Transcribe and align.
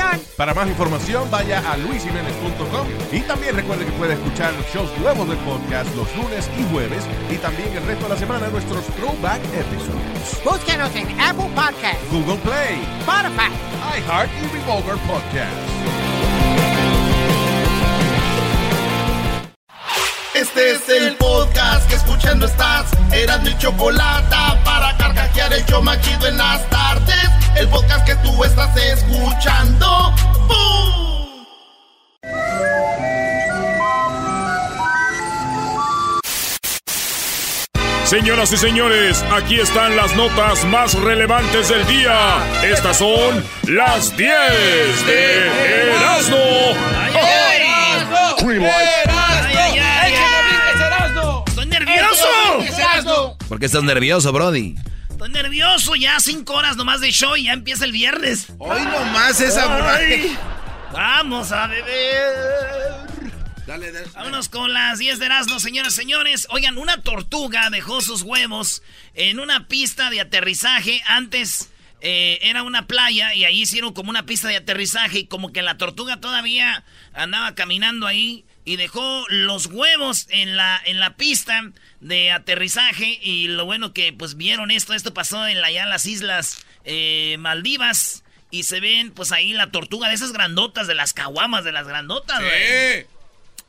Señor. 0.00 0.20
Para 0.36 0.54
más 0.54 0.68
información, 0.68 1.30
vaya 1.30 1.62
a 1.70 1.76
luisimenez.com 1.76 2.86
y 3.12 3.20
también 3.20 3.54
recuerde 3.54 3.84
que 3.84 3.92
puede 3.92 4.14
escuchar 4.14 4.52
shows 4.72 4.90
nuevos 4.98 5.28
del 5.28 5.38
podcast 5.38 5.94
los 5.94 6.14
lunes 6.16 6.48
y 6.58 6.64
jueves 6.72 7.04
y 7.30 7.36
también 7.36 7.76
el 7.76 7.84
resto 7.84 8.04
de 8.04 8.10
la 8.10 8.16
semana 8.16 8.48
nuestros 8.48 8.84
throwback 8.96 9.42
episodes. 9.54 10.44
Búsquenos 10.44 10.94
en 10.96 11.20
Apple 11.20 11.50
Podcasts, 11.54 12.10
Google 12.10 12.38
Play, 12.38 12.80
Spotify. 13.00 13.50
iHeart 13.98 14.30
y 14.42 14.56
Revolver 14.56 14.96
Podcast. 15.06 15.80
Este 20.34 20.70
es 20.72 20.88
el 20.88 21.16
podcast 21.16 21.86
que 21.88 21.96
escuchando 21.96 22.46
estás. 22.46 22.86
Eran 23.12 23.42
mi 23.42 23.56
chocolate 23.58 24.34
para 24.64 24.96
carcajear 24.96 25.52
el 25.52 25.64
show 25.66 25.82
machido 25.82 26.28
en 26.28 26.38
las 26.38 26.66
tardes. 26.70 27.39
El 27.56 27.68
podcast 27.68 28.06
que 28.06 28.14
tú 28.16 28.44
estás 28.44 28.76
escuchando. 28.76 30.14
¡Bum! 30.48 31.46
Señoras 38.04 38.52
y 38.52 38.56
señores, 38.56 39.22
aquí 39.32 39.60
están 39.60 39.94
las 39.94 40.16
notas 40.16 40.64
más 40.64 40.94
relevantes 40.94 41.68
del 41.68 41.86
día. 41.86 42.38
Estas 42.64 42.96
son 42.98 43.44
las 43.68 44.16
10 44.16 45.06
de 45.06 45.94
Erasmo. 45.94 46.36
Estoy 51.46 51.66
nervioso. 51.66 53.36
¿Por 53.48 53.60
qué 53.60 53.66
estás 53.66 53.82
nervioso, 53.84 54.32
Brody? 54.32 54.74
Estoy 55.20 55.34
nervioso. 55.34 55.96
Ya 55.96 56.18
cinco 56.18 56.54
horas 56.54 56.78
nomás 56.78 57.02
de 57.02 57.10
show 57.12 57.36
y 57.36 57.44
ya 57.44 57.52
empieza 57.52 57.84
el 57.84 57.92
viernes. 57.92 58.46
Hoy 58.56 58.80
nomás 58.80 59.38
esa 59.38 59.94
Ay, 59.94 60.34
Vamos 60.94 61.52
a 61.52 61.66
beber. 61.66 63.30
Dale, 63.66 63.92
dale. 63.92 64.06
Vámonos 64.14 64.48
con 64.48 64.72
las 64.72 64.98
10 64.98 65.18
de 65.18 65.26
Erasmo, 65.26 65.60
señoras 65.60 65.92
y 65.92 65.96
señores. 65.96 66.46
Oigan, 66.48 66.78
una 66.78 67.02
tortuga 67.02 67.68
dejó 67.68 68.00
sus 68.00 68.22
huevos 68.22 68.82
en 69.12 69.40
una 69.40 69.68
pista 69.68 70.08
de 70.08 70.22
aterrizaje. 70.22 71.02
Antes 71.06 71.68
eh, 72.00 72.38
era 72.40 72.62
una 72.62 72.86
playa 72.86 73.34
y 73.34 73.44
ahí 73.44 73.60
hicieron 73.60 73.92
como 73.92 74.08
una 74.08 74.24
pista 74.24 74.48
de 74.48 74.56
aterrizaje 74.56 75.18
y 75.18 75.26
como 75.26 75.52
que 75.52 75.60
la 75.60 75.76
tortuga 75.76 76.18
todavía 76.18 76.82
andaba 77.12 77.54
caminando 77.54 78.06
ahí 78.06 78.46
y 78.64 78.76
dejó 78.76 79.24
los 79.28 79.66
huevos 79.66 80.26
en 80.30 80.56
la, 80.56 80.80
en 80.84 81.00
la 81.00 81.16
pista 81.16 81.70
de 82.00 82.30
aterrizaje 82.30 83.18
y 83.22 83.48
lo 83.48 83.64
bueno 83.64 83.92
que 83.92 84.12
pues 84.12 84.36
vieron 84.36 84.70
esto, 84.70 84.94
esto 84.94 85.14
pasó 85.14 85.46
en 85.46 85.60
la, 85.60 85.68
allá 85.68 85.84
en 85.84 85.90
las 85.90 86.06
islas 86.06 86.64
eh, 86.84 87.36
Maldivas 87.38 88.22
y 88.50 88.64
se 88.64 88.80
ven 88.80 89.12
pues 89.12 89.32
ahí 89.32 89.52
la 89.52 89.70
tortuga 89.70 90.08
de 90.08 90.14
esas 90.14 90.32
grandotas, 90.32 90.86
de 90.86 90.94
las 90.94 91.12
caguamas, 91.12 91.64
de 91.64 91.72
las 91.72 91.86
grandotas, 91.86 92.40
güey. 92.40 93.06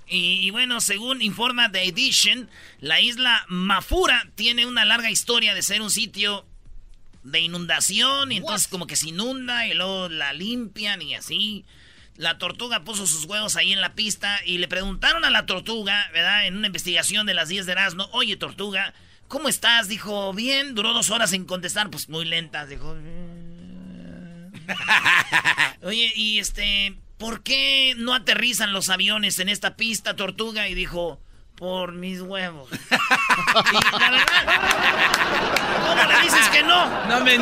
Y, 0.08 0.45
y 0.45 0.50
bueno, 0.50 0.81
según 0.81 1.22
informa 1.22 1.72
The 1.72 1.83
Edition, 1.83 2.50
la 2.81 3.00
isla 3.00 3.45
Mafura 3.48 4.28
tiene 4.36 4.66
una 4.66 4.83
larga 4.83 5.09
historia 5.09 5.53
de 5.53 5.61
ser 5.61 5.81
un 5.81 5.92
sitio 5.92 6.45
de 7.23 7.39
inundación 7.39 8.32
y 8.32 8.37
entonces 8.37 8.67
como 8.67 8.87
que 8.87 8.95
se 8.95 9.10
inunda 9.10 9.67
y 9.67 9.73
luego 9.73 10.10
la 10.10 10.33
limpian 10.33 11.02
y 11.02 11.16
así. 11.16 11.66
La 12.21 12.37
tortuga 12.37 12.83
puso 12.83 13.08
sus 13.08 13.26
huevos 13.26 13.55
ahí 13.55 13.73
en 13.73 13.82
la 13.82 13.95
pista 13.95 14.39
y 14.45 14.59
le 14.59 14.67
preguntaron 14.67 15.26
a 15.26 15.32
la 15.32 15.48
tortuga, 15.48 16.08
¿verdad? 16.14 16.45
En 16.45 16.55
una 16.55 16.67
investigación 16.67 17.26
de 17.26 17.33
las 17.33 17.49
10 17.49 17.65
de 17.65 17.71
Erasmo, 17.71 18.08
oye 18.11 18.37
tortuga, 18.37 18.93
¿cómo 19.27 19.49
estás? 19.49 19.87
Dijo, 19.87 20.31
bien, 20.31 20.76
duró 20.76 20.93
dos 20.93 21.10
horas 21.10 21.33
en 21.33 21.45
contestar, 21.45 21.89
pues 21.89 22.10
muy 22.10 22.26
lenta, 22.26 22.67
dijo... 22.67 22.95
Oye, 25.81 26.14
y 26.15 26.37
este, 26.37 26.95
¿por 27.17 27.42
qué 27.42 27.95
no 27.98 28.14
aterrizan 28.14 28.71
los 28.71 28.89
aviones 28.89 29.39
en 29.39 29.49
esta 29.49 29.76
pista, 29.76 30.15
tortuga? 30.15 30.70
Y 30.70 30.76
dijo, 30.76 31.20
por 31.55 31.93
mis 31.93 32.21
huevos. 32.21 32.70
Y 32.71 32.76
la 33.99 34.11
verdad, 34.11 34.27
¿Cómo 35.87 36.04
le 36.04 36.21
dices 36.21 36.48
que 36.49 36.61
no? 36.61 36.86
No 37.08 37.26
me 37.26 37.39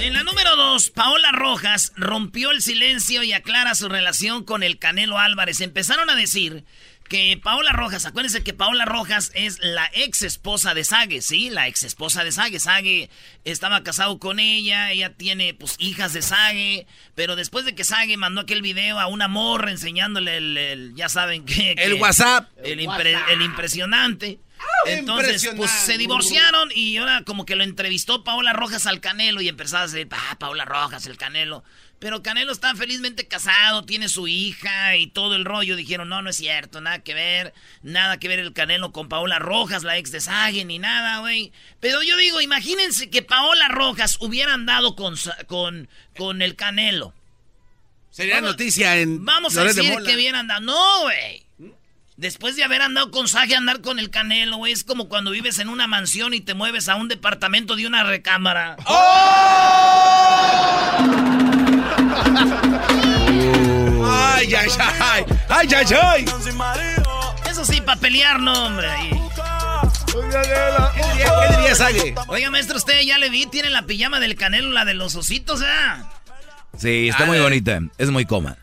En 0.00 0.14
la 0.14 0.22
número 0.24 0.56
dos, 0.56 0.90
Paola 0.90 1.30
Rojas 1.32 1.92
rompió 1.96 2.50
el 2.52 2.62
silencio 2.62 3.22
y 3.22 3.32
aclara 3.34 3.74
su 3.74 3.88
relación 3.88 4.44
con 4.44 4.62
el 4.62 4.78
Canelo 4.78 5.18
Álvarez. 5.18 5.60
Empezaron 5.60 6.08
a 6.08 6.16
decir 6.16 6.64
que 7.08 7.38
Paola 7.42 7.72
Rojas, 7.72 8.06
acuérdense 8.06 8.42
que 8.42 8.54
Paola 8.54 8.86
Rojas 8.86 9.30
es 9.34 9.58
la 9.60 9.90
ex 9.92 10.22
esposa 10.22 10.72
de 10.74 10.84
Sage, 10.84 11.20
¿sí? 11.20 11.50
La 11.50 11.68
ex 11.68 11.82
esposa 11.82 12.24
de 12.24 12.32
Sage. 12.32 12.60
Sage 12.60 13.10
estaba 13.44 13.82
casado 13.82 14.18
con 14.18 14.38
ella, 14.38 14.90
ella 14.90 15.12
tiene 15.14 15.52
pues 15.52 15.76
hijas 15.78 16.12
de 16.14 16.22
Sage, 16.22 16.86
pero 17.14 17.36
después 17.36 17.64
de 17.66 17.74
que 17.74 17.84
Sage 17.84 18.16
mandó 18.16 18.40
aquel 18.40 18.62
video 18.62 18.98
a 19.00 19.06
una 19.06 19.28
morra 19.28 19.70
enseñándole 19.70 20.38
el, 20.38 20.56
el- 20.56 20.94
ya 20.94 21.08
saben 21.10 21.44
que... 21.44 21.72
El 21.76 21.94
WhatsApp. 21.94 22.48
El, 22.64 22.80
impre- 22.80 23.20
el 23.30 23.42
impresionante. 23.42 24.38
Entonces, 24.86 25.50
pues 25.56 25.70
se 25.70 25.98
divorciaron 25.98 26.70
y 26.74 26.96
ahora 26.96 27.22
como 27.24 27.44
que 27.46 27.56
lo 27.56 27.64
entrevistó 27.64 28.24
Paola 28.24 28.52
Rojas 28.52 28.86
al 28.86 29.00
Canelo 29.00 29.40
y 29.40 29.48
empezaba 29.48 29.84
a 29.84 29.86
decir, 29.86 30.08
ah, 30.10 30.36
Paola 30.38 30.64
Rojas, 30.64 31.06
el 31.06 31.16
Canelo. 31.16 31.64
Pero 31.98 32.22
Canelo 32.22 32.50
está 32.50 32.74
felizmente 32.74 33.28
casado, 33.28 33.84
tiene 33.84 34.08
su 34.08 34.26
hija 34.26 34.96
y 34.96 35.06
todo 35.06 35.34
el 35.36 35.44
rollo. 35.44 35.76
Dijeron, 35.76 36.08
no, 36.08 36.22
no 36.22 36.30
es 36.30 36.36
cierto, 36.36 36.80
nada 36.80 37.00
que 37.00 37.12
ver, 37.12 37.52
nada 37.82 38.18
que 38.18 38.26
ver 38.28 38.38
el 38.38 38.54
Canelo 38.54 38.90
con 38.90 39.08
Paola 39.10 39.38
Rojas, 39.38 39.82
la 39.82 39.98
ex 39.98 40.10
de 40.10 40.20
Sage, 40.22 40.64
ni 40.64 40.78
nada, 40.78 41.18
güey. 41.20 41.52
Pero 41.78 42.02
yo 42.02 42.16
digo, 42.16 42.40
imagínense 42.40 43.10
que 43.10 43.20
Paola 43.20 43.68
Rojas 43.68 44.16
hubiera 44.20 44.54
andado 44.54 44.96
con, 44.96 45.14
con, 45.46 45.88
con 46.16 46.40
el 46.40 46.56
Canelo. 46.56 47.12
Sería 48.10 48.36
Vamos- 48.36 48.52
noticia 48.52 48.96
en 48.96 49.24
Vamos 49.24 49.56
a 49.58 49.64
de 49.64 49.74
decir 49.74 49.94
que 50.04 50.16
bien 50.16 50.34
andado. 50.34 50.62
No, 50.62 51.02
güey. 51.02 51.44
Después 52.20 52.54
de 52.54 52.64
haber 52.64 52.82
andado 52.82 53.10
con 53.10 53.28
Sage, 53.28 53.56
andar 53.56 53.80
con 53.80 53.98
el 53.98 54.10
Canelo, 54.10 54.58
güey. 54.58 54.74
Es 54.74 54.84
como 54.84 55.08
cuando 55.08 55.30
vives 55.30 55.58
en 55.58 55.70
una 55.70 55.86
mansión 55.86 56.34
y 56.34 56.42
te 56.42 56.52
mueves 56.52 56.90
a 56.90 56.96
un 56.96 57.08
departamento 57.08 57.76
de 57.76 57.86
una 57.86 58.04
recámara. 58.04 58.76
Ay, 64.04 64.54
ay, 64.54 64.68
ay. 65.00 65.24
Ay, 65.48 65.68
ay, 65.74 65.86
ay. 66.02 66.24
Eso 67.50 67.64
sí, 67.64 67.80
para 67.80 67.98
pelear, 67.98 68.38
no, 68.38 68.66
hombre. 68.66 68.88
¿Qué 68.92 70.18
diría, 70.20 71.48
qué 71.48 71.56
diría 71.56 71.74
Sage? 71.74 72.14
Oiga, 72.28 72.50
maestro, 72.50 72.76
usted 72.76 73.00
ya 73.00 73.16
le 73.16 73.30
vi, 73.30 73.46
tiene 73.46 73.70
la 73.70 73.86
pijama 73.86 74.20
del 74.20 74.36
Canelo, 74.36 74.68
la 74.72 74.84
de 74.84 74.92
los 74.92 75.14
ositos, 75.14 75.62
¿eh? 75.62 76.02
Sí, 76.76 77.08
está 77.08 77.24
muy 77.24 77.38
bonita. 77.38 77.80
Es 77.96 78.10
muy 78.10 78.26
cómoda. 78.26 78.58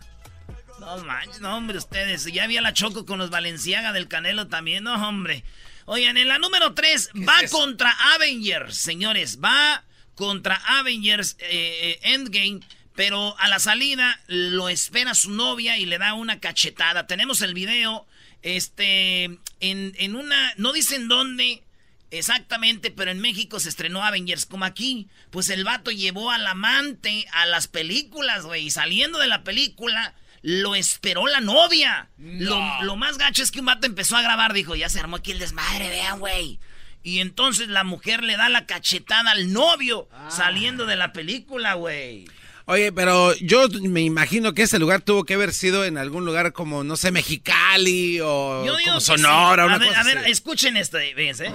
No 0.98 1.04
manches, 1.04 1.42
no, 1.42 1.56
hombre, 1.56 1.78
ustedes. 1.78 2.26
Ya 2.26 2.44
había 2.44 2.62
la 2.62 2.74
choco 2.74 3.06
con 3.06 3.20
los 3.20 3.30
Valenciaga 3.30 3.94
del 3.94 4.08
Canelo 4.08 4.48
también, 4.48 4.84
no, 4.84 4.96
hombre. 5.08 5.44
Oigan, 5.86 6.18
en 6.18 6.28
la 6.28 6.40
número 6.40 6.74
3 6.74 7.12
va 7.28 7.38
contra 7.52 7.92
Avengers, 8.16 8.78
señores. 8.78 9.40
Va 9.40 9.84
contra 10.16 10.56
Avengers 10.80 11.38
eh, 11.40 12.00
eh, 12.02 12.14
Endgame. 12.14 12.62
Pero 12.96 13.38
a 13.38 13.48
la 13.48 13.60
salida 13.60 14.20
lo 14.26 14.70
espera 14.70 15.14
su 15.14 15.30
novia 15.30 15.78
y 15.78 15.86
le 15.86 16.00
da 16.00 16.16
una 16.16 16.40
cachetada. 16.40 17.06
Tenemos 17.06 17.42
el 17.44 17.54
video. 17.54 18.08
Este. 18.42 19.26
En, 19.60 19.94
en 20.00 20.16
una. 20.16 20.54
No 20.58 20.74
dicen 20.74 21.08
dónde. 21.08 21.64
Exactamente, 22.10 22.90
pero 22.90 23.12
en 23.12 23.20
México 23.20 23.60
se 23.60 23.70
estrenó 23.70 24.04
Avengers 24.04 24.46
como 24.46 24.66
aquí. 24.66 25.08
Pues 25.30 25.50
el 25.50 25.64
vato 25.64 25.92
llevó 25.92 26.32
al 26.32 26.48
amante 26.48 27.28
a 27.34 27.46
las 27.46 27.68
películas, 27.68 28.46
güey. 28.46 28.66
Y 28.66 28.72
saliendo 28.72 29.20
de 29.20 29.28
la 29.28 29.44
película, 29.44 30.16
lo 30.42 30.76
esperó 30.76 31.28
la 31.28 31.42
novia. 31.42 32.10
Lo, 32.18 32.60
lo 32.84 32.96
más 32.96 33.18
gacho 33.18 33.44
es 33.44 33.52
que 33.52 33.60
un 33.60 33.66
vato 33.68 33.88
empezó 33.88 34.16
a 34.18 34.22
grabar. 34.22 34.54
Dijo, 34.54 34.76
ya 34.76 34.90
se 34.90 35.00
armó 35.00 35.18
aquí 35.18 35.32
el 35.32 35.40
desmadre, 35.40 35.90
vean, 35.90 36.20
güey. 36.20 36.60
Y 37.04 37.20
entonces 37.20 37.68
la 37.70 37.84
mujer 37.84 38.24
le 38.24 38.36
da 38.38 38.50
la 38.50 38.66
cachetada 38.66 39.32
al 39.32 39.54
novio 39.54 40.10
saliendo 40.30 40.86
de 40.86 40.96
la 40.98 41.14
película, 41.14 41.76
güey. 41.76 42.26
Oye, 42.66 42.92
pero 42.92 43.34
yo 43.36 43.70
me 43.84 44.02
imagino 44.02 44.54
que 44.54 44.64
ese 44.64 44.78
lugar 44.78 45.02
tuvo 45.02 45.24
que 45.24 45.36
haber 45.36 45.54
sido 45.54 45.86
en 45.86 45.98
algún 45.98 46.26
lugar 46.26 46.52
como, 46.52 46.84
no 46.84 46.98
sé, 46.98 47.12
Mexicali 47.12 48.20
o 48.22 48.66
como 48.86 49.00
Sonora, 49.00 49.64
sí. 49.64 49.68
una 49.68 49.76
a 49.76 49.78
ver, 49.80 49.88
cosa 49.88 50.02
a 50.02 50.04
ver, 50.04 50.18
así. 50.18 50.32
escuchen 50.32 50.76
esto, 50.76 50.98
fíjense. 51.16 51.50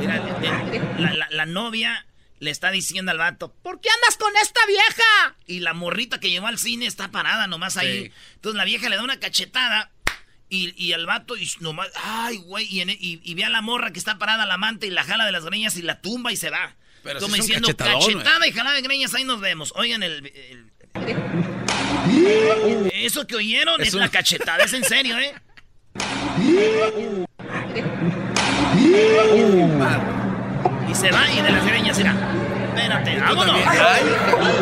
Mira, 0.00 0.20
la, 0.98 1.14
la- 1.14 1.28
la 1.30 1.46
novia 1.46 2.04
le 2.44 2.50
está 2.50 2.70
diciendo 2.70 3.10
al 3.10 3.18
vato, 3.18 3.52
¿por 3.62 3.80
qué 3.80 3.88
andas 3.90 4.16
con 4.16 4.32
esta 4.42 4.64
vieja? 4.66 5.36
Y 5.46 5.60
la 5.60 5.74
morrita 5.74 6.20
que 6.20 6.30
llevó 6.30 6.46
al 6.46 6.58
cine 6.58 6.86
está 6.86 7.10
parada 7.10 7.46
nomás 7.46 7.76
ahí. 7.76 8.12
Entonces 8.36 8.56
la 8.56 8.64
vieja 8.64 8.88
le 8.88 8.96
da 8.96 9.02
una 9.02 9.18
cachetada 9.18 9.90
y, 10.48 10.72
y 10.82 10.92
el 10.92 11.06
vato, 11.06 11.36
y 11.36 11.50
nomás, 11.60 11.88
ay, 12.02 12.36
güey, 12.36 12.66
y, 12.70 12.80
en- 12.82 12.90
y- 12.90 13.20
y 13.24 13.34
ve 13.34 13.44
a 13.44 13.48
la 13.50 13.62
morra 13.62 13.92
que 13.92 13.98
está 13.98 14.18
parada, 14.18 14.46
la 14.46 14.54
amante, 14.54 14.86
y 14.86 14.90
la 14.90 15.02
jala 15.02 15.26
de 15.26 15.32
las 15.32 15.44
greñas 15.44 15.76
y 15.76 15.82
la 15.82 16.00
tumba 16.00 16.30
y 16.32 16.36
se 16.36 16.50
va. 16.50 16.76
Pero 17.02 17.20
Como 17.20 17.34
un 17.34 17.40
diciendo, 17.40 17.68
cachetada 17.68 18.46
y 18.46 18.52
jalada 18.52 18.76
de 18.76 18.82
greñas, 18.82 19.14
ahí 19.14 19.24
nos 19.24 19.40
vemos. 19.40 19.72
Oigan, 19.76 20.02
el... 20.02 20.26
el- 20.26 20.70
eso 22.92 23.26
que 23.26 23.36
oyeron 23.36 23.80
es, 23.82 23.94
la 23.94 24.08
cachetada, 24.10 24.64
es 24.64 24.72
en 24.74 24.84
serio, 24.84 25.18
¿eh? 25.18 25.34
Y 30.88 30.94
se 30.94 31.10
va 31.10 31.30
y 31.30 31.40
de 31.40 31.50
las 31.50 31.66
greñas 31.66 31.98
irá. 31.98 32.14
Espérate, 32.68 33.18
vámonos. 33.18 33.56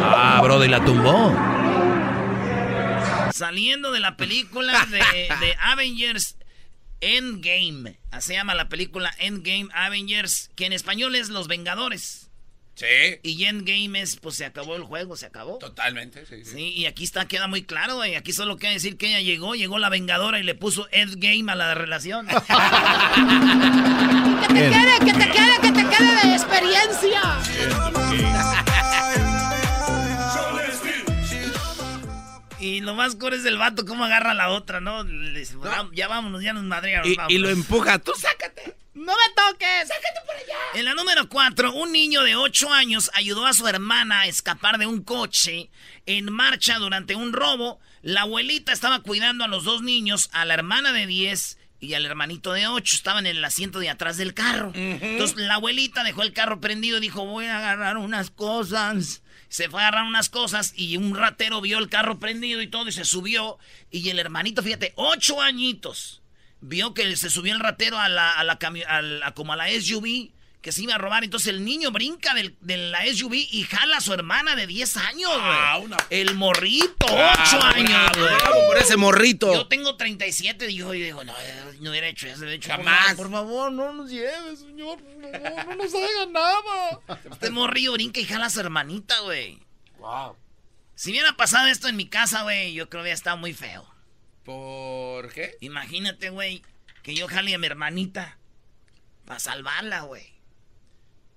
Ah, 0.02 0.40
Brody, 0.42 0.68
la 0.68 0.84
tumbó. 0.84 1.34
Saliendo 3.32 3.92
de 3.92 4.00
la 4.00 4.16
película 4.16 4.86
de, 4.86 4.98
de 4.98 5.56
Avengers 5.60 6.36
Endgame. 7.00 7.98
Así 8.10 8.28
se 8.28 8.34
llama 8.34 8.54
la 8.54 8.68
película 8.68 9.12
Endgame 9.18 9.68
Avengers, 9.74 10.50
que 10.54 10.66
en 10.66 10.72
español 10.72 11.14
es 11.16 11.28
Los 11.28 11.48
Vengadores. 11.48 12.30
Sí. 12.74 12.86
Y 13.22 13.44
Endgame 13.44 14.00
es, 14.00 14.16
pues 14.16 14.34
se 14.36 14.44
acabó 14.46 14.74
el 14.76 14.82
juego, 14.82 15.14
se 15.16 15.26
acabó. 15.26 15.58
Totalmente, 15.58 16.24
sí, 16.26 16.44
sí. 16.44 16.50
Sí, 16.52 16.68
y 16.74 16.86
aquí 16.86 17.04
está, 17.04 17.26
queda 17.28 17.46
muy 17.46 17.62
claro, 17.64 17.96
güey. 17.96 18.14
Aquí 18.14 18.32
solo 18.32 18.56
queda 18.56 18.70
decir 18.70 18.96
que 18.96 19.08
ella 19.08 19.20
llegó, 19.20 19.54
llegó 19.54 19.78
la 19.78 19.90
Vengadora 19.90 20.38
y 20.40 20.42
le 20.42 20.54
puso 20.54 20.88
Endgame 20.90 21.52
a 21.52 21.54
la 21.54 21.74
relación. 21.74 22.26
Que 24.42 24.48
te 24.48 24.70
quede, 24.70 24.98
que 24.98 25.12
te 25.12 25.30
quede, 25.30 25.60
que 25.62 25.72
te 25.72 25.84
quede 25.96 26.26
de 26.28 26.32
experiencia. 26.34 27.22
y 32.60 32.80
lo 32.80 32.94
más 32.94 33.16
core 33.16 33.36
es 33.36 33.44
el 33.44 33.58
vato, 33.58 33.84
cómo 33.84 34.04
agarra 34.04 34.30
a 34.32 34.34
la 34.34 34.50
otra, 34.50 34.80
¿no? 34.80 35.02
Le 35.02 35.40
dice, 35.40 35.56
"Vam- 35.56 35.90
ya 35.94 36.06
vámonos, 36.06 36.42
ya 36.42 36.52
nos 36.52 36.62
madrearon. 36.62 37.08
Y, 37.08 37.14
y 37.14 37.16
vámonos". 37.16 37.40
lo 37.40 37.48
empuja, 37.50 37.98
tú 37.98 38.12
sácate. 38.16 38.76
No 38.94 39.12
me 39.12 39.34
toques. 39.34 39.88
Sácate 39.88 40.20
por 40.26 40.36
allá. 40.36 40.58
En 40.74 40.84
la 40.84 40.94
número 40.94 41.28
4, 41.28 41.72
un 41.72 41.92
niño 41.92 42.22
de 42.22 42.36
8 42.36 42.72
años 42.72 43.10
ayudó 43.14 43.46
a 43.46 43.54
su 43.54 43.66
hermana 43.66 44.20
a 44.20 44.26
escapar 44.26 44.78
de 44.78 44.86
un 44.86 45.02
coche 45.02 45.70
en 46.04 46.30
marcha 46.30 46.78
durante 46.78 47.14
un 47.14 47.32
robo. 47.32 47.80
La 48.02 48.22
abuelita 48.22 48.72
estaba 48.72 49.00
cuidando 49.00 49.44
a 49.44 49.48
los 49.48 49.64
dos 49.64 49.82
niños, 49.82 50.28
a 50.32 50.44
la 50.44 50.54
hermana 50.54 50.92
de 50.92 51.06
10 51.06 51.58
y 51.80 51.94
al 51.94 52.04
hermanito 52.04 52.52
de 52.52 52.66
8. 52.66 52.96
Estaban 52.96 53.26
en 53.26 53.36
el 53.36 53.44
asiento 53.44 53.78
de 53.78 53.88
atrás 53.88 54.18
del 54.18 54.34
carro. 54.34 54.72
Entonces 54.74 55.38
la 55.38 55.54
abuelita 55.54 56.04
dejó 56.04 56.22
el 56.22 56.34
carro 56.34 56.60
prendido 56.60 56.98
y 56.98 57.00
dijo, 57.00 57.24
voy 57.24 57.46
a 57.46 57.58
agarrar 57.58 57.96
unas 57.96 58.30
cosas. 58.30 59.22
Se 59.48 59.70
fue 59.70 59.82
a 59.82 59.88
agarrar 59.88 60.06
unas 60.06 60.28
cosas 60.28 60.74
y 60.76 60.98
un 60.98 61.14
ratero 61.16 61.60
vio 61.60 61.78
el 61.78 61.88
carro 61.88 62.18
prendido 62.18 62.60
y 62.60 62.66
todo 62.66 62.88
y 62.88 62.92
se 62.92 63.04
subió. 63.04 63.58
Y 63.90 64.08
el 64.10 64.18
hermanito, 64.18 64.62
fíjate, 64.62 64.92
8 64.96 65.40
añitos 65.40 66.21
vio 66.62 66.94
que 66.94 67.14
se 67.16 67.28
subió 67.28 67.52
el 67.52 67.60
ratero 67.60 67.98
a 67.98 68.08
la, 68.08 68.30
a 68.32 68.44
la 68.44 68.58
a 68.88 69.02
la- 69.02 69.34
como 69.34 69.52
a 69.52 69.56
la 69.56 69.68
SUV 69.68 70.30
que 70.62 70.70
se 70.70 70.82
iba 70.84 70.94
a 70.94 70.98
robar. 70.98 71.24
Entonces 71.24 71.48
el 71.48 71.64
niño 71.64 71.90
brinca 71.90 72.34
del- 72.34 72.56
de 72.60 72.76
la 72.76 73.04
SUV 73.04 73.34
y 73.50 73.64
jala 73.64 73.96
a 73.96 74.00
su 74.00 74.12
hermana 74.14 74.54
de 74.54 74.68
10 74.68 74.96
años, 74.96 75.28
güey. 75.30 75.42
Ah, 75.44 75.78
una- 75.82 75.96
El 76.08 76.34
morrito, 76.36 77.04
8 77.06 77.58
Bravo, 77.58 77.64
años, 77.64 78.10
güey. 78.16 78.66
por 78.68 78.78
ese 78.78 78.96
morrito. 78.96 79.52
Yo 79.52 79.66
tengo 79.66 79.96
37 79.96 80.70
y 80.70 80.76
yo 80.76 80.92
digo, 80.92 81.24
no, 81.24 81.34
no 81.80 81.90
hubiera 81.90 82.06
hecho 82.06 82.28
eso. 82.28 82.38
hubiera 82.38 82.54
hecho, 82.54 82.68
por 82.68 82.76
Jamás. 82.78 83.00
favor, 83.08 83.16
Por 83.16 83.30
favor, 83.32 83.72
no 83.72 83.92
nos 83.92 84.08
lleves, 84.10 84.60
señor. 84.60 84.98
Por 85.02 85.32
favor, 85.32 85.66
no 85.66 85.74
nos 85.74 85.94
haga 85.94 86.26
nada. 86.30 87.18
Este 87.32 87.50
morrillo 87.50 87.92
brinca 87.92 88.20
y 88.20 88.24
jala 88.24 88.46
a 88.46 88.50
su 88.50 88.60
hermanita, 88.60 89.18
güey. 89.20 89.58
Wow. 89.98 90.36
Si 90.94 91.10
hubiera 91.10 91.32
pasado 91.36 91.66
esto 91.66 91.88
en 91.88 91.96
mi 91.96 92.06
casa, 92.06 92.42
güey, 92.42 92.72
yo 92.74 92.88
creo 92.88 93.00
que 93.00 93.06
hubiera 93.06 93.14
estado 93.16 93.36
muy 93.36 93.52
feo. 93.52 93.84
¿Por 94.44 95.32
qué? 95.32 95.56
Imagínate, 95.60 96.30
güey, 96.30 96.62
que 97.02 97.14
yo 97.14 97.28
jale 97.28 97.54
a 97.54 97.58
mi 97.58 97.66
hermanita 97.66 98.38
para 99.24 99.38
salvarla, 99.40 100.00
güey. 100.02 100.32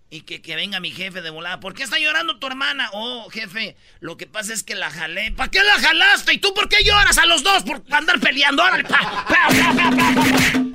Y 0.10 0.22
que, 0.22 0.42
que 0.42 0.56
venga 0.56 0.80
mi 0.80 0.92
jefe 0.92 1.22
de 1.22 1.30
volada. 1.30 1.60
¿Por 1.60 1.74
qué 1.74 1.84
está 1.84 2.00
llorando 2.00 2.38
tu 2.40 2.48
hermana? 2.48 2.90
Oh, 2.94 3.30
jefe, 3.30 3.76
lo 4.00 4.18
que 4.18 4.28
pasa 4.28 4.54
es 4.54 4.64
que 4.64 4.76
la 4.76 4.90
jalé. 4.90 5.32
¿Para 5.32 5.52
qué 5.52 5.62
la 5.64 5.74
jalaste? 5.80 6.34
¿Y 6.34 6.38
tú 6.38 6.54
por 6.54 6.70
qué 6.70 6.84
lloras 6.84 7.18
a 7.18 7.26
los 7.26 7.44
dos 7.44 7.64
por 7.64 7.84
andar 7.92 8.20
peleando? 8.20 8.64
¡Órale! 8.64 8.84
pa, 8.84 9.00
pa, 9.00 9.26
pa, 9.28 9.50
pa, 9.76 9.92
pa, 9.92 10.14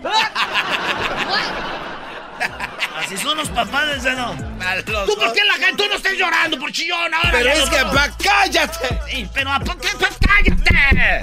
pa! 0.03 0.41
Así 2.97 3.17
son 3.17 3.37
los 3.39 3.49
papás 3.49 4.03
de 4.03 4.13
¿no? 4.13 4.35
¿Tú 5.07 5.17
por 5.17 5.33
qué 5.33 5.45
la 5.45 5.55
jalaste? 5.55 5.77
Tú 5.77 5.89
no 5.89 5.95
estés 5.95 6.19
llorando 6.19 6.59
por 6.59 6.71
chillón 6.73 7.15
ahora. 7.15 7.31
Pero 7.33 7.51
es 7.51 7.71
que, 7.71 7.77
pa, 7.77 8.11
cállate. 8.23 9.01
Sí, 9.11 9.29
pero 9.33 9.53
¿a 9.53 9.61
por 9.61 9.79
qué? 9.81 9.89
Pues 9.99 10.17
cállate. 10.21 11.23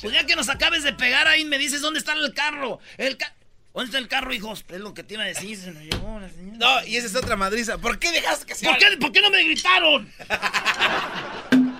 Pues 0.00 0.14
ya 0.14 0.24
que 0.26 0.36
nos 0.36 0.48
acabes 0.48 0.82
de 0.84 0.92
pegar 0.92 1.26
ahí, 1.28 1.44
me 1.44 1.58
dices 1.58 1.80
dónde 1.80 1.98
está 1.98 2.12
el 2.12 2.32
carro. 2.34 2.78
El 2.96 3.16
ca- 3.16 3.34
¿Dónde 3.74 3.86
está 3.86 3.98
el 3.98 4.08
carro, 4.08 4.32
hijos? 4.34 4.64
Es 4.68 4.80
lo 4.80 4.92
que 4.94 5.04
te 5.04 5.14
iba 5.14 5.22
a 5.22 5.26
decir, 5.26 5.56
se 5.56 5.70
nos 5.70 5.82
llevó 5.82 6.18
la 6.18 6.28
señora. 6.30 6.56
No, 6.58 6.84
y 6.86 6.96
esa 6.96 7.06
es 7.06 7.14
otra 7.14 7.36
madriza. 7.36 7.78
¿Por 7.78 7.98
qué 8.00 8.10
dejaste 8.10 8.46
que 8.46 8.54
se 8.56 8.66
¿Por 8.66 8.76
qué, 8.78 8.96
¿Por 8.96 9.12
qué 9.12 9.20
no 9.20 9.30
me 9.30 9.42
gritaron? 9.44 10.10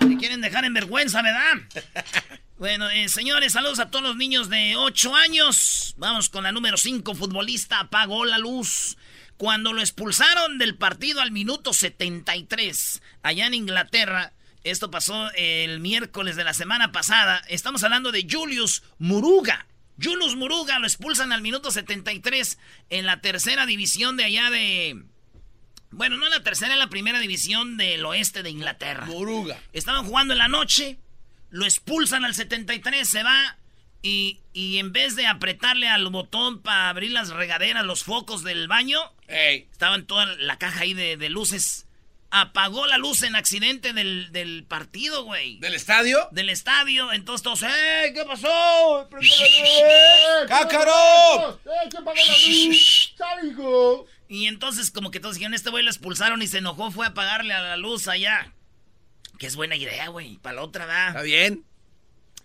Me 0.06 0.16
quieren 0.16 0.40
dejar 0.40 0.64
en 0.64 0.74
vergüenza, 0.74 1.22
¿verdad? 1.22 1.54
Bueno, 2.56 2.88
eh, 2.90 3.08
señores, 3.08 3.52
saludos 3.52 3.78
a 3.80 3.90
todos 3.90 4.04
los 4.04 4.16
niños 4.16 4.48
de 4.48 4.74
8 4.76 5.14
años. 5.14 5.94
Vamos 5.96 6.28
con 6.28 6.44
la 6.44 6.52
número 6.52 6.76
5, 6.76 7.14
futbolista 7.14 7.80
apagó 7.80 8.24
la 8.24 8.38
luz. 8.38 8.96
Cuando 9.36 9.72
lo 9.72 9.80
expulsaron 9.80 10.58
del 10.58 10.76
partido 10.76 11.20
al 11.20 11.30
minuto 11.30 11.72
73, 11.72 13.00
allá 13.22 13.46
en 13.46 13.54
Inglaterra, 13.54 14.32
esto 14.64 14.90
pasó 14.90 15.30
el 15.34 15.80
miércoles 15.80 16.36
de 16.36 16.44
la 16.44 16.54
semana 16.54 16.92
pasada, 16.92 17.42
estamos 17.48 17.82
hablando 17.82 18.12
de 18.12 18.26
Julius 18.28 18.82
Muruga. 18.98 19.66
Julius 20.02 20.36
Muruga 20.36 20.78
lo 20.78 20.86
expulsan 20.86 21.32
al 21.32 21.42
minuto 21.42 21.70
73 21.70 22.58
en 22.90 23.06
la 23.06 23.20
tercera 23.20 23.66
división 23.66 24.16
de 24.16 24.24
allá 24.24 24.50
de... 24.50 25.02
Bueno, 25.90 26.18
no 26.18 26.26
en 26.26 26.32
la 26.32 26.42
tercera, 26.42 26.74
en 26.74 26.78
la 26.78 26.90
primera 26.90 27.18
división 27.18 27.76
del 27.78 28.04
oeste 28.04 28.42
de 28.42 28.50
Inglaterra. 28.50 29.06
Moruga. 29.06 29.58
Estaban 29.72 30.04
jugando 30.04 30.34
en 30.34 30.38
la 30.38 30.48
noche, 30.48 30.98
lo 31.50 31.64
expulsan 31.64 32.24
al 32.24 32.34
73, 32.34 33.08
se 33.08 33.22
va 33.22 33.56
y, 34.02 34.40
y 34.52 34.78
en 34.78 34.92
vez 34.92 35.16
de 35.16 35.26
apretarle 35.26 35.88
al 35.88 36.06
botón 36.08 36.60
para 36.62 36.90
abrir 36.90 37.10
las 37.12 37.30
regaderas, 37.30 37.84
los 37.84 38.04
focos 38.04 38.44
del 38.44 38.68
baño, 38.68 39.00
Ey. 39.26 39.66
estaban 39.72 40.06
toda 40.06 40.26
la 40.36 40.58
caja 40.58 40.80
ahí 40.80 40.94
de, 40.94 41.16
de 41.16 41.30
luces. 41.30 41.87
Apagó 42.30 42.86
la 42.86 42.98
luz 42.98 43.22
en 43.22 43.36
accidente 43.36 43.94
del, 43.94 44.30
del 44.32 44.64
partido, 44.64 45.24
güey. 45.24 45.58
¿Del 45.60 45.74
estadio? 45.74 46.28
Del 46.30 46.50
estadio. 46.50 47.10
Entonces 47.12 47.42
todos, 47.42 47.62
¡eh! 47.62 48.10
¿Qué 48.14 48.24
pasó? 48.26 49.08
¡Cácaro! 50.46 51.60
¡Eh, 51.64 51.88
que 51.90 51.96
apagó 51.96 52.16
la 52.16 52.48
luz! 52.68 53.14
¡Sal, 53.16 53.48
hijo! 53.50 54.06
Y 54.28 54.46
entonces 54.46 54.90
como 54.90 55.10
que 55.10 55.20
todos 55.20 55.36
dijeron, 55.36 55.54
este 55.54 55.70
güey 55.70 55.82
lo 55.84 55.90
expulsaron 55.90 56.42
y 56.42 56.46
se 56.46 56.58
enojó, 56.58 56.90
fue 56.90 57.06
a 57.06 57.10
apagarle 57.10 57.54
a 57.54 57.62
la 57.62 57.76
luz 57.78 58.08
allá. 58.08 58.52
Que 59.38 59.46
es 59.46 59.56
buena 59.56 59.76
idea, 59.76 60.08
güey, 60.08 60.36
para 60.38 60.56
la 60.56 60.62
otra, 60.62 60.84
Está 60.84 61.06
¿verdad? 61.12 61.22
bien. 61.24 61.64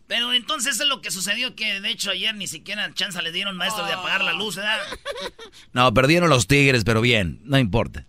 Pero 0.07 0.33
entonces 0.33 0.79
es 0.79 0.87
lo 0.87 1.01
que 1.01 1.11
sucedió, 1.11 1.55
que 1.55 1.81
de 1.81 1.89
hecho 1.89 2.11
ayer 2.11 2.35
ni 2.35 2.47
siquiera 2.47 2.93
chance 2.93 3.21
le 3.21 3.31
dieron 3.31 3.57
maestro 3.57 3.85
de 3.85 3.93
apagar 3.93 4.23
la 4.23 4.33
luz, 4.33 4.55
¿verdad? 4.55 4.79
No, 5.73 5.93
perdieron 5.93 6.29
los 6.29 6.47
Tigres, 6.47 6.83
pero 6.85 7.01
bien, 7.01 7.41
no 7.43 7.57
importa. 7.57 8.05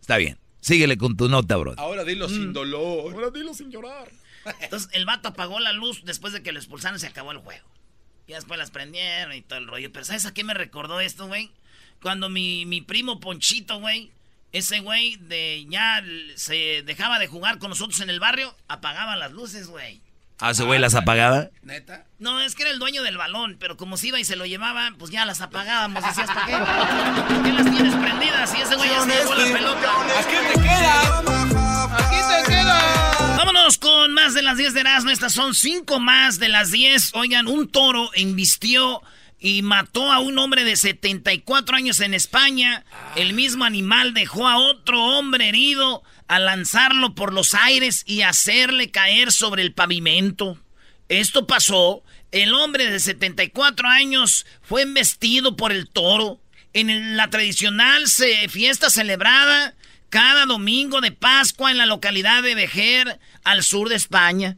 Está 0.00 0.16
bien. 0.16 0.38
Síguele 0.64 0.96
con 0.96 1.14
tu 1.14 1.28
nota, 1.28 1.56
bro. 1.56 1.74
Ahora 1.76 2.04
dilo 2.04 2.26
sin 2.26 2.54
dolor. 2.54 3.12
Ahora 3.12 3.28
dilo 3.28 3.52
sin 3.52 3.70
llorar. 3.70 4.10
Entonces 4.60 4.88
el 4.92 5.04
vato 5.04 5.28
apagó 5.28 5.60
la 5.60 5.74
luz 5.74 6.06
después 6.06 6.32
de 6.32 6.42
que 6.42 6.52
lo 6.52 6.58
expulsaron 6.58 6.98
se 6.98 7.06
acabó 7.06 7.32
el 7.32 7.38
juego. 7.38 7.68
Y 8.26 8.32
después 8.32 8.58
las 8.58 8.70
prendieron 8.70 9.34
y 9.34 9.42
todo 9.42 9.58
el 9.58 9.66
rollo. 9.66 9.92
Pero 9.92 10.06
¿sabes 10.06 10.24
a 10.24 10.32
qué 10.32 10.42
me 10.42 10.54
recordó 10.54 11.00
esto, 11.00 11.26
güey? 11.26 11.50
Cuando 12.00 12.30
mi, 12.30 12.64
mi 12.64 12.80
primo 12.80 13.20
Ponchito, 13.20 13.78
güey, 13.78 14.10
ese 14.52 14.80
güey 14.80 15.16
de 15.16 15.66
ya 15.68 16.02
se 16.36 16.82
dejaba 16.82 17.18
de 17.18 17.26
jugar 17.26 17.58
con 17.58 17.68
nosotros 17.68 18.00
en 18.00 18.08
el 18.08 18.18
barrio, 18.18 18.56
apagaba 18.66 19.16
las 19.16 19.32
luces, 19.32 19.68
güey. 19.68 20.00
Ah, 20.40 20.50
ese 20.50 20.64
güey 20.64 20.80
las 20.80 20.94
apagaba. 20.94 21.48
¿Neta? 21.62 22.06
No, 22.18 22.40
es 22.40 22.54
que 22.54 22.62
era 22.62 22.72
el 22.72 22.78
dueño 22.78 23.02
del 23.02 23.16
balón, 23.16 23.56
pero 23.60 23.76
como 23.76 23.96
se 23.96 24.08
iba 24.08 24.18
y 24.18 24.24
se 24.24 24.34
lo 24.34 24.46
llevaba, 24.46 24.90
pues 24.98 25.10
ya 25.10 25.24
las 25.24 25.40
apagábamos. 25.40 26.04
Decías, 26.04 26.26
¿para 26.26 26.46
qué? 26.46 27.34
¿Por 27.34 27.42
qué 27.44 27.52
las 27.52 27.70
tienes 27.70 27.94
prendidas? 27.94 28.54
Y 28.54 28.60
ese 28.60 28.74
güey 28.74 28.90
ya 28.90 29.02
se 29.02 29.10
llevó 29.10 29.34
la 29.34 29.44
pelota. 29.44 29.92
¿A 30.18 30.22
qué 30.26 30.36
te 30.52 30.60
queda? 30.60 31.18
Aquí 31.98 32.16
te 32.16 32.50
queda. 32.52 33.36
Vámonos 33.36 33.78
con 33.78 34.12
más 34.12 34.34
de 34.34 34.42
las 34.42 34.56
10 34.56 34.74
de 34.74 34.80
Erasmo. 34.80 35.10
Estas 35.10 35.32
son 35.32 35.54
5 35.54 36.00
más 36.00 36.38
de 36.40 36.48
las 36.48 36.72
10. 36.72 37.12
Oigan, 37.14 37.46
un 37.46 37.68
toro 37.68 38.10
embistió 38.14 39.02
y 39.38 39.62
mató 39.62 40.10
a 40.10 40.18
un 40.18 40.38
hombre 40.38 40.64
de 40.64 40.74
74 40.74 41.76
años 41.76 42.00
en 42.00 42.12
España. 42.12 42.84
El 43.14 43.34
mismo 43.34 43.64
animal 43.64 44.14
dejó 44.14 44.48
a 44.48 44.56
otro 44.56 45.00
hombre 45.00 45.48
herido 45.48 46.02
al 46.28 46.46
lanzarlo 46.46 47.14
por 47.14 47.32
los 47.32 47.54
aires 47.54 48.02
y 48.06 48.22
hacerle 48.22 48.90
caer 48.90 49.32
sobre 49.32 49.62
el 49.62 49.74
pavimento. 49.74 50.58
Esto 51.08 51.46
pasó. 51.46 52.02
El 52.32 52.54
hombre 52.54 52.90
de 52.90 52.98
74 52.98 53.86
años 53.88 54.46
fue 54.62 54.82
embestido 54.82 55.56
por 55.56 55.70
el 55.70 55.88
toro 55.88 56.40
en 56.72 57.16
la 57.16 57.30
tradicional 57.30 58.06
fiesta 58.48 58.90
celebrada 58.90 59.74
cada 60.10 60.46
domingo 60.46 61.00
de 61.00 61.12
Pascua 61.12 61.70
en 61.70 61.78
la 61.78 61.86
localidad 61.86 62.42
de 62.42 62.54
Vejer, 62.54 63.18
al 63.42 63.64
sur 63.64 63.88
de 63.88 63.96
España. 63.96 64.56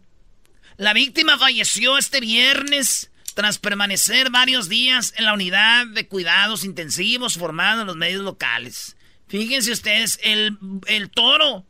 La 0.76 0.92
víctima 0.92 1.38
falleció 1.38 1.96
este 1.96 2.20
viernes 2.20 3.10
tras 3.34 3.58
permanecer 3.58 4.30
varios 4.30 4.68
días 4.68 5.14
en 5.16 5.24
la 5.24 5.34
unidad 5.34 5.86
de 5.86 6.08
cuidados 6.08 6.64
intensivos 6.64 7.38
formada 7.38 7.82
en 7.82 7.86
los 7.86 7.96
medios 7.96 8.22
locales. 8.22 8.95
Fíjense 9.28 9.72
ustedes, 9.72 10.18
el, 10.22 10.56
el 10.86 11.10
toro 11.10 11.64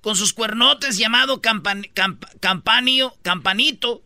con 0.00 0.16
sus 0.16 0.32
cuernotes 0.32 0.96
llamado 0.96 1.42
campan- 1.42 1.90
camp- 1.92 2.24
campanio, 2.40 3.14
campanito, 3.22 4.02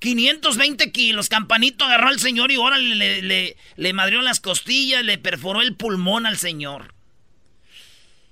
520 0.00 0.90
kilos. 0.92 1.28
Campanito 1.28 1.84
agarró 1.84 2.08
al 2.08 2.18
señor 2.20 2.50
y 2.50 2.56
ahora 2.56 2.76
le, 2.78 2.94
le, 2.96 3.22
le, 3.22 3.56
le 3.76 3.92
madrió 3.92 4.20
las 4.20 4.40
costillas, 4.40 5.04
le 5.04 5.16
perforó 5.18 5.62
el 5.62 5.76
pulmón 5.76 6.26
al 6.26 6.36
señor. 6.38 6.92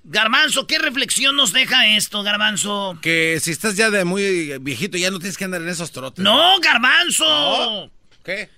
Garbanzo, 0.03 0.67
¿qué 0.67 0.79
reflexión 0.79 1.37
nos 1.37 1.53
deja 1.53 1.87
esto, 1.95 2.23
Garbanzo? 2.23 2.99
Que 3.03 3.39
si 3.41 3.51
estás 3.51 3.77
ya 3.77 3.91
de 3.91 4.05
muy 4.05 4.59
viejito, 4.59 4.97
ya 4.97 5.11
no 5.11 5.19
tienes 5.19 5.37
que 5.37 5.45
andar 5.45 5.61
en 5.63 5.69
esos 5.69 5.93
trotes. 5.93 6.23
No, 6.25 6.59
Garbanzo. 6.61 7.25
No. 7.27 7.91
¿Qué? 8.25 8.49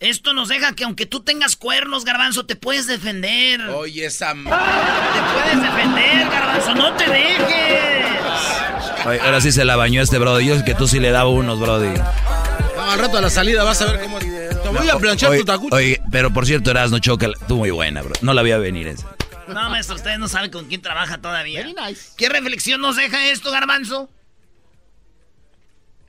Esto 0.00 0.32
nos 0.32 0.48
deja 0.48 0.74
que 0.74 0.84
aunque 0.84 1.06
tú 1.06 1.20
tengas 1.20 1.56
cuernos, 1.56 2.04
Garbanzo, 2.04 2.46
te 2.46 2.54
puedes 2.54 2.86
defender. 2.86 3.60
Oye, 3.70 4.06
esa... 4.06 4.30
m- 4.30 4.48
Te 4.48 5.20
puedes 5.32 5.60
defender, 5.62 6.28
Garbanzo, 6.30 6.74
no 6.76 6.92
te 6.94 7.04
dejes. 7.10 9.06
Oye, 9.06 9.20
ahora 9.20 9.40
sí 9.40 9.50
se 9.50 9.64
la 9.64 9.74
bañó 9.76 10.00
este 10.00 10.18
brody. 10.18 10.46
Yo 10.46 10.54
es 10.54 10.62
que 10.62 10.74
tú 10.74 10.86
sí 10.86 11.00
le 11.00 11.10
daba 11.10 11.28
unos, 11.30 11.58
brody. 11.58 11.88
No, 12.76 12.90
al 12.92 12.98
rato 12.98 13.18
a 13.18 13.20
la 13.20 13.30
salida 13.30 13.64
vas 13.64 13.82
a 13.82 13.86
ver 13.86 14.00
cómo... 14.02 14.18
Te 14.18 14.68
voy 14.70 14.88
a 14.88 14.96
planchar 14.98 15.30
Oye, 15.30 15.38
tu 15.40 15.44
tacucho. 15.46 15.74
oye, 15.74 16.00
pero 16.12 16.32
por 16.32 16.46
cierto, 16.46 16.70
Erasno 16.70 16.98
Choca, 17.00 17.28
tú 17.48 17.56
muy 17.56 17.70
buena, 17.70 18.02
bro. 18.02 18.12
No 18.20 18.34
la 18.34 18.42
voy 18.42 18.52
a 18.52 18.58
venir 18.58 18.86
esa. 18.86 19.06
No, 19.48 19.70
maestro, 19.70 19.96
ustedes 19.96 20.18
no 20.18 20.28
saben 20.28 20.50
con 20.50 20.66
quién 20.66 20.82
trabaja 20.82 21.18
todavía. 21.18 21.60
Very 21.60 21.74
nice. 21.74 22.10
¿Qué 22.16 22.28
reflexión 22.28 22.80
nos 22.82 22.96
deja 22.96 23.28
esto, 23.30 23.50
Garbanzo? 23.50 24.10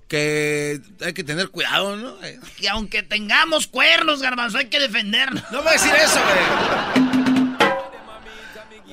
Que 0.10 0.82
hay 1.02 1.14
que 1.14 1.24
tener 1.24 1.50
cuidado, 1.50 1.96
¿no? 1.96 2.18
Que 2.58 2.68
aunque 2.68 3.04
tengamos 3.04 3.68
cuernos, 3.68 4.22
Garbanzo, 4.22 4.58
hay 4.58 4.66
que 4.66 4.80
defendernos. 4.80 5.44
No 5.52 5.60
voy 5.62 5.70
a 5.70 5.74
decir 5.74 5.94
eso, 5.96 6.20
güey. 6.22 7.40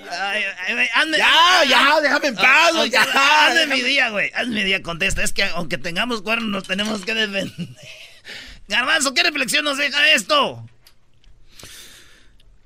Ay, 0.09 0.43
ay, 0.45 0.77
ay, 0.79 0.89
hazme- 0.95 1.17
Ya, 1.17 1.65
ya, 1.69 2.01
déjame 2.01 2.29
en 2.29 2.35
paz, 2.37 2.45
Ah, 2.47 2.71
güey, 2.75 2.91
ya. 2.91 3.03
Hazme 3.03 3.67
mi 3.75 3.81
día, 3.83 4.11
güey. 4.11 4.31
Hazme 4.35 4.55
mi 4.57 4.65
día, 4.65 4.83
contesta. 4.83 5.23
Es 5.25 5.33
que 5.33 5.43
aunque 5.45 5.79
tengamos 5.79 6.23
cuernos, 6.23 6.49
nos 6.51 6.65
tenemos 6.65 7.03
que 7.05 7.15
defender. 7.15 7.51
Garbanzo, 8.69 9.15
¿qué 9.15 9.23
reflexión 9.23 9.65
nos 9.65 9.79
deja 9.79 10.11
esto? 10.11 10.69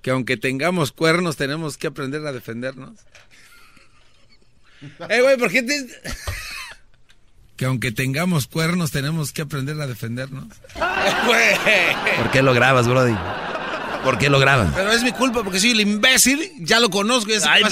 Que 0.02 0.10
aunque 0.10 0.36
tengamos 0.36 0.92
cuernos, 0.92 1.36
tenemos 1.36 1.78
que 1.78 1.86
aprender 1.86 2.26
a 2.26 2.32
defendernos. 2.32 2.98
Eh, 5.08 5.20
güey, 5.20 5.36
¿por 5.36 5.50
qué 5.50 5.62
te...? 5.62 5.86
Que 7.60 7.66
aunque 7.66 7.92
tengamos 7.92 8.46
cuernos, 8.46 8.90
tenemos 8.90 9.32
que 9.32 9.42
aprender 9.42 9.78
a 9.82 9.86
defendernos. 9.86 10.46
¿Por 12.16 12.30
qué 12.30 12.40
lo 12.40 12.54
grabas, 12.54 12.88
brody? 12.88 13.14
¿Por 14.02 14.16
qué 14.16 14.30
lo 14.30 14.38
graban? 14.38 14.72
Pero 14.74 14.90
es 14.92 15.02
mi 15.02 15.12
culpa 15.12 15.42
porque 15.42 15.60
soy 15.60 15.72
el 15.72 15.80
imbécil, 15.82 16.52
ya 16.60 16.80
lo 16.80 16.88
conozco. 16.88 17.30
Ya 17.30 17.52
Ay, 17.52 17.62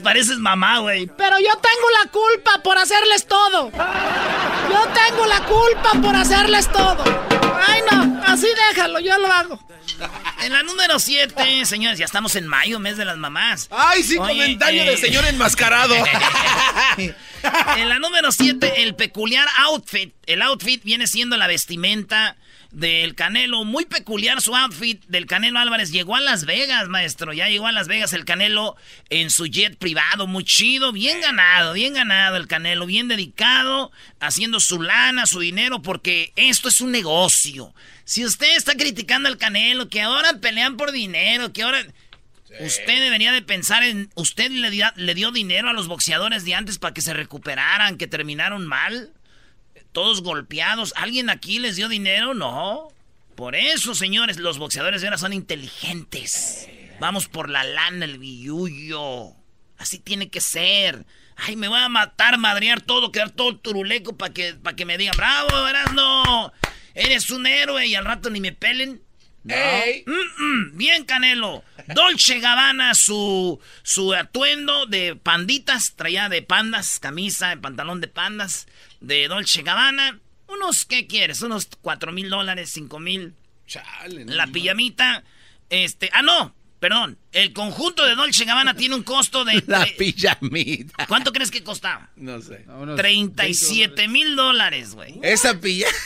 pareces 0.00 0.38
mamá, 0.38 0.78
güey. 0.78 1.08
Pero 1.08 1.40
yo 1.40 1.50
tengo 1.56 1.90
la 2.04 2.10
culpa 2.12 2.62
por 2.62 2.78
hacerles 2.78 3.26
todo. 3.26 3.72
Yo 3.72 4.88
tengo 4.94 5.26
la 5.26 5.40
culpa 5.40 5.90
por 6.00 6.14
hacerles 6.14 6.68
todo. 6.68 7.02
Ay, 7.66 7.80
no, 7.90 8.22
así 8.24 8.46
déjalo, 8.70 9.00
yo 9.00 9.18
lo 9.18 9.32
hago. 9.32 9.60
En 10.42 10.52
la 10.52 10.62
número 10.62 10.98
7, 10.98 11.64
señores, 11.64 11.98
ya 11.98 12.04
estamos 12.04 12.34
en 12.36 12.46
mayo, 12.46 12.78
mes 12.78 12.96
de 12.96 13.04
las 13.04 13.16
mamás. 13.16 13.68
Ay, 13.70 14.02
sí, 14.02 14.18
Oye, 14.18 14.32
comentario 14.32 14.82
eh. 14.82 14.90
de 14.90 14.96
señor 14.96 15.24
enmascarado. 15.26 15.94
En 17.76 17.88
la 17.88 17.98
número 17.98 18.30
7, 18.30 18.84
el 18.84 18.94
peculiar 18.94 19.48
outfit. 19.58 20.14
El 20.26 20.42
outfit 20.42 20.82
viene 20.84 21.08
siendo 21.08 21.36
la 21.36 21.48
vestimenta 21.48 22.36
del 22.72 23.14
Canelo. 23.14 23.64
Muy 23.64 23.84
peculiar 23.84 24.40
su 24.40 24.56
outfit 24.56 25.04
del 25.06 25.26
Canelo 25.26 25.58
Álvarez. 25.58 25.92
Llegó 25.92 26.16
a 26.16 26.20
Las 26.20 26.44
Vegas, 26.44 26.88
maestro. 26.88 27.32
Ya 27.32 27.48
llegó 27.48 27.66
a 27.66 27.72
Las 27.72 27.88
Vegas 27.88 28.12
el 28.12 28.24
Canelo 28.24 28.76
en 29.10 29.30
su 29.30 29.46
jet 29.46 29.76
privado. 29.76 30.26
Muy 30.26 30.44
chido. 30.44 30.92
Bien 30.92 31.20
ganado, 31.20 31.74
bien 31.74 31.94
ganado 31.94 32.36
el 32.36 32.48
Canelo. 32.48 32.86
Bien 32.86 33.08
dedicado, 33.08 33.92
haciendo 34.20 34.58
su 34.58 34.80
lana, 34.80 35.26
su 35.26 35.40
dinero, 35.40 35.82
porque 35.82 36.32
esto 36.36 36.68
es 36.68 36.80
un 36.80 36.90
negocio. 36.90 37.51
Si 38.04 38.24
usted 38.24 38.56
está 38.56 38.74
criticando 38.74 39.28
al 39.28 39.38
Canelo, 39.38 39.88
que 39.88 40.00
ahora 40.02 40.38
pelean 40.40 40.76
por 40.76 40.92
dinero, 40.92 41.52
que 41.52 41.62
ahora... 41.62 41.84
Usted 42.60 43.00
debería 43.00 43.32
de 43.32 43.40
pensar 43.40 43.82
en... 43.82 44.10
¿Usted 44.14 44.50
le, 44.50 44.68
dio- 44.68 44.92
le 44.96 45.14
dio 45.14 45.30
dinero 45.32 45.70
a 45.70 45.72
los 45.72 45.88
boxeadores 45.88 46.44
de 46.44 46.54
antes 46.54 46.78
para 46.78 46.92
que 46.92 47.00
se 47.00 47.14
recuperaran, 47.14 47.96
que 47.96 48.06
terminaron 48.06 48.66
mal? 48.66 49.10
Todos 49.92 50.22
golpeados. 50.22 50.92
¿Alguien 50.96 51.30
aquí 51.30 51.58
les 51.58 51.76
dio 51.76 51.88
dinero? 51.88 52.34
No. 52.34 52.88
Por 53.36 53.56
eso, 53.56 53.94
señores, 53.94 54.36
los 54.36 54.58
boxeadores 54.58 55.00
de 55.00 55.06
ahora 55.08 55.16
son 55.16 55.32
inteligentes. 55.32 56.68
Vamos 57.00 57.26
por 57.26 57.48
la 57.48 57.64
lana, 57.64 58.04
el 58.04 58.18
billullo. 58.18 59.34
Así 59.78 59.98
tiene 59.98 60.28
que 60.28 60.42
ser. 60.42 61.06
Ay, 61.36 61.56
me 61.56 61.68
voy 61.68 61.80
a 61.80 61.88
matar, 61.88 62.36
madrear 62.36 62.82
todo, 62.82 63.10
quedar 63.10 63.30
todo 63.30 63.56
turuleco 63.56 64.16
para 64.16 64.34
que, 64.34 64.52
pa' 64.54 64.76
que 64.76 64.84
me 64.84 64.98
digan, 64.98 65.16
bravo, 65.16 65.48
no 65.94 66.52
Eres 66.94 67.30
un 67.30 67.46
héroe 67.46 67.86
y 67.86 67.94
al 67.94 68.04
rato 68.04 68.30
ni 68.30 68.40
me 68.40 68.52
pelen. 68.52 69.02
No. 69.44 69.54
Mm, 70.06 70.42
mm, 70.72 70.76
bien, 70.76 71.04
Canelo. 71.04 71.64
Dolce 71.88 72.38
Gabbana, 72.38 72.94
su, 72.94 73.58
su 73.82 74.14
atuendo 74.14 74.86
de 74.86 75.16
panditas, 75.16 75.94
traía 75.96 76.28
de 76.28 76.42
pandas, 76.42 77.00
camisa, 77.00 77.56
pantalón 77.60 78.00
de 78.00 78.06
pandas, 78.08 78.66
de 79.00 79.26
Dolce 79.26 79.62
Gabbana. 79.62 80.20
Unos, 80.46 80.84
¿qué 80.84 81.06
quieres? 81.08 81.42
Unos 81.42 81.68
cuatro 81.80 82.12
mil 82.12 82.30
dólares, 82.30 82.70
cinco 82.72 83.00
mil. 83.00 83.34
Chale, 83.66 84.24
no, 84.24 84.32
La 84.34 84.46
no. 84.46 84.52
pijamita, 84.52 85.24
este, 85.70 86.08
ah, 86.12 86.22
no, 86.22 86.54
perdón. 86.78 87.18
El 87.32 87.52
conjunto 87.52 88.06
de 88.06 88.14
Dolce 88.14 88.44
Gabbana 88.44 88.74
tiene 88.74 88.94
un 88.94 89.02
costo 89.02 89.44
de... 89.44 89.60
La 89.66 89.86
pijamita. 89.98 91.06
¿Cuánto 91.06 91.32
crees 91.32 91.50
que 91.50 91.64
costaba? 91.64 92.10
No 92.14 92.40
sé. 92.40 92.64
37 92.96 94.06
mil 94.06 94.36
dólares, 94.36 94.94
güey. 94.94 95.18
Esa 95.22 95.58
pilla... 95.60 95.88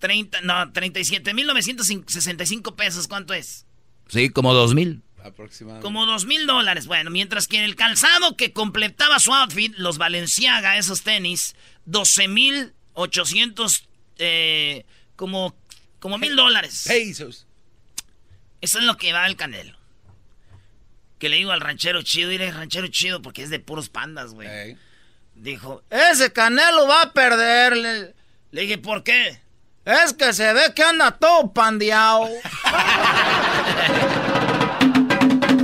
30, 0.00 0.40
no, 0.40 0.72
37 0.72 1.32
mil 1.34 1.46
965 1.46 2.74
pesos, 2.74 3.06
¿cuánto 3.06 3.32
es? 3.34 3.66
Sí, 4.08 4.30
como 4.30 4.52
dos 4.52 4.74
mil. 4.74 5.02
Aproximadamente. 5.22 5.84
Como 5.84 6.06
dos 6.06 6.24
mil 6.24 6.46
dólares. 6.46 6.86
Bueno, 6.86 7.10
mientras 7.10 7.46
que 7.46 7.64
el 7.64 7.76
calzado 7.76 8.36
que 8.36 8.52
completaba 8.52 9.20
su 9.20 9.32
outfit, 9.32 9.74
los 9.76 9.98
Valenciaga, 9.98 10.78
esos 10.78 11.02
tenis, 11.02 11.54
12 11.84 12.28
mil 12.28 12.72
800, 12.94 13.88
eh, 14.18 14.84
como, 15.14 15.54
como 16.00 16.18
mil 16.18 16.34
dólares. 16.34 16.84
Pesos. 16.88 17.46
Eso 18.60 18.78
es 18.78 18.84
lo 18.84 18.96
que 18.96 19.12
va 19.12 19.26
el 19.26 19.36
Canelo. 19.36 19.78
Que 21.18 21.28
le 21.28 21.36
digo 21.36 21.52
al 21.52 21.60
ranchero 21.60 22.02
chido, 22.02 22.30
dile 22.30 22.50
ranchero 22.50 22.88
chido 22.88 23.20
porque 23.20 23.42
es 23.42 23.50
de 23.50 23.60
puros 23.60 23.90
pandas, 23.90 24.32
güey. 24.32 24.48
Ey. 24.48 24.76
Dijo, 25.34 25.82
ese 25.90 26.32
Canelo 26.32 26.86
va 26.86 27.02
a 27.02 27.12
perder. 27.12 27.76
Le, 27.76 28.14
le 28.50 28.60
dije, 28.62 28.78
¿por 28.78 29.04
qué? 29.04 29.38
Es 29.84 30.12
que 30.12 30.32
se 30.32 30.52
ve 30.52 30.72
que 30.74 30.82
anda 30.82 31.12
todo 31.12 31.52
pandeado. 31.52 32.28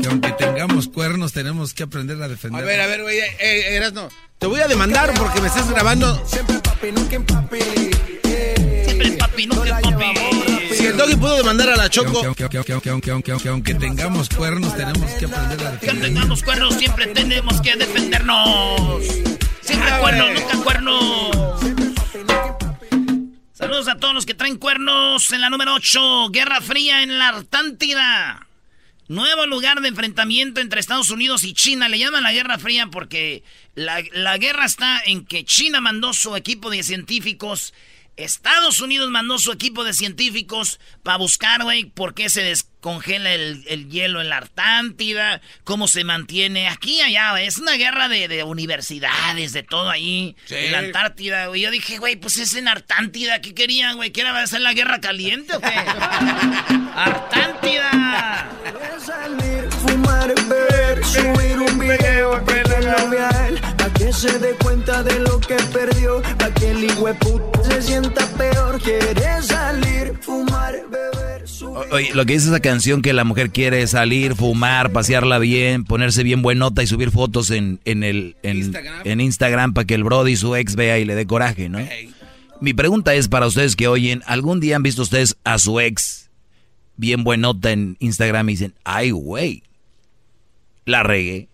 Que 0.02 0.08
aunque 0.08 0.32
tengamos 0.32 0.88
cuernos, 0.88 1.32
tenemos 1.32 1.75
que 1.75 1.82
aprender 1.85 2.20
a 2.23 2.28
defender. 2.28 2.62
A 2.62 2.66
ver, 2.66 2.80
a 2.80 2.87
ver, 2.87 3.02
güey, 3.02 3.18
eh, 3.18 3.37
eh, 3.38 3.76
Erasno. 3.76 4.08
Te 4.38 4.46
voy 4.46 4.61
a 4.61 4.68
demandar 4.68 5.12
porque 5.14 5.40
me 5.40 5.49
estás 5.49 5.70
grabando. 5.70 6.23
Siempre 6.26 6.58
papi, 6.61 6.92
nunca 6.92 7.20
papi. 7.20 7.58
Si 10.73 10.87
el 10.87 10.96
doggy 10.96 11.16
pudo 11.16 11.37
demandar 11.37 11.70
a 11.70 11.76
la 11.76 11.88
Choco. 11.90 12.20
Que 12.20 12.26
aunque, 12.26 12.42
aunque, 12.44 12.56
aunque, 12.73 12.90
aunque, 12.90 13.11
aunque, 13.11 13.32
aunque, 13.32 13.49
aunque 13.49 13.75
tengamos 13.75 14.28
cuernos, 14.28 14.75
tenemos 14.76 15.11
que 15.12 15.25
aprender 15.26 15.66
a 15.66 15.70
Que 15.78 15.87
defender. 15.87 16.02
tengamos 16.14 16.42
cuernos, 16.42 16.75
siempre 16.75 17.06
tenemos 17.08 17.61
que 17.61 17.76
defendernos. 17.76 19.02
Siempre 19.62 19.90
cuernos, 20.00 20.28
nunca 20.35 20.56
cuernos. 20.64 21.61
Saludos 23.56 23.88
a 23.88 23.96
todos 23.96 24.12
los 24.12 24.26
que 24.26 24.34
traen 24.34 24.58
cuernos 24.58 25.32
en 25.32 25.40
la 25.40 25.48
número 25.48 25.72
8. 25.72 26.28
Guerra 26.28 26.60
Fría 26.60 27.02
en 27.02 27.18
la 27.18 27.28
Artántida. 27.28 28.46
Nuevo 29.08 29.46
lugar 29.46 29.80
de 29.80 29.88
enfrentamiento 29.88 30.60
entre 30.60 30.78
Estados 30.78 31.08
Unidos 31.08 31.42
y 31.42 31.54
China. 31.54 31.88
Le 31.88 31.98
llaman 31.98 32.22
la 32.22 32.34
Guerra 32.34 32.58
Fría 32.58 32.88
porque 32.88 33.44
la, 33.75 34.02
la 34.12 34.36
guerra 34.36 34.66
está 34.66 35.00
en 35.06 35.25
que 35.25 35.46
China 35.46 35.80
mandó 35.80 36.12
su 36.12 36.36
equipo 36.36 36.68
de 36.68 36.82
científicos 36.82 37.72
Estados 38.16 38.80
Unidos 38.80 39.10
mandó 39.10 39.38
su 39.38 39.52
equipo 39.52 39.84
de 39.84 39.92
científicos 39.92 40.80
para 41.02 41.18
buscar, 41.18 41.62
güey, 41.62 41.84
por 41.84 42.14
qué 42.14 42.30
se 42.30 42.42
descongela 42.87 43.35
el, 43.35 43.88
hielo 43.90 44.21
en 44.21 44.28
la 44.28 44.37
Artántida, 44.37 45.40
cómo 45.64 45.88
se 45.88 46.05
mantiene 46.05 46.69
aquí 46.69 46.99
y 46.99 47.00
allá. 47.00 47.43
Es 47.43 47.59
una 47.59 47.73
guerra 47.73 48.09
de, 48.09 48.45
universidades, 48.45 49.52
de 49.52 49.64
todo 49.64 49.90
ahí, 49.90 50.37
en 50.50 50.71
la 50.71 50.78
Antártida, 50.78 51.49
güey. 51.49 51.62
Yo 51.62 51.73
dije, 51.73 51.99
güey, 51.99 52.14
pues 52.14 52.37
es 52.38 52.55
en 52.55 52.69
Artántida, 52.69 53.40
¿qué 53.40 53.55
querían, 53.55 53.97
güey? 53.97 54.12
¿Qué 54.12 54.21
era 54.21 54.40
hacer 54.40 54.61
la 54.61 54.73
guerra 54.73 55.00
caliente 55.00 55.57
o 55.57 55.61
qué? 55.61 55.66
¡Artántida! 56.95 58.49
Salir, 59.05 59.69
fumar, 59.71 60.33
beber, 60.49 61.05
subir 61.05 61.59
un 61.59 61.78
video, 61.78 62.45
que 63.95 64.12
se 64.12 64.38
dé 64.38 64.55
cuenta 64.62 65.02
de 65.02 65.19
lo 65.21 65.40
que 65.40 65.57
perdió, 65.73 66.23
pa' 66.38 66.50
que 66.50 66.71
el 66.71 66.88
se 67.64 67.83
sienta 67.83 68.26
peor, 68.37 68.81
quiere 68.81 69.43
salir, 69.43 70.19
fumar, 70.21 70.75
beber, 70.90 71.45
Oye, 71.90 72.11
lo 72.14 72.25
que 72.25 72.35
dice 72.35 72.49
esa 72.49 72.61
canción 72.61 73.02
que 73.02 73.12
la 73.12 73.25
mujer 73.25 73.50
quiere 73.50 73.87
salir, 73.87 74.35
fumar, 74.35 74.92
pasearla 74.92 75.38
bien, 75.38 75.85
ponerse 75.85 76.23
bien 76.23 76.42
buenota 76.42 76.82
y 76.82 76.87
subir 76.87 77.11
fotos 77.11 77.50
en, 77.50 77.80
en 77.85 78.02
el 78.02 78.37
en 78.42 78.56
Instagram, 78.58 79.00
en 79.04 79.20
Instagram 79.20 79.75
para 79.75 79.87
que 79.87 79.94
el 79.94 80.04
Brody 80.04 80.37
su 80.37 80.56
ex 80.56 80.75
vea 80.76 80.99
y 80.99 81.04
le 81.04 81.14
dé 81.14 81.26
coraje, 81.26 81.68
¿no? 81.68 81.78
Mi 82.61 82.73
pregunta 82.73 83.14
es 83.14 83.28
para 83.28 83.46
ustedes 83.46 83.76
que 83.76 83.88
oyen, 83.88 84.23
¿algún 84.26 84.61
día 84.61 84.76
han 84.76 84.82
visto 84.82 85.02
ustedes 85.02 85.37
a 85.44 85.58
su 85.58 85.78
ex 85.80 86.30
bien 86.96 87.25
buenota 87.25 87.70
en 87.70 87.96
Instagram 88.00 88.49
y 88.49 88.52
dicen, 88.52 88.75
ay, 88.85 89.11
güey, 89.11 89.62
la 90.87 91.02
regué? 91.02 91.49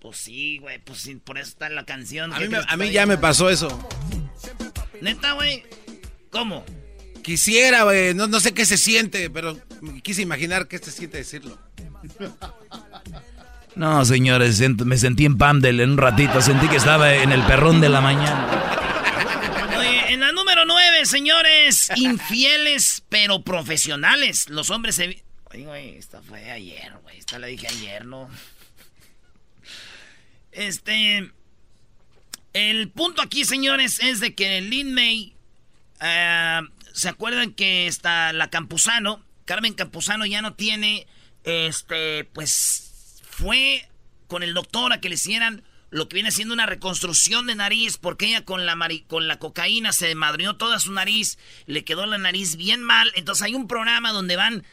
Pues 0.00 0.18
sí, 0.18 0.58
güey, 0.58 0.78
pues 0.84 1.00
sí, 1.00 1.16
por 1.16 1.38
eso 1.38 1.48
está 1.48 1.68
la 1.70 1.84
canción. 1.84 2.32
A 2.32 2.76
mí, 2.76 2.90
ya 2.90 3.06
me 3.06 3.18
pasó 3.18 3.48
eso. 3.50 3.68
¿Neta, 5.00 5.32
güey? 5.32 5.62
¿Cómo? 6.30 6.64
Quisiera, 7.24 7.84
güey, 7.84 8.12
no, 8.12 8.26
no 8.26 8.38
sé 8.38 8.52
qué 8.52 8.66
se 8.66 8.76
siente, 8.76 9.30
pero 9.30 9.58
quise 10.02 10.20
imaginar 10.20 10.68
qué 10.68 10.78
se 10.78 10.90
siente 10.90 11.16
decirlo. 11.16 11.58
No, 13.74 14.04
señores, 14.04 14.60
me 14.84 14.98
sentí 14.98 15.24
en 15.24 15.38
Pamdel 15.38 15.80
en 15.80 15.92
un 15.92 15.96
ratito, 15.96 16.42
sentí 16.42 16.68
que 16.68 16.76
estaba 16.76 17.14
en 17.14 17.32
el 17.32 17.42
perrón 17.44 17.80
de 17.80 17.88
la 17.88 18.02
mañana. 18.02 18.46
Oye, 19.78 20.12
en 20.12 20.20
la 20.20 20.32
número 20.32 20.66
nueve, 20.66 21.06
señores, 21.06 21.90
infieles 21.96 23.02
pero 23.08 23.42
profesionales. 23.42 24.50
Los 24.50 24.68
hombres 24.68 24.96
se... 24.96 25.24
Oye, 25.44 25.64
güey, 25.64 25.96
esta 25.96 26.20
fue 26.20 26.50
ayer, 26.50 26.92
güey, 27.02 27.18
esta 27.18 27.38
la 27.38 27.46
dije 27.46 27.68
ayer, 27.68 28.04
¿no? 28.04 28.28
Este. 30.52 31.32
El 32.52 32.90
punto 32.90 33.22
aquí, 33.22 33.46
señores, 33.46 33.98
es 34.00 34.20
de 34.20 34.34
que 34.34 34.60
Lin 34.60 34.92
May. 34.92 35.34
Eh, 36.02 36.60
¿Se 37.04 37.10
acuerdan 37.10 37.52
que 37.52 37.86
está 37.86 38.32
la 38.32 38.48
Campuzano? 38.48 39.22
Carmen 39.44 39.74
Campuzano 39.74 40.24
ya 40.24 40.40
no 40.40 40.54
tiene. 40.54 41.06
Este. 41.42 42.24
Pues. 42.32 43.20
Fue 43.28 43.86
con 44.26 44.42
el 44.42 44.54
doctor 44.54 44.90
a 44.90 45.02
que 45.02 45.10
le 45.10 45.16
hicieran 45.16 45.64
lo 45.90 46.08
que 46.08 46.14
viene 46.14 46.30
siendo 46.30 46.54
una 46.54 46.64
reconstrucción 46.64 47.46
de 47.46 47.56
nariz, 47.56 47.98
porque 47.98 48.28
ella 48.28 48.46
con 48.46 48.64
la, 48.64 48.74
con 49.06 49.28
la 49.28 49.38
cocaína 49.38 49.92
se 49.92 50.14
madrió 50.14 50.56
toda 50.56 50.78
su 50.78 50.92
nariz, 50.92 51.36
le 51.66 51.84
quedó 51.84 52.06
la 52.06 52.16
nariz 52.16 52.56
bien 52.56 52.82
mal. 52.82 53.12
Entonces 53.16 53.42
hay 53.42 53.54
un 53.54 53.68
programa 53.68 54.12
donde 54.12 54.36
van 54.36 54.64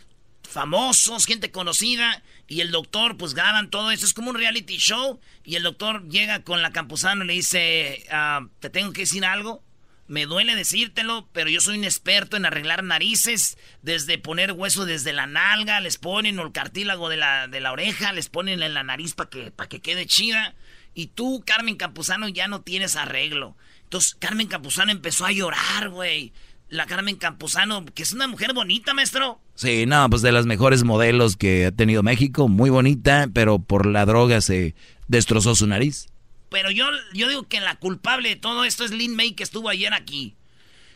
famosos, 0.49 1.25
gente 1.25 1.51
conocida, 1.51 2.23
y 2.47 2.61
el 2.61 2.71
doctor 2.71 3.17
pues 3.17 3.33
graban 3.33 3.69
todo 3.69 3.91
eso, 3.91 4.05
es 4.05 4.13
como 4.13 4.29
un 4.29 4.37
reality 4.37 4.77
show, 4.77 5.19
y 5.43 5.55
el 5.55 5.63
doctor 5.63 6.07
llega 6.07 6.45
con 6.45 6.61
la 6.61 6.71
campusano 6.71 7.25
y 7.25 7.27
le 7.27 7.33
dice, 7.33 8.05
ah, 8.09 8.47
te 8.61 8.69
tengo 8.69 8.93
que 8.93 9.01
decir 9.01 9.25
algo, 9.25 9.65
me 10.11 10.25
duele 10.25 10.55
decírtelo, 10.55 11.29
pero 11.31 11.49
yo 11.49 11.61
soy 11.61 11.77
un 11.77 11.85
experto 11.85 12.35
en 12.35 12.45
arreglar 12.45 12.83
narices, 12.83 13.57
desde 13.81 14.17
poner 14.17 14.51
hueso 14.51 14.85
desde 14.85 15.13
la 15.13 15.25
nalga, 15.25 15.79
les 15.79 15.97
ponen 15.97 16.37
el 16.37 16.51
cartílago 16.51 17.07
de 17.07 17.15
la, 17.15 17.47
de 17.47 17.61
la 17.61 17.71
oreja, 17.71 18.11
les 18.11 18.27
ponen 18.27 18.61
en 18.61 18.73
la 18.73 18.83
nariz 18.83 19.13
para 19.13 19.29
que, 19.29 19.53
que 19.69 19.79
quede 19.79 20.05
chida, 20.05 20.53
y 20.93 21.07
tú, 21.07 21.43
Carmen 21.45 21.77
Campuzano, 21.77 22.27
ya 22.27 22.49
no 22.49 22.59
tienes 22.59 22.97
arreglo. 22.97 23.55
Entonces, 23.83 24.15
Carmen 24.15 24.47
Campuzano 24.47 24.91
empezó 24.91 25.25
a 25.25 25.31
llorar, 25.31 25.87
güey 25.89 26.33
la 26.67 26.85
Carmen 26.85 27.17
Campuzano, 27.17 27.85
que 27.93 28.03
es 28.03 28.13
una 28.13 28.27
mujer 28.27 28.53
bonita, 28.53 28.93
maestro. 28.93 29.41
Sí, 29.55 29.85
no, 29.85 30.09
pues 30.09 30.21
de 30.21 30.31
las 30.31 30.45
mejores 30.45 30.85
modelos 30.85 31.35
que 31.35 31.65
ha 31.65 31.71
tenido 31.73 32.01
México, 32.01 32.47
muy 32.47 32.69
bonita, 32.69 33.27
pero 33.33 33.59
por 33.59 33.85
la 33.85 34.05
droga 34.05 34.39
se 34.39 34.73
destrozó 35.09 35.53
su 35.53 35.67
nariz. 35.67 36.07
Pero 36.51 36.69
yo, 36.69 36.85
yo 37.13 37.29
digo 37.29 37.47
que 37.47 37.61
la 37.61 37.75
culpable 37.75 38.27
de 38.27 38.35
todo 38.35 38.65
esto 38.65 38.83
es 38.83 38.91
Lin 38.91 39.15
May 39.15 39.31
que 39.31 39.43
estuvo 39.43 39.69
ayer 39.69 39.93
aquí. 39.93 40.35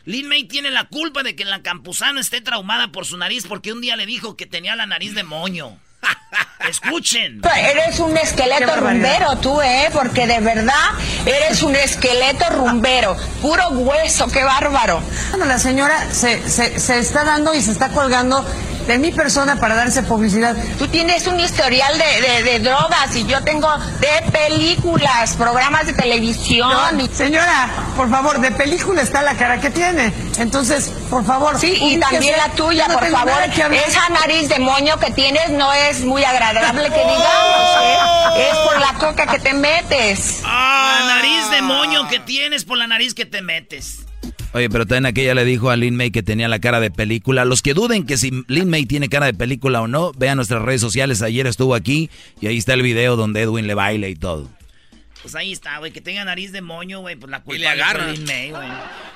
Lin 0.04 0.28
May 0.28 0.44
tiene 0.44 0.70
la 0.70 0.84
culpa 0.84 1.22
de 1.22 1.34
que 1.34 1.46
la 1.46 1.62
Campuzano 1.62 2.20
esté 2.20 2.42
traumada 2.42 2.92
por 2.92 3.06
su 3.06 3.16
nariz 3.16 3.46
porque 3.48 3.72
un 3.72 3.80
día 3.80 3.96
le 3.96 4.04
dijo 4.04 4.36
que 4.36 4.44
tenía 4.44 4.76
la 4.76 4.84
nariz 4.84 5.14
de 5.14 5.22
moño. 5.22 5.78
Escuchen. 6.68 7.40
Eres 7.56 7.98
un 8.00 8.14
esqueleto 8.18 8.76
rumbero 8.76 9.38
tú, 9.38 9.62
¿eh? 9.62 9.88
Porque 9.94 10.26
de 10.26 10.40
verdad 10.40 10.90
eres 11.24 11.62
un 11.62 11.74
esqueleto 11.74 12.50
rumbero. 12.50 13.16
Puro 13.40 13.70
hueso, 13.70 14.28
qué 14.30 14.44
bárbaro. 14.44 15.02
Cuando 15.30 15.46
la 15.46 15.58
señora 15.58 16.12
se, 16.12 16.46
se, 16.50 16.78
se 16.78 16.98
está 16.98 17.24
dando 17.24 17.54
y 17.54 17.62
se 17.62 17.72
está 17.72 17.88
colgando 17.88 18.44
de 18.86 18.98
mi 18.98 19.12
persona 19.12 19.56
para 19.56 19.74
darse 19.74 20.02
publicidad. 20.02 20.56
Tú 20.78 20.88
tienes 20.88 21.26
un 21.26 21.40
historial 21.40 21.92
de, 21.98 22.42
de, 22.42 22.58
drogas 22.60 23.14
y 23.14 23.26
yo 23.26 23.42
tengo 23.42 23.68
de 24.00 24.30
películas, 24.30 25.34
programas 25.36 25.86
de 25.86 25.92
televisión. 25.92 26.70
señora, 27.12 27.68
por 27.96 28.10
favor, 28.10 28.40
de 28.40 28.50
película 28.52 29.02
está 29.02 29.22
la 29.22 29.36
cara 29.36 29.60
que 29.60 29.70
tiene. 29.70 30.12
Entonces, 30.38 30.90
por 31.10 31.24
favor. 31.24 31.58
Sí, 31.58 31.76
y 31.80 31.98
también 31.98 32.36
la 32.36 32.50
tuya, 32.50 32.86
por 32.86 33.06
favor. 33.06 33.34
Esa 33.86 34.08
nariz 34.08 34.48
de 34.48 34.58
moño 34.58 34.98
que 34.98 35.10
tienes 35.10 35.50
no 35.50 35.72
es 35.72 36.00
muy 36.00 36.24
agradable 36.24 36.88
que 36.88 36.98
digamos. 36.98 38.36
¿eh? 38.36 38.48
Es 38.50 38.56
por 38.58 38.80
la 38.80 38.94
coca 38.98 39.26
que 39.26 39.38
te 39.38 39.54
metes. 39.54 40.40
Ah, 40.44 40.98
la 41.00 41.14
nariz 41.16 41.50
de 41.50 41.62
moño 41.62 42.08
que 42.08 42.20
tienes 42.20 42.64
por 42.64 42.78
la 42.78 42.86
nariz 42.86 43.14
que 43.14 43.26
te 43.26 43.42
metes. 43.42 44.05
Oye, 44.52 44.70
pero 44.70 44.86
también 44.86 45.06
aquella 45.06 45.34
le 45.34 45.44
dijo 45.44 45.70
a 45.70 45.76
Lin 45.76 45.96
May 45.96 46.10
que 46.10 46.22
tenía 46.22 46.48
la 46.48 46.58
cara 46.60 46.80
de 46.80 46.90
película. 46.90 47.44
Los 47.44 47.62
que 47.62 47.74
duden 47.74 48.06
que 48.06 48.16
si 48.16 48.30
Lin 48.48 48.70
May 48.70 48.86
tiene 48.86 49.08
cara 49.08 49.26
de 49.26 49.34
película 49.34 49.82
o 49.82 49.88
no, 49.88 50.12
vean 50.12 50.36
nuestras 50.36 50.62
redes 50.62 50.80
sociales. 50.80 51.22
Ayer 51.22 51.46
estuvo 51.46 51.74
aquí 51.74 52.10
y 52.40 52.46
ahí 52.46 52.56
está 52.56 52.74
el 52.74 52.82
video 52.82 53.16
donde 53.16 53.42
Edwin 53.42 53.66
le 53.66 53.74
baila 53.74 54.08
y 54.08 54.14
todo. 54.14 54.50
Pues 55.22 55.34
ahí 55.34 55.50
está, 55.50 55.78
güey, 55.78 55.90
que 55.90 56.00
tenga 56.00 56.24
nariz 56.24 56.52
de 56.52 56.60
moño, 56.60 57.00
güey, 57.00 57.16
pues 57.16 57.30
la 57.30 57.42
culpa 57.42 57.56
y 57.56 57.58
le 57.58 57.68
agarra. 57.68 58.12
Lin 58.12 58.24
May, 58.24 58.50
güey. 58.50 58.68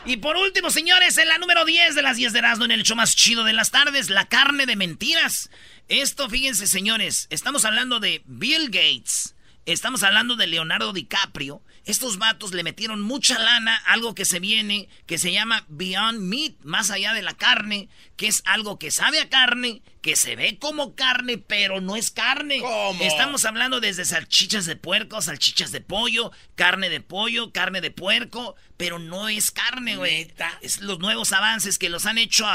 Y 0.06 0.16
por 0.16 0.36
último, 0.36 0.70
señores, 0.70 1.16
en 1.18 1.28
la 1.28 1.38
número 1.38 1.64
10 1.64 1.94
de 1.94 2.02
las 2.02 2.16
10 2.16 2.32
de 2.32 2.38
Erasmo, 2.40 2.64
en 2.64 2.72
el 2.72 2.82
show 2.82 2.96
más 2.96 3.14
chido 3.14 3.44
de 3.44 3.52
las 3.52 3.70
tardes, 3.70 4.10
la 4.10 4.26
carne 4.26 4.66
de 4.66 4.74
mentiras. 4.76 5.50
Esto, 5.88 6.28
fíjense, 6.28 6.66
señores, 6.66 7.28
estamos 7.30 7.64
hablando 7.64 8.00
de 8.00 8.22
Bill 8.26 8.66
Gates, 8.66 9.34
estamos 9.72 10.02
hablando 10.02 10.36
de 10.36 10.46
Leonardo 10.46 10.92
DiCaprio, 10.92 11.62
estos 11.84 12.18
vatos 12.18 12.52
le 12.52 12.62
metieron 12.62 13.00
mucha 13.00 13.38
lana, 13.38 13.76
algo 13.86 14.14
que 14.14 14.24
se 14.24 14.40
viene, 14.40 14.88
que 15.06 15.18
se 15.18 15.32
llama 15.32 15.64
Beyond 15.68 16.20
Meat, 16.20 16.54
más 16.62 16.90
allá 16.90 17.14
de 17.14 17.22
la 17.22 17.34
carne, 17.34 17.88
que 18.16 18.28
es 18.28 18.42
algo 18.44 18.78
que 18.78 18.90
sabe 18.90 19.20
a 19.20 19.28
carne, 19.28 19.82
que 20.00 20.16
se 20.16 20.34
ve 20.34 20.58
como 20.58 20.94
carne, 20.94 21.38
pero 21.38 21.80
no 21.80 21.96
es 21.96 22.10
carne. 22.10 22.62
Estamos 23.00 23.44
hablando 23.44 23.80
desde 23.80 24.04
salchichas 24.04 24.64
de 24.64 24.76
puerco, 24.76 25.20
salchichas 25.20 25.72
de 25.72 25.80
pollo, 25.80 26.32
carne 26.54 26.88
de 26.88 27.00
pollo, 27.00 27.52
carne 27.52 27.80
de 27.80 27.90
puerco, 27.90 28.56
pero 28.76 28.98
no 28.98 29.28
es 29.28 29.50
carne, 29.50 29.96
güey. 29.96 30.32
Es 30.62 30.80
los 30.80 30.98
nuevos 31.00 31.32
avances 31.32 31.78
que 31.78 31.90
los 31.90 32.06
han 32.06 32.18
hecho 32.18 32.46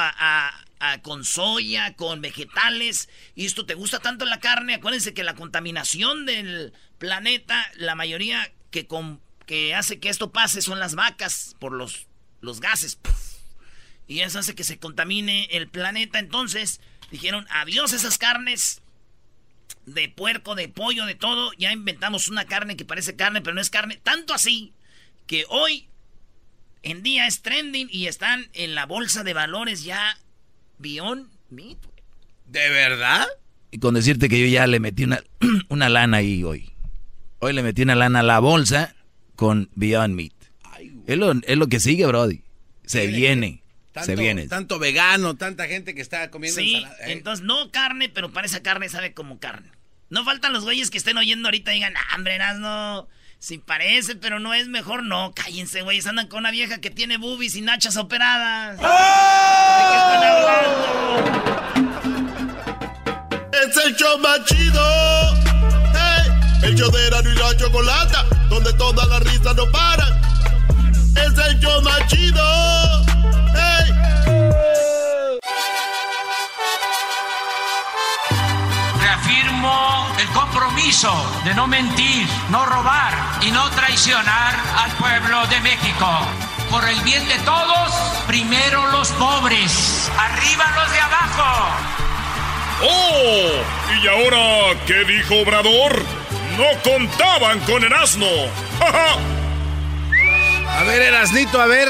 con 1.03 1.23
soya, 1.23 1.95
con 1.95 2.21
vegetales. 2.21 3.09
Y 3.35 3.45
esto 3.45 3.65
te 3.65 3.75
gusta 3.75 3.99
tanto 3.99 4.25
la 4.25 4.39
carne. 4.39 4.75
Acuérdense 4.75 5.13
que 5.13 5.23
la 5.23 5.35
contaminación 5.35 6.25
del 6.25 6.73
planeta, 6.97 7.71
la 7.75 7.93
mayoría 7.93 8.51
que, 8.71 8.87
con, 8.87 9.21
que 9.45 9.75
hace 9.75 9.99
que 9.99 10.09
esto 10.09 10.31
pase 10.31 10.61
son 10.63 10.79
las 10.79 10.95
vacas 10.95 11.55
por 11.59 11.73
los, 11.73 12.07
los 12.41 12.59
gases. 12.59 12.97
Y 14.07 14.21
eso 14.21 14.39
hace 14.39 14.55
que 14.55 14.63
se 14.63 14.79
contamine 14.79 15.47
el 15.51 15.67
planeta. 15.67 16.19
Entonces 16.19 16.81
dijeron, 17.15 17.45
adiós 17.49 17.93
esas 17.93 18.17
carnes 18.17 18.81
de 19.85 20.09
puerco, 20.09 20.55
de 20.55 20.67
pollo, 20.67 21.05
de 21.05 21.15
todo. 21.15 21.51
Ya 21.57 21.71
inventamos 21.71 22.27
una 22.27 22.45
carne 22.45 22.75
que 22.75 22.85
parece 22.85 23.15
carne, 23.15 23.41
pero 23.41 23.53
no 23.53 23.61
es 23.61 23.69
carne. 23.69 23.99
Tanto 24.01 24.33
así 24.33 24.73
que 25.27 25.45
hoy 25.49 25.87
en 26.83 27.03
día 27.03 27.27
es 27.27 27.41
trending 27.41 27.87
y 27.91 28.07
están 28.07 28.49
en 28.53 28.75
la 28.75 28.85
bolsa 28.85 29.23
de 29.23 29.33
valores 29.33 29.83
ya 29.83 30.17
Beyond 30.77 31.29
Meat. 31.49 31.77
¿De 32.47 32.69
verdad? 32.69 33.25
Y 33.71 33.79
con 33.79 33.95
decirte 33.95 34.29
que 34.29 34.39
yo 34.39 34.47
ya 34.47 34.67
le 34.67 34.79
metí 34.79 35.03
una, 35.03 35.23
una 35.69 35.89
lana 35.89 36.17
ahí 36.17 36.43
hoy. 36.43 36.71
Hoy 37.39 37.53
le 37.53 37.63
metí 37.63 37.81
una 37.83 37.95
lana 37.95 38.19
a 38.19 38.23
la 38.23 38.39
bolsa 38.39 38.95
con 39.35 39.69
Beyond 39.75 40.15
Meat. 40.15 40.33
es, 41.07 41.17
lo, 41.57 41.67
que 41.67 41.79
sigue, 41.79 42.05
Brody. 42.05 42.43
Se 42.85 43.07
viene. 43.07 43.63
Se 44.03 44.15
viene. 44.15 44.47
Tanto 44.47 44.79
vegano, 44.79 45.35
tanta 45.35 45.67
gente 45.67 45.95
que 45.95 46.01
está 46.01 46.29
comiendo 46.31 46.59
sí, 46.59 46.75
ensalada. 46.75 47.07
¿eh? 47.07 47.13
Entonces, 47.13 47.45
no 47.45 47.71
carne, 47.71 48.09
pero 48.09 48.31
parece 48.31 48.61
carne 48.61 48.89
sabe 48.89 49.13
como 49.13 49.39
carne. 49.39 49.71
No 50.09 50.23
faltan 50.23 50.53
los 50.53 50.63
güeyes 50.63 50.91
que 50.91 50.97
estén 50.97 51.17
oyendo 51.17 51.47
ahorita 51.47 51.71
y 51.71 51.75
digan, 51.75 51.93
hambre, 52.11 52.37
no. 52.57 53.07
Si 53.39 53.57
parece, 53.57 54.15
pero 54.15 54.39
no 54.39 54.53
es 54.53 54.67
mejor, 54.67 55.03
no. 55.03 55.33
Cállense, 55.33 55.81
güey. 55.81 55.99
Andan 56.07 56.27
con 56.27 56.39
una 56.39 56.51
vieja 56.51 56.79
que 56.79 56.89
tiene 56.89 57.17
boobies 57.17 57.55
y 57.55 57.61
nachas 57.61 57.97
operadas. 57.97 58.77
¿De 58.77 58.83
qué 58.83 59.97
están 59.97 60.23
hablando? 60.23 61.25
Es 63.51 63.85
el 63.85 63.95
show 63.95 64.19
más 64.19 64.45
chido. 64.45 64.81
Hey, 65.93 66.31
el 66.63 66.75
show 66.75 66.91
de 66.91 67.07
Erasmo 67.07 67.31
y 67.31 67.35
la 67.35 67.57
Chocolata, 67.57 68.25
donde 68.49 68.73
todas 68.73 69.07
las 69.07 69.21
risas 69.23 69.55
no 69.55 69.71
paran. 69.71 70.21
Es 71.15 71.37
el 71.47 71.59
show 71.59 71.81
más 71.81 72.07
chido. 72.07 73.14
El 80.25 80.31
compromiso 80.31 81.11
de 81.43 81.53
no 81.53 81.67
mentir, 81.67 82.27
no 82.49 82.65
robar 82.65 83.13
y 83.41 83.51
no 83.51 83.69
traicionar 83.71 84.55
al 84.77 84.91
pueblo 84.93 85.45
de 85.47 85.59
México. 85.61 86.07
Por 86.69 86.87
el 86.87 86.99
bien 87.01 87.27
de 87.27 87.37
todos, 87.39 87.91
primero 88.27 88.87
los 88.91 89.09
pobres, 89.11 90.09
arriba 90.17 90.65
los 90.75 90.91
de 90.91 90.99
abajo. 90.99 91.69
¡Oh! 92.83 93.49
¿Y 94.01 94.07
ahora 94.07 94.79
qué 94.87 95.03
dijo 95.05 95.35
Obrador? 95.41 96.03
No 96.57 96.65
contaban 96.83 97.59
con 97.61 97.83
el 97.83 97.93
asno. 97.93 98.25
a 100.69 100.83
ver, 100.83 101.01
Erasnito, 101.03 101.61
a 101.61 101.67
ver. 101.67 101.89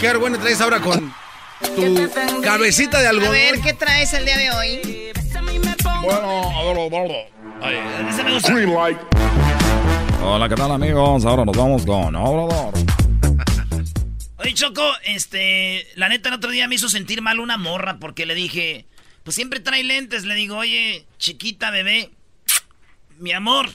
¿Qué 0.00 0.08
argüente 0.08 0.38
traes 0.40 0.60
ahora 0.60 0.80
con 0.80 1.14
tu 1.76 2.10
cabecita 2.42 3.00
de 3.00 3.08
algodón? 3.08 3.30
A 3.30 3.38
ver, 3.38 3.60
¿qué 3.60 3.72
traes 3.72 4.12
el 4.14 4.24
día 4.24 4.36
de 4.36 4.50
hoy? 4.50 5.01
Bueno, 6.02 6.58
a 6.58 6.64
ver, 6.64 7.30
Ay, 7.62 7.76
ese 8.08 8.24
me 8.24 8.32
gusta. 8.34 8.52
Hola, 10.20 10.48
¿qué 10.48 10.56
tal, 10.56 10.72
amigos? 10.72 11.24
Ahora 11.24 11.44
nos 11.44 11.56
vamos 11.56 11.86
con 11.86 12.16
Obrador. 12.16 12.74
Oye, 14.38 14.52
Choco, 14.52 14.82
este, 15.04 15.86
la 15.94 16.08
neta 16.08 16.28
el 16.30 16.34
otro 16.34 16.50
día 16.50 16.66
me 16.66 16.74
hizo 16.74 16.88
sentir 16.88 17.22
mal 17.22 17.38
una 17.38 17.56
morra 17.56 17.98
porque 18.00 18.26
le 18.26 18.34
dije, 18.34 18.84
pues 19.22 19.36
siempre 19.36 19.60
trae 19.60 19.84
lentes. 19.84 20.24
Le 20.24 20.34
digo, 20.34 20.56
oye, 20.56 21.06
chiquita 21.18 21.70
bebé, 21.70 22.10
mi 23.18 23.30
amor, 23.30 23.70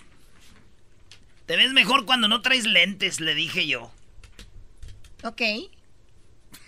te 1.46 1.56
ves 1.56 1.72
mejor 1.72 2.06
cuando 2.06 2.28
no 2.28 2.42
traes 2.42 2.66
lentes, 2.66 3.22
le 3.22 3.36
dije 3.36 3.68
yo. 3.68 3.90
Ok. 5.24 5.42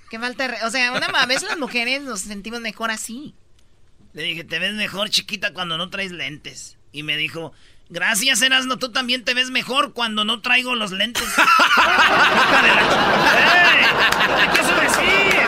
Qué 0.10 0.20
falta. 0.20 0.56
O 0.66 0.70
sea, 0.70 0.94
una 0.94 1.08
a 1.08 1.26
veces 1.26 1.50
las 1.50 1.60
mujeres 1.60 2.02
nos 2.02 2.22
sentimos 2.22 2.62
mejor 2.62 2.92
así. 2.92 3.36
Le 4.14 4.24
dije, 4.24 4.44
te 4.44 4.60
ves 4.60 4.74
mejor, 4.74 5.10
chiquita, 5.10 5.54
cuando 5.54 5.78
no 5.78 5.90
traes 5.90 6.12
lentes. 6.12 6.78
Y 6.92 7.04
me 7.04 7.16
dijo, 7.16 7.54
gracias, 7.90 8.42
Erasno, 8.42 8.78
tú 8.78 8.92
también 8.92 9.24
te 9.24 9.36
ves 9.36 9.52
mejor 9.52 9.94
cuando 9.94 10.26
no 10.26 10.42
traigo 10.42 10.74
los 10.76 10.92
lentes. 10.92 11.24
¿Qué 14.54 14.62
decir? 14.62 15.42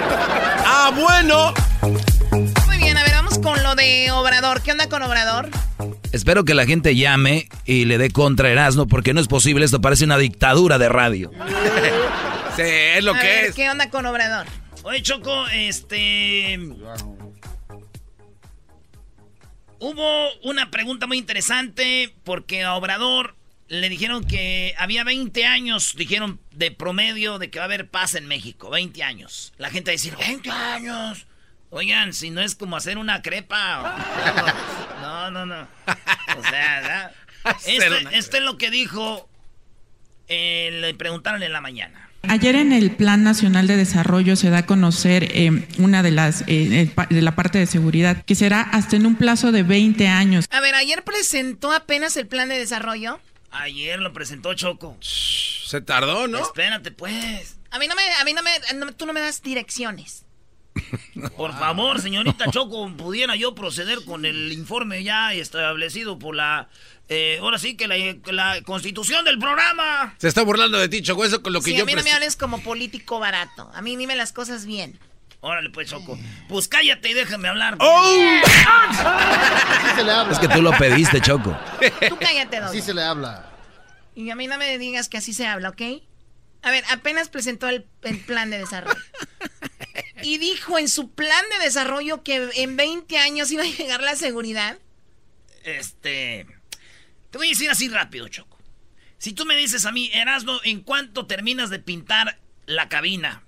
Ah, 0.65 0.91
bueno. 0.95 1.54
Muy 2.67 2.78
bien, 2.78 2.97
a 2.97 3.04
ver, 3.04 3.13
vamos 3.13 3.39
con 3.39 3.63
lo 3.63 3.74
de 3.76 4.12
Obrador. 4.12 4.62
¿Qué 4.62 4.71
onda 4.71 4.88
con 4.88 5.02
Obrador? 5.02 5.50
Espero 6.12 6.45
que 6.45 6.54
la 6.54 6.65
gente 6.65 6.95
llame 6.95 7.47
y 7.65 7.86
le 7.86 7.97
dé 7.97 8.12
contra 8.12 8.50
Erasmo 8.50 8.88
porque 8.88 9.13
no 9.13 9.21
es 9.21 9.28
posible, 9.28 9.65
esto 9.65 9.82
parece 9.82 10.04
una 10.04 10.17
dictadura 10.17 10.78
de 10.78 10.89
radio. 10.89 11.32
sí, 12.56 12.63
es 12.63 13.04
lo 13.04 13.13
que 13.15 13.47
es. 13.47 13.56
¿Qué 13.56 13.69
onda 13.69 13.89
con 13.89 14.06
Obrador? 14.06 14.45
Oye, 14.84 15.02
Choco, 15.02 15.47
este... 15.47 16.60
Hubo 19.82 20.32
una 20.44 20.70
pregunta 20.70 21.08
muy 21.08 21.17
interesante 21.17 22.13
porque 22.24 22.63
a 22.63 22.76
Obrador 22.76 23.36
le 23.67 23.89
dijeron 23.89 24.24
que 24.24 24.76
había 24.78 25.04
20 25.04 25.44
años, 25.48 25.96
dijeron 25.96 26.39
de 26.52 26.70
promedio 26.70 27.39
de 27.39 27.50
que 27.50 27.58
va 27.58 27.63
a 27.63 27.65
haber 27.65 27.89
paz 27.89 28.13
en 28.13 28.28
México, 28.28 28.70
20 28.70 29.02
años. 29.02 29.54
La 29.58 29.72
gente 29.72 29.89
va 29.89 29.94
a 29.94 29.98
decir, 29.98 30.15
20 30.15 30.52
años. 30.52 31.26
Oigan, 31.72 32.13
si 32.13 32.30
no 32.30 32.41
es 32.41 32.54
como 32.54 32.78
hacer 32.78 33.00
una 33.00 33.24
crepa. 33.24 33.98
No, 35.02 35.32
no, 35.32 35.48
no. 35.48 35.67
O 36.38 36.44
sea, 36.44 37.12
este, 37.65 38.15
este, 38.15 38.38
es 38.38 38.44
lo 38.44 38.60
que 38.60 38.70
dijo, 38.70 39.28
eh, 40.28 40.70
le 40.80 40.94
preguntaron 40.94 41.41
en 41.41 41.52
la 41.52 41.60
mañana. 41.60 42.11
Ayer 42.27 42.55
en 42.55 42.71
el 42.71 42.91
Plan 42.91 43.23
Nacional 43.23 43.67
de 43.67 43.75
Desarrollo 43.75 44.36
se 44.36 44.49
da 44.49 44.60
a 44.60 44.65
conocer 44.65 45.23
eh, 45.31 45.67
una 45.79 46.03
de 46.03 46.12
las 46.12 46.43
eh, 46.47 46.91
de 47.10 47.21
la 47.21 47.36
parte 47.36 47.60
de 47.60 47.65
seguridad 47.65 48.23
que 48.23 48.36
será 48.36 48.62
hasta 48.62 48.95
en 48.95 49.05
un 49.05 49.15
plazo 49.15 49.51
de 49.51 49.63
20 49.63 50.07
años. 50.07 50.45
A 50.49 50.60
ver, 50.62 50.75
ayer 50.75 51.03
presentó 51.03 51.71
apenas 51.71 52.15
el 52.17 52.27
plan 52.27 52.47
de 52.49 52.57
desarrollo. 52.57 53.19
Ayer 53.51 53.99
lo 53.99 54.13
presentó 54.13 54.53
Choco. 54.53 54.97
Se 55.01 55.81
tardó, 55.81 56.27
¿no? 56.27 56.39
Espérate, 56.39 56.91
pues. 56.91 57.57
A 57.69 57.79
mí 57.79 57.88
no 57.88 57.95
me, 57.95 58.01
a 58.19 58.23
mí 58.23 58.34
no 58.34 58.41
me, 58.43 58.91
tú 58.93 59.05
no 59.05 59.13
me 59.13 59.19
das 59.19 59.41
direcciones. 59.41 60.25
Por 61.36 61.51
favor, 61.51 62.01
señorita 62.01 62.49
Choco, 62.49 62.89
pudiera 62.95 63.36
yo 63.36 63.53
proceder 63.53 64.03
con 64.05 64.25
el 64.25 64.51
informe 64.51 65.03
ya 65.03 65.34
establecido 65.34 66.17
por 66.17 66.36
la 66.36 66.69
eh, 67.13 67.39
ahora 67.41 67.57
sí 67.60 67.75
que 67.75 67.89
la, 67.89 68.62
constitución 68.63 69.25
del 69.25 69.38
programa. 69.38 70.15
Se 70.17 70.29
está 70.29 70.43
burlando 70.43 70.77
de 70.77 70.88
ti, 70.88 71.01
Choco, 71.01 71.25
eso 71.25 71.43
con 71.43 71.51
lo 71.51 71.62
que 71.62 71.73
yo... 71.73 71.84
a 71.84 71.86
mí 71.86 71.93
no 71.93 72.03
me 72.03 72.12
hables 72.13 72.38
como 72.38 72.62
político 72.63 73.19
barato. 73.19 73.69
A 73.73 73.81
mí 73.81 73.97
dime 73.97 74.15
las 74.15 74.31
cosas 74.31 74.65
bien. 74.65 74.97
Órale, 75.41 75.71
pues, 75.71 75.89
Choco. 75.89 76.17
Pues 76.47 76.69
cállate 76.69 77.10
y 77.10 77.13
déjame 77.13 77.49
hablar. 77.49 77.75
¡Oh! 77.81 78.41
Es 80.31 80.39
que 80.39 80.47
tú 80.47 80.62
lo 80.62 80.71
pediste, 80.77 81.19
Choco. 81.19 81.57
Tú 82.07 82.17
cállate, 82.17 82.62
Doc. 82.62 82.69
Así 82.69 82.81
se 82.81 82.93
le 82.93 83.03
habla. 83.03 83.51
Y 84.15 84.29
a 84.29 84.36
mí 84.36 84.47
no 84.47 84.57
me 84.57 84.77
digas 84.77 85.10
que 85.10 85.17
así 85.17 85.34
se 85.34 85.47
habla, 85.47 85.69
¿ok? 85.69 85.81
A 86.62 86.71
ver, 86.71 86.86
apenas 86.91 87.27
presentó 87.27 87.67
el, 87.67 87.88
el 88.03 88.19
plan 88.19 88.51
de 88.51 88.60
desarrollo. 88.60 89.01
Y 90.23 90.38
dijo 90.38 90.77
en 90.77 90.89
su 90.89 91.12
plan 91.12 91.43
de 91.51 91.65
desarrollo 91.65 92.23
que 92.23 92.49
en 92.55 92.77
20 92.77 93.17
años 93.17 93.51
iba 93.51 93.63
a 93.63 93.67
llegar 93.67 94.01
la 94.01 94.15
seguridad. 94.15 94.77
Este... 95.63 96.47
Te 97.29 97.38
voy 97.38 97.47
a 97.47 97.51
decir 97.51 97.69
así 97.69 97.88
rápido, 97.88 98.27
Choco. 98.27 98.57
Si 99.17 99.34
tú 99.34 99.45
me 99.45 99.55
dices 99.55 99.86
a 99.86 99.91
mí, 99.91 100.10
Erasmo, 100.13 100.60
¿en 100.63 100.81
cuánto 100.81 101.27
terminas 101.27 101.69
de 101.69 101.79
pintar 101.79 102.39
la 102.65 102.89
cabina? 102.89 103.43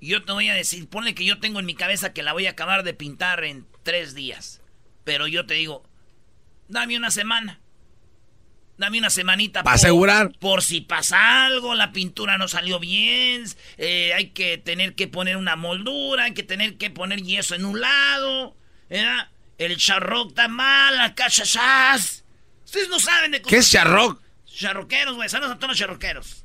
Yo 0.00 0.24
te 0.24 0.32
voy 0.32 0.48
a 0.48 0.54
decir, 0.54 0.86
ponle 0.88 1.14
que 1.14 1.24
yo 1.24 1.40
tengo 1.40 1.60
en 1.60 1.66
mi 1.66 1.74
cabeza 1.74 2.12
que 2.12 2.22
la 2.22 2.32
voy 2.32 2.46
a 2.46 2.50
acabar 2.50 2.82
de 2.82 2.92
pintar 2.92 3.44
en 3.44 3.66
tres 3.84 4.14
días. 4.14 4.60
Pero 5.04 5.28
yo 5.28 5.46
te 5.46 5.54
digo, 5.54 5.88
dame 6.68 6.96
una 6.96 7.10
semana. 7.10 7.61
Dame 8.78 8.98
una 8.98 9.10
semanita. 9.10 9.62
Para 9.62 9.76
asegurar. 9.76 10.32
Por 10.38 10.62
si 10.62 10.80
pasa 10.80 11.46
algo, 11.46 11.74
la 11.74 11.92
pintura 11.92 12.38
no 12.38 12.48
salió 12.48 12.78
bien, 12.78 13.44
eh, 13.76 14.12
hay 14.14 14.30
que 14.30 14.58
tener 14.58 14.94
que 14.94 15.08
poner 15.08 15.36
una 15.36 15.56
moldura, 15.56 16.24
hay 16.24 16.34
que 16.34 16.42
tener 16.42 16.78
que 16.78 16.90
poner 16.90 17.22
yeso 17.22 17.54
en 17.54 17.64
un 17.64 17.80
lado, 17.80 18.56
El 18.88 19.76
charroc 19.76 20.30
está 20.30 20.48
mal, 20.48 20.96
la 20.96 21.14
cachachas. 21.14 22.24
Ustedes 22.64 22.88
no 22.88 22.98
saben 22.98 23.30
de 23.32 23.42
cómo. 23.42 23.50
¿Qué 23.50 23.58
es 23.58 23.70
charroc? 23.70 24.20
Charroqueros, 24.46 25.14
güey. 25.14 25.28
Saludos 25.28 25.52
a 25.52 25.56
todos 25.56 25.68
los 25.68 25.78
charroqueros. 25.78 26.44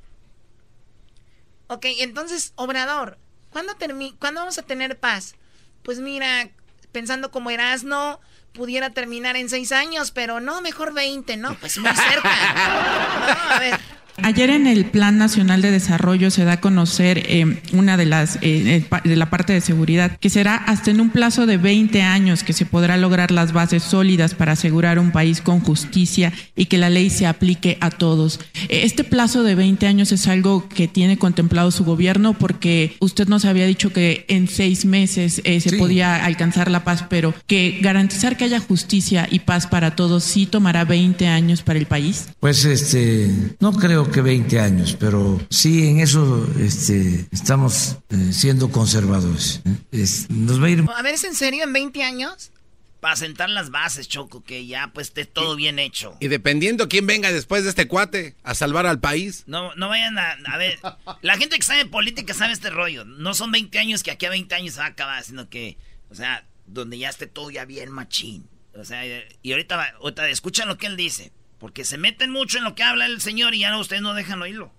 Ok, 1.67 1.85
entonces, 1.99 2.53
Obrador, 2.55 3.17
¿cuándo, 3.49 3.75
¿cuándo 4.19 4.41
vamos 4.41 4.57
a 4.57 4.63
tener 4.63 4.99
paz? 4.99 5.35
Pues 5.83 5.99
mira, 5.99 6.49
pensando 6.91 7.31
como 7.31 7.49
Erasno, 7.49 8.19
pudiera 8.53 8.89
terminar 8.91 9.35
en 9.35 9.49
seis 9.49 9.71
años, 9.71 10.11
pero 10.11 10.39
no, 10.39 10.61
mejor 10.61 10.93
20, 10.93 11.37
¿no? 11.37 11.55
Pues 11.55 11.77
muy 11.77 11.91
cerca. 11.91 12.29
No, 13.27 13.53
a 13.55 13.59
ver. 13.59 13.79
Ayer 14.23 14.49
en 14.49 14.67
el 14.67 14.85
Plan 14.85 15.17
Nacional 15.17 15.61
de 15.61 15.71
Desarrollo 15.71 16.31
se 16.31 16.43
da 16.43 16.53
a 16.53 16.61
conocer 16.61 17.23
eh, 17.27 17.61
una 17.71 17.97
de 17.97 18.05
las 18.05 18.39
eh, 18.41 18.83
de 19.03 19.15
la 19.15 19.29
parte 19.29 19.53
de 19.53 19.61
seguridad 19.61 20.17
que 20.19 20.29
será 20.29 20.55
hasta 20.55 20.91
en 20.91 20.99
un 20.99 21.11
plazo 21.11 21.45
de 21.45 21.57
20 21.57 22.01
años 22.01 22.43
que 22.43 22.53
se 22.53 22.65
podrá 22.65 22.97
lograr 22.97 23.31
las 23.31 23.53
bases 23.53 23.83
sólidas 23.83 24.33
para 24.33 24.53
asegurar 24.53 24.99
un 24.99 25.11
país 25.11 25.41
con 25.41 25.59
justicia 25.59 26.33
y 26.55 26.65
que 26.65 26.77
la 26.77 26.89
ley 26.89 27.09
se 27.09 27.27
aplique 27.27 27.77
a 27.79 27.91
todos. 27.91 28.39
Este 28.69 29.03
plazo 29.03 29.43
de 29.43 29.55
20 29.55 29.87
años 29.87 30.11
es 30.11 30.27
algo 30.27 30.67
que 30.67 30.87
tiene 30.87 31.17
contemplado 31.17 31.71
su 31.71 31.85
gobierno 31.85 32.33
porque 32.33 32.97
usted 32.99 33.27
nos 33.27 33.45
había 33.45 33.65
dicho 33.65 33.93
que 33.93 34.25
en 34.27 34.47
seis 34.47 34.85
meses 34.85 35.41
eh, 35.43 35.59
se 35.61 35.77
podía 35.77 36.25
alcanzar 36.25 36.71
la 36.71 36.83
paz, 36.83 37.05
pero 37.09 37.33
que 37.45 37.79
garantizar 37.81 38.35
que 38.35 38.45
haya 38.45 38.59
justicia 38.59 39.27
y 39.29 39.39
paz 39.39 39.67
para 39.67 39.95
todos 39.95 40.23
sí 40.23 40.45
tomará 40.45 40.85
20 40.85 41.27
años 41.27 41.61
para 41.61 41.79
el 41.79 41.85
país. 41.85 42.29
Pues 42.39 42.65
este, 42.65 43.31
no 43.59 43.71
creo 43.73 44.06
que 44.11 44.21
20 44.21 44.59
años, 44.59 44.95
pero 44.99 45.39
sí 45.49 45.87
en 45.87 45.99
eso 45.99 46.47
este, 46.59 47.27
estamos 47.31 47.97
eh, 48.09 48.31
siendo 48.31 48.69
conservadores. 48.69 49.61
¿eh? 49.65 50.05
nos 50.29 50.61
va 50.61 50.67
a 50.67 50.69
ir. 50.69 50.85
A 50.95 51.01
ver, 51.01 51.15
¿es 51.15 51.23
en 51.23 51.35
serio 51.35 51.63
en 51.63 51.73
20 51.73 52.03
años? 52.03 52.51
Para 52.99 53.15
sentar 53.15 53.49
las 53.49 53.69
bases, 53.69 54.07
Choco, 54.07 54.43
que 54.43 54.65
ya 54.65 54.91
pues 54.93 55.07
esté 55.07 55.25
todo 55.25 55.55
bien 55.55 55.77
hecho. 55.77 56.17
Y 56.19 56.29
dependiendo 56.29 56.89
quién 56.89 57.05
venga 57.05 57.31
después 57.31 57.63
de 57.63 57.69
este 57.69 57.87
cuate 57.87 58.35
a 58.43 58.55
salvar 58.55 58.87
al 58.87 58.99
país. 58.99 59.43
No, 59.45 59.75
no 59.75 59.89
vayan 59.89 60.17
a, 60.17 60.31
a 60.45 60.57
ver, 60.57 60.79
la 61.21 61.37
gente 61.37 61.57
que 61.57 61.63
sabe 61.63 61.85
política 61.85 62.33
sabe 62.33 62.53
este 62.53 62.71
rollo. 62.71 63.05
No 63.05 63.33
son 63.35 63.51
20 63.51 63.77
años 63.77 64.01
que 64.01 64.11
aquí 64.11 64.25
a 64.25 64.31
20 64.31 64.55
años 64.55 64.73
se 64.73 64.79
va 64.79 64.87
a 64.87 64.89
acabar, 64.89 65.23
sino 65.23 65.47
que, 65.47 65.77
o 66.09 66.15
sea, 66.15 66.45
donde 66.65 66.97
ya 66.97 67.09
esté 67.09 67.27
todo 67.27 67.51
ya 67.51 67.65
bien 67.65 67.91
machín. 67.91 68.47
O 68.73 68.83
sea, 68.83 69.03
y 69.41 69.51
ahorita, 69.51 69.95
ahorita 70.01 70.29
escuchan 70.29 70.67
lo 70.67 70.77
que 70.77 70.87
él 70.87 70.97
dice. 70.97 71.31
Porque 71.59 71.85
se 71.85 71.97
meten 71.97 72.31
mucho 72.31 72.57
en 72.57 72.63
lo 72.63 72.75
que 72.75 72.83
habla 72.83 73.05
el 73.05 73.21
señor 73.21 73.55
y 73.55 73.59
ya 73.59 73.71
no, 73.71 73.79
ustedes 73.79 74.01
no 74.01 74.13
dejan 74.13 74.41
oírlo. 74.41 74.71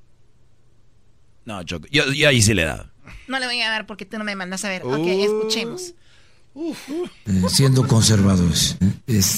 No, 1.45 1.63
Choco, 1.63 1.87
yo, 1.91 2.05
ahí 2.29 2.43
sí 2.43 2.55
le 2.55 2.63
he 2.63 2.67
dado. 2.67 2.91
No 3.27 3.39
le 3.39 3.47
voy 3.47 3.61
a 3.63 3.71
dar 3.71 3.87
porque 3.87 4.05
tú 4.05 4.19
no 4.19 4.25
me 4.25 4.37
mandas 4.37 4.65
a 4.65 4.69
ver. 4.69 4.83
Ok, 4.85 5.07
escuchemos. 5.07 5.95
Eh, 6.61 7.43
siendo 7.49 7.87
conservadores. 7.87 8.77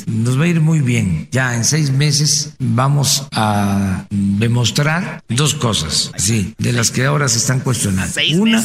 nos 0.06 0.40
va 0.40 0.44
a 0.44 0.48
ir 0.48 0.61
muy 0.61 0.80
bien. 0.80 1.28
Ya 1.30 1.54
en 1.54 1.64
seis 1.64 1.90
meses 1.90 2.54
vamos 2.59 3.26
a 3.33 4.06
demostrar 4.11 5.22
dos 5.28 5.54
cosas, 5.54 6.12
sí, 6.16 6.54
de 6.59 6.72
las 6.72 6.90
que 6.90 7.04
ahora 7.04 7.28
se 7.28 7.38
están 7.38 7.61
cuestionando. 7.61 8.12
Una, 8.38 8.64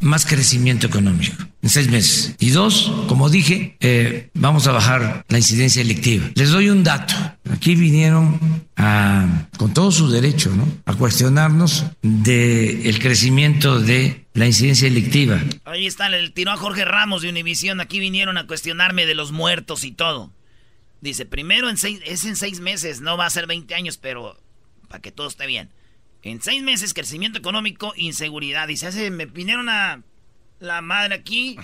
más 0.00 0.24
crecimiento 0.24 0.86
económico 0.86 1.44
en 1.62 1.70
seis 1.70 1.90
meses. 1.90 2.34
Y 2.38 2.50
dos, 2.50 2.92
como 3.08 3.28
dije, 3.28 3.76
eh, 3.80 4.30
vamos 4.34 4.68
a 4.68 4.72
bajar 4.72 5.24
la 5.28 5.38
incidencia 5.38 5.82
electiva. 5.82 6.30
Les 6.34 6.50
doy 6.50 6.70
un 6.70 6.84
dato. 6.84 7.14
Aquí 7.50 7.74
vinieron 7.74 8.38
a, 8.76 9.48
con 9.56 9.74
todo 9.74 9.90
su 9.90 10.08
derecho, 10.08 10.54
¿no? 10.54 10.66
A 10.84 10.94
cuestionarnos 10.94 11.84
del 12.02 12.86
el 12.86 12.98
crecimiento 13.00 13.80
de 13.80 14.25
la 14.36 14.46
incidencia 14.46 14.86
electiva. 14.86 15.40
Ahí 15.64 15.86
está, 15.86 16.06
el 16.08 16.32
tiró 16.32 16.52
a 16.52 16.56
Jorge 16.56 16.84
Ramos 16.84 17.22
de 17.22 17.30
Univisión. 17.30 17.80
Aquí 17.80 17.98
vinieron 17.98 18.36
a 18.36 18.46
cuestionarme 18.46 19.06
de 19.06 19.14
los 19.14 19.32
muertos 19.32 19.82
y 19.82 19.92
todo. 19.92 20.30
Dice, 21.00 21.24
primero 21.24 21.70
en 21.70 21.78
seis, 21.78 22.00
es 22.04 22.24
en 22.26 22.36
seis 22.36 22.60
meses, 22.60 23.00
no 23.00 23.16
va 23.16 23.26
a 23.26 23.30
ser 23.30 23.46
20 23.46 23.74
años, 23.74 23.96
pero 23.96 24.38
para 24.88 25.00
que 25.00 25.10
todo 25.10 25.26
esté 25.26 25.46
bien. 25.46 25.70
En 26.22 26.42
seis 26.42 26.62
meses, 26.62 26.92
crecimiento 26.92 27.38
económico, 27.38 27.94
inseguridad. 27.96 28.68
Dice, 28.68 29.10
me 29.10 29.24
vinieron 29.24 29.68
a 29.70 30.02
la 30.60 30.82
madre 30.82 31.14
aquí. 31.14 31.56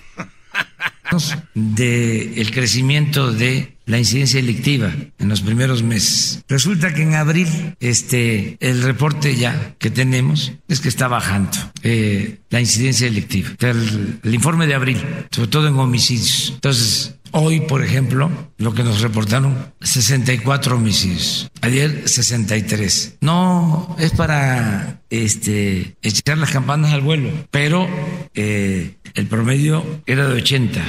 De 1.55 2.41
el 2.41 2.51
crecimiento 2.53 3.33
de 3.33 3.77
la 3.85 3.99
incidencia 3.99 4.41
electiva 4.41 4.91
en 5.19 5.29
los 5.29 5.43
primeros 5.43 5.83
meses. 5.83 6.43
Resulta 6.49 6.95
que 6.95 7.03
en 7.03 7.15
abril, 7.15 7.77
este, 7.81 8.57
el 8.61 8.83
reporte 8.83 9.37
ya 9.37 9.75
que 9.79 9.91
tenemos 9.91 10.53
es 10.69 10.81
que 10.81 10.89
está 10.89 11.09
bajando 11.09 11.51
eh, 11.83 12.39
la 12.49 12.61
incidencia 12.61 13.07
electiva. 13.07 13.51
El, 13.59 14.21
el 14.23 14.35
informe 14.35 14.67
de 14.67 14.75
abril, 14.75 14.99
sobre 15.31 15.49
todo 15.49 15.69
en 15.69 15.77
homicidios. 15.77 16.53
Entonces, 16.55 17.17
Hoy, 17.33 17.61
por 17.61 17.83
ejemplo, 17.83 18.31
lo 18.59 18.75
que 18.75 18.85
nos 18.85 19.01
reportaron, 19.01 19.73
64 19.81 20.77
homicidios. 20.77 21.51
Ayer, 21.63 22.07
63. 22.07 23.17
No 23.23 23.97
es 23.99 24.13
para 24.13 25.03
este, 25.09 25.97
echar 26.03 26.37
las 26.37 26.51
campanas 26.51 26.93
al 26.93 27.01
vuelo, 27.01 27.31
pero 27.51 27.89
eh, 28.35 28.97
el 29.15 29.27
promedio 29.29 30.03
era 30.05 30.29
de 30.29 30.43
80, 30.43 30.85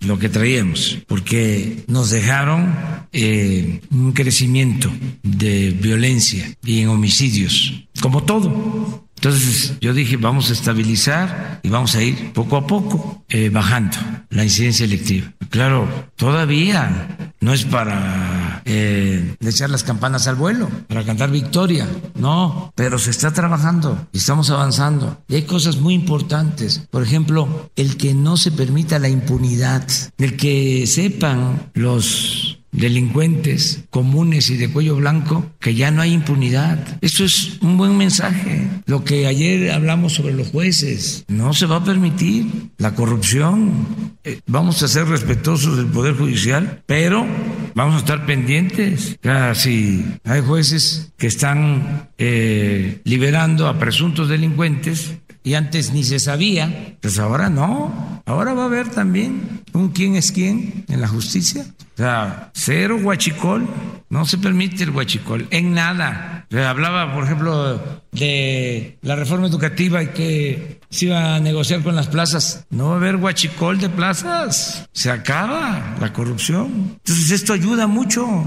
lo 0.00 0.18
que 0.18 0.28
traíamos, 0.28 0.98
porque 1.06 1.84
nos 1.86 2.10
dejaron 2.10 2.74
eh, 3.12 3.80
un 3.90 4.12
crecimiento 4.12 4.90
de 5.22 5.70
violencia 5.70 6.54
y 6.62 6.80
en 6.80 6.88
homicidios, 6.88 7.88
como 8.02 8.22
todo. 8.24 9.05
Entonces 9.16 9.74
yo 9.80 9.92
dije, 9.94 10.16
vamos 10.16 10.50
a 10.50 10.52
estabilizar 10.52 11.60
y 11.62 11.68
vamos 11.68 11.94
a 11.94 12.02
ir 12.02 12.32
poco 12.32 12.56
a 12.56 12.66
poco 12.66 13.24
eh, 13.28 13.48
bajando 13.48 13.96
la 14.30 14.44
incidencia 14.44 14.84
electiva. 14.84 15.32
Claro, 15.50 15.88
todavía 16.16 17.32
no 17.40 17.52
es 17.52 17.64
para 17.64 18.62
eh, 18.64 19.36
echar 19.40 19.70
las 19.70 19.84
campanas 19.84 20.26
al 20.26 20.36
vuelo, 20.36 20.68
para 20.88 21.04
cantar 21.04 21.30
victoria, 21.30 21.88
no, 22.14 22.72
pero 22.74 22.98
se 22.98 23.10
está 23.10 23.32
trabajando 23.32 24.06
y 24.12 24.18
estamos 24.18 24.50
avanzando. 24.50 25.22
Y 25.28 25.36
hay 25.36 25.42
cosas 25.42 25.76
muy 25.76 25.94
importantes, 25.94 26.86
por 26.90 27.02
ejemplo, 27.02 27.70
el 27.76 27.96
que 27.96 28.14
no 28.14 28.36
se 28.36 28.52
permita 28.52 28.98
la 28.98 29.08
impunidad, 29.08 29.86
el 30.18 30.36
que 30.36 30.86
sepan 30.86 31.70
los 31.74 32.58
delincuentes 32.76 33.84
comunes 33.90 34.50
y 34.50 34.56
de 34.56 34.70
cuello 34.70 34.96
blanco 34.96 35.50
que 35.58 35.74
ya 35.74 35.90
no 35.90 36.02
hay 36.02 36.12
impunidad. 36.12 36.98
Eso 37.00 37.24
es 37.24 37.58
un 37.60 37.76
buen 37.76 37.96
mensaje. 37.96 38.68
Lo 38.86 39.04
que 39.04 39.26
ayer 39.26 39.72
hablamos 39.72 40.14
sobre 40.14 40.34
los 40.34 40.48
jueces, 40.48 41.24
no 41.28 41.52
se 41.52 41.66
va 41.66 41.76
a 41.76 41.84
permitir 41.84 42.46
la 42.78 42.94
corrupción. 42.94 44.14
Eh, 44.24 44.40
vamos 44.46 44.82
a 44.82 44.88
ser 44.88 45.08
respetuosos 45.08 45.76
del 45.76 45.86
Poder 45.86 46.14
Judicial, 46.14 46.82
pero 46.86 47.26
vamos 47.74 47.96
a 47.96 47.98
estar 47.98 48.26
pendientes. 48.26 49.18
si 49.54 50.04
hay 50.24 50.40
jueces 50.42 51.12
que 51.16 51.26
están 51.26 52.10
eh, 52.18 53.00
liberando 53.04 53.68
a 53.68 53.78
presuntos 53.78 54.28
delincuentes, 54.28 55.16
y 55.46 55.54
antes 55.54 55.92
ni 55.92 56.02
se 56.02 56.18
sabía, 56.18 56.96
pues 57.00 57.20
ahora 57.20 57.48
no. 57.48 58.20
Ahora 58.26 58.52
va 58.52 58.64
a 58.64 58.66
haber 58.66 58.88
también 58.88 59.62
un 59.72 59.90
quién 59.90 60.16
es 60.16 60.32
quién 60.32 60.84
en 60.88 61.00
la 61.00 61.06
justicia. 61.06 61.64
O 61.96 61.98
sea, 61.98 62.50
cero 62.52 62.98
huachicol, 63.02 63.66
no 64.10 64.26
se 64.26 64.36
permite 64.36 64.84
el 64.84 64.90
huachicol 64.90 65.48
en 65.50 65.72
nada. 65.72 66.46
hablaba, 66.68 67.14
por 67.14 67.24
ejemplo, 67.24 68.02
de 68.12 68.98
la 69.00 69.16
reforma 69.16 69.46
educativa 69.46 70.02
y 70.02 70.08
que 70.08 70.80
se 70.90 71.06
iba 71.06 71.36
a 71.36 71.40
negociar 71.40 71.82
con 71.82 71.96
las 71.96 72.08
plazas. 72.08 72.66
No 72.68 72.88
va 72.88 72.92
a 72.92 72.96
haber 72.96 73.16
huachicol 73.16 73.78
de 73.78 73.88
plazas. 73.88 74.86
Se 74.92 75.10
acaba 75.10 75.96
la 75.98 76.12
corrupción. 76.12 76.98
Entonces 76.98 77.30
esto 77.30 77.54
ayuda 77.54 77.86
mucho. 77.86 78.46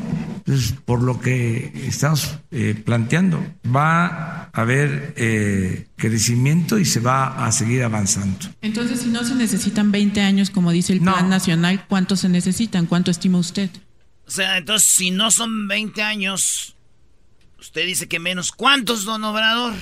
por 0.85 1.01
lo 1.01 1.19
que 1.19 1.71
estamos 1.87 2.39
eh, 2.51 2.75
planteando, 2.83 3.43
va 3.65 4.05
a 4.05 4.49
haber 4.53 5.13
eh, 5.17 5.87
crecimiento 5.95 6.79
y 6.79 6.85
se 6.85 6.99
va 6.99 7.45
a 7.45 7.51
seguir 7.51 7.83
avanzando. 7.83 8.47
Entonces, 8.61 9.01
si 9.01 9.09
no 9.09 9.23
se 9.23 9.35
necesitan 9.35 9.91
20 9.91 10.21
años, 10.21 10.49
como 10.49 10.71
dice 10.71 10.93
el 10.93 11.01
Plan 11.01 11.29
Nacional, 11.29 11.85
¿cuánto 11.87 12.15
se 12.15 12.29
necesitan? 12.29 12.87
¿Cuánto 12.87 13.11
estima 13.11 13.37
usted? 13.39 13.69
O 14.27 14.31
sea, 14.31 14.57
entonces, 14.57 14.87
si 14.87 15.11
no 15.11 15.31
son 15.31 15.67
20 15.67 16.01
años, 16.03 16.75
usted 17.59 17.85
dice 17.85 18.07
que 18.07 18.19
menos. 18.19 18.51
¿Cuántos, 18.51 19.05
don 19.05 19.23
Obrador? 19.23 19.73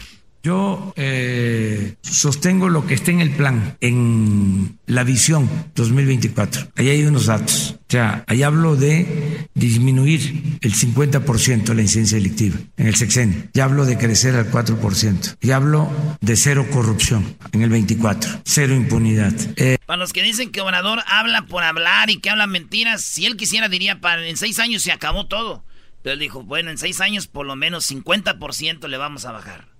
Yo 0.43 0.93
eh, 0.95 1.95
sostengo 2.01 2.69
lo 2.69 2.85
que 2.85 2.93
está 2.93 3.11
en 3.11 3.21
el 3.21 3.31
plan, 3.31 3.77
en 3.81 4.79
la 4.85 5.03
visión 5.03 5.49
2024. 5.75 6.71
Ahí 6.75 6.89
hay 6.89 7.03
unos 7.03 7.25
datos. 7.25 7.75
O 7.79 7.89
sea, 7.89 8.23
ahí 8.27 8.43
hablo 8.43 8.75
de 8.75 9.47
disminuir 9.53 10.59
el 10.61 10.73
50% 10.73 11.73
la 11.73 11.81
incidencia 11.81 12.17
delictiva 12.17 12.57
en 12.77 12.87
el 12.87 12.95
sexenio. 12.95 13.43
Ya 13.53 13.65
hablo 13.65 13.85
de 13.85 13.97
crecer 13.97 14.35
al 14.35 14.51
4%. 14.51 15.37
Y 15.41 15.51
hablo 15.51 15.91
de 16.21 16.35
cero 16.35 16.65
corrupción 16.71 17.35
en 17.51 17.61
el 17.61 17.69
24. 17.69 18.41
Cero 18.45 18.75
impunidad. 18.75 19.33
Eh, 19.55 19.77
para 19.85 19.97
los 19.97 20.13
que 20.13 20.23
dicen 20.23 20.51
que 20.51 20.61
Obrador 20.61 20.99
habla 21.07 21.43
por 21.43 21.63
hablar 21.63 22.09
y 22.09 22.19
que 22.19 22.29
habla 22.29 22.47
mentiras, 22.47 23.01
si 23.01 23.25
él 23.25 23.37
quisiera 23.37 23.69
diría, 23.69 24.01
para, 24.01 24.27
en 24.27 24.37
seis 24.37 24.59
años 24.59 24.81
se 24.81 24.91
acabó 24.91 25.27
todo. 25.27 25.63
Pero 26.03 26.13
él 26.13 26.19
dijo, 26.19 26.43
bueno, 26.43 26.69
en 26.71 26.77
seis 26.77 27.01
años 27.01 27.27
por 27.27 27.45
lo 27.45 27.55
menos 27.55 27.89
50% 27.91 28.87
le 28.87 28.97
vamos 28.97 29.25
a 29.25 29.31
bajar. 29.31 29.76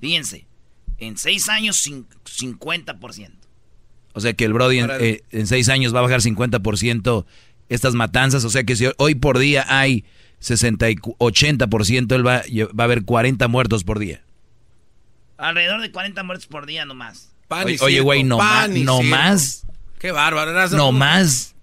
Fíjense, 0.00 0.46
en 0.98 1.16
seis 1.16 1.48
años 1.48 1.84
50%. 1.84 3.30
O 4.14 4.20
sea 4.20 4.32
que 4.32 4.44
el 4.44 4.52
Brody 4.52 4.80
eh, 4.80 5.22
en, 5.30 5.46
seis 5.46 5.68
años 5.68 5.94
va 5.94 6.00
a 6.00 6.02
bajar 6.02 6.20
50% 6.20 7.24
estas 7.68 7.94
matanzas. 7.94 8.44
O 8.44 8.50
sea 8.50 8.64
que 8.64 8.74
si 8.76 8.86
hoy 8.96 9.14
por 9.14 9.38
día 9.38 9.64
hay 9.68 10.04
60 10.40 10.90
y 10.90 10.96
80%, 10.96 12.14
él 12.14 12.26
va, 12.26 12.42
va 12.78 12.82
a 12.82 12.84
haber 12.84 13.04
40 13.04 13.46
muertos 13.48 13.84
por 13.84 13.98
día. 13.98 14.22
Alrededor 15.36 15.80
de 15.80 15.92
40 15.92 16.22
muertos 16.24 16.46
por 16.46 16.66
día 16.66 16.84
nomás. 16.84 17.30
oye, 17.80 18.00
güey, 18.00 18.24
no, 18.24 18.38
más, 18.38 18.70
no 18.70 19.02
más. 19.02 19.66
Qué 20.00 20.10
bárbaro. 20.10 20.68
No 20.70 20.90
más. 20.90 21.54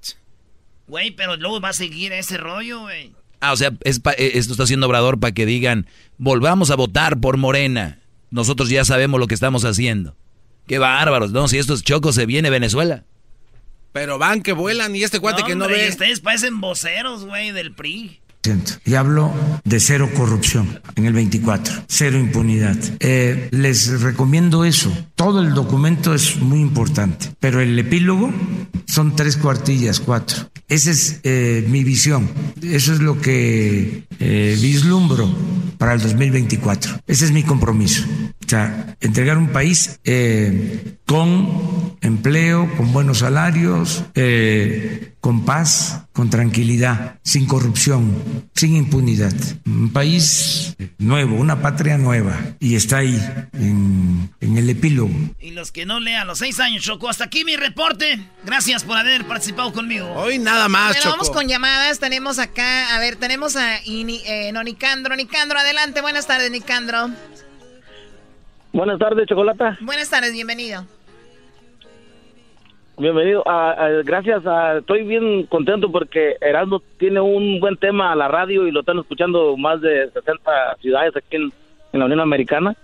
Güey, 0.87 1.11
pero 1.11 1.35
luego 1.35 1.59
va 1.59 1.69
a 1.69 1.73
seguir 1.73 2.13
ese 2.13 2.37
rollo, 2.37 2.81
güey. 2.81 3.13
Ah, 3.41 3.51
o 3.51 3.57
sea, 3.57 3.71
es 3.81 4.01
eh, 4.17 4.31
esto 4.35 4.53
está 4.53 4.63
haciendo 4.63 4.87
Obrador 4.87 5.19
para 5.19 5.33
que 5.33 5.45
digan, 5.45 5.87
volvamos 6.17 6.71
a 6.71 6.75
votar 6.75 7.19
por 7.19 7.37
Morena 7.37 7.99
nosotros 8.31 8.69
ya 8.69 8.85
sabemos 8.85 9.19
lo 9.19 9.27
que 9.27 9.35
estamos 9.35 9.65
haciendo. 9.65 10.15
Qué 10.67 10.79
bárbaros, 10.79 11.31
no, 11.31 11.47
si 11.47 11.57
estos 11.57 11.83
chocos 11.83 12.15
se 12.15 12.25
viene 12.25 12.49
Venezuela. 12.49 13.03
Pero 13.91 14.17
van 14.17 14.41
que 14.41 14.51
vuelan 14.51 14.95
y 14.95 15.03
este 15.03 15.19
cuate 15.19 15.43
que 15.43 15.55
no 15.55 15.67
ve. 15.67 15.87
Ustedes 15.89 16.19
parecen 16.19 16.59
voceros, 16.59 17.25
güey, 17.25 17.51
del 17.51 17.73
PRI. 17.73 18.19
Y 18.85 18.93
hablo 18.93 19.33
de 19.63 19.79
cero 19.79 20.09
corrupción 20.15 20.79
en 20.95 21.05
el 21.05 21.13
24, 21.13 21.85
cero 21.87 22.19
impunidad. 22.19 22.77
Eh, 22.99 23.47
les 23.51 24.01
recomiendo 24.01 24.65
eso. 24.65 24.95
Todo 25.15 25.41
el 25.41 25.53
documento 25.53 26.13
es 26.13 26.41
muy 26.41 26.59
importante, 26.59 27.31
pero 27.39 27.61
el 27.61 27.79
epílogo 27.79 28.33
son 28.85 29.15
tres 29.15 29.37
cuartillas, 29.37 30.01
cuatro. 30.01 30.49
Esa 30.67 30.91
es 30.91 31.21
eh, 31.23 31.65
mi 31.69 31.85
visión. 31.85 32.29
Eso 32.61 32.91
es 32.91 32.99
lo 32.99 33.21
que 33.21 34.03
eh, 34.19 34.57
vislumbro 34.61 35.33
para 35.77 35.93
el 35.93 36.01
2024. 36.01 36.99
Ese 37.07 37.25
es 37.25 37.31
mi 37.31 37.43
compromiso. 37.43 38.03
O 38.45 38.49
sea, 38.49 38.97
entregar 38.99 39.37
un 39.37 39.47
país 39.49 39.99
con 41.05 41.95
empleo, 42.01 42.69
con 42.75 42.91
buenos 42.91 43.19
salarios, 43.19 44.03
con 45.21 45.45
paz, 45.45 46.05
con 46.13 46.29
tranquilidad, 46.29 47.19
sin 47.23 47.45
corrupción, 47.45 48.13
sin 48.53 48.75
impunidad. 48.75 49.33
Un 49.65 49.89
país 49.89 50.75
nuevo, 50.99 51.35
una 51.37 51.61
patria 51.61 51.97
nueva, 51.97 52.37
y 52.59 52.75
está 52.75 52.97
ahí 52.97 53.19
en 53.53 54.57
el 54.57 54.69
epílogo. 54.69 55.04
Y 55.39 55.51
los 55.51 55.71
que 55.71 55.85
no 55.85 55.99
lean 55.99 56.25
los 56.27 56.39
seis 56.39 56.59
años, 56.59 56.83
Choco. 56.83 57.07
Hasta 57.09 57.25
aquí 57.25 57.43
mi 57.45 57.55
reporte. 57.55 58.19
Gracias 58.43 58.83
por 58.83 58.97
haber 58.97 59.25
participado 59.25 59.71
conmigo. 59.73 60.11
Hoy 60.13 60.39
nada 60.39 60.67
más, 60.69 60.89
Bueno, 60.89 61.01
Choco. 61.03 61.11
vamos 61.17 61.29
con 61.31 61.47
llamadas. 61.47 61.99
Tenemos 61.99 62.39
acá, 62.39 62.95
a 62.95 62.99
ver, 62.99 63.15
tenemos 63.17 63.55
a 63.55 63.79
Ini- 63.83 64.21
eh, 64.25 64.51
no, 64.53 64.63
Nicandro. 64.63 65.15
Nicandro, 65.15 65.59
adelante. 65.59 66.01
Buenas 66.01 66.25
tardes, 66.27 66.49
Nicandro. 66.51 67.09
Buenas 68.73 68.99
tardes, 68.99 69.27
Chocolata. 69.27 69.77
Buenas 69.81 70.09
tardes, 70.09 70.33
bienvenido. 70.33 70.85
Bienvenido. 72.97 73.43
Ah, 73.45 73.75
ah, 73.77 73.89
gracias. 74.05 74.43
ah, 74.45 74.75
estoy 74.79 75.03
bien 75.03 75.45
contento 75.47 75.91
porque 75.91 76.35
Erasmo 76.39 76.81
tiene 76.97 77.19
un 77.19 77.59
buen 77.59 77.75
tema 77.75 78.11
a 78.11 78.15
la 78.15 78.27
radio 78.29 78.65
y 78.67 78.71
lo 78.71 78.79
están 78.81 78.99
escuchando 78.99 79.57
más 79.57 79.81
de 79.81 80.09
60 80.13 80.77
ciudades 80.81 81.13
aquí 81.15 81.35
en, 81.35 81.51
en 81.91 81.99
la 81.99 82.05
Unión 82.05 82.21
Americana. 82.21 82.75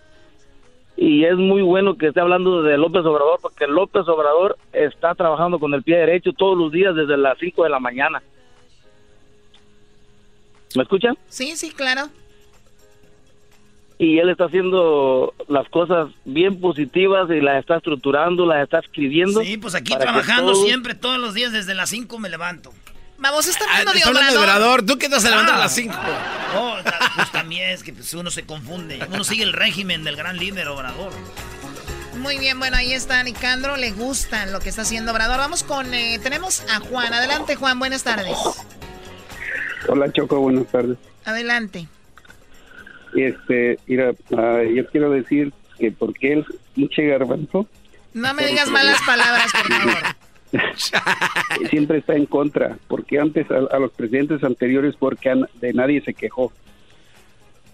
Y 1.03 1.25
es 1.25 1.35
muy 1.35 1.63
bueno 1.63 1.95
que 1.97 2.09
esté 2.09 2.19
hablando 2.19 2.61
de 2.61 2.77
López 2.77 3.03
Obrador 3.05 3.39
porque 3.41 3.65
López 3.65 4.07
Obrador 4.07 4.55
está 4.71 5.15
trabajando 5.15 5.57
con 5.57 5.73
el 5.73 5.81
pie 5.81 5.97
derecho 5.97 6.31
todos 6.31 6.55
los 6.55 6.71
días 6.71 6.93
desde 6.95 7.17
las 7.17 7.39
5 7.39 7.63
de 7.63 7.69
la 7.71 7.79
mañana. 7.79 8.21
¿Me 10.75 10.83
escuchan? 10.83 11.17
Sí, 11.27 11.55
sí, 11.55 11.71
claro. 11.71 12.07
y 13.97 14.17
él 14.17 14.29
está 14.29 14.45
haciendo 14.45 15.33
las 15.47 15.67
cosas 15.69 16.07
bien 16.25 16.59
positivas 16.59 17.29
y 17.29 17.39
las 17.39 17.59
está 17.59 17.77
estructurando, 17.77 18.45
las 18.47 18.63
está 18.63 18.79
escribiendo. 18.79 19.41
Sí, 19.41 19.57
pues 19.57 19.75
aquí 19.75 19.93
trabajando 19.95 20.53
todos- 20.53 20.65
siempre, 20.65 20.95
todos 20.95 21.19
los 21.19 21.33
días, 21.35 21.51
desde 21.51 21.75
las 21.75 21.89
5 21.89 22.17
me 22.19 22.27
levanto. 22.29 22.71
Vamos, 23.21 23.47
está 23.47 23.65
hablando 23.65 23.91
de 23.91 23.97
Está 23.99 24.09
hablando 24.09 24.31
de 24.33 24.37
Obrador. 24.39 24.83
¿Tú 24.83 24.97
qué 24.97 25.07
te 25.07 25.13
vas 25.13 25.25
a 25.25 25.29
levantar 25.29 25.55
a 25.55 25.59
las 25.59 25.75
5? 25.75 25.95
Oh, 26.55 26.75
pues 27.15 27.31
también 27.31 27.69
es 27.69 27.83
que 27.83 27.93
pues, 27.93 28.11
uno 28.15 28.31
se 28.31 28.43
confunde. 28.47 28.99
Uno 29.11 29.23
sigue 29.23 29.43
el 29.43 29.53
régimen 29.53 30.03
del 30.03 30.15
gran 30.15 30.37
líder 30.37 30.67
Obrador. 30.67 31.13
Muy 32.17 32.39
bien, 32.39 32.57
bueno, 32.57 32.77
ahí 32.77 32.93
está 32.93 33.21
Nicandro. 33.21 33.77
Le 33.77 33.91
gusta 33.91 34.47
lo 34.47 34.59
que 34.59 34.69
está 34.69 34.81
haciendo 34.81 35.11
Obrador. 35.11 35.37
Vamos 35.37 35.63
con, 35.63 35.93
eh, 35.93 36.19
tenemos 36.21 36.63
a 36.67 36.79
Juan. 36.79 37.13
Adelante, 37.13 37.55
Juan, 37.55 37.77
buenas 37.77 38.03
tardes. 38.03 38.35
Hola 39.87 40.11
Choco, 40.11 40.39
buenas 40.39 40.65
tardes. 40.67 40.97
Adelante. 41.23 41.87
Este, 43.15 43.77
mira, 43.85 44.13
ah, 44.35 44.61
yo 44.63 44.87
quiero 44.89 45.11
decir 45.11 45.53
que 45.77 45.91
porque 45.91 46.33
el 46.33 46.45
pinche 46.73 47.05
garbanzo 47.05 47.67
No 48.13 48.33
me 48.33 48.47
digas 48.47 48.69
malas 48.69 48.99
palabras, 49.03 49.51
por 49.51 49.71
favor. 49.71 50.15
siempre 51.69 51.99
está 51.99 52.15
en 52.15 52.25
contra, 52.25 52.77
porque 52.87 53.19
antes 53.19 53.47
a, 53.51 53.75
a 53.75 53.79
los 53.79 53.91
presidentes 53.91 54.43
anteriores 54.43 54.95
porque 54.97 55.29
an- 55.29 55.47
de 55.61 55.73
nadie 55.73 56.01
se 56.01 56.13
quejó. 56.13 56.51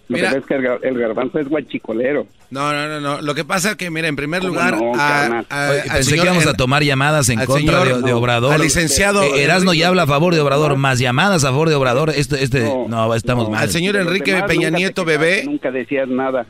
Lo 0.08 0.16
Mira. 0.16 0.30
que 0.32 0.34
pasa 0.36 0.38
es 0.40 0.46
que 0.46 0.54
el, 0.54 0.62
gar- 0.64 0.80
el 0.84 0.98
garbanzo 0.98 1.38
es 1.38 1.48
guachicolero. 1.48 2.26
No, 2.50 2.72
no, 2.72 2.88
no, 2.88 2.98
no. 2.98 3.20
Lo 3.20 3.34
que 3.34 3.44
pasa 3.44 3.72
es 3.72 3.76
que, 3.76 3.90
mira, 3.90 4.08
en 4.08 4.16
primer 4.16 4.40
¿Cómo 4.40 4.54
lugar, 4.54 4.78
no, 4.78 4.92
a- 4.96 5.44
Oye, 5.70 5.82
pensé 5.82 6.02
señor 6.04 6.24
que 6.24 6.30
íbamos 6.30 6.46
a 6.46 6.54
tomar 6.54 6.82
llamadas 6.82 7.28
en 7.28 7.44
contra 7.44 7.82
señor- 7.84 8.02
de, 8.02 8.12
Obrador. 8.14 8.54
al 8.54 8.62
licenciado 8.62 9.22
Eh, 9.22 9.42
Erasmo 9.44 9.72
Enrique- 9.72 9.80
ya 9.82 9.88
habla 9.88 10.04
a 10.04 10.06
favor 10.06 10.34
de 10.34 10.40
Obrador, 10.40 10.76
más 10.78 10.98
llamadas 10.98 11.44
a 11.44 11.48
favor 11.48 11.68
de 11.68 11.74
Obrador. 11.74 12.08
Este, 12.08 12.42
este, 12.42 12.60
no, 12.88 13.14
estamos 13.14 13.50
mal. 13.50 13.64
Al 13.64 13.70
señor 13.70 13.96
Enrique 13.96 14.42
Peña 14.46 14.70
Nieto, 14.70 15.04
bebé. 15.04 15.42
Nunca 15.44 15.70
decías 15.70 16.08
nada. 16.08 16.46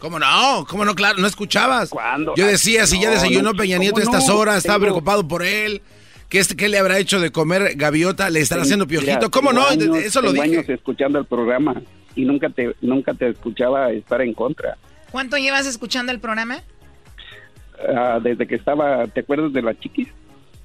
¿Cómo 0.00 0.18
no? 0.18 0.66
¿Cómo 0.68 0.84
no? 0.84 0.94
Claro, 0.94 1.18
no 1.18 1.26
escuchabas. 1.26 1.90
Yo 2.36 2.46
decía, 2.46 2.86
si 2.86 3.00
ya 3.00 3.10
desayunó 3.10 3.52
no, 3.52 3.54
Peña 3.58 3.76
¿cómo 3.76 3.82
Nieto 3.84 4.00
a 4.00 4.02
estas 4.02 4.26
no? 4.26 4.36
horas, 4.36 4.56
estaba 4.58 4.76
Tengo- 4.78 4.86
preocupado 4.86 5.28
por 5.28 5.44
él. 5.44 5.82
¿Qué, 6.28 6.38
es, 6.38 6.54
¿Qué 6.54 6.68
le 6.68 6.78
habrá 6.78 6.98
hecho 6.98 7.20
de 7.20 7.30
comer 7.30 7.74
gaviota? 7.76 8.30
¿Le 8.30 8.40
estará 8.40 8.62
haciendo 8.62 8.86
Mira, 8.86 9.00
piojito? 9.02 9.30
¿Cómo 9.30 9.52
no? 9.52 9.66
años- 9.66 9.96
Eso 9.98 10.22
lo 10.22 10.32
dije. 10.32 10.44
años 10.44 10.68
escuchando 10.68 11.18
el 11.18 11.26
programa 11.26 11.82
y 12.14 12.24
nunca 12.24 12.48
te 12.50 12.74
nunca 12.80 13.14
te 13.14 13.28
escuchaba 13.30 13.90
estar 13.92 14.20
en 14.22 14.32
contra. 14.34 14.76
¿Cuánto 15.10 15.36
llevas 15.36 15.66
escuchando 15.66 16.12
el 16.12 16.20
programa? 16.20 16.60
Ah, 17.94 18.18
desde 18.22 18.46
que 18.46 18.54
estaba, 18.56 19.06
¿te 19.08 19.20
acuerdas 19.20 19.52
de 19.52 19.62
la 19.62 19.78
chiquis? 19.78 20.08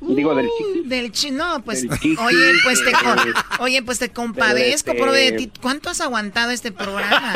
Digo 0.01 0.35
del 0.35 0.45
chiquis. 0.47 0.75
Uy, 0.83 0.87
Del 0.89 1.11
chi, 1.11 1.31
no, 1.31 1.61
pues, 1.63 1.81
Del 1.81 1.91
chiquis, 1.99 2.19
oye, 2.19 2.53
pues 2.63 2.83
te, 2.83 2.91
eh, 2.91 3.33
oye, 3.59 3.81
pues 3.81 3.97
te 3.99 4.09
compadezco, 4.09 4.91
este- 4.91 5.03
pobre 5.03 5.31
de 5.31 5.37
ti. 5.37 5.51
¿Cuánto 5.61 5.89
has 5.89 5.99
aguantado 6.01 6.51
este 6.51 6.71
programa? 6.71 7.33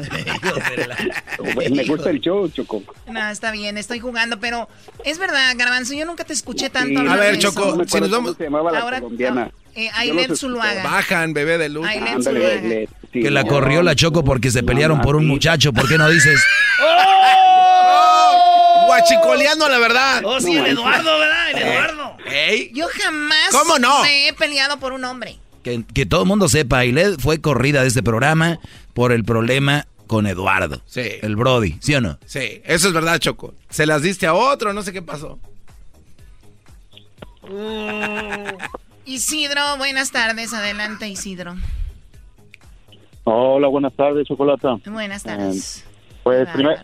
Me 1.70 1.84
gusta 1.84 2.10
el 2.10 2.20
show, 2.20 2.48
Choco. 2.48 2.82
No, 3.10 3.28
está 3.30 3.50
bien, 3.52 3.78
estoy 3.78 4.00
jugando, 4.00 4.38
pero 4.40 4.68
es 5.04 5.18
verdad, 5.18 5.54
Garbanzo, 5.56 5.94
yo 5.94 6.04
nunca 6.04 6.24
te 6.24 6.32
escuché 6.32 6.68
tanto 6.70 7.00
Sí, 7.00 7.06
A 7.06 7.16
ver, 7.16 7.32
de. 7.34 7.38
Choco, 7.38 7.84
si 7.86 8.00
nos 8.00 8.10
vamos... 8.10 8.36
se 8.36 8.44
llamaba 8.44 8.70
la 8.72 8.80
Ahora- 8.80 9.00
colombiana. 9.00 9.50
Eh, 9.74 9.88
Ailet 9.94 10.34
Zuluaga. 10.34 10.82
Bajan, 10.82 11.32
bebé 11.32 11.56
de 11.56 11.70
luz. 11.70 11.86
Ailet 11.86 12.08
Ándale, 12.16 12.40
Zuluaga. 12.60 12.90
sí, 13.10 13.20
Que 13.22 13.30
la 13.30 13.42
no, 13.42 13.48
corrió 13.48 13.82
la 13.82 13.94
Choco 13.96 14.22
porque 14.22 14.50
se 14.50 14.62
pelearon 14.62 15.00
por 15.00 15.16
un 15.16 15.26
muchacho. 15.26 15.72
¿Por 15.72 15.88
qué 15.88 15.96
no 15.96 16.10
dices? 16.10 16.38
¡Oh! 16.82 18.51
Guachicoleando 18.92 19.68
la 19.68 19.78
verdad. 19.78 20.22
Oh, 20.24 20.40
sí, 20.40 20.56
el 20.56 20.66
Eduardo, 20.66 21.18
¿verdad? 21.18 21.50
El 21.50 21.58
Eduardo. 21.62 22.16
Ey. 22.26 22.70
Yo 22.74 22.86
jamás 23.02 23.48
¿Cómo 23.50 23.78
no? 23.78 24.02
me 24.02 24.28
he 24.28 24.32
peleado 24.32 24.78
por 24.78 24.92
un 24.92 25.04
hombre. 25.04 25.38
Que, 25.62 25.84
que 25.94 26.06
todo 26.06 26.22
el 26.22 26.28
mundo 26.28 26.48
sepa, 26.48 26.78
Ailet 26.78 27.20
fue 27.20 27.40
corrida 27.40 27.82
de 27.82 27.88
este 27.88 28.02
programa 28.02 28.58
por 28.94 29.12
el 29.12 29.24
problema 29.24 29.86
con 30.06 30.26
Eduardo. 30.26 30.82
Sí. 30.86 31.02
El 31.22 31.36
Brody, 31.36 31.78
¿sí 31.80 31.94
o 31.94 32.00
no? 32.00 32.18
Sí, 32.26 32.60
eso 32.64 32.88
es 32.88 32.94
verdad, 32.94 33.18
Choco. 33.18 33.54
Se 33.70 33.86
las 33.86 34.02
diste 34.02 34.26
a 34.26 34.34
otro, 34.34 34.72
no 34.72 34.82
sé 34.82 34.92
qué 34.92 35.02
pasó. 35.02 35.38
Isidro, 39.04 39.76
buenas 39.78 40.10
tardes. 40.10 40.52
Adelante, 40.52 41.08
Isidro. 41.08 41.56
Hola, 43.24 43.68
buenas 43.68 43.94
tardes, 43.94 44.26
Chocolata. 44.26 44.76
Buenas 44.86 45.22
tardes. 45.22 45.84
Pues 46.22 46.48
primer- 46.50 46.82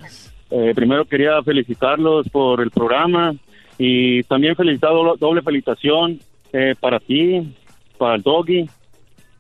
eh, 0.51 0.73
primero 0.75 1.05
quería 1.05 1.43
felicitarlos 1.43 2.29
por 2.31 2.61
el 2.61 2.71
programa 2.71 3.35
y 3.79 4.23
también 4.25 4.57
felicitar 4.57 4.91
do- 4.93 5.17
doble 5.19 5.43
felicitación 5.43 6.19
eh, 6.53 6.75
para 6.81 6.99
ti, 7.01 7.55
para 7.99 8.15
el 8.17 8.23
Doggy 8.23 8.69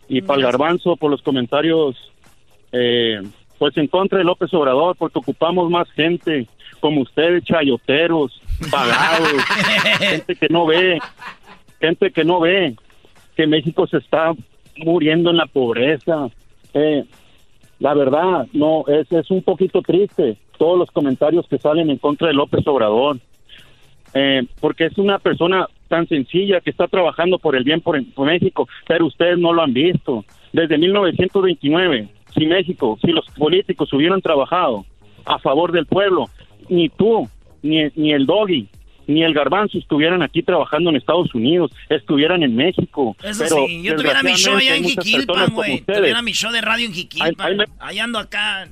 y 0.08 0.22
para 0.22 0.38
el 0.40 0.44
Garbanzo 0.46 0.96
por 0.96 1.10
los 1.10 1.22
comentarios 1.22 1.96
eh, 2.72 3.20
pues 3.58 3.76
en 3.76 3.86
contra 3.88 4.18
de 4.18 4.24
López 4.24 4.52
Obrador 4.54 4.96
porque 4.96 5.18
ocupamos 5.18 5.70
más 5.70 5.90
gente 5.92 6.46
como 6.80 7.00
ustedes, 7.00 7.42
chayoteros, 7.44 8.40
pagados, 8.70 9.32
gente 9.98 10.36
que 10.36 10.46
no 10.48 10.66
ve, 10.66 10.98
gente 11.80 12.10
que 12.12 12.24
no 12.24 12.38
ve 12.40 12.74
que 13.36 13.46
México 13.48 13.86
se 13.88 13.96
está 13.98 14.32
muriendo 14.76 15.30
en 15.30 15.36
la 15.38 15.46
pobreza. 15.46 16.28
Eh, 16.74 17.04
la 17.80 17.94
verdad, 17.94 18.46
no, 18.52 18.84
es, 18.86 19.10
es 19.10 19.28
un 19.30 19.42
poquito 19.42 19.82
triste 19.82 20.36
todos 20.58 20.78
los 20.78 20.90
comentarios 20.90 21.46
que 21.48 21.58
salen 21.58 21.88
en 21.90 21.96
contra 21.98 22.28
de 22.28 22.34
López 22.34 22.66
Obrador, 22.66 23.18
Eh, 24.14 24.42
porque 24.60 24.86
es 24.86 24.96
una 24.96 25.18
persona 25.18 25.66
tan 25.88 26.08
sencilla 26.08 26.62
que 26.62 26.70
está 26.70 26.88
trabajando 26.88 27.38
por 27.38 27.54
el 27.54 27.62
bien 27.62 27.82
por, 27.82 28.02
por 28.14 28.26
México, 28.26 28.66
pero 28.86 29.04
ustedes 29.04 29.36
no 29.38 29.52
lo 29.52 29.62
han 29.62 29.74
visto. 29.74 30.24
Desde 30.50 30.78
1929, 30.78 32.08
si 32.34 32.46
México, 32.46 32.98
si 33.02 33.12
los 33.12 33.26
políticos 33.36 33.92
hubieran 33.92 34.22
trabajado 34.22 34.86
a 35.26 35.38
favor 35.38 35.72
del 35.72 35.84
pueblo, 35.84 36.24
ni 36.70 36.88
tú, 36.88 37.28
ni, 37.62 37.88
ni 37.96 38.12
el 38.12 38.24
Doggy, 38.24 38.66
ni 39.06 39.22
el 39.22 39.34
Garbanzo 39.34 39.76
estuvieran 39.78 40.22
aquí 40.22 40.42
trabajando 40.42 40.88
en 40.90 40.96
Estados 40.96 41.34
Unidos, 41.34 41.70
estuvieran 41.90 42.42
en 42.42 42.56
México. 42.56 43.14
Eso 43.22 43.44
pero 43.44 43.66
sí, 43.66 43.82
yo 43.82 43.94
tuviera 43.96 44.22
mi 44.22 44.32
show 44.34 44.56
allá 44.56 44.74
en 44.76 44.84
Jiquilpan, 44.84 45.54
güey. 45.54 45.80
Tuviera 45.82 46.22
mi 46.22 46.32
show 46.32 46.50
de 46.50 46.60
radio 46.62 46.86
en 46.86 46.92
Jiquilpan. 46.94 47.34
Ahí- 47.38 47.50
ahí 47.52 47.56
me- 47.58 47.64
Allá 47.78 48.04
ando 48.04 48.18
acá 48.18 48.68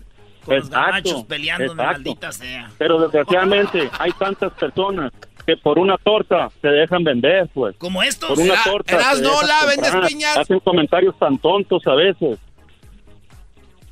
con 0.46 0.56
los 0.56 0.66
Exacto, 0.66 1.26
gabachos 1.28 1.74
maldita 1.76 2.32
sea. 2.32 2.70
Pero 2.78 2.98
desgraciadamente 3.00 3.90
hay 3.98 4.12
tantas 4.12 4.52
personas 4.54 5.12
que 5.46 5.56
por 5.56 5.78
una 5.78 5.96
torta 5.98 6.48
se 6.61 6.68
dejan 6.68 7.04
vender, 7.04 7.48
pues. 7.54 7.76
Como 7.76 8.02
estos. 8.02 8.28
Por 8.30 8.38
una 8.38 8.54
Era- 8.54 8.64
torta. 8.64 8.94
Eras 8.94 9.20
no 9.20 9.42
la 9.42 9.66
vendes. 9.66 10.26
Hacen 10.37 10.61
comentarios 10.61 11.16
tan 11.18 11.38
tontos 11.38 11.87
a 11.87 11.94
veces. 11.94 12.38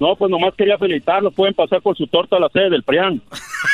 No, 0.01 0.17
pues 0.17 0.31
nomás 0.31 0.53
quería 0.55 0.77
felicitarlos. 0.77 1.33
Pueden 1.35 1.55
pasar 1.55 1.81
por 1.81 1.97
su 1.97 2.07
torta 2.09 2.37
a 2.37 2.41
la 2.41 2.49
sede 2.49 2.71
del 2.71 2.83
PRIAN. 2.83 3.23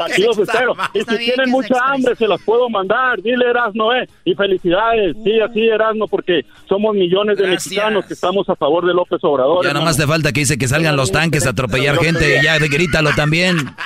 Aquí 0.00 0.22
los 0.26 0.38
espero. 0.38 0.74
Y 0.94 1.00
si 1.00 1.18
tienen 1.18 1.50
mucha 1.50 1.74
hambre, 1.86 2.16
se 2.16 2.26
las 2.26 2.40
puedo 2.42 2.68
mandar. 2.68 3.20
Dile 3.22 3.50
Erasno, 3.50 3.94
eh. 3.94 4.08
Y 4.24 4.34
felicidades. 4.34 5.16
Sí, 5.24 5.40
así 5.40 5.68
Erasno, 5.68 6.06
porque 6.08 6.44
somos 6.68 6.94
millones 6.94 7.38
de 7.38 7.46
mexicanos 7.46 8.06
que 8.06 8.14
estamos 8.14 8.48
a 8.48 8.56
favor 8.56 8.86
de 8.86 8.94
López 8.94 9.20
Obrador. 9.22 9.62
Ya 9.64 9.70
hermano. 9.70 9.84
nomás 9.84 9.96
te 9.96 10.06
falta 10.06 10.32
que 10.32 10.40
dice 10.40 10.58
que 10.58 10.68
salgan 10.68 10.96
los 10.96 11.12
tanques 11.12 11.46
a 11.46 11.50
atropellar 11.50 11.96
gente. 11.98 12.40
Ya 12.42 12.58
grítalo 12.58 13.10
también. 13.14 13.56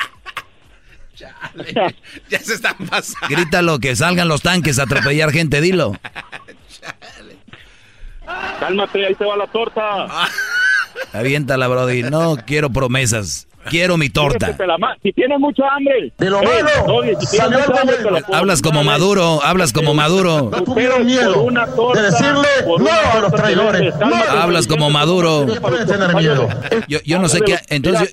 Ya 2.28 2.38
se 2.40 2.54
están 2.54 2.76
pasando. 2.90 3.34
Grítalo 3.34 3.78
que 3.78 3.96
salgan 3.96 4.28
los 4.28 4.42
tanques 4.42 4.78
a 4.78 4.82
atropellar 4.82 5.32
gente. 5.32 5.62
Dilo. 5.62 5.94
Cálmate, 8.60 9.06
ahí 9.06 9.14
te 9.14 9.24
va 9.24 9.36
la 9.36 9.46
torta. 9.46 10.06
Aviéntala, 11.12 11.68
Brody. 11.68 12.02
No 12.02 12.36
quiero 12.46 12.70
promesas. 12.70 13.46
Quiero 13.68 13.96
mi 13.96 14.10
torta. 14.10 14.56
Si 15.02 15.12
tienes 15.12 15.38
mucha 15.38 15.62
hambre. 15.68 16.12
De 16.18 16.30
lo 16.30 16.42
malo. 16.42 16.68
Hablas 18.32 18.62
como 18.62 18.84
Maduro, 18.84 19.42
hablas 19.42 19.72
como 19.72 19.94
Maduro. 19.94 20.50
No 20.50 20.62
tuvieron 20.62 21.04
miedo 21.06 21.46
de 21.94 22.02
decirle 22.02 22.48
no 22.66 22.88
a 23.12 23.20
los 23.20 23.32
traidores. 23.32 23.94
Hablas 24.30 24.66
como 24.66 24.90
Maduro. 24.90 25.46
Yo, 26.88 26.98
yo 27.04 27.18
no 27.18 27.28
sé 27.28 27.40
qué. 27.40 27.58
Entonces, 27.68 28.10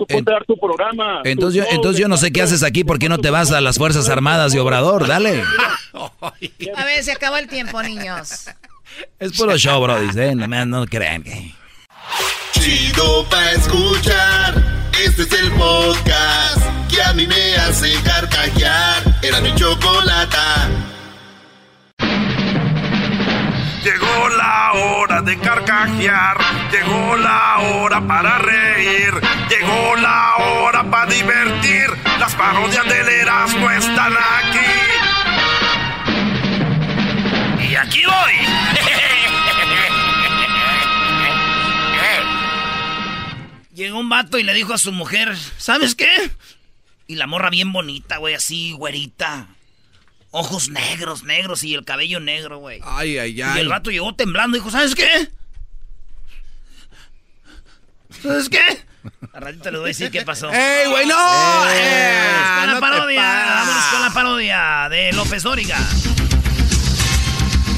entonces, 1.23 1.55
yo, 1.55 1.63
entonces 1.69 1.99
yo 2.01 2.07
no 2.07 2.17
sé 2.17 2.31
qué 2.31 2.41
haces 2.41 2.63
aquí. 2.63 2.83
¿Por 2.83 2.99
qué 2.99 3.09
no 3.09 3.17
te 3.19 3.29
vas 3.29 3.51
a 3.51 3.61
las 3.61 3.77
Fuerzas 3.77 4.09
Armadas 4.09 4.53
de 4.53 4.59
Obrador? 4.59 5.07
Dale. 5.07 5.43
A 5.93 6.85
ver, 6.85 7.03
se 7.03 7.11
acabó 7.11 7.37
el 7.37 7.47
tiempo, 7.47 7.81
niños. 7.83 8.49
Es 9.19 9.37
puro 9.37 9.57
show, 9.57 9.81
bro. 9.81 9.99
Dice, 9.99 10.35
no, 10.35 10.65
no 10.65 10.85
crean 10.85 11.23
que. 11.23 11.53
Chido 12.53 13.25
pa' 13.29 13.51
escuchar. 13.51 14.72
Este 14.99 15.23
es 15.23 15.33
el 15.33 15.51
podcast 15.53 16.61
que 16.89 17.01
a 17.01 17.13
mí 17.13 17.25
me 17.27 17.55
hace 17.55 17.93
carcajear. 18.03 19.03
Era 19.21 19.41
mi 19.41 19.53
chocolata. 19.55 20.69
Llegó 23.83 24.29
la 24.37 24.71
hora 24.73 25.21
de 25.21 25.37
carcajear, 25.39 26.37
llegó 26.71 27.17
la 27.17 27.57
hora 27.59 28.01
para 28.07 28.37
reír, 28.37 29.13
llegó 29.49 29.95
la 29.97 30.35
hora 30.37 30.83
para 30.83 31.11
divertir. 31.11 31.87
Las 32.19 32.33
parodias 32.35 32.85
del 32.87 33.09
Erasmo 33.09 33.69
están 33.71 34.13
aquí. 34.13 34.59
Y 37.67 37.75
aquí 37.75 38.03
voy. 38.05 38.33
Llegó 43.73 43.99
un 43.99 44.09
vato 44.09 44.37
y 44.37 44.43
le 44.43 44.53
dijo 44.53 44.73
a 44.73 44.77
su 44.77 44.91
mujer, 44.91 45.35
¿sabes 45.57 45.95
qué? 45.95 46.31
Y 47.07 47.15
la 47.15 47.27
morra 47.27 47.49
bien 47.49 47.73
bonita, 47.73 48.17
güey, 48.17 48.35
así, 48.35 48.71
güerita. 48.73 49.47
Ojos 50.31 50.69
negros, 50.69 51.23
negros 51.23 51.63
y 51.63 51.73
el 51.73 51.83
cabello 51.85 52.19
negro, 52.19 52.57
güey. 52.59 52.79
Ay, 52.83 53.17
ay, 53.17 53.41
ay. 53.41 53.57
Y 53.57 53.59
el 53.61 53.67
vato 53.69 53.91
llegó 53.91 54.15
temblando 54.15 54.57
y 54.57 54.59
dijo, 54.59 54.71
¿sabes 54.71 54.95
qué? 54.95 55.29
¿Sabes 58.21 58.49
qué? 58.49 58.61
A 59.33 59.39
ratito 59.39 59.69
le 59.71 59.77
voy 59.79 59.85
a 59.85 59.87
decir 59.89 60.09
qué 60.11 60.21
pasó. 60.21 60.51
¡Ey, 60.51 60.89
güey, 60.89 61.05
no! 61.07 61.65
Eh, 61.69 61.71
Eh, 61.75 62.31
con 62.57 62.67
la 62.67 62.67
no 62.67 62.73
te 62.75 62.79
parodia, 62.79 63.21
vámonos 63.21 63.83
con 63.91 64.01
la 64.01 64.09
parodia 64.13 64.87
de 64.89 65.11
López 65.13 65.43
Dóriga. 65.43 65.77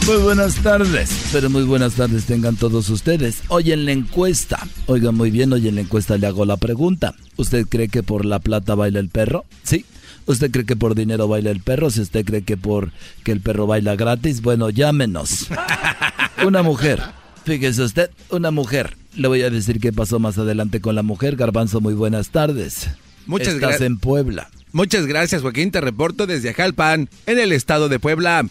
Muy 0.06 0.18
buenas 0.18 0.56
tardes, 0.62 1.30
pero 1.32 1.50
muy 1.50 1.64
buenas 1.64 1.96
tardes 1.96 2.26
tengan 2.26 2.56
todos 2.56 2.90
ustedes. 2.90 3.42
Hoy 3.48 3.72
en 3.72 3.86
la 3.86 3.92
encuesta, 3.92 4.60
oigan 4.86 5.16
muy 5.16 5.32
bien, 5.32 5.52
hoy 5.52 5.68
en 5.68 5.76
la 5.76 5.82
encuesta 5.82 6.18
le 6.20 6.28
hago 6.28 6.46
la 6.46 6.58
pregunta. 6.58 7.16
¿Usted 7.38 7.66
cree 7.68 7.88
que 7.88 8.04
por 8.04 8.24
la 8.24 8.38
plata 8.38 8.76
baila 8.76 9.00
el 9.00 9.10
perro? 9.10 9.46
Sí. 9.64 9.84
¿Usted 10.28 10.52
cree 10.52 10.66
que 10.66 10.76
por 10.76 10.94
dinero 10.94 11.28
baila 11.28 11.50
el 11.50 11.60
perro? 11.60 11.90
Si 11.90 12.02
usted 12.02 12.24
cree 12.24 12.44
que 12.44 12.56
por 12.56 12.92
que 13.24 13.32
el 13.32 13.42
perro 13.42 13.66
baila 13.66 13.96
gratis, 13.96 14.44
bueno, 14.44 14.70
llámenos. 14.70 15.48
Una 16.46 16.62
mujer, 16.62 17.02
fíjese 17.44 17.82
usted, 17.82 18.12
una 18.30 18.52
mujer. 18.52 18.98
Le 19.16 19.28
voy 19.28 19.42
a 19.42 19.50
decir 19.50 19.80
qué 19.80 19.92
pasó 19.92 20.20
más 20.20 20.38
adelante 20.38 20.82
con 20.82 20.94
la 20.94 21.02
mujer. 21.02 21.36
Garbanzo, 21.36 21.82
muy 21.82 21.96
buenas 21.96 22.30
tardes. 22.30 22.90
Muchas 23.26 23.56
Estás 23.56 23.62
gracias. 23.62 23.82
en 23.82 23.98
Puebla. 23.98 24.50
Muchas 24.72 25.08
gracias, 25.08 25.42
Joaquín. 25.42 25.72
Te 25.72 25.82
reporto 25.82 26.28
desde 26.28 26.50
Ajalpan, 26.50 27.10
en 27.26 27.40
el 27.40 27.54
estado 27.54 27.90
de 27.90 27.98
Puebla. 27.98 28.46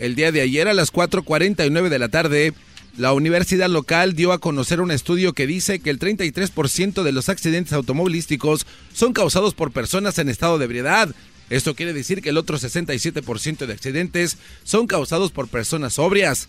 El 0.00 0.14
día 0.14 0.32
de 0.32 0.40
ayer 0.40 0.66
a 0.66 0.72
las 0.72 0.94
4.49 0.94 1.90
de 1.90 1.98
la 1.98 2.08
tarde, 2.08 2.54
la 2.96 3.12
universidad 3.12 3.68
local 3.68 4.14
dio 4.14 4.32
a 4.32 4.38
conocer 4.38 4.80
un 4.80 4.90
estudio 4.90 5.34
que 5.34 5.46
dice 5.46 5.78
que 5.80 5.90
el 5.90 5.98
33% 5.98 7.02
de 7.02 7.12
los 7.12 7.28
accidentes 7.28 7.74
automovilísticos 7.74 8.66
son 8.94 9.12
causados 9.12 9.52
por 9.52 9.72
personas 9.72 10.18
en 10.18 10.30
estado 10.30 10.56
de 10.56 10.64
ebriedad. 10.64 11.14
Esto 11.50 11.74
quiere 11.74 11.92
decir 11.92 12.22
que 12.22 12.30
el 12.30 12.38
otro 12.38 12.58
67% 12.58 13.66
de 13.66 13.72
accidentes 13.74 14.38
son 14.64 14.86
causados 14.86 15.32
por 15.32 15.48
personas 15.48 15.92
sobrias. 15.92 16.48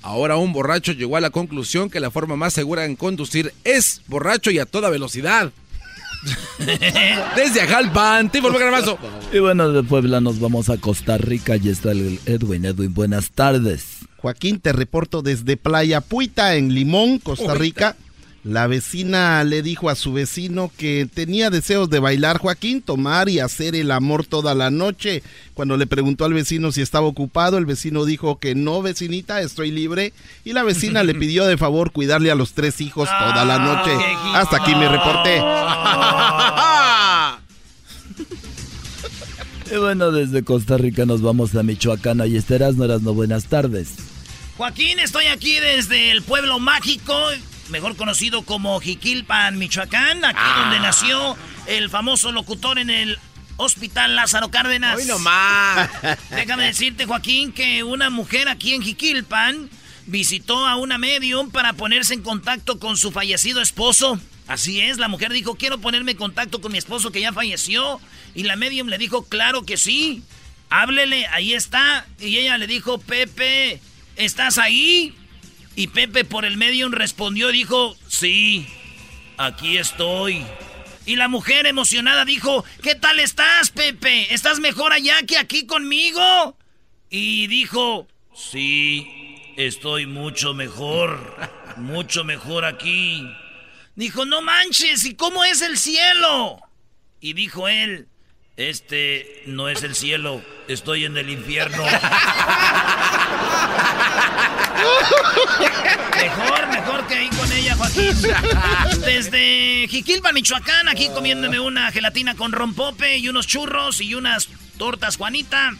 Ahora 0.00 0.38
un 0.38 0.54
borracho 0.54 0.92
llegó 0.92 1.18
a 1.18 1.20
la 1.20 1.28
conclusión 1.28 1.90
que 1.90 2.00
la 2.00 2.10
forma 2.10 2.36
más 2.36 2.54
segura 2.54 2.86
en 2.86 2.96
conducir 2.96 3.52
es 3.64 4.00
borracho 4.06 4.50
y 4.50 4.58
a 4.58 4.64
toda 4.64 4.88
velocidad. 4.88 5.52
Desde 7.36 7.60
Ajalpan, 7.60 8.30
Timo 8.30 8.50
Garbanzo. 8.50 8.98
Y 9.32 9.38
bueno, 9.38 9.70
de 9.70 9.82
Puebla 9.82 10.20
nos 10.20 10.40
vamos 10.40 10.70
a 10.70 10.78
Costa 10.78 11.18
Rica 11.18 11.56
y 11.56 11.68
está 11.68 11.92
el 11.92 12.18
Edwin. 12.26 12.64
Edwin, 12.64 12.94
buenas 12.94 13.30
tardes. 13.30 13.98
Joaquín, 14.16 14.60
te 14.60 14.72
reporto 14.72 15.22
desde 15.22 15.56
Playa 15.56 16.00
Puita, 16.00 16.56
en 16.56 16.74
Limón, 16.74 17.18
Costa 17.18 17.54
Rica. 17.54 17.96
La 18.46 18.68
vecina 18.68 19.42
le 19.42 19.60
dijo 19.60 19.90
a 19.90 19.96
su 19.96 20.12
vecino 20.12 20.70
que 20.76 21.08
tenía 21.12 21.50
deseos 21.50 21.90
de 21.90 21.98
bailar, 21.98 22.38
Joaquín, 22.38 22.80
tomar 22.80 23.28
y 23.28 23.40
hacer 23.40 23.74
el 23.74 23.90
amor 23.90 24.24
toda 24.24 24.54
la 24.54 24.70
noche. 24.70 25.24
Cuando 25.52 25.76
le 25.76 25.88
preguntó 25.88 26.24
al 26.24 26.32
vecino 26.32 26.70
si 26.70 26.80
estaba 26.80 27.08
ocupado, 27.08 27.58
el 27.58 27.66
vecino 27.66 28.04
dijo 28.04 28.38
que 28.38 28.54
no, 28.54 28.82
vecinita, 28.82 29.40
estoy 29.40 29.72
libre. 29.72 30.12
Y 30.44 30.52
la 30.52 30.62
vecina 30.62 31.02
le 31.02 31.16
pidió 31.16 31.44
de 31.44 31.56
favor 31.56 31.90
cuidarle 31.90 32.30
a 32.30 32.36
los 32.36 32.52
tres 32.52 32.80
hijos 32.80 33.08
toda 33.08 33.44
la 33.44 33.58
noche. 33.58 33.90
Hasta 34.34 34.58
aquí 34.58 34.76
me 34.76 34.88
reporté. 34.88 35.42
Y 39.68 39.78
bueno, 39.78 40.12
desde 40.12 40.44
Costa 40.44 40.78
Rica 40.78 41.06
nos 41.06 41.22
vamos 41.22 41.56
a 41.56 41.64
Michoacán. 41.64 42.20
Ahí 42.20 42.36
estarás, 42.36 42.76
no 42.76 42.84
eras 42.84 43.02
no 43.02 43.14
buenas 43.14 43.46
tardes. 43.46 43.88
Joaquín, 44.56 45.00
estoy 45.00 45.26
aquí 45.26 45.58
desde 45.58 46.12
el 46.12 46.22
pueblo 46.22 46.60
mágico, 46.60 47.12
mejor 47.68 47.96
conocido 47.96 48.42
como 48.42 48.80
Jiquilpan, 48.80 49.58
Michoacán, 49.58 50.24
aquí 50.24 50.60
donde 50.60 50.80
nació 50.80 51.36
el 51.66 51.90
famoso 51.90 52.32
locutor 52.32 52.78
en 52.78 52.90
el 52.90 53.18
Hospital 53.56 54.16
Lázaro 54.16 54.50
Cárdenas. 54.50 54.96
Hoy 54.96 55.06
nomás. 55.06 55.90
Déjame 56.30 56.64
decirte, 56.64 57.06
Joaquín, 57.06 57.52
que 57.52 57.82
una 57.82 58.10
mujer 58.10 58.48
aquí 58.48 58.74
en 58.74 58.82
Jiquilpan 58.82 59.70
visitó 60.06 60.66
a 60.66 60.76
una 60.76 60.98
medium 60.98 61.50
para 61.50 61.72
ponerse 61.72 62.14
en 62.14 62.22
contacto 62.22 62.78
con 62.78 62.96
su 62.96 63.12
fallecido 63.12 63.60
esposo. 63.60 64.20
Así 64.46 64.80
es, 64.80 64.98
la 64.98 65.08
mujer 65.08 65.32
dijo, 65.32 65.56
quiero 65.56 65.78
ponerme 65.78 66.12
en 66.12 66.18
contacto 66.18 66.60
con 66.60 66.70
mi 66.70 66.78
esposo 66.78 67.10
que 67.10 67.20
ya 67.20 67.32
falleció. 67.32 68.00
Y 68.34 68.44
la 68.44 68.56
medium 68.56 68.88
le 68.88 68.98
dijo, 68.98 69.24
claro 69.24 69.64
que 69.64 69.76
sí. 69.76 70.22
Háblele, 70.70 71.26
ahí 71.28 71.54
está. 71.54 72.06
Y 72.20 72.36
ella 72.38 72.58
le 72.58 72.66
dijo, 72.66 72.98
Pepe, 72.98 73.80
¿estás 74.16 74.58
ahí? 74.58 75.14
Y 75.76 75.88
Pepe 75.88 76.24
por 76.24 76.46
el 76.46 76.56
medium 76.56 76.90
respondió, 76.90 77.48
dijo, 77.48 77.96
sí, 78.08 78.66
aquí 79.36 79.76
estoy. 79.76 80.42
Y 81.04 81.16
la 81.16 81.28
mujer 81.28 81.66
emocionada 81.66 82.24
dijo, 82.24 82.64
¿qué 82.82 82.94
tal 82.94 83.20
estás, 83.20 83.70
Pepe? 83.70 84.32
¿Estás 84.32 84.58
mejor 84.58 84.94
allá 84.94 85.22
que 85.26 85.36
aquí 85.36 85.66
conmigo? 85.66 86.56
Y 87.10 87.46
dijo, 87.48 88.08
sí, 88.34 89.06
estoy 89.58 90.06
mucho 90.06 90.54
mejor, 90.54 91.36
mucho 91.76 92.24
mejor 92.24 92.64
aquí. 92.64 93.28
Dijo, 93.96 94.24
no 94.24 94.40
manches, 94.40 95.04
¿y 95.04 95.14
cómo 95.14 95.44
es 95.44 95.60
el 95.60 95.76
cielo? 95.76 96.58
Y 97.20 97.34
dijo 97.34 97.68
él, 97.68 98.08
este 98.56 99.42
no 99.46 99.68
es 99.68 99.82
el 99.82 99.94
cielo, 99.94 100.42
estoy 100.68 101.04
en 101.04 101.16
el 101.16 101.30
infierno. 101.30 101.84
Mejor, 106.16 106.68
mejor 106.68 107.06
que 107.06 107.14
ahí 107.14 107.28
con 107.28 107.52
ella, 107.52 107.76
Joaquín. 107.76 108.14
Desde 109.04 109.86
Jiquilpan, 109.88 110.34
Michoacán, 110.34 110.88
aquí 110.88 111.08
comiéndome 111.08 111.60
una 111.60 111.90
gelatina 111.92 112.34
con 112.34 112.52
rompope 112.52 113.18
y 113.18 113.28
unos 113.28 113.46
churros 113.46 114.00
y 114.00 114.14
unas 114.14 114.48
tortas, 114.78 115.16
Juanita. 115.16 115.72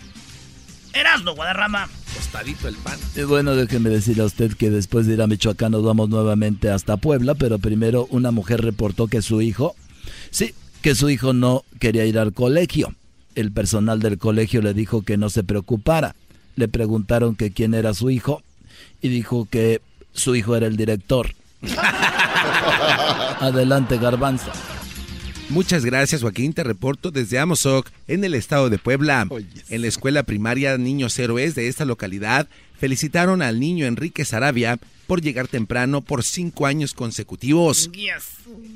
Erasno, 0.93 1.35
Guadarrama. 1.35 1.89
Tostadito 2.15 2.69
el 2.69 2.77
pan. 2.77 2.99
Y 3.15 3.23
bueno, 3.23 3.55
déjeme 3.55 3.91
decirle 3.91 4.23
a 4.23 4.27
usted 4.27 4.53
que 4.55 4.71
después 4.71 5.07
de 5.07 5.15
ir 5.15 5.23
a 5.23 5.27
Michoacán 5.27 5.73
nos 5.73 5.83
vamos 5.83 6.09
nuevamente 6.09 6.71
hasta 6.71 6.97
Puebla, 6.97 7.35
pero 7.35 7.59
primero 7.59 8.07
una 8.11 8.31
mujer 8.31 8.63
reportó 8.63 9.07
que 9.07 9.23
su 9.23 9.41
hijo, 9.43 9.77
sí, 10.31 10.55
que 10.87 10.95
su 10.95 11.11
hijo 11.11 11.33
no 11.33 11.65
quería 11.81 12.05
ir 12.05 12.17
al 12.17 12.33
colegio. 12.33 12.95
El 13.35 13.51
personal 13.51 13.99
del 13.99 14.19
colegio 14.19 14.63
le 14.63 14.73
dijo 14.73 15.03
que 15.03 15.17
no 15.17 15.31
se 15.31 15.43
preocupara. 15.43 16.15
Le 16.55 16.69
preguntaron 16.69 17.35
que 17.35 17.51
quién 17.51 17.75
era 17.75 17.93
su 17.93 18.09
hijo 18.09 18.41
y 19.03 19.09
dijo 19.09 19.49
que 19.51 19.81
su 20.13 20.37
hijo 20.37 20.55
era 20.55 20.69
el 20.69 20.77
director. 20.77 21.35
Adelante, 23.41 23.99
Garbanzo. 23.99 24.53
Muchas 25.49 25.85
gracias, 25.85 26.23
Joaquín. 26.23 26.53
Te 26.53 26.63
reporto 26.63 27.11
desde 27.11 27.41
Amozoc, 27.41 27.91
en 28.07 28.23
el 28.23 28.35
estado 28.37 28.71
de 28.71 28.79
Puebla. 28.79 29.27
En 29.69 29.83
la 29.83 29.89
escuela 29.89 30.23
primaria 30.23 30.79
Niños 30.79 31.19
Héroes 31.19 31.57
de 31.57 31.67
esta 31.67 31.85
localidad, 31.85 32.47
felicitaron 32.79 33.43
al 33.43 33.59
niño 33.59 33.87
Enrique 33.87 34.25
Sarabia 34.25 34.79
por 35.09 35.21
llegar 35.21 35.49
temprano 35.49 36.01
por 36.01 36.23
cinco 36.23 36.67
años 36.67 36.95
consecutivos. 36.95 37.91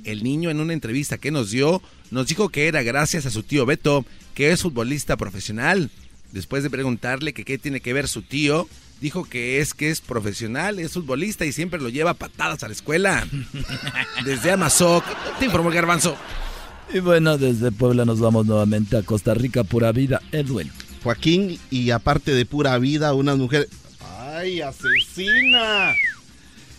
El 0.04 0.24
niño, 0.24 0.50
en 0.50 0.60
una 0.60 0.72
entrevista 0.72 1.18
que 1.18 1.30
nos 1.30 1.50
dio, 1.50 1.82
nos 2.10 2.26
dijo 2.26 2.48
que 2.48 2.68
era 2.68 2.82
gracias 2.82 3.26
a 3.26 3.30
su 3.30 3.42
tío 3.42 3.66
Beto, 3.66 4.04
que 4.34 4.50
es 4.52 4.62
futbolista 4.62 5.16
profesional. 5.16 5.90
Después 6.32 6.62
de 6.62 6.70
preguntarle 6.70 7.32
que 7.32 7.44
qué 7.44 7.58
tiene 7.58 7.80
que 7.80 7.92
ver 7.92 8.08
su 8.08 8.22
tío, 8.22 8.68
dijo 9.00 9.24
que 9.24 9.60
es 9.60 9.74
que 9.74 9.90
es 9.90 10.00
profesional, 10.00 10.78
es 10.78 10.92
futbolista 10.92 11.44
y 11.44 11.52
siempre 11.52 11.80
lo 11.80 11.88
lleva 11.88 12.14
patadas 12.14 12.62
a 12.62 12.68
la 12.68 12.74
escuela. 12.74 13.26
Desde 14.24 14.52
Amazoc, 14.52 15.04
te 15.38 15.46
informó 15.46 15.70
el 15.70 15.74
garbanzo. 15.74 16.16
Y 16.92 16.98
bueno, 16.98 17.38
desde 17.38 17.70
Puebla 17.70 18.04
nos 18.04 18.18
vamos 18.18 18.46
nuevamente 18.46 18.96
a 18.96 19.02
Costa 19.02 19.32
Rica, 19.32 19.62
pura 19.62 19.92
vida, 19.92 20.20
Edwin. 20.32 20.72
Joaquín, 21.04 21.60
y 21.70 21.92
aparte 21.92 22.32
de 22.32 22.44
pura 22.44 22.76
vida, 22.78 23.14
una 23.14 23.36
mujer... 23.36 23.68
¡Ay, 24.18 24.60
asesina! 24.60 25.94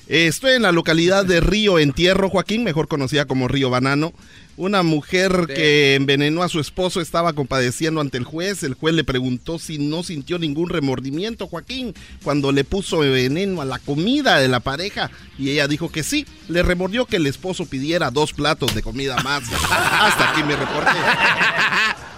Estoy 0.08 0.56
en 0.56 0.64
la 0.64 0.74
localidad 0.74 1.26
de 1.26 1.40
Río 1.40 1.80
Entierro, 1.80 2.30
Joaquín, 2.30 2.66
mejor 2.66 2.90
conocida 2.90 3.24
como 3.24 3.48
Río 3.48 3.70
Banano. 3.70 4.12
Una 4.58 4.84
mujer 4.84 5.48
que 5.48 5.96
envenenó 5.96 6.44
a 6.44 6.50
su 6.50 6.60
esposo 6.60 7.02
estaba 7.02 7.34
compadeciendo 7.34 8.02
ante 8.02 8.18
el 8.18 8.26
juez. 8.26 8.64
El 8.64 8.74
juez 8.74 8.94
le 8.94 9.04
preguntó 9.04 9.60
si 9.60 9.78
no 9.78 10.04
sintió 10.04 10.38
ningún 10.40 10.70
remordimiento, 10.70 11.48
Joaquín, 11.48 11.94
cuando 12.24 12.52
le 12.52 12.64
puso 12.64 13.00
veneno 13.00 13.62
a 13.62 13.66
la 13.66 13.80
comida 13.80 14.40
de 14.40 14.48
la 14.48 14.60
pareja. 14.60 15.10
Y 15.38 15.52
ella 15.52 15.68
dijo 15.68 15.90
que 15.90 16.04
sí. 16.04 16.26
Le 16.48 16.64
remordió 16.64 17.06
que 17.06 17.16
el 17.16 17.28
esposo 17.28 17.66
pidiera 17.66 18.12
dos 18.12 18.34
platos 18.34 18.76
de 18.76 18.84
comida 18.84 19.16
más. 19.24 19.44
Hasta 19.72 20.32
aquí 20.32 20.44
mi 20.44 20.54
reporte. 20.54 20.92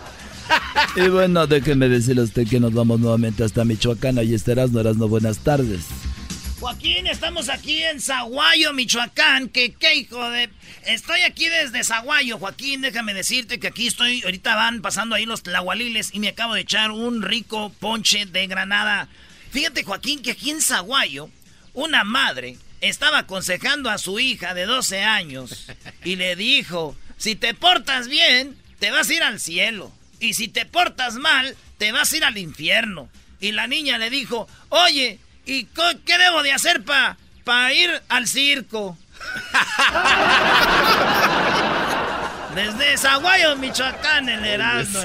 Y 0.96 1.08
bueno, 1.08 1.48
déjeme 1.48 1.90
decirle 1.90 2.22
a 2.22 2.26
usted 2.26 2.48
que 2.48 2.60
nos 2.60 2.74
vamos 2.74 3.00
nuevamente 3.00 3.44
hasta 3.44 3.66
Michoacán. 3.66 4.20
Ahí 4.20 4.34
estarás, 4.34 4.72
no 4.72 4.80
eras 4.80 4.98
no 4.98 5.08
buenas 5.08 5.40
tardes. 5.40 5.82
Joaquín, 6.64 7.08
estamos 7.08 7.50
aquí 7.50 7.84
en 7.84 8.00
Zaguayo, 8.00 8.72
Michoacán. 8.72 9.50
Que 9.50 9.74
qué 9.74 9.96
hijo 9.96 10.30
de. 10.30 10.50
Estoy 10.86 11.20
aquí 11.24 11.50
desde 11.50 11.84
Zaguayo, 11.84 12.40
Joaquín. 12.40 12.80
Déjame 12.80 13.14
decirte 13.14 13.60
que 13.60 13.68
aquí 13.68 13.88
estoy. 13.88 14.24
Ahorita 14.24 14.56
van 14.56 14.82
pasando 14.82 15.14
ahí 15.14 15.26
los 15.26 15.44
tlahualiles 15.44 16.12
y 16.14 16.20
me 16.22 16.30
acabo 16.30 16.54
de 16.54 16.62
echar 16.62 16.92
un 16.92 17.22
rico 17.22 17.70
ponche 17.82 18.26
de 18.28 18.48
granada. 18.48 19.10
Fíjate, 19.52 19.84
Joaquín, 19.84 20.22
que 20.22 20.32
aquí 20.32 20.52
en 20.52 20.62
Zaguayo, 20.62 21.30
una 21.74 22.06
madre 22.06 22.58
estaba 22.80 23.18
aconsejando 23.18 23.90
a 23.90 23.98
su 23.98 24.22
hija 24.22 24.54
de 24.54 24.66
12 24.66 25.02
años 25.02 25.68
y 26.06 26.16
le 26.16 26.38
dijo: 26.38 26.96
Si 27.18 27.36
te 27.36 27.54
portas 27.54 28.08
bien, 28.08 28.56
te 28.80 28.90
vas 28.90 29.10
a 29.10 29.14
ir 29.14 29.24
al 29.24 29.42
cielo. 29.42 29.92
Y 30.22 30.34
si 30.34 30.48
te 30.48 30.66
portas 30.66 31.16
mal, 31.16 31.58
te 31.78 31.92
vas 31.92 32.14
a 32.14 32.18
ir 32.18 32.24
al 32.24 32.38
infierno. 32.38 33.10
Y 33.42 33.52
la 33.52 33.68
niña 33.68 33.98
le 33.98 34.10
dijo: 34.10 34.48
Oye, 34.70 35.20
¿Y 35.46 35.66
qué 36.06 36.18
debo 36.18 36.42
de 36.44 36.54
hacer 36.54 36.84
para 36.84 37.18
pa 37.44 37.74
ir 37.74 38.02
al 38.10 38.28
circo? 38.28 38.98
Desde 42.56 42.98
Zaguayo, 42.98 43.56
Michoacán, 43.56 44.30
el 44.30 44.46
Erasmo, 44.46 45.00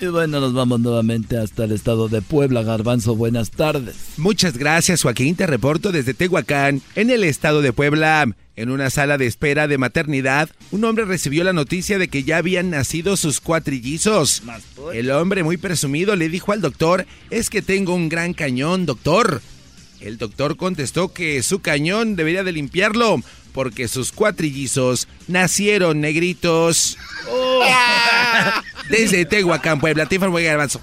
Y 0.00 0.06
bueno, 0.06 0.40
nos 0.40 0.52
vamos 0.52 0.80
nuevamente 0.80 1.38
hasta 1.38 1.64
el 1.64 1.72
estado 1.72 2.08
de 2.08 2.20
Puebla. 2.20 2.62
Garbanzo, 2.62 3.14
buenas 3.14 3.50
tardes. 3.50 3.94
Muchas 4.16 4.58
gracias, 4.58 5.02
Joaquín. 5.02 5.36
Te 5.36 5.46
reporto 5.46 5.92
desde 5.92 6.14
Tehuacán, 6.14 6.82
en 6.96 7.10
el 7.10 7.22
estado 7.22 7.62
de 7.62 7.72
Puebla. 7.72 8.26
En 8.56 8.70
una 8.70 8.90
sala 8.90 9.18
de 9.18 9.26
espera 9.26 9.66
de 9.66 9.78
maternidad, 9.78 10.48
un 10.70 10.84
hombre 10.84 11.04
recibió 11.04 11.42
la 11.42 11.52
noticia 11.52 11.98
de 11.98 12.06
que 12.06 12.22
ya 12.22 12.36
habían 12.36 12.70
nacido 12.70 13.16
sus 13.16 13.40
cuatrillizos. 13.40 14.42
El 14.92 15.10
hombre, 15.10 15.42
muy 15.42 15.56
presumido, 15.56 16.14
le 16.14 16.28
dijo 16.28 16.52
al 16.52 16.60
doctor, 16.60 17.06
es 17.30 17.50
que 17.50 17.62
tengo 17.62 17.94
un 17.94 18.08
gran 18.08 18.32
cañón, 18.32 18.86
doctor. 18.86 19.42
El 20.00 20.18
doctor 20.18 20.56
contestó 20.56 21.12
que 21.12 21.42
su 21.42 21.60
cañón 21.60 22.14
debería 22.14 22.44
de 22.44 22.52
limpiarlo, 22.52 23.22
porque 23.54 23.88
sus 23.88 24.12
cuatrillizos 24.12 25.08
nacieron 25.28 26.00
negritos. 26.00 26.98
Oh. 27.30 27.62
Desde 28.90 29.24
Tehuacán, 29.24 29.80
Puebla, 29.80 30.06
te 30.06 30.16
informo 30.16 30.38
Garbanzo. 30.38 30.80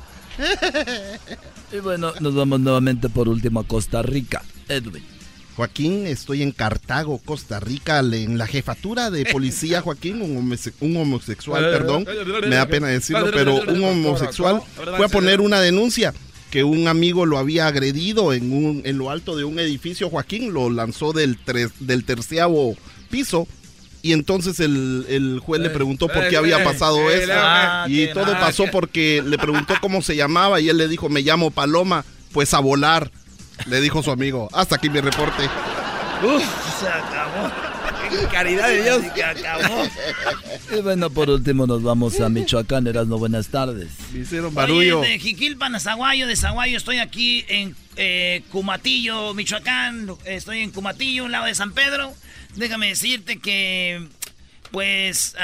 Y 1.71 1.77
bueno, 1.77 2.13
nos 2.19 2.33
vamos 2.33 2.59
nuevamente 2.59 3.09
por 3.09 3.29
último 3.29 3.59
a 3.59 3.67
Costa 3.67 4.01
Rica. 4.01 4.41
Edwin. 4.67 5.03
Joaquín, 5.55 6.07
estoy 6.07 6.41
en 6.41 6.51
Cartago, 6.51 7.19
Costa 7.19 7.59
Rica, 7.59 7.99
en 7.99 8.37
la 8.37 8.47
jefatura 8.47 9.11
de 9.11 9.25
policía, 9.25 9.81
Joaquín, 9.81 10.21
un, 10.21 10.97
homosexual, 10.97 11.63
perdón, 11.63 12.05
me 12.47 12.55
da 12.55 12.65
pena 12.67 12.87
decirlo, 12.87 13.29
pero 13.31 13.61
un 13.61 13.83
homosexual 13.83 14.61
fue 14.75 15.05
a 15.05 15.09
poner 15.09 15.41
una 15.41 15.59
denuncia 15.59 16.13
que 16.51 16.63
un 16.65 16.87
amigo 16.89 17.25
lo 17.25 17.37
había 17.37 17.65
agredido 17.65 18.33
en, 18.33 18.51
un, 18.51 18.81
en 18.85 18.97
lo 18.97 19.09
alto 19.09 19.37
de 19.37 19.45
un 19.45 19.57
edificio, 19.57 20.09
Joaquín, 20.09 20.53
lo 20.53 20.69
lanzó 20.69 21.13
del, 21.13 21.39
del 21.79 22.03
terciavo 22.03 22.75
piso. 23.09 23.47
Y 24.03 24.13
entonces 24.13 24.59
el, 24.59 25.39
juez 25.43 25.61
le 25.61 25.69
preguntó 25.69 26.07
por 26.07 26.27
qué 26.27 26.35
había 26.35 26.63
pasado 26.63 27.09
eso. 27.09 27.31
y 27.87 28.07
todo 28.13 28.33
pasó 28.33 28.65
porque 28.71 29.23
le 29.25 29.37
preguntó 29.37 29.75
cómo 29.79 30.01
se 30.01 30.15
llamaba 30.15 30.59
y 30.59 30.69
él 30.69 30.77
le 30.77 30.87
dijo, 30.87 31.07
me 31.07 31.21
llamo 31.21 31.51
Paloma, 31.51 32.03
pues 32.31 32.53
a 32.53 32.59
volar. 32.59 33.11
Le 33.67 33.79
dijo 33.79 34.01
su 34.01 34.11
amigo. 34.11 34.49
Hasta 34.53 34.75
aquí 34.75 34.89
mi 34.89 34.99
reporte. 34.99 35.43
Uf, 36.23 36.43
se 36.79 36.87
acabó. 36.87 37.70
Caridad 38.31 38.67
de 38.69 38.83
Dios. 38.83 39.03
Se 39.13 39.23
acabó. 39.23 39.83
Y 40.75 40.81
bueno, 40.81 41.09
por 41.09 41.29
último 41.29 41.67
nos 41.67 41.83
vamos 41.83 42.19
a 42.19 42.29
Michoacán. 42.29 42.87
Eras 42.87 43.07
no 43.07 43.17
buenas 43.17 43.47
tardes. 43.49 43.89
Me 44.13 44.21
hicieron 44.21 44.53
barullo. 44.53 45.01
de 45.01 45.19
Jiquilpan 45.19 45.75
a 45.75 45.79
Zaguayo, 45.79 46.27
de 46.27 46.35
Zaguayo 46.35 46.77
estoy 46.77 46.99
aquí 46.99 47.45
en 47.47 47.75
eh, 47.95 48.43
Cumatillo, 48.51 49.33
Michoacán. 49.33 50.09
Estoy 50.25 50.59
en 50.59 50.71
Cumatillo, 50.71 51.25
un 51.25 51.31
lado 51.31 51.45
de 51.45 51.55
San 51.55 51.73
Pedro. 51.73 52.13
Déjame 52.55 52.87
decirte 52.87 53.39
que, 53.39 54.07
pues, 54.71 55.35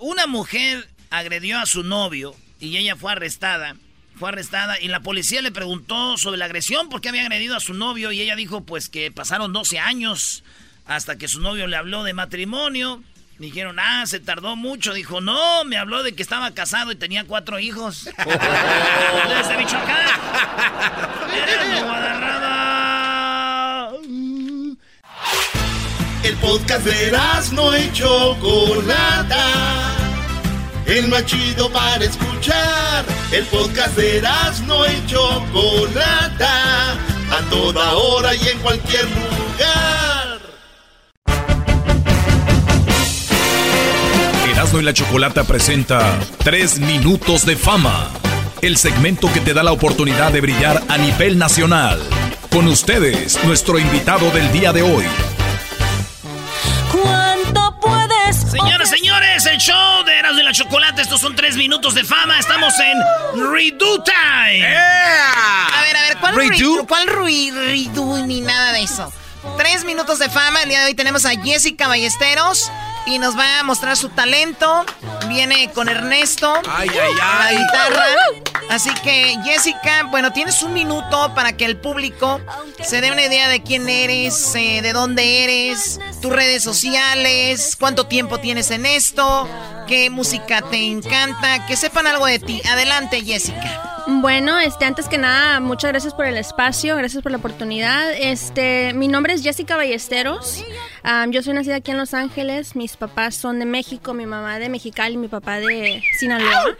una 0.00 0.26
mujer 0.26 0.88
agredió 1.10 1.58
a 1.58 1.66
su 1.66 1.82
novio 1.82 2.34
y 2.60 2.76
ella 2.76 2.96
fue 2.96 3.12
arrestada 3.12 3.76
fue 4.20 4.28
arrestada 4.28 4.78
y 4.78 4.88
la 4.88 5.00
policía 5.00 5.40
le 5.40 5.50
preguntó 5.50 6.18
sobre 6.18 6.36
la 6.36 6.44
agresión, 6.44 6.90
por 6.90 7.00
qué 7.00 7.08
había 7.08 7.22
agredido 7.22 7.56
a 7.56 7.60
su 7.60 7.72
novio 7.72 8.12
y 8.12 8.20
ella 8.20 8.36
dijo 8.36 8.60
pues 8.66 8.90
que 8.90 9.10
pasaron 9.10 9.54
12 9.54 9.78
años 9.78 10.44
hasta 10.90 11.16
que 11.16 11.28
su 11.28 11.40
novio 11.40 11.68
le 11.68 11.76
habló 11.76 12.02
de 12.02 12.14
matrimonio. 12.14 13.00
Dijeron, 13.38 13.78
ah, 13.78 14.02
se 14.06 14.18
tardó 14.18 14.56
mucho. 14.56 14.92
Dijo, 14.92 15.20
no, 15.20 15.64
me 15.64 15.78
habló 15.78 16.02
de 16.02 16.14
que 16.14 16.22
estaba 16.22 16.50
casado 16.50 16.90
y 16.90 16.96
tenía 16.96 17.24
cuatro 17.24 17.60
hijos. 17.60 18.04
Desde 18.16 19.56
Michoacán. 19.56 19.96
El 26.24 26.36
podcast 26.36 26.84
de 26.84 27.12
no 27.52 27.72
hecho 27.72 28.36
Chocolata 28.40 29.96
el 30.86 31.06
más 31.06 31.24
chido 31.24 31.70
para 31.70 32.04
escuchar. 32.04 33.04
El 33.30 33.44
podcast 33.46 33.96
de 33.96 34.20
no 34.66 34.84
y 34.86 35.06
Chocolata, 35.06 36.94
a 37.30 37.40
toda 37.48 37.92
hora 37.92 38.34
y 38.34 38.48
en 38.48 38.58
cualquier 38.58 39.04
lugar. 39.04 40.09
Erasmo 44.70 44.82
y 44.82 44.84
la 44.84 44.94
Chocolata 44.94 45.42
presenta 45.42 46.16
3 46.44 46.78
minutos 46.78 47.44
de 47.44 47.56
fama, 47.56 48.08
el 48.62 48.76
segmento 48.76 49.32
que 49.32 49.40
te 49.40 49.52
da 49.52 49.64
la 49.64 49.72
oportunidad 49.72 50.30
de 50.30 50.40
brillar 50.40 50.80
a 50.88 50.96
nivel 50.96 51.38
nacional. 51.38 52.00
Con 52.52 52.68
ustedes, 52.68 53.42
nuestro 53.42 53.80
invitado 53.80 54.30
del 54.30 54.52
día 54.52 54.72
de 54.72 54.82
hoy. 54.82 55.04
Señoras, 58.48 58.90
señores, 58.90 59.46
el 59.46 59.58
show 59.58 60.04
de 60.04 60.16
Eras 60.16 60.36
de 60.36 60.44
la 60.44 60.52
Chocolate. 60.52 61.02
Estos 61.02 61.20
son 61.20 61.34
tres 61.34 61.56
minutos 61.56 61.94
de 61.94 62.04
fama. 62.04 62.38
Estamos 62.38 62.72
en 62.78 63.50
Redo 63.52 64.04
Time. 64.04 64.66
A 64.66 65.82
ver, 65.82 65.96
a 65.96 66.02
ver, 66.02 66.16
¿cuál 66.20 66.36
Redo? 66.36 66.86
¿Cuál 66.86 67.08
Redo 67.08 68.24
ni 68.24 68.40
nada 68.40 68.72
de 68.72 68.82
eso? 68.82 69.12
Tres 69.56 69.84
minutos 69.84 70.20
de 70.20 70.28
fama. 70.28 70.62
El 70.62 70.68
día 70.68 70.80
de 70.80 70.86
hoy 70.86 70.94
tenemos 70.94 71.24
a 71.26 71.30
Jessica 71.30 71.88
Ballesteros 71.88 72.70
y 73.06 73.18
nos 73.18 73.36
va 73.38 73.60
a 73.60 73.62
mostrar 73.62 73.96
su 73.96 74.08
talento. 74.10 74.84
Viene 75.28 75.70
con 75.72 75.88
Ernesto. 75.88 76.52
Ay, 76.68 76.88
ay, 76.90 77.12
ay. 77.22 77.54
La 77.54 77.60
guitarra. 77.60 78.04
Así 78.70 78.90
que, 79.02 79.36
Jessica, 79.44 80.04
bueno, 80.10 80.32
tienes 80.32 80.62
un 80.62 80.72
minuto 80.72 81.34
para 81.34 81.56
que 81.56 81.64
el 81.64 81.76
público 81.76 82.40
se 82.84 83.00
dé 83.00 83.10
una 83.10 83.22
idea 83.22 83.48
de 83.48 83.62
quién 83.62 83.88
eres, 83.88 84.54
eh, 84.54 84.80
de 84.80 84.92
dónde 84.92 85.44
eres, 85.44 85.98
tus 86.22 86.30
redes 86.30 86.62
sociales, 86.62 87.76
cuánto 87.78 88.06
tiempo 88.06 88.38
tienes 88.38 88.70
en 88.70 88.86
esto, 88.86 89.48
qué 89.88 90.08
música 90.08 90.62
te 90.62 90.86
encanta, 90.86 91.66
que 91.66 91.76
sepan 91.76 92.06
algo 92.06 92.26
de 92.26 92.38
ti. 92.38 92.62
Adelante, 92.70 93.22
Jessica. 93.24 93.99
Bueno, 94.18 94.58
este, 94.58 94.86
antes 94.86 95.08
que 95.08 95.18
nada, 95.18 95.60
muchas 95.60 95.92
gracias 95.92 96.14
por 96.14 96.26
el 96.26 96.36
espacio, 96.36 96.96
gracias 96.96 97.22
por 97.22 97.30
la 97.30 97.38
oportunidad. 97.38 98.12
Este, 98.12 98.92
mi 98.92 99.06
nombre 99.06 99.32
es 99.34 99.42
Jessica 99.42 99.76
Ballesteros. 99.76 100.64
yo 101.28 101.42
soy 101.42 101.54
nacida 101.54 101.76
aquí 101.76 101.92
en 101.92 101.96
Los 101.96 102.12
Ángeles. 102.12 102.74
Mis 102.74 102.96
papás 102.96 103.36
son 103.36 103.60
de 103.60 103.66
México, 103.66 104.12
mi 104.12 104.26
mamá 104.26 104.58
de 104.58 104.68
Mexicali 104.68 105.14
y 105.14 105.16
mi 105.16 105.28
papá 105.28 105.60
de 105.60 106.02
Sinaloa. 106.18 106.76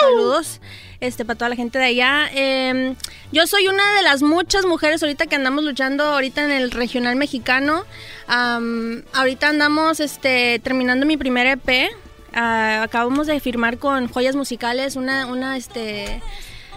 Saludos. 0.00 0.60
Este, 1.00 1.24
para 1.24 1.36
toda 1.38 1.48
la 1.48 1.56
gente 1.56 1.78
de 1.78 1.84
allá. 1.86 2.30
Em, 2.32 2.94
yo 3.32 3.46
soy 3.48 3.66
una 3.66 3.92
de 3.94 4.02
las 4.02 4.22
muchas 4.22 4.64
mujeres 4.64 5.02
ahorita 5.02 5.26
que 5.26 5.34
andamos 5.34 5.64
luchando 5.64 6.04
ahorita 6.04 6.44
en 6.44 6.52
el 6.52 6.70
regional 6.70 7.16
mexicano. 7.16 7.84
ahorita 8.28 9.48
andamos 9.48 9.98
este, 9.98 10.60
terminando 10.60 11.04
mi 11.04 11.16
primer 11.16 11.46
EP. 11.46 11.90
Ah, 12.32 12.82
acabamos 12.84 13.26
de 13.26 13.40
firmar 13.40 13.78
con 13.78 14.06
Joyas 14.06 14.36
Musicales 14.36 14.94
una, 14.94 15.26
una 15.26 15.56
este, 15.56 16.22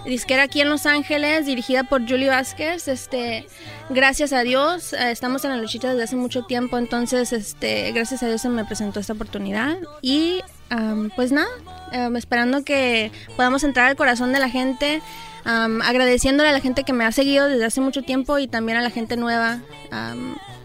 disquera 0.06 0.43
aquí 0.43 0.62
en 0.62 0.70
Los 0.70 0.86
Ángeles, 0.86 1.45
dirigida 1.45 1.84
por 1.84 2.08
Julie 2.08 2.30
Vázquez. 2.30 2.88
Este, 2.88 3.47
gracias 3.89 4.34
a 4.34 4.41
Dios, 4.41 4.93
eh, 4.93 5.12
estamos 5.12 5.43
en 5.45 5.51
la 5.51 5.58
luchita 5.58 5.89
desde 5.89 6.04
hace 6.04 6.16
mucho 6.16 6.43
tiempo, 6.43 6.78
entonces, 6.78 7.34
este, 7.34 7.91
gracias 7.91 8.24
a 8.24 8.28
Dios 8.28 8.41
se 8.41 8.49
me 8.49 8.66
presentó 8.66 8.99
esta 8.99 9.14
oportunidad 9.14 9.78
y 10.01 10.41
am, 10.70 11.12
pues 11.16 11.32
nada, 11.32 11.49
em, 11.91 12.16
esperando 12.16 12.64
que 12.64 13.12
podamos 13.36 13.64
entrar 13.64 13.88
al 13.88 13.95
corazón 13.95 14.34
de 14.34 14.39
la 14.39 14.49
gente, 14.49 15.01
am, 15.45 15.82
agradeciéndole 15.82 16.49
a 16.49 16.54
la 16.54 16.62
gente 16.62 16.84
que 16.84 16.93
me 16.93 17.06
ha 17.06 17.12
seguido 17.12 17.47
desde 17.47 17.66
hace 17.66 17.82
mucho 17.82 18.01
tiempo 18.01 18.39
y 18.39 18.47
también 18.47 18.78
a 18.78 18.82
la 18.82 18.89
gente 18.89 19.18
nueva 19.18 19.60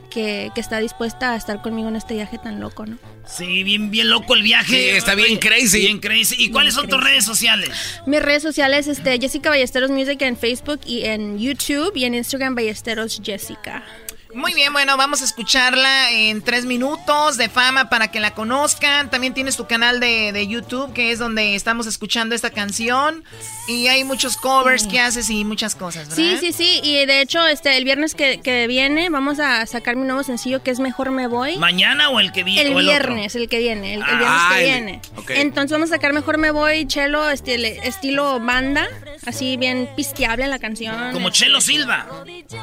que, 0.09 0.51
que 0.55 0.61
está 0.61 0.79
dispuesta 0.81 1.33
a 1.33 1.37
estar 1.37 1.63
conmigo 1.63 1.89
en 1.89 1.97
este 1.97 2.15
viaje 2.15 2.39
tan 2.39 2.61
loco, 2.61 2.87
¿no? 2.87 2.99
Sí, 3.27 3.63
bien, 3.63 3.91
bien 3.91 4.09
loco 4.09 4.35
el 4.35 4.43
viaje. 4.43 4.91
Sí, 4.91 4.97
está 4.97 5.15
bien 5.15 5.29
Oye, 5.33 5.39
crazy. 5.39 5.81
Bien 5.81 5.99
crazy. 5.99 6.37
¿Y 6.39 6.51
cuáles 6.51 6.75
son 6.75 6.89
tus 6.89 7.03
redes 7.03 7.25
sociales? 7.25 7.71
Mis 8.07 8.23
redes 8.23 8.43
sociales, 8.43 8.87
este, 8.87 9.19
Jessica 9.19 9.51
Ballesteros 9.51 9.91
Music 9.91 10.21
en 10.23 10.37
Facebook 10.37 10.81
y 10.87 11.05
en 11.05 11.39
YouTube 11.39 11.93
y 11.95 12.05
en 12.05 12.15
Instagram 12.15 12.55
Ballesteros 12.55 13.21
Jessica. 13.23 13.85
Muy 14.35 14.53
bien, 14.55 14.73
bueno, 14.73 14.97
vamos 14.97 15.23
a 15.23 15.25
escucharla 15.25 16.11
en 16.11 16.43
tres 16.43 16.65
minutos 16.67 17.37
de 17.37 17.49
fama 17.49 17.89
para 17.89 18.11
que 18.11 18.21
la 18.21 18.33
conozcan. 18.35 19.11
También 19.11 19.33
tienes 19.35 19.57
tu 19.57 19.67
canal 19.67 20.01
de, 20.01 20.33
de 20.33 20.47
YouTube, 20.47 20.93
que 20.93 21.13
es 21.13 21.19
donde 21.19 21.55
estamos 21.55 21.87
escuchando 21.87 22.35
esta 22.35 22.51
canción. 22.51 23.25
Y 23.69 23.87
hay 23.89 24.05
muchos 24.05 24.37
covers 24.37 24.87
que 24.87 25.01
haces 25.01 25.31
y 25.31 25.45
muchas 25.45 25.75
cosas, 25.75 26.09
¿verdad? 26.09 26.17
Sí, 26.17 26.37
sí, 26.41 26.53
sí. 26.53 26.81
Y 26.83 27.07
de 27.07 27.21
hecho, 27.21 27.47
este, 27.47 27.77
el 27.77 27.85
viernes 27.85 28.15
que, 28.15 28.41
que 28.41 28.67
viene 28.67 29.09
vamos 29.11 29.39
a 29.41 29.65
sacar 29.67 29.97
mi 29.97 30.07
nuevo 30.07 30.23
sencillo 30.23 30.63
que 30.63 30.71
es 30.71 30.79
Mejor 30.81 31.11
Me 31.11 31.27
Voy. 31.27 31.57
¿Mañana 31.57 32.11
o 32.11 32.21
el 32.21 32.33
que 32.33 32.45
viene? 32.45 32.63
El 32.69 32.75
o 32.77 32.81
el 32.81 32.89
otro? 32.89 33.09
viernes, 33.15 33.35
el 33.35 33.49
que 33.49 33.59
viene, 33.59 33.95
el, 33.95 34.01
el 34.03 34.07
Ah, 34.09 34.19
viernes 34.19 34.43
que 34.51 34.59
el- 34.59 34.65
viene. 34.85 35.01
ok. 35.17 35.31
Entonces 35.31 35.73
vamos 35.73 35.91
a 35.91 35.95
sacar 35.95 36.13
Mejor 36.13 36.39
Me 36.39 36.51
Voy, 36.51 36.87
chelo, 36.87 37.29
estilo, 37.31 37.67
estilo 37.67 38.41
banda, 38.41 38.87
así 39.27 39.57
bien 39.57 39.89
pisteable 39.97 40.47
la 40.49 40.59
canción. 40.59 41.13
Como 41.13 41.31
Chelo 41.31 41.61
Silva. 41.61 42.07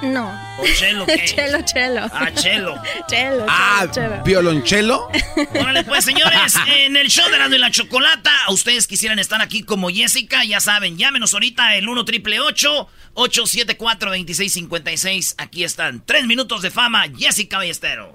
No. 0.02 0.32
¿O 0.60 0.64
Chelo 0.80 1.06
qué? 1.06 1.24
chelo, 1.26 1.55
chelo. 1.62 2.02
Ah, 2.12 2.32
Chelo. 2.34 2.76
chelo, 3.08 3.46
Ah, 3.48 3.88
chelo, 3.92 3.92
chelo. 4.12 4.24
violonchelo. 4.24 5.10
Órale, 5.60 5.84
pues 5.84 6.06
señores, 6.06 6.56
en 6.68 6.96
el 6.98 7.08
show 7.10 7.30
de 7.30 7.38
la 7.38 7.46
y 7.56 7.58
la 7.60 7.72
chocolata, 7.72 8.32
a 8.48 8.52
ustedes 8.52 8.88
quisieran 8.88 9.20
estar 9.20 9.42
aquí 9.42 9.64
como 9.64 9.90
Jessica, 9.90 10.44
ya 10.44 10.60
saben, 10.60 10.98
llámenos 10.98 11.34
ahorita 11.34 11.76
el 11.76 11.88
1 11.88 12.06
triple 12.06 12.40
874 12.40 14.10
2656 14.10 15.36
Aquí 15.38 15.64
están, 15.64 16.04
tres 16.06 16.26
minutos 16.26 16.62
de 16.62 16.72
fama, 16.72 17.06
Jessica 17.18 17.58
Ballesteros. 17.58 18.10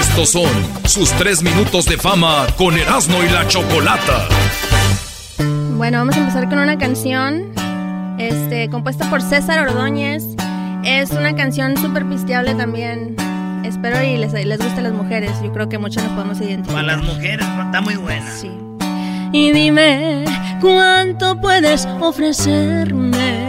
Estos 0.00 0.30
son 0.30 0.50
sus 0.88 1.10
tres 1.12 1.42
minutos 1.42 1.84
de 1.86 1.96
fama 1.98 2.46
con 2.56 2.76
Erasmo 2.78 3.22
y 3.22 3.28
la 3.28 3.46
Chocolata. 3.48 4.28
Bueno, 5.38 5.98
vamos 5.98 6.16
a 6.16 6.20
empezar 6.20 6.48
con 6.48 6.58
una 6.58 6.78
canción 6.78 7.52
este, 8.20 8.68
compuesta 8.68 9.08
por 9.08 9.22
César 9.22 9.66
Ordóñez. 9.66 10.24
Es 10.84 11.10
una 11.10 11.34
canción 11.34 11.76
súper 11.76 12.06
pisteable 12.06 12.54
también. 12.54 13.16
Espero 13.64 14.02
y 14.02 14.16
les, 14.16 14.32
les 14.32 14.58
guste 14.58 14.80
a 14.80 14.82
las 14.82 14.92
mujeres. 14.92 15.32
Yo 15.42 15.52
creo 15.52 15.68
que 15.68 15.78
muchos 15.78 16.02
nos 16.02 16.12
podemos 16.12 16.40
identificar. 16.40 16.84
Para 16.84 16.96
las 16.96 17.02
mujeres, 17.04 17.46
está 17.64 17.80
muy 17.80 17.96
buena. 17.96 18.30
Sí. 18.30 18.50
Y 19.32 19.52
dime 19.52 20.24
cuánto 20.60 21.40
puedes 21.40 21.86
ofrecerme 22.00 23.40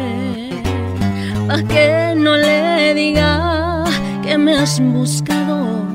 para 1.48 1.64
que 1.64 2.14
no 2.16 2.38
le 2.38 2.94
diga 2.94 3.84
que 4.24 4.38
me 4.38 4.56
has 4.56 4.80
buscado, 4.80 5.86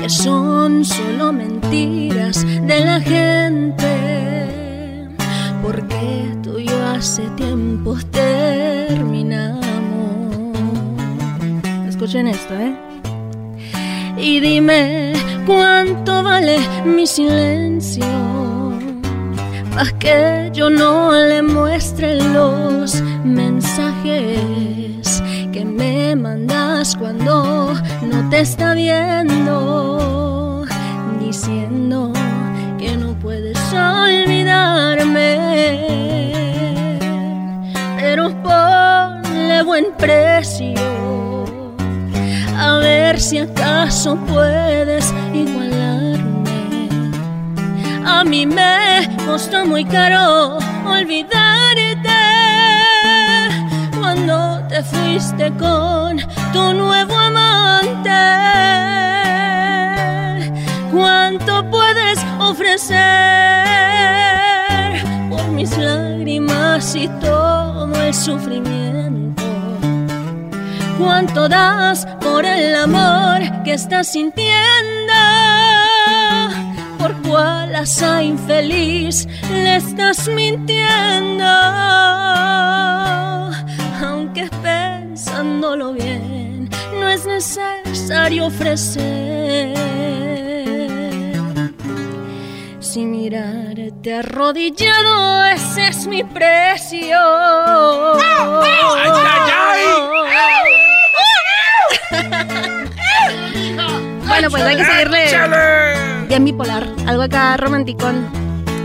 que 0.00 0.08
son 0.08 0.84
solo 0.84 1.32
mentiras 1.32 2.44
de 2.44 2.84
la 2.84 3.00
gente, 3.00 4.48
porque 5.62 6.29
hace 7.00 7.26
tiempo 7.30 7.96
terminamos. 8.10 9.64
Escuchen 11.88 12.26
esto, 12.26 12.52
¿eh? 12.54 12.74
Y 14.18 14.40
dime 14.40 15.14
cuánto 15.46 16.22
vale 16.22 16.58
mi 16.84 17.06
silencio. 17.06 18.04
Para 19.74 19.98
que 19.98 20.50
yo 20.52 20.68
no 20.68 21.12
le 21.12 21.40
muestre 21.40 22.16
los 22.16 23.00
mensajes 23.24 25.22
que 25.54 25.64
me 25.64 26.14
mandas 26.16 26.94
cuando 26.96 27.72
no 28.02 28.28
te 28.28 28.40
está 28.40 28.74
viendo. 28.74 30.66
Diciendo 31.18 32.12
que 32.78 32.94
no 32.94 33.18
puedes 33.20 33.58
olvidarme. 33.72 35.40
Buen 39.70 39.92
precio 39.92 40.74
a 42.58 42.78
ver 42.78 43.20
si 43.20 43.38
acaso 43.38 44.16
puedes 44.26 45.14
igualarme. 45.32 46.88
A 48.04 48.24
mí 48.24 48.46
me 48.46 49.08
costó 49.24 49.64
muy 49.64 49.84
caro 49.84 50.58
olvidarte 50.84 52.18
cuando 53.96 54.60
te 54.66 54.82
fuiste 54.82 55.52
con 55.52 56.18
tu 56.52 56.74
nuevo 56.74 57.16
amante. 57.16 58.10
¿Cuánto 60.90 61.70
puedes 61.70 62.18
ofrecer 62.40 62.98
por 65.30 65.46
mis 65.52 65.78
lágrimas 65.78 66.96
y 66.96 67.06
todo 67.20 67.94
el 68.02 68.12
sufrimiento? 68.12 68.80
¿Cuánto 71.00 71.48
das 71.48 72.06
por 72.20 72.44
el 72.44 72.74
amor 72.76 73.40
que 73.64 73.72
estás 73.72 74.08
sintiendo? 74.08 75.14
¿Por 76.98 77.14
cuál 77.22 77.74
asa 77.74 78.22
infeliz 78.22 79.26
le 79.50 79.76
estás 79.76 80.28
mintiendo? 80.28 81.46
Aunque 84.06 84.50
pensándolo 84.62 85.94
bien, 85.94 86.68
no 87.00 87.08
es 87.08 87.24
necesario 87.24 88.46
ofrecer. 88.46 89.74
Si 92.78 93.06
mirarte 93.06 94.14
arrodillado, 94.16 95.44
ese 95.46 95.88
es 95.88 96.06
mi 96.06 96.24
precio. 96.24 97.16
Bueno, 104.40 104.52
pues 104.52 104.62
hay 104.62 104.76
que 104.76 104.84
seguirle 104.86 105.26
bien 106.26 106.46
bipolar, 106.46 106.88
algo 107.06 107.24
acá 107.24 107.58
romanticón 107.58 108.26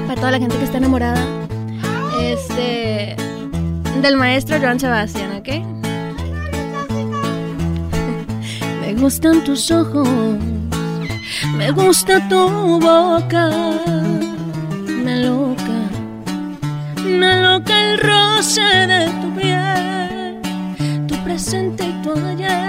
para 0.06 0.20
toda 0.20 0.32
la 0.32 0.40
gente 0.40 0.58
que 0.58 0.66
está 0.66 0.80
enamorada. 0.80 1.26
Este 2.20 3.16
del 4.02 4.18
maestro 4.18 4.60
Joan 4.60 4.82
Sebastián, 4.82 5.32
¿ok? 5.38 5.48
Me 8.82 8.96
gustan 8.96 9.46
tus 9.46 9.72
ojos, 9.72 10.10
me 11.54 11.72
gusta 11.72 12.28
tu 12.28 12.82
boca, 12.82 13.50
me 15.06 15.24
loca, 15.24 15.80
me 17.06 17.42
loca 17.42 17.94
el 17.94 18.00
roce 18.00 18.62
de 18.62 19.06
tu 19.22 19.34
piel, 19.36 20.42
tu 21.08 21.16
presente 21.24 21.86
y 21.86 21.94
tu 22.02 22.12
ayer. 22.12 22.66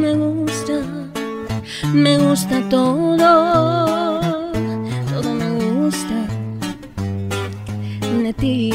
Me 0.00 0.14
gusta, 0.14 0.49
me 1.92 2.18
gusta 2.18 2.60
todo, 2.68 4.20
todo 5.10 5.34
me 5.34 5.50
gusta 5.50 6.14
de 8.22 8.32
ti. 8.34 8.72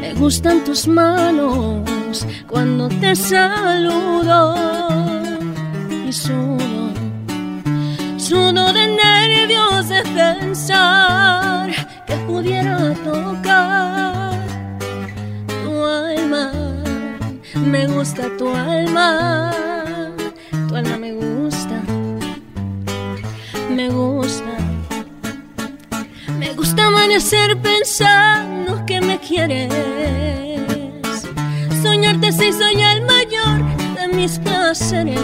Me 0.00 0.14
gustan 0.14 0.64
tus 0.64 0.88
manos 0.88 2.26
cuando 2.48 2.88
te 2.88 3.14
saludo 3.14 4.54
y 6.08 6.12
sudo, 6.12 6.92
sudo 8.16 8.72
de 8.72 8.86
nervios 8.88 9.88
de 9.88 10.02
pensar 10.02 11.70
que 12.06 12.16
pudiera 12.26 12.94
tocar 13.04 14.40
tu 15.64 15.84
alma. 15.84 16.52
Me 17.66 17.86
gusta 17.86 18.24
tu 18.38 18.48
alma, 18.48 19.50
me 20.98 21.12
gusta, 21.12 21.82
me 23.70 23.88
gusta. 23.90 24.56
Me 26.38 26.52
gusta 26.54 26.86
amanecer 26.86 27.56
pensando 27.60 28.84
que 28.86 29.00
me 29.00 29.18
quieres. 29.18 29.72
Soñarte 31.82 32.32
si 32.32 32.52
soy 32.52 32.80
el 32.82 33.02
mayor 33.02 33.58
de 33.96 34.08
mis 34.14 34.38
placeres. 34.38 35.18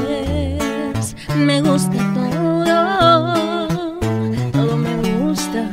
Me 1.36 1.60
gusta 1.60 1.98
todo, 2.14 3.98
todo 4.52 4.76
me 4.76 4.94
gusta 5.18 5.68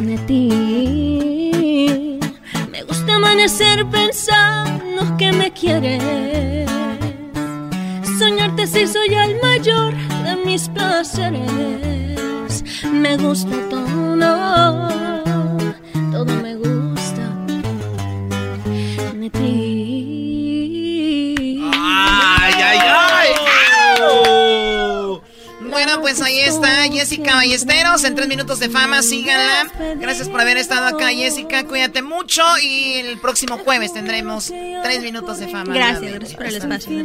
de 0.00 0.18
ti. 0.26 2.18
Me 2.70 2.82
gusta 2.82 3.16
amanecer 3.16 3.86
pensando 3.86 5.16
que 5.16 5.32
me 5.32 5.52
quieres 5.52 6.23
Me 12.92 13.16
gusta 13.16 13.56
todo, 13.70 14.88
todo 16.10 16.24
me 16.42 16.56
gusta 16.56 17.30
de 19.14 19.30
ti. 19.30 20.50
¡Ay, 21.72 22.54
ay, 22.56 22.78
ay! 22.82 23.28
Bueno, 25.70 26.00
pues 26.00 26.20
ahí 26.20 26.40
está 26.40 26.82
Jessica 26.90 27.36
Ballesteros 27.36 28.02
en 28.02 28.16
tres 28.16 28.26
minutos 28.26 28.58
de 28.58 28.68
fama. 28.68 29.00
Síganla. 29.02 29.70
Gracias 30.00 30.28
por 30.28 30.40
haber 30.40 30.56
estado 30.56 30.96
acá, 30.96 31.10
Jessica. 31.10 31.64
Cuídate 31.64 32.02
mucho 32.02 32.42
y 32.60 32.94
el 32.94 33.20
próximo 33.20 33.58
jueves 33.58 33.92
tendremos 33.92 34.52
tres 34.82 35.02
minutos 35.02 35.38
de 35.38 35.46
fama. 35.46 35.72
Gracias, 35.74 36.12
gracias 36.12 36.34
por 36.34 36.46
el 36.46 36.56
espacio. 36.56 37.04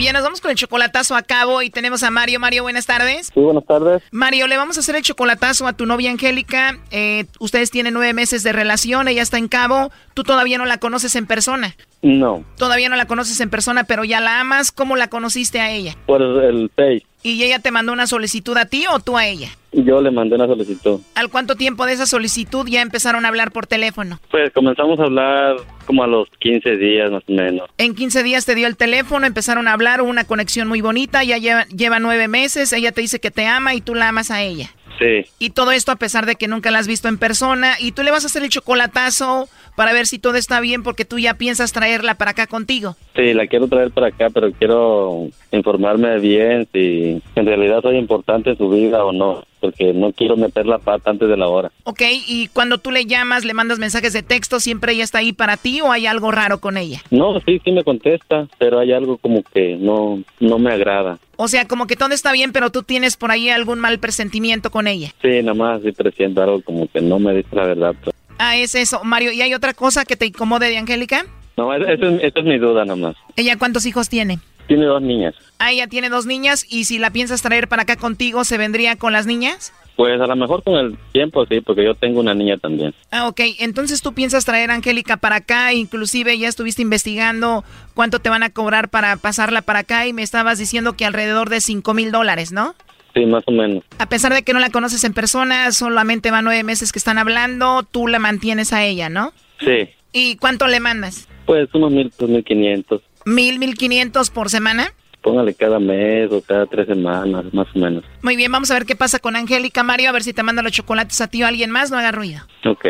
Bien, 0.00 0.14
nos 0.14 0.22
vamos 0.22 0.40
con 0.40 0.50
el 0.50 0.56
chocolatazo 0.56 1.14
a 1.14 1.20
cabo 1.20 1.60
y 1.60 1.68
tenemos 1.68 2.02
a 2.02 2.10
Mario. 2.10 2.40
Mario, 2.40 2.62
buenas 2.62 2.86
tardes. 2.86 3.26
Sí, 3.34 3.38
buenas 3.38 3.66
tardes. 3.66 4.02
Mario, 4.10 4.46
le 4.46 4.56
vamos 4.56 4.78
a 4.78 4.80
hacer 4.80 4.96
el 4.96 5.02
chocolatazo 5.02 5.66
a 5.66 5.74
tu 5.74 5.84
novia 5.84 6.10
Angélica. 6.10 6.78
Eh, 6.90 7.26
ustedes 7.38 7.70
tienen 7.70 7.92
nueve 7.92 8.14
meses 8.14 8.42
de 8.42 8.54
relación, 8.54 9.08
ella 9.08 9.20
está 9.20 9.36
en 9.36 9.46
cabo. 9.46 9.90
Tú 10.14 10.24
todavía 10.24 10.56
no 10.56 10.64
la 10.64 10.78
conoces 10.78 11.16
en 11.16 11.26
persona. 11.26 11.76
No, 12.02 12.44
Todavía 12.56 12.88
no 12.88 12.96
la 12.96 13.06
conoces 13.06 13.40
en 13.40 13.50
persona, 13.50 13.84
pero 13.84 14.04
ya 14.04 14.20
la 14.20 14.40
amas. 14.40 14.72
¿Cómo 14.72 14.96
la 14.96 15.08
conociste 15.08 15.60
a 15.60 15.70
ella? 15.70 15.96
por 16.06 16.22
el 16.22 16.70
Face. 16.74 17.04
¿Y 17.22 17.42
ella 17.42 17.58
te 17.58 17.70
mandó 17.70 17.92
una 17.92 18.06
solicitud 18.06 18.56
a 18.56 18.64
ti 18.64 18.86
o 18.90 18.98
tú 19.00 19.18
a 19.18 19.26
ella? 19.26 19.50
Yo 19.72 20.00
le 20.00 20.10
mandé 20.10 20.34
una 20.36 20.46
solicitud. 20.46 21.00
¿Al 21.14 21.28
cuánto 21.28 21.54
tiempo 21.54 21.84
de 21.84 21.92
esa 21.92 22.06
solicitud 22.06 22.66
ya 22.66 22.80
empezaron 22.80 23.24
a 23.26 23.28
hablar 23.28 23.52
por 23.52 23.66
teléfono? 23.66 24.18
Pues 24.30 24.50
comenzamos 24.54 24.98
a 24.98 25.02
hablar 25.04 25.56
como 25.84 26.02
a 26.02 26.06
los 26.06 26.28
15 26.38 26.76
días 26.76 27.10
más 27.10 27.22
o 27.28 27.32
menos. 27.32 27.68
En 27.76 27.94
15 27.94 28.22
días 28.22 28.46
te 28.46 28.54
dio 28.54 28.66
el 28.66 28.76
teléfono, 28.78 29.26
empezaron 29.26 29.68
a 29.68 29.74
hablar, 29.74 30.00
hubo 30.00 30.08
una 30.08 30.24
conexión 30.24 30.66
muy 30.66 30.80
bonita, 30.80 31.22
ya 31.22 31.36
lleva, 31.36 31.66
lleva 31.66 31.98
nueve 32.00 32.26
meses, 32.26 32.72
ella 32.72 32.92
te 32.92 33.02
dice 33.02 33.20
que 33.20 33.30
te 33.30 33.46
ama 33.46 33.74
y 33.74 33.82
tú 33.82 33.94
la 33.94 34.08
amas 34.08 34.30
a 34.30 34.42
ella. 34.42 34.70
Sí, 35.00 35.24
Y 35.38 35.50
todo 35.50 35.72
esto 35.72 35.92
a 35.92 35.96
pesar 35.96 36.26
de 36.26 36.36
que 36.36 36.46
nunca 36.46 36.70
la 36.70 36.78
has 36.78 36.86
visto 36.86 37.08
en 37.08 37.18
persona. 37.18 37.74
Y 37.80 37.92
tú 37.92 38.02
le 38.02 38.10
vas 38.10 38.24
a 38.24 38.26
hacer 38.26 38.42
el 38.42 38.50
chocolatazo 38.50 39.48
para 39.74 39.92
ver 39.94 40.06
si 40.06 40.18
todo 40.18 40.34
está 40.34 40.60
bien 40.60 40.82
porque 40.82 41.06
tú 41.06 41.18
ya 41.18 41.34
piensas 41.34 41.72
traerla 41.72 42.14
para 42.14 42.32
acá 42.32 42.46
contigo. 42.46 42.96
sí, 43.16 43.32
la 43.32 43.46
quiero 43.46 43.66
traer 43.66 43.90
para 43.90 44.08
acá, 44.08 44.28
pero 44.28 44.52
quiero 44.52 45.28
informarme 45.52 46.18
bien 46.18 46.68
si 46.72 47.22
en 47.34 47.46
realidad 47.46 47.80
soy 47.80 47.96
importante 47.96 48.50
en 48.50 48.58
su 48.58 48.68
vida 48.68 49.04
o 49.04 49.12
no, 49.12 49.44
porque 49.60 49.92
no 49.92 50.12
quiero 50.12 50.36
meter 50.36 50.66
la 50.66 50.78
pata 50.78 51.10
antes 51.10 51.28
de 51.28 51.36
la 51.36 51.48
hora. 51.48 51.70
¿Ok? 51.84 52.02
Y 52.26 52.48
cuando 52.48 52.78
tú 52.78 52.90
le 52.90 53.04
llamas, 53.06 53.44
le 53.44 53.54
mandas 53.54 53.78
mensajes 53.78 54.12
de 54.12 54.22
texto, 54.22 54.60
¿siempre 54.60 54.92
ella 54.92 55.04
está 55.04 55.18
ahí 55.18 55.32
para 55.32 55.56
ti 55.56 55.80
o 55.80 55.92
hay 55.92 56.06
algo 56.06 56.30
raro 56.30 56.58
con 56.60 56.76
ella? 56.76 57.02
No, 57.10 57.38
sí, 57.40 57.60
sí 57.64 57.70
me 57.72 57.84
contesta, 57.84 58.48
pero 58.58 58.78
hay 58.78 58.92
algo 58.92 59.18
como 59.18 59.42
que 59.42 59.76
no, 59.76 60.22
no 60.40 60.58
me 60.58 60.72
agrada. 60.72 61.18
O 61.36 61.48
sea, 61.48 61.66
como 61.66 61.86
que 61.86 61.96
todo 61.96 62.12
está 62.12 62.32
bien, 62.32 62.52
pero 62.52 62.70
tú 62.70 62.82
tienes 62.82 63.16
por 63.16 63.30
ahí 63.30 63.48
algún 63.48 63.78
mal 63.78 63.98
presentimiento 63.98 64.70
con 64.70 64.86
ella. 64.86 65.12
Sí, 65.22 65.28
nada 65.42 65.54
más 65.54 65.82
sí 65.82 65.92
presiento 65.92 66.42
algo 66.42 66.60
como 66.62 66.86
que 66.88 67.00
no 67.00 67.18
me 67.18 67.34
dice 67.34 67.54
la 67.54 67.64
verdad. 67.66 67.94
pues. 68.02 68.14
Ah, 68.38 68.56
es 68.56 68.74
eso. 68.74 69.02
Mario, 69.04 69.32
¿y 69.32 69.42
hay 69.42 69.54
otra 69.54 69.74
cosa 69.74 70.04
que 70.04 70.16
te 70.16 70.26
incomode 70.26 70.68
de 70.68 70.78
Angélica? 70.78 71.26
No, 71.56 71.74
esa 71.74 71.92
es, 71.92 72.00
esa 72.22 72.38
es 72.40 72.44
mi 72.44 72.58
duda 72.58 72.84
nada 72.84 72.96
más. 72.96 73.16
¿Ella 73.36 73.56
cuántos 73.58 73.84
hijos 73.84 74.08
tiene? 74.08 74.38
Tiene 74.70 74.86
dos 74.86 75.02
niñas. 75.02 75.34
Ah, 75.58 75.72
ella 75.72 75.88
tiene 75.88 76.10
dos 76.10 76.26
niñas 76.26 76.64
y 76.70 76.84
si 76.84 77.00
la 77.00 77.10
piensas 77.10 77.42
traer 77.42 77.66
para 77.66 77.82
acá 77.82 77.96
contigo, 77.96 78.44
¿se 78.44 78.56
vendría 78.56 78.94
con 78.94 79.12
las 79.12 79.26
niñas? 79.26 79.72
Pues 79.96 80.20
a 80.20 80.28
lo 80.28 80.36
mejor 80.36 80.62
con 80.62 80.74
el 80.76 80.96
tiempo 81.10 81.44
sí, 81.46 81.60
porque 81.60 81.84
yo 81.84 81.96
tengo 81.96 82.20
una 82.20 82.34
niña 82.34 82.56
también. 82.56 82.94
Ah, 83.10 83.26
ok. 83.26 83.40
Entonces 83.58 84.00
tú 84.00 84.14
piensas 84.14 84.44
traer 84.44 84.70
a 84.70 84.74
Angélica 84.74 85.16
para 85.16 85.34
acá, 85.34 85.72
inclusive 85.72 86.38
ya 86.38 86.46
estuviste 86.46 86.82
investigando 86.82 87.64
cuánto 87.94 88.20
te 88.20 88.30
van 88.30 88.44
a 88.44 88.50
cobrar 88.50 88.90
para 88.90 89.16
pasarla 89.16 89.62
para 89.62 89.80
acá 89.80 90.06
y 90.06 90.12
me 90.12 90.22
estabas 90.22 90.60
diciendo 90.60 90.92
que 90.92 91.04
alrededor 91.04 91.50
de 91.50 91.60
5 91.60 91.92
mil 91.92 92.12
dólares, 92.12 92.52
¿no? 92.52 92.76
Sí, 93.12 93.26
más 93.26 93.42
o 93.46 93.50
menos. 93.50 93.82
A 93.98 94.08
pesar 94.08 94.32
de 94.32 94.44
que 94.44 94.52
no 94.52 94.60
la 94.60 94.70
conoces 94.70 95.02
en 95.02 95.14
persona, 95.14 95.72
solamente 95.72 96.30
van 96.30 96.44
nueve 96.44 96.62
meses 96.62 96.92
que 96.92 97.00
están 97.00 97.18
hablando, 97.18 97.82
tú 97.82 98.06
la 98.06 98.20
mantienes 98.20 98.72
a 98.72 98.84
ella, 98.84 99.08
¿no? 99.08 99.32
Sí, 99.58 99.88
¿Y 100.12 100.36
cuánto 100.36 100.68
le 100.68 100.78
mandas? 100.78 101.26
pues 101.44 101.68
unos 101.74 101.90
mil, 101.90 102.12
pues 102.16 102.30
mil 102.30 102.44
quinientos. 102.44 103.02
¿Mil, 103.30 103.60
mil 103.60 103.76
quinientos 103.76 104.28
por 104.28 104.50
semana? 104.50 104.92
Póngale 105.22 105.54
cada 105.54 105.78
mes 105.78 106.32
o 106.32 106.42
cada 106.42 106.66
tres 106.66 106.88
semanas, 106.88 107.44
más 107.54 107.68
o 107.76 107.78
menos. 107.78 108.02
Muy 108.22 108.34
bien, 108.34 108.50
vamos 108.50 108.72
a 108.72 108.74
ver 108.74 108.86
qué 108.86 108.96
pasa 108.96 109.20
con 109.20 109.36
Angélica, 109.36 109.84
Mario, 109.84 110.08
a 110.08 110.12
ver 110.12 110.24
si 110.24 110.32
te 110.32 110.42
manda 110.42 110.62
los 110.62 110.72
chocolates 110.72 111.20
a 111.20 111.28
ti 111.28 111.42
o 111.42 111.46
a 111.46 111.48
alguien 111.48 111.70
más, 111.70 111.92
no 111.92 111.98
haga 111.98 112.10
ruido. 112.10 112.40
Ok. 112.66 112.86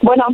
Bueno. 0.00 0.24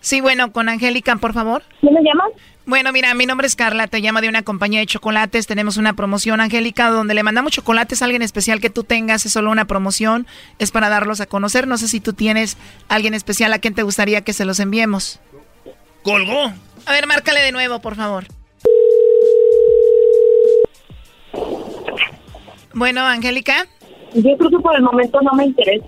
Sí, 0.00 0.22
bueno, 0.22 0.52
con 0.52 0.70
Angélica, 0.70 1.16
por 1.16 1.34
favor. 1.34 1.64
¿Quién 1.80 1.92
me 1.92 2.00
llamas? 2.00 2.30
Bueno, 2.64 2.92
mira, 2.92 3.12
mi 3.12 3.26
nombre 3.26 3.46
es 3.46 3.56
Carla, 3.56 3.88
te 3.88 4.00
llamo 4.00 4.22
de 4.22 4.30
una 4.30 4.42
compañía 4.42 4.80
de 4.80 4.86
chocolates, 4.86 5.46
tenemos 5.46 5.76
una 5.76 5.92
promoción, 5.92 6.40
Angélica, 6.40 6.88
donde 6.88 7.12
le 7.12 7.22
mandamos 7.22 7.52
chocolates 7.52 8.00
a 8.00 8.06
alguien 8.06 8.22
especial 8.22 8.58
que 8.58 8.70
tú 8.70 8.84
tengas, 8.84 9.26
es 9.26 9.32
solo 9.32 9.50
una 9.50 9.66
promoción, 9.66 10.26
es 10.58 10.70
para 10.70 10.88
darlos 10.88 11.20
a 11.20 11.26
conocer, 11.26 11.66
no 11.66 11.76
sé 11.76 11.88
si 11.88 12.00
tú 12.00 12.14
tienes 12.14 12.56
alguien 12.88 13.12
especial 13.12 13.52
a 13.52 13.58
quien 13.58 13.74
te 13.74 13.82
gustaría 13.82 14.22
que 14.22 14.32
se 14.32 14.46
los 14.46 14.60
enviemos. 14.60 15.20
Colgó. 16.02 16.52
A 16.86 16.92
ver, 16.92 17.06
márcale 17.06 17.40
de 17.40 17.52
nuevo, 17.52 17.80
por 17.80 17.96
favor. 17.96 18.24
Bueno, 22.72 23.00
Angélica. 23.02 23.66
Yo 24.14 24.36
creo 24.36 24.50
que 24.50 24.58
por 24.58 24.76
el 24.76 24.82
momento 24.82 25.20
no 25.20 25.32
me 25.32 25.46
interesa. 25.46 25.84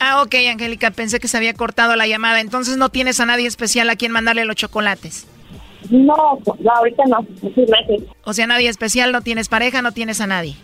Ah, 0.00 0.22
ok, 0.22 0.34
Angélica, 0.50 0.90
pensé 0.90 1.20
que 1.20 1.28
se 1.28 1.36
había 1.36 1.54
cortado 1.54 1.94
la 1.96 2.06
llamada. 2.06 2.40
Entonces 2.40 2.76
no 2.76 2.88
tienes 2.88 3.20
a 3.20 3.26
nadie 3.26 3.46
especial 3.46 3.90
a 3.90 3.96
quien 3.96 4.10
mandarle 4.10 4.44
los 4.44 4.56
chocolates. 4.56 5.26
No, 5.90 6.38
no, 6.60 6.70
ahorita 6.72 7.04
no. 7.08 7.26
Muchas 7.42 7.66
gracias. 7.66 8.02
O 8.24 8.32
sea, 8.32 8.46
nadie 8.46 8.68
especial, 8.68 9.12
no 9.12 9.20
tienes 9.20 9.48
pareja, 9.48 9.82
no 9.82 9.92
tienes 9.92 10.20
a 10.20 10.26
nadie. 10.26 10.56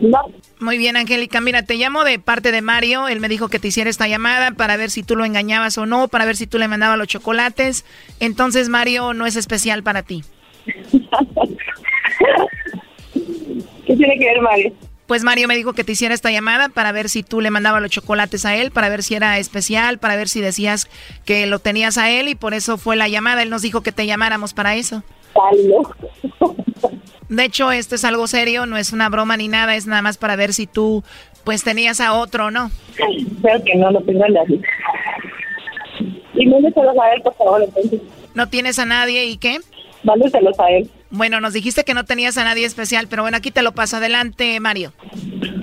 No. 0.00 0.30
Muy 0.58 0.78
bien, 0.78 0.96
Angélica. 0.96 1.40
Mira, 1.40 1.62
te 1.62 1.74
llamo 1.74 2.04
de 2.04 2.18
parte 2.18 2.52
de 2.52 2.62
Mario. 2.62 3.08
Él 3.08 3.20
me 3.20 3.28
dijo 3.28 3.48
que 3.48 3.58
te 3.58 3.68
hiciera 3.68 3.90
esta 3.90 4.08
llamada 4.08 4.52
para 4.52 4.76
ver 4.76 4.90
si 4.90 5.02
tú 5.02 5.16
lo 5.16 5.24
engañabas 5.24 5.78
o 5.78 5.86
no, 5.86 6.08
para 6.08 6.24
ver 6.24 6.36
si 6.36 6.46
tú 6.46 6.58
le 6.58 6.68
mandabas 6.68 6.98
los 6.98 7.08
chocolates. 7.08 7.84
Entonces, 8.18 8.68
Mario 8.68 9.14
no 9.14 9.26
es 9.26 9.36
especial 9.36 9.82
para 9.82 10.02
ti. 10.02 10.24
¿Qué 13.86 13.96
tiene 13.96 14.18
que 14.18 14.24
ver, 14.24 14.40
Mario? 14.40 14.72
Pues 15.06 15.24
Mario 15.24 15.48
me 15.48 15.56
dijo 15.56 15.72
que 15.72 15.82
te 15.82 15.90
hiciera 15.90 16.14
esta 16.14 16.30
llamada 16.30 16.68
para 16.68 16.92
ver 16.92 17.08
si 17.08 17.24
tú 17.24 17.40
le 17.40 17.50
mandabas 17.50 17.82
los 17.82 17.90
chocolates 17.90 18.44
a 18.46 18.54
él, 18.54 18.70
para 18.70 18.88
ver 18.88 19.02
si 19.02 19.16
era 19.16 19.38
especial, 19.38 19.98
para 19.98 20.14
ver 20.14 20.28
si 20.28 20.40
decías 20.40 20.88
que 21.24 21.48
lo 21.48 21.58
tenías 21.58 21.98
a 21.98 22.10
él 22.10 22.28
y 22.28 22.36
por 22.36 22.54
eso 22.54 22.78
fue 22.78 22.94
la 22.94 23.08
llamada. 23.08 23.42
Él 23.42 23.50
nos 23.50 23.62
dijo 23.62 23.80
que 23.80 23.90
te 23.90 24.06
llamáramos 24.06 24.54
para 24.54 24.76
eso. 24.76 25.02
De 27.28 27.44
hecho, 27.44 27.70
esto 27.70 27.94
es 27.94 28.04
algo 28.04 28.26
serio, 28.26 28.66
no 28.66 28.76
es 28.76 28.92
una 28.92 29.08
broma 29.08 29.36
ni 29.36 29.48
nada, 29.48 29.76
es 29.76 29.86
nada 29.86 30.02
más 30.02 30.18
para 30.18 30.36
ver 30.36 30.52
si 30.52 30.66
tú 30.66 31.04
pues 31.44 31.62
tenías 31.64 32.00
a 32.00 32.14
otro 32.14 32.46
o 32.46 32.50
no. 32.50 32.70
Espero 32.96 33.62
que 33.64 33.74
no 33.76 33.90
lo 33.90 34.00
tenga 34.02 34.28
nadie. 34.28 34.60
Y 36.34 36.46
mándeselos 36.46 36.96
a 36.98 37.14
él, 37.14 37.22
por 37.22 37.34
favor, 37.34 37.62
entonces. 37.62 38.00
¿No 38.34 38.48
tienes 38.48 38.78
a 38.78 38.86
nadie 38.86 39.26
y 39.26 39.36
qué? 39.36 39.58
Mándeselos 40.02 40.58
a 40.58 40.70
él. 40.70 40.90
Bueno, 41.10 41.40
nos 41.40 41.52
dijiste 41.52 41.84
que 41.84 41.94
no 41.94 42.04
tenías 42.04 42.38
a 42.38 42.44
nadie 42.44 42.64
especial, 42.64 43.06
pero 43.08 43.22
bueno, 43.22 43.36
aquí 43.36 43.50
te 43.50 43.62
lo 43.62 43.72
paso. 43.72 43.96
Adelante, 43.96 44.58
Mario. 44.60 44.92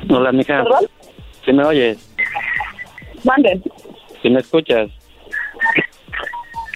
Hola, 0.10 0.32
mija. 0.32 0.64
¿Perdón? 0.64 0.88
¿Sí 1.46 1.54
me 1.54 1.64
oyes? 1.66 1.98
Mande. 3.24 3.62
¿Sí 4.22 4.30
me 4.30 4.40
escuchas? 4.40 4.90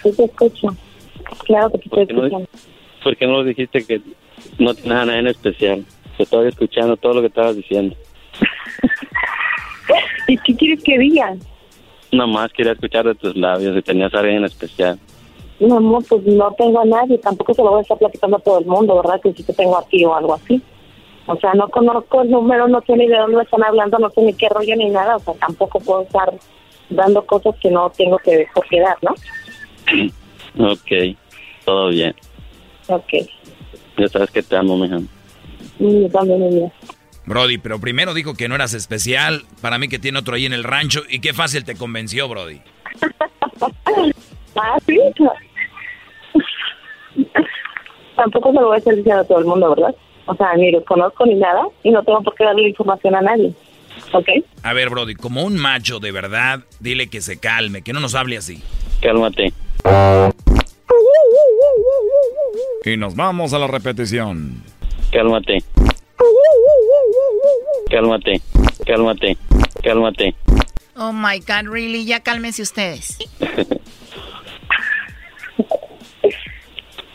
Sí 0.03 0.11
te 0.15 0.25
escucho. 0.25 0.67
Claro 1.45 1.69
que 1.71 1.77
te 1.77 1.83
estoy 1.85 2.05
¿Por 2.05 2.29
qué 2.29 2.35
no, 2.35 2.47
escuchando. 3.01 3.03
por 3.03 3.17
qué 3.17 3.27
no 3.27 3.43
dijiste 3.43 3.85
que 3.85 4.01
no 4.59 4.73
tienes 4.73 4.91
a 4.91 5.05
nadie 5.05 5.19
en 5.19 5.27
especial? 5.27 5.85
Te 6.17 6.23
estoy 6.23 6.47
escuchando 6.47 6.97
todo 6.97 7.15
lo 7.15 7.21
que 7.21 7.27
estabas 7.27 7.55
diciendo. 7.55 7.95
¿Y 10.27 10.37
qué 10.37 10.55
quieres 10.55 10.83
que 10.83 10.97
diga? 10.97 11.35
Nomás 12.11 12.51
quería 12.53 12.73
escuchar 12.73 13.05
de 13.05 13.15
tus 13.15 13.35
labios 13.35 13.75
si 13.75 13.81
tenías 13.81 14.13
a 14.13 14.19
alguien 14.19 14.37
en 14.37 14.45
especial. 14.45 14.99
No, 15.59 15.77
amor, 15.77 16.03
pues 16.09 16.23
no 16.25 16.51
tengo 16.57 16.81
a 16.81 16.85
nadie, 16.85 17.17
tampoco 17.19 17.53
se 17.53 17.63
lo 17.63 17.69
voy 17.69 17.79
a 17.79 17.81
estar 17.83 17.97
platicando 17.97 18.37
a 18.37 18.39
todo 18.39 18.59
el 18.59 18.65
mundo, 18.65 18.95
¿verdad? 18.95 19.21
Que 19.21 19.31
sí 19.33 19.43
que 19.43 19.53
tengo 19.53 19.77
aquí 19.77 20.03
o 20.05 20.15
algo 20.15 20.33
así. 20.33 20.61
O 21.27 21.35
sea, 21.37 21.53
no 21.53 21.69
conozco 21.69 22.23
el 22.23 22.31
número, 22.31 22.67
no 22.67 22.81
sé 22.81 22.97
ni 22.97 23.07
de 23.07 23.17
dónde 23.17 23.43
están 23.43 23.63
hablando, 23.63 23.99
no 23.99 24.09
sé 24.09 24.21
ni 24.23 24.33
qué 24.33 24.49
rollo 24.49 24.75
ni 24.75 24.89
nada, 24.89 25.17
o 25.17 25.19
sea, 25.19 25.35
tampoco 25.35 25.79
puedo 25.79 26.01
estar 26.01 26.33
dando 26.89 27.23
cosas 27.25 27.55
que 27.61 27.69
no 27.69 27.89
tengo 27.91 28.17
que 28.17 28.47
por 28.53 28.67
qué 28.67 28.79
dar, 28.79 28.97
¿no? 29.01 29.13
Ok, 30.59 31.15
todo 31.63 31.89
bien. 31.89 32.13
Ok. 32.91 33.13
Ya 33.97 34.07
sabes 34.07 34.31
que 34.31 34.43
te 34.43 34.55
amo, 34.55 34.77
mija. 34.77 34.99
Y 35.79 36.01
yo 36.03 36.09
también. 36.09 36.71
Brody, 37.25 37.57
pero 37.57 37.79
primero 37.79 38.13
dijo 38.13 38.33
que 38.33 38.47
no 38.47 38.55
eras 38.55 38.73
especial. 38.73 39.43
Para 39.61 39.77
mí 39.77 39.87
que 39.87 39.99
tiene 39.99 40.19
otro 40.19 40.35
ahí 40.35 40.45
en 40.45 40.53
el 40.53 40.63
rancho. 40.63 41.01
Y 41.09 41.19
qué 41.19 41.33
fácil 41.33 41.63
te 41.63 41.75
convenció, 41.75 42.27
Brody. 42.27 42.61
Ah, 44.53 44.77
sí. 44.85 44.99
Tampoco 48.17 48.51
se 48.51 48.59
lo 48.59 48.67
voy 48.67 48.75
a 48.75 48.79
estar 48.79 48.93
diciendo 48.93 49.21
a 49.21 49.23
todo 49.23 49.39
el 49.39 49.45
mundo, 49.45 49.73
¿verdad? 49.73 49.95
O 50.25 50.35
sea, 50.35 50.53
ni 50.57 50.71
los 50.71 50.83
conozco 50.83 51.25
ni 51.25 51.35
nada 51.35 51.61
y 51.83 51.91
no 51.91 52.03
tengo 52.03 52.21
por 52.21 52.35
qué 52.35 52.43
darle 52.43 52.67
información 52.67 53.15
a 53.15 53.21
nadie. 53.21 53.53
¿Ok? 54.11 54.27
A 54.63 54.73
ver, 54.73 54.89
Brody, 54.89 55.15
como 55.15 55.43
un 55.43 55.57
macho 55.57 55.99
de 55.99 56.11
verdad, 56.11 56.65
dile 56.81 57.09
que 57.09 57.21
se 57.21 57.39
calme, 57.39 57.81
que 57.81 57.93
no 57.93 58.01
nos 58.01 58.13
hable 58.13 58.37
así. 58.37 58.61
Cálmate. 59.01 59.53
Y 62.85 62.97
nos 62.97 63.15
vamos 63.15 63.53
a 63.53 63.59
la 63.59 63.67
repetición. 63.67 64.63
Cálmate. 65.11 65.63
Cálmate. 67.89 68.41
Cálmate. 68.85 69.37
Cálmate. 69.83 70.35
Oh 70.95 71.11
my 71.13 71.39
God, 71.39 71.71
really, 71.71 72.05
ya 72.05 72.21
cálmense 72.21 72.61
ustedes. 72.61 73.17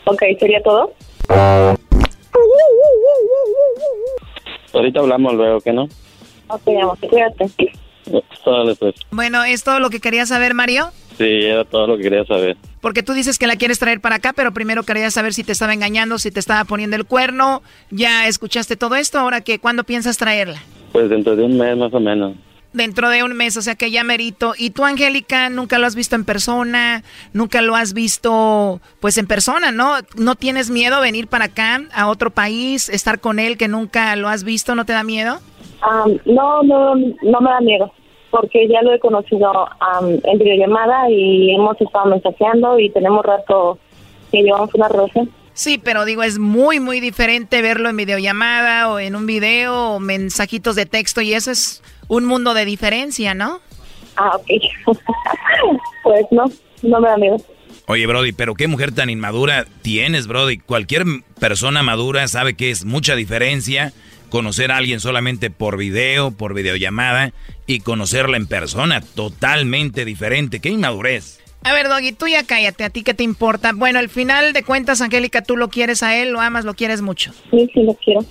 Ok, 0.09 0.21
¿sería 0.39 0.63
todo? 0.63 0.93
Ahorita 4.73 5.01
hablamos 5.01 5.33
luego, 5.33 5.59
¿qué 5.59 5.73
no? 5.73 5.89
Ok, 6.47 6.61
amor, 6.81 6.97
cuídate. 6.99 7.49
Pues. 8.09 8.95
Bueno, 9.11 9.43
¿es 9.43 9.63
todo 9.63 9.79
lo 9.79 9.89
que 9.89 9.99
querías 9.99 10.29
saber, 10.29 10.53
Mario? 10.53 10.91
Sí, 11.17 11.23
era 11.25 11.65
todo 11.65 11.87
lo 11.87 11.97
que 11.97 12.03
quería 12.03 12.25
saber. 12.25 12.57
Porque 12.81 13.03
tú 13.03 13.13
dices 13.13 13.39
que 13.39 13.47
la 13.47 13.55
quieres 13.55 13.79
traer 13.79 14.01
para 14.01 14.17
acá, 14.17 14.33
pero 14.33 14.53
primero 14.53 14.83
quería 14.83 15.09
saber 15.09 15.33
si 15.33 15.43
te 15.43 15.51
estaba 15.51 15.73
engañando, 15.73 16.19
si 16.19 16.31
te 16.31 16.39
estaba 16.39 16.63
poniendo 16.65 16.95
el 16.95 17.05
cuerno. 17.05 17.63
Ya 17.89 18.27
escuchaste 18.27 18.75
todo 18.77 18.95
esto, 18.95 19.19
ahora 19.19 19.41
que 19.41 19.59
¿cuándo 19.59 19.83
piensas 19.83 20.17
traerla? 20.17 20.61
Pues 20.91 21.09
dentro 21.09 21.35
de 21.35 21.43
un 21.43 21.57
mes 21.57 21.75
más 21.75 21.93
o 21.93 21.99
menos. 21.99 22.35
Dentro 22.73 23.09
de 23.09 23.23
un 23.23 23.33
mes, 23.33 23.57
o 23.57 23.61
sea 23.61 23.75
que 23.75 23.89
ya 23.89 24.03
merito. 24.03 24.53
¿Y 24.55 24.69
tú, 24.69 24.85
Angélica, 24.85 25.49
nunca 25.49 25.79
lo 25.79 25.87
has 25.87 25.95
visto 25.95 26.15
en 26.15 26.25
persona? 26.25 27.03
¿Nunca 27.33 27.61
lo 27.61 27.75
has 27.75 27.93
visto, 27.93 28.81
pues, 28.99 29.17
en 29.17 29.25
persona, 29.25 29.71
no? 29.71 29.95
¿No 30.15 30.35
tienes 30.35 30.69
miedo 30.69 31.01
venir 31.01 31.27
para 31.27 31.45
acá, 31.45 31.81
a 31.93 32.07
otro 32.07 32.29
país, 32.29 32.89
estar 32.89 33.19
con 33.19 33.39
él 33.39 33.57
que 33.57 33.67
nunca 33.67 34.15
lo 34.15 34.29
has 34.29 34.43
visto? 34.43 34.75
¿No 34.75 34.85
te 34.85 34.93
da 34.93 35.03
miedo? 35.03 35.39
Am, 35.81 36.19
no, 36.25 36.63
no, 36.63 36.95
no 36.95 37.41
me 37.41 37.49
da 37.49 37.61
miedo, 37.61 37.91
porque 38.31 38.67
ya 38.67 38.81
lo 38.81 38.93
he 38.93 38.99
conocido 38.99 39.69
en 40.23 40.39
videollamada 40.39 41.09
y 41.09 41.51
hemos 41.51 41.79
estado 41.79 42.05
mensajeando 42.05 42.79
y 42.79 42.89
tenemos 42.89 43.25
rato 43.25 43.77
que 44.31 44.41
llevamos 44.41 44.73
una 44.73 44.87
relación. 44.89 45.29
Sí, 45.53 45.79
pero 45.79 46.05
digo, 46.05 46.21
es 46.21 46.37
muy, 46.37 46.79
muy 46.79 46.99
diferente 46.99 47.63
verlo 47.63 47.89
en 47.89 47.97
videollamada 47.97 48.91
o 48.91 48.99
en 48.99 49.15
un 49.15 49.25
video 49.25 49.93
o 49.93 49.99
mensajitos 49.99 50.75
de 50.75 50.85
texto 50.85 51.21
y 51.21 51.33
eso 51.33 51.49
es 51.49 51.81
un 52.07 52.25
mundo 52.25 52.53
de 52.53 52.63
diferencia, 52.63 53.33
¿no? 53.33 53.59
Ah, 54.17 54.35
ok. 54.35 54.47
pues 56.03 56.25
no, 56.29 56.45
no 56.83 56.99
me 56.99 57.09
da 57.09 57.17
miedo. 57.17 57.37
Oye, 57.87 58.05
Brody, 58.05 58.33
pero 58.33 58.53
qué 58.53 58.67
mujer 58.67 58.93
tan 58.93 59.09
inmadura 59.09 59.65
tienes, 59.81 60.27
Brody. 60.27 60.57
Cualquier 60.57 61.05
persona 61.39 61.83
madura 61.83 62.27
sabe 62.27 62.55
que 62.55 62.69
es 62.69 62.85
mucha 62.85 63.15
diferencia 63.15 63.93
conocer 64.29 64.71
a 64.71 64.77
alguien 64.77 64.99
solamente 64.99 65.49
por 65.49 65.77
video, 65.77 66.31
por 66.31 66.53
videollamada 66.53 67.33
y 67.65 67.79
conocerla 67.79 68.37
en 68.37 68.47
persona. 68.47 69.01
Totalmente 69.01 70.05
diferente. 70.05 70.59
Qué 70.59 70.69
inmadurez. 70.69 71.39
A 71.63 71.73
ver, 71.73 71.89
Doggy, 71.89 72.13
tú 72.13 72.27
ya 72.27 72.43
cállate, 72.43 72.83
¿a 72.85 72.89
ti 72.89 73.03
qué 73.03 73.13
te 73.13 73.23
importa? 73.23 73.71
Bueno, 73.73 73.99
al 73.99 74.09
final 74.09 74.53
de 74.53 74.63
cuentas, 74.63 75.01
Angélica, 75.01 75.41
tú 75.41 75.57
lo 75.57 75.69
quieres 75.69 76.03
a 76.03 76.15
él, 76.15 76.29
lo 76.29 76.39
amas, 76.39 76.63
lo 76.63 76.75
quieres 76.75 77.01
mucho. 77.01 77.33
Sí, 77.51 77.69
sí, 77.73 77.83
lo 77.83 77.93
quiero. 77.95 78.23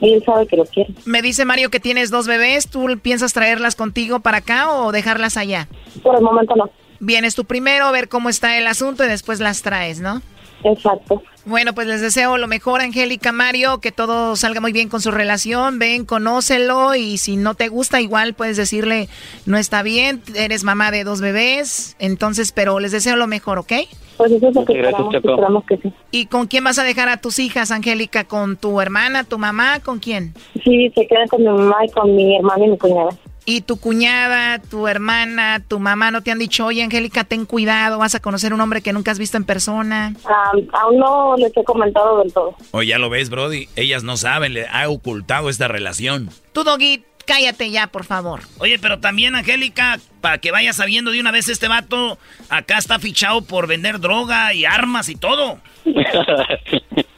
Él 0.00 0.22
sabe 0.24 0.46
que 0.46 0.56
lo 0.56 0.64
quiero. 0.64 0.92
Me 1.04 1.22
dice 1.22 1.44
Mario 1.44 1.70
que 1.70 1.78
tienes 1.78 2.10
dos 2.10 2.26
bebés, 2.26 2.68
¿tú 2.68 2.86
piensas 3.00 3.32
traerlas 3.32 3.76
contigo 3.76 4.20
para 4.20 4.38
acá 4.38 4.72
o 4.72 4.92
dejarlas 4.92 5.36
allá? 5.36 5.68
Por 6.02 6.16
el 6.16 6.22
momento 6.22 6.56
no. 6.56 6.70
Vienes 7.00 7.34
tú 7.34 7.44
primero 7.44 7.84
a 7.84 7.92
ver 7.92 8.08
cómo 8.08 8.28
está 8.28 8.58
el 8.58 8.66
asunto 8.66 9.04
y 9.04 9.08
después 9.08 9.40
las 9.40 9.62
traes, 9.62 10.00
¿no? 10.00 10.22
Exacto. 10.64 11.22
Bueno, 11.46 11.74
pues 11.74 11.86
les 11.86 12.00
deseo 12.02 12.36
lo 12.36 12.46
mejor, 12.46 12.82
Angélica, 12.82 13.32
Mario, 13.32 13.78
que 13.80 13.92
todo 13.92 14.36
salga 14.36 14.60
muy 14.60 14.72
bien 14.72 14.88
con 14.88 15.00
su 15.00 15.10
relación. 15.10 15.78
Ven, 15.78 16.04
conócelo 16.04 16.94
y 16.94 17.16
si 17.16 17.36
no 17.36 17.54
te 17.54 17.68
gusta, 17.68 18.00
igual 18.00 18.34
puedes 18.34 18.56
decirle, 18.58 19.08
no 19.46 19.56
está 19.56 19.82
bien, 19.82 20.22
eres 20.34 20.64
mamá 20.64 20.90
de 20.90 21.02
dos 21.02 21.20
bebés. 21.20 21.96
Entonces, 21.98 22.52
pero 22.52 22.78
les 22.78 22.92
deseo 22.92 23.16
lo 23.16 23.26
mejor, 23.26 23.58
¿ok? 23.58 23.72
Pues 24.18 24.32
eso 24.32 24.48
es 24.48 24.54
lo 24.54 24.64
que 24.66 24.74
Muchas 24.74 24.92
gracias, 24.92 25.00
esperamos, 25.00 25.14
Choco. 25.14 25.30
esperamos 25.30 25.64
que 25.64 25.76
sí. 25.78 25.92
¿Y 26.10 26.26
con 26.26 26.46
quién 26.46 26.62
vas 26.64 26.78
a 26.78 26.84
dejar 26.84 27.08
a 27.08 27.16
tus 27.16 27.38
hijas, 27.38 27.70
Angélica? 27.70 28.24
¿Con 28.24 28.58
tu 28.58 28.78
hermana, 28.82 29.24
tu 29.24 29.38
mamá? 29.38 29.80
¿Con 29.80 29.98
quién? 29.98 30.34
Sí, 30.62 30.92
se 30.94 31.06
quedan 31.06 31.26
con 31.28 31.40
mi 31.40 31.48
mamá 31.48 31.76
y 31.86 31.90
con 31.90 32.14
mi 32.14 32.36
hermana 32.36 32.66
y 32.66 32.68
mi 32.68 32.76
cuñada. 32.78 33.10
¿Y 33.46 33.62
tu 33.62 33.78
cuñada, 33.78 34.58
tu 34.60 34.86
hermana, 34.86 35.62
tu 35.66 35.80
mamá 35.80 36.10
no 36.10 36.22
te 36.22 36.30
han 36.30 36.38
dicho, 36.38 36.66
oye, 36.66 36.82
Angélica, 36.82 37.24
ten 37.24 37.46
cuidado, 37.46 37.98
vas 37.98 38.14
a 38.14 38.20
conocer 38.20 38.52
un 38.52 38.60
hombre 38.60 38.82
que 38.82 38.92
nunca 38.92 39.10
has 39.10 39.18
visto 39.18 39.36
en 39.36 39.44
persona? 39.44 40.14
Am, 40.24 40.68
aún 40.72 40.98
no 40.98 41.36
les 41.36 41.56
he 41.56 41.64
comentado 41.64 42.20
del 42.20 42.32
todo. 42.32 42.54
Oye, 42.72 42.88
ya 42.88 42.98
lo 42.98 43.10
ves, 43.10 43.30
Brody. 43.30 43.68
Ellas 43.76 44.02
no 44.04 44.16
saben, 44.16 44.54
le 44.54 44.66
ha 44.68 44.88
ocultado 44.88 45.48
esta 45.48 45.68
relación. 45.68 46.30
Tú, 46.52 46.64
Doggy, 46.64 47.02
cállate 47.26 47.70
ya, 47.70 47.86
por 47.86 48.04
favor. 48.04 48.40
Oye, 48.58 48.78
pero 48.78 49.00
también, 49.00 49.34
Angélica, 49.34 49.98
para 50.20 50.38
que 50.38 50.50
vayas 50.50 50.76
sabiendo 50.76 51.10
de 51.10 51.20
una 51.20 51.30
vez 51.30 51.48
este 51.48 51.68
vato, 51.68 52.18
acá 52.48 52.78
está 52.78 52.98
fichado 52.98 53.42
por 53.42 53.66
vender 53.66 54.00
droga 54.00 54.52
y 54.52 54.64
armas 54.64 55.08
y 55.08 55.16
todo. 55.16 55.58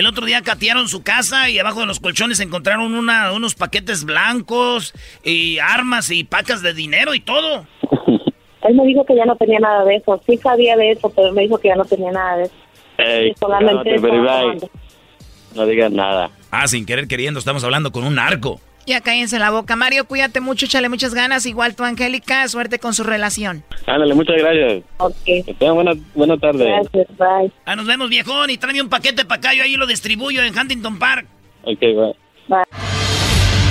El 0.00 0.06
otro 0.06 0.24
día 0.24 0.40
catearon 0.40 0.88
su 0.88 1.02
casa 1.02 1.50
y 1.50 1.58
abajo 1.58 1.80
de 1.80 1.86
los 1.86 2.00
colchones 2.00 2.40
encontraron 2.40 2.94
una, 2.94 3.32
unos 3.32 3.54
paquetes 3.54 4.06
blancos 4.06 4.94
y 5.22 5.58
armas 5.58 6.10
y 6.10 6.24
pacas 6.24 6.62
de 6.62 6.72
dinero 6.72 7.14
y 7.14 7.20
todo. 7.20 7.66
Él 8.62 8.74
me 8.76 8.86
dijo 8.86 9.04
que 9.04 9.14
ya 9.14 9.26
no 9.26 9.36
tenía 9.36 9.58
nada 9.58 9.84
de 9.84 9.96
eso. 9.96 10.18
Sí 10.26 10.38
sabía 10.38 10.74
de 10.78 10.92
eso, 10.92 11.12
pero 11.14 11.34
me 11.34 11.42
dijo 11.42 11.58
que 11.58 11.68
ya 11.68 11.74
no 11.74 11.84
tenía 11.84 12.10
nada 12.12 12.38
de 12.38 12.44
eso. 12.44 13.40
Solamente. 13.40 13.94
No 15.54 15.66
digas 15.66 15.92
nada. 15.92 16.30
Ah, 16.50 16.66
sin 16.66 16.86
querer 16.86 17.06
queriendo, 17.06 17.38
estamos 17.38 17.62
hablando 17.62 17.92
con 17.92 18.04
un 18.04 18.14
narco. 18.14 18.58
Ya 18.86 19.00
cállense 19.00 19.38
la 19.38 19.50
boca. 19.50 19.76
Mario, 19.76 20.06
cuídate 20.06 20.40
mucho, 20.40 20.66
échale 20.66 20.88
muchas 20.88 21.14
ganas. 21.14 21.46
Igual 21.46 21.76
tú, 21.76 21.84
Angélica, 21.84 22.46
suerte 22.48 22.78
con 22.78 22.94
su 22.94 23.04
relación. 23.04 23.62
Ándale, 23.86 24.14
muchas 24.14 24.36
gracias. 24.36 24.82
Ok. 24.98 25.14
Que 25.24 25.54
tengan 25.58 25.74
buena, 25.74 25.92
buena 26.14 26.36
tarde. 26.38 26.64
Gracias, 26.64 27.06
bye. 27.18 27.52
Ah, 27.66 27.76
nos 27.76 27.86
vemos, 27.86 28.08
viejón, 28.08 28.50
y 28.50 28.58
tráeme 28.58 28.82
un 28.82 28.88
paquete 28.88 29.24
para 29.24 29.38
acá, 29.38 29.54
yo 29.54 29.62
ahí 29.62 29.76
lo 29.76 29.86
distribuyo 29.86 30.42
en 30.42 30.56
Huntington 30.58 30.98
Park. 30.98 31.26
Ok, 31.64 31.80
bye. 32.48 32.99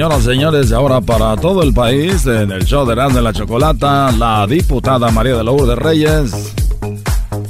Señoras 0.00 0.22
y 0.22 0.24
señores, 0.24 0.72
ahora 0.72 1.02
para 1.02 1.36
todo 1.36 1.62
el 1.62 1.74
país, 1.74 2.24
en 2.24 2.50
el 2.52 2.64
show 2.64 2.86
de 2.86 2.94
Erasmo 2.94 3.18
de 3.18 3.22
la 3.22 3.34
Chocolata, 3.34 4.10
la 4.12 4.46
diputada 4.46 5.10
María 5.10 5.36
de 5.36 5.44
Lourdes 5.44 5.76
Reyes, 5.76 6.54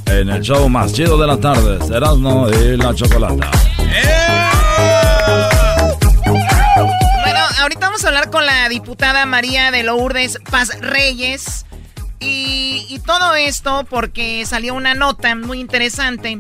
en 0.06 0.28
el 0.28 0.42
show 0.42 0.68
más 0.68 0.92
chido 0.92 1.16
de 1.16 1.28
las 1.28 1.38
tardes, 1.38 1.88
Erasmo 1.88 2.48
y 2.50 2.76
la 2.76 2.92
Chocolata. 2.92 3.48
Bueno, 7.22 7.38
ahorita 7.60 7.86
vamos 7.86 8.04
a 8.04 8.08
hablar 8.08 8.30
con 8.30 8.44
la 8.44 8.68
diputada 8.68 9.26
María 9.26 9.70
de 9.70 9.84
Lourdes 9.84 10.40
Paz 10.50 10.76
Reyes. 10.80 11.66
Y, 12.20 12.86
y 12.88 12.98
todo 13.00 13.34
esto 13.34 13.86
porque 13.88 14.44
salió 14.46 14.74
una 14.74 14.94
nota 14.94 15.34
muy 15.34 15.58
interesante. 15.58 16.38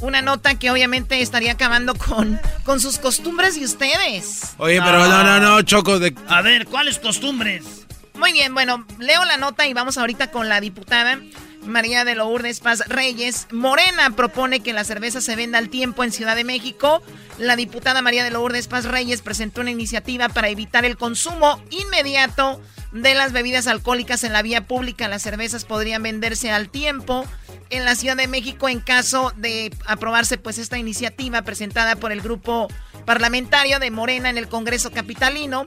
una 0.00 0.22
nota 0.22 0.58
que 0.58 0.70
obviamente 0.70 1.20
estaría 1.22 1.52
acabando 1.52 1.94
con, 1.94 2.38
con 2.64 2.80
sus 2.80 2.98
costumbres 2.98 3.56
y 3.56 3.64
ustedes. 3.64 4.54
Oye, 4.58 4.80
pero 4.82 5.06
no, 5.08 5.24
no, 5.24 5.40
no, 5.40 5.62
Choco. 5.62 5.98
De... 5.98 6.14
A 6.28 6.42
ver, 6.42 6.66
¿cuáles 6.66 6.98
costumbres? 6.98 7.86
Muy 8.14 8.32
bien, 8.32 8.54
bueno, 8.54 8.86
leo 8.98 9.24
la 9.24 9.36
nota 9.38 9.66
y 9.66 9.74
vamos 9.74 9.98
ahorita 9.98 10.30
con 10.30 10.48
la 10.48 10.60
diputada. 10.60 11.18
María 11.66 12.04
de 12.04 12.14
Lourdes 12.14 12.60
Paz 12.60 12.82
Reyes. 12.88 13.46
Morena 13.50 14.10
propone 14.10 14.60
que 14.60 14.72
la 14.72 14.84
cerveza 14.84 15.20
se 15.20 15.36
venda 15.36 15.58
al 15.58 15.68
tiempo 15.68 16.04
en 16.04 16.12
Ciudad 16.12 16.36
de 16.36 16.44
México. 16.44 17.02
La 17.38 17.56
diputada 17.56 18.02
María 18.02 18.24
de 18.24 18.30
Lourdes 18.30 18.68
Paz 18.68 18.84
Reyes 18.84 19.22
presentó 19.22 19.60
una 19.60 19.70
iniciativa 19.70 20.28
para 20.28 20.48
evitar 20.48 20.84
el 20.84 20.96
consumo 20.96 21.62
inmediato 21.70 22.60
de 22.92 23.14
las 23.14 23.32
bebidas 23.32 23.66
alcohólicas 23.66 24.24
en 24.24 24.32
la 24.32 24.42
vía 24.42 24.66
pública. 24.66 25.08
Las 25.08 25.22
cervezas 25.22 25.64
podrían 25.64 26.02
venderse 26.02 26.50
al 26.50 26.68
tiempo 26.68 27.24
en 27.70 27.84
la 27.84 27.96
Ciudad 27.96 28.16
de 28.16 28.28
México 28.28 28.68
en 28.68 28.80
caso 28.80 29.32
de 29.36 29.72
aprobarse 29.86 30.38
pues 30.38 30.58
esta 30.58 30.78
iniciativa 30.78 31.42
presentada 31.42 31.96
por 31.96 32.12
el 32.12 32.20
grupo 32.20 32.68
parlamentario 33.04 33.78
de 33.78 33.90
Morena 33.90 34.30
en 34.30 34.38
el 34.38 34.48
Congreso 34.48 34.92
Capitalino. 34.92 35.64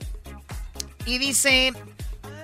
Y 1.04 1.18
dice, 1.18 1.72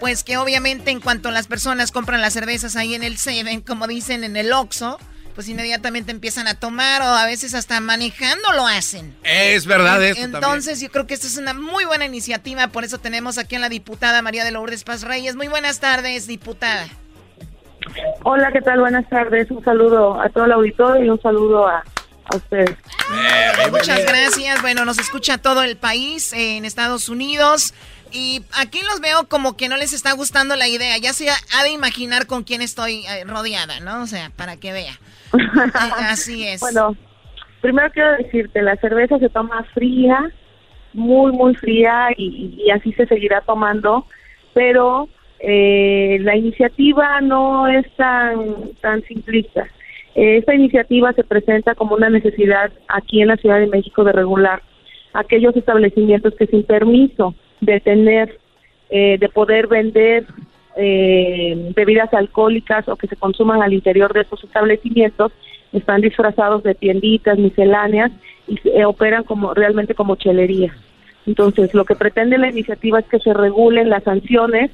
pues 0.04 0.22
que 0.22 0.36
obviamente 0.36 0.90
en 0.90 1.00
cuanto 1.00 1.30
las 1.30 1.46
personas 1.46 1.90
compran 1.90 2.20
las 2.20 2.34
cervezas 2.34 2.76
ahí 2.76 2.94
en 2.94 3.02
el 3.02 3.16
Seven, 3.16 3.62
como 3.62 3.86
dicen 3.86 4.22
en 4.22 4.36
el 4.36 4.52
Oxxo, 4.52 4.98
pues 5.34 5.48
inmediatamente 5.48 6.10
empiezan 6.10 6.46
a 6.46 6.60
tomar 6.60 7.00
o 7.00 7.06
a 7.06 7.24
veces 7.24 7.54
hasta 7.54 7.80
manejando 7.80 8.52
lo 8.52 8.66
hacen. 8.66 9.16
Es 9.22 9.64
verdad 9.64 10.04
eso 10.04 10.20
Entonces 10.20 10.82
yo 10.82 10.90
creo 10.90 11.06
que 11.06 11.14
esta 11.14 11.26
es 11.26 11.38
una 11.38 11.54
muy 11.54 11.86
buena 11.86 12.04
iniciativa, 12.04 12.68
por 12.68 12.84
eso 12.84 12.98
tenemos 12.98 13.38
aquí 13.38 13.56
a 13.56 13.58
la 13.58 13.70
diputada 13.70 14.20
María 14.20 14.44
de 14.44 14.50
Lourdes 14.50 14.84
Paz 14.84 15.04
Reyes. 15.04 15.36
Muy 15.36 15.48
buenas 15.48 15.80
tardes, 15.80 16.26
diputada. 16.26 16.86
Hola, 18.24 18.52
¿qué 18.52 18.60
tal? 18.60 18.80
Buenas 18.80 19.08
tardes. 19.08 19.50
Un 19.50 19.64
saludo 19.64 20.20
a 20.20 20.28
todo 20.28 20.44
el 20.44 20.52
auditorio 20.52 21.02
y 21.02 21.08
un 21.08 21.22
saludo 21.22 21.66
a, 21.66 21.82
a 22.26 22.36
ustedes. 22.36 22.68
Eh, 22.70 23.70
muchas 23.70 24.04
gracias. 24.04 24.60
Bueno, 24.60 24.84
nos 24.84 24.98
escucha 24.98 25.38
todo 25.38 25.62
el 25.62 25.78
país 25.78 26.34
en 26.34 26.66
Estados 26.66 27.08
Unidos. 27.08 27.72
Y 28.14 28.42
aquí 28.56 28.78
los 28.88 29.00
veo 29.00 29.28
como 29.28 29.56
que 29.56 29.68
no 29.68 29.76
les 29.76 29.92
está 29.92 30.12
gustando 30.12 30.54
la 30.54 30.68
idea. 30.68 30.96
Ya 30.98 31.12
se 31.12 31.28
ha 31.28 31.64
de 31.64 31.70
imaginar 31.70 32.28
con 32.28 32.44
quién 32.44 32.62
estoy 32.62 33.04
eh, 33.06 33.24
rodeada, 33.26 33.80
¿no? 33.80 34.02
O 34.02 34.06
sea, 34.06 34.30
para 34.36 34.56
que 34.56 34.72
vea. 34.72 34.94
Eh, 35.34 36.04
así 36.10 36.46
es. 36.46 36.60
Bueno, 36.60 36.96
primero 37.60 37.90
quiero 37.90 38.12
decirte, 38.12 38.62
la 38.62 38.76
cerveza 38.76 39.18
se 39.18 39.28
toma 39.28 39.64
fría, 39.74 40.30
muy, 40.92 41.32
muy 41.32 41.56
fría 41.56 42.08
y, 42.16 42.70
así 42.70 42.92
se 42.92 43.06
seguirá 43.06 43.40
tomando, 43.40 44.06
pero 44.52 45.08
eh, 45.40 46.18
la 46.20 46.36
iniciativa 46.36 47.20
no 47.20 47.66
es 47.66 47.84
tan, 47.96 48.74
tan 48.80 49.02
simplista. 49.02 49.66
Esta 50.14 50.54
iniciativa 50.54 51.12
se 51.14 51.24
presenta 51.24 51.74
como 51.74 51.96
una 51.96 52.08
necesidad 52.08 52.72
aquí 52.86 53.20
en 53.20 53.28
la 53.28 53.36
Ciudad 53.36 53.58
de 53.58 53.66
México 53.66 54.04
de 54.04 54.12
regular 54.12 54.62
aquellos 55.12 55.56
establecimientos 55.56 56.34
que 56.38 56.46
sin 56.46 56.62
permiso 56.62 57.34
de 57.64 57.80
tener, 57.80 58.38
eh, 58.90 59.18
de 59.18 59.28
poder 59.28 59.66
vender 59.66 60.26
eh, 60.76 61.72
bebidas 61.74 62.12
alcohólicas 62.12 62.88
o 62.88 62.96
que 62.96 63.06
se 63.06 63.16
consuman 63.16 63.62
al 63.62 63.72
interior 63.72 64.12
de 64.12 64.22
esos 64.22 64.42
establecimientos, 64.42 65.32
están 65.72 66.00
disfrazados 66.00 66.62
de 66.62 66.74
tienditas 66.74 67.38
misceláneas 67.38 68.12
y 68.46 68.58
eh, 68.68 68.84
operan 68.84 69.24
como 69.24 69.54
realmente 69.54 69.94
como 69.94 70.16
chelería. 70.16 70.74
Entonces, 71.26 71.72
lo 71.74 71.84
que 71.84 71.94
pretende 71.94 72.38
la 72.38 72.48
iniciativa 72.48 73.00
es 73.00 73.06
que 73.06 73.18
se 73.18 73.32
regulen 73.32 73.88
las 73.88 74.04
sanciones 74.04 74.70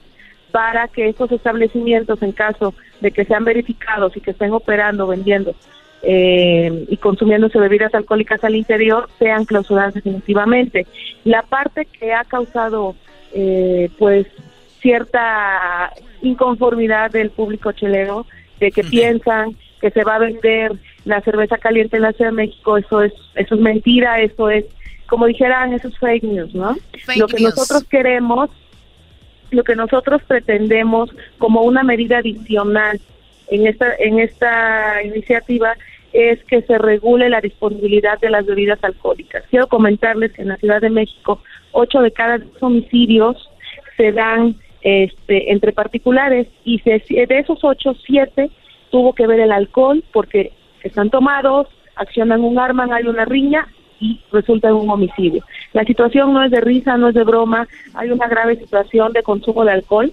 para 0.50 0.88
que 0.88 1.08
estos 1.08 1.30
establecimientos, 1.30 2.22
en 2.22 2.32
caso 2.32 2.74
de 3.00 3.12
que 3.12 3.24
sean 3.24 3.44
verificados 3.44 4.16
y 4.16 4.20
que 4.20 4.32
estén 4.32 4.52
operando, 4.52 5.06
vendiendo 5.06 5.54
eh, 6.02 6.86
y 6.88 6.96
consumiéndose 6.96 7.58
bebidas 7.58 7.94
alcohólicas 7.94 8.42
al 8.42 8.54
interior 8.54 9.08
sean 9.18 9.44
clausuradas 9.44 9.94
definitivamente. 9.94 10.86
La 11.24 11.42
parte 11.42 11.86
que 11.86 12.12
ha 12.12 12.24
causado 12.24 12.94
eh, 13.32 13.90
pues 13.98 14.26
cierta 14.80 15.92
inconformidad 16.22 17.10
del 17.10 17.30
público 17.30 17.72
chelero 17.72 18.26
de 18.58 18.70
que 18.70 18.82
piensan 18.82 19.56
que 19.80 19.90
se 19.90 20.04
va 20.04 20.16
a 20.16 20.20
vender 20.20 20.72
la 21.04 21.20
cerveza 21.20 21.58
caliente 21.58 21.96
en 21.96 22.02
la 22.02 22.12
Ciudad 22.12 22.30
de 22.30 22.36
México, 22.36 22.76
eso 22.76 23.02
es 23.02 23.12
eso 23.34 23.54
es 23.54 23.60
mentira, 23.60 24.20
eso 24.20 24.50
es 24.50 24.64
como 25.06 25.26
dijeran, 25.26 25.72
eso 25.72 25.88
es 25.88 25.98
fake 25.98 26.22
news, 26.22 26.54
¿no? 26.54 26.76
lo 27.16 27.26
que 27.26 27.42
nosotros 27.42 27.84
queremos, 27.84 28.48
lo 29.50 29.64
que 29.64 29.74
nosotros 29.74 30.22
pretendemos 30.26 31.10
como 31.38 31.62
una 31.62 31.82
medida 31.82 32.18
adicional 32.18 33.00
en 33.48 33.66
esta 33.66 33.94
en 33.96 34.20
esta 34.20 35.02
iniciativa 35.02 35.74
es 36.12 36.42
que 36.44 36.62
se 36.62 36.78
regule 36.78 37.28
la 37.28 37.40
disponibilidad 37.40 38.18
de 38.18 38.30
las 38.30 38.46
bebidas 38.46 38.82
alcohólicas. 38.82 39.44
Quiero 39.50 39.68
comentarles 39.68 40.32
que 40.32 40.42
en 40.42 40.48
la 40.48 40.56
Ciudad 40.56 40.80
de 40.80 40.90
México, 40.90 41.40
ocho 41.72 42.00
de 42.00 42.10
cada 42.10 42.38
diez 42.38 42.62
homicidios 42.62 43.48
se 43.96 44.12
dan 44.12 44.56
este, 44.82 45.52
entre 45.52 45.72
particulares 45.72 46.48
y 46.64 46.80
de 46.82 47.38
esos 47.38 47.62
ocho, 47.62 47.94
siete 48.06 48.50
tuvo 48.90 49.14
que 49.14 49.26
ver 49.26 49.40
el 49.40 49.52
alcohol 49.52 50.02
porque 50.12 50.52
están 50.82 51.10
tomados, 51.10 51.68
accionan 51.96 52.42
un 52.42 52.58
arma, 52.58 52.88
hay 52.90 53.04
una 53.04 53.24
riña 53.24 53.68
y 54.00 54.20
resulta 54.32 54.68
en 54.68 54.74
un 54.74 54.90
homicidio. 54.90 55.44
La 55.74 55.84
situación 55.84 56.32
no 56.32 56.42
es 56.42 56.50
de 56.50 56.60
risa, 56.60 56.96
no 56.96 57.08
es 57.08 57.14
de 57.14 57.24
broma, 57.24 57.68
hay 57.94 58.10
una 58.10 58.26
grave 58.26 58.56
situación 58.56 59.12
de 59.12 59.22
consumo 59.22 59.64
de 59.64 59.72
alcohol, 59.72 60.12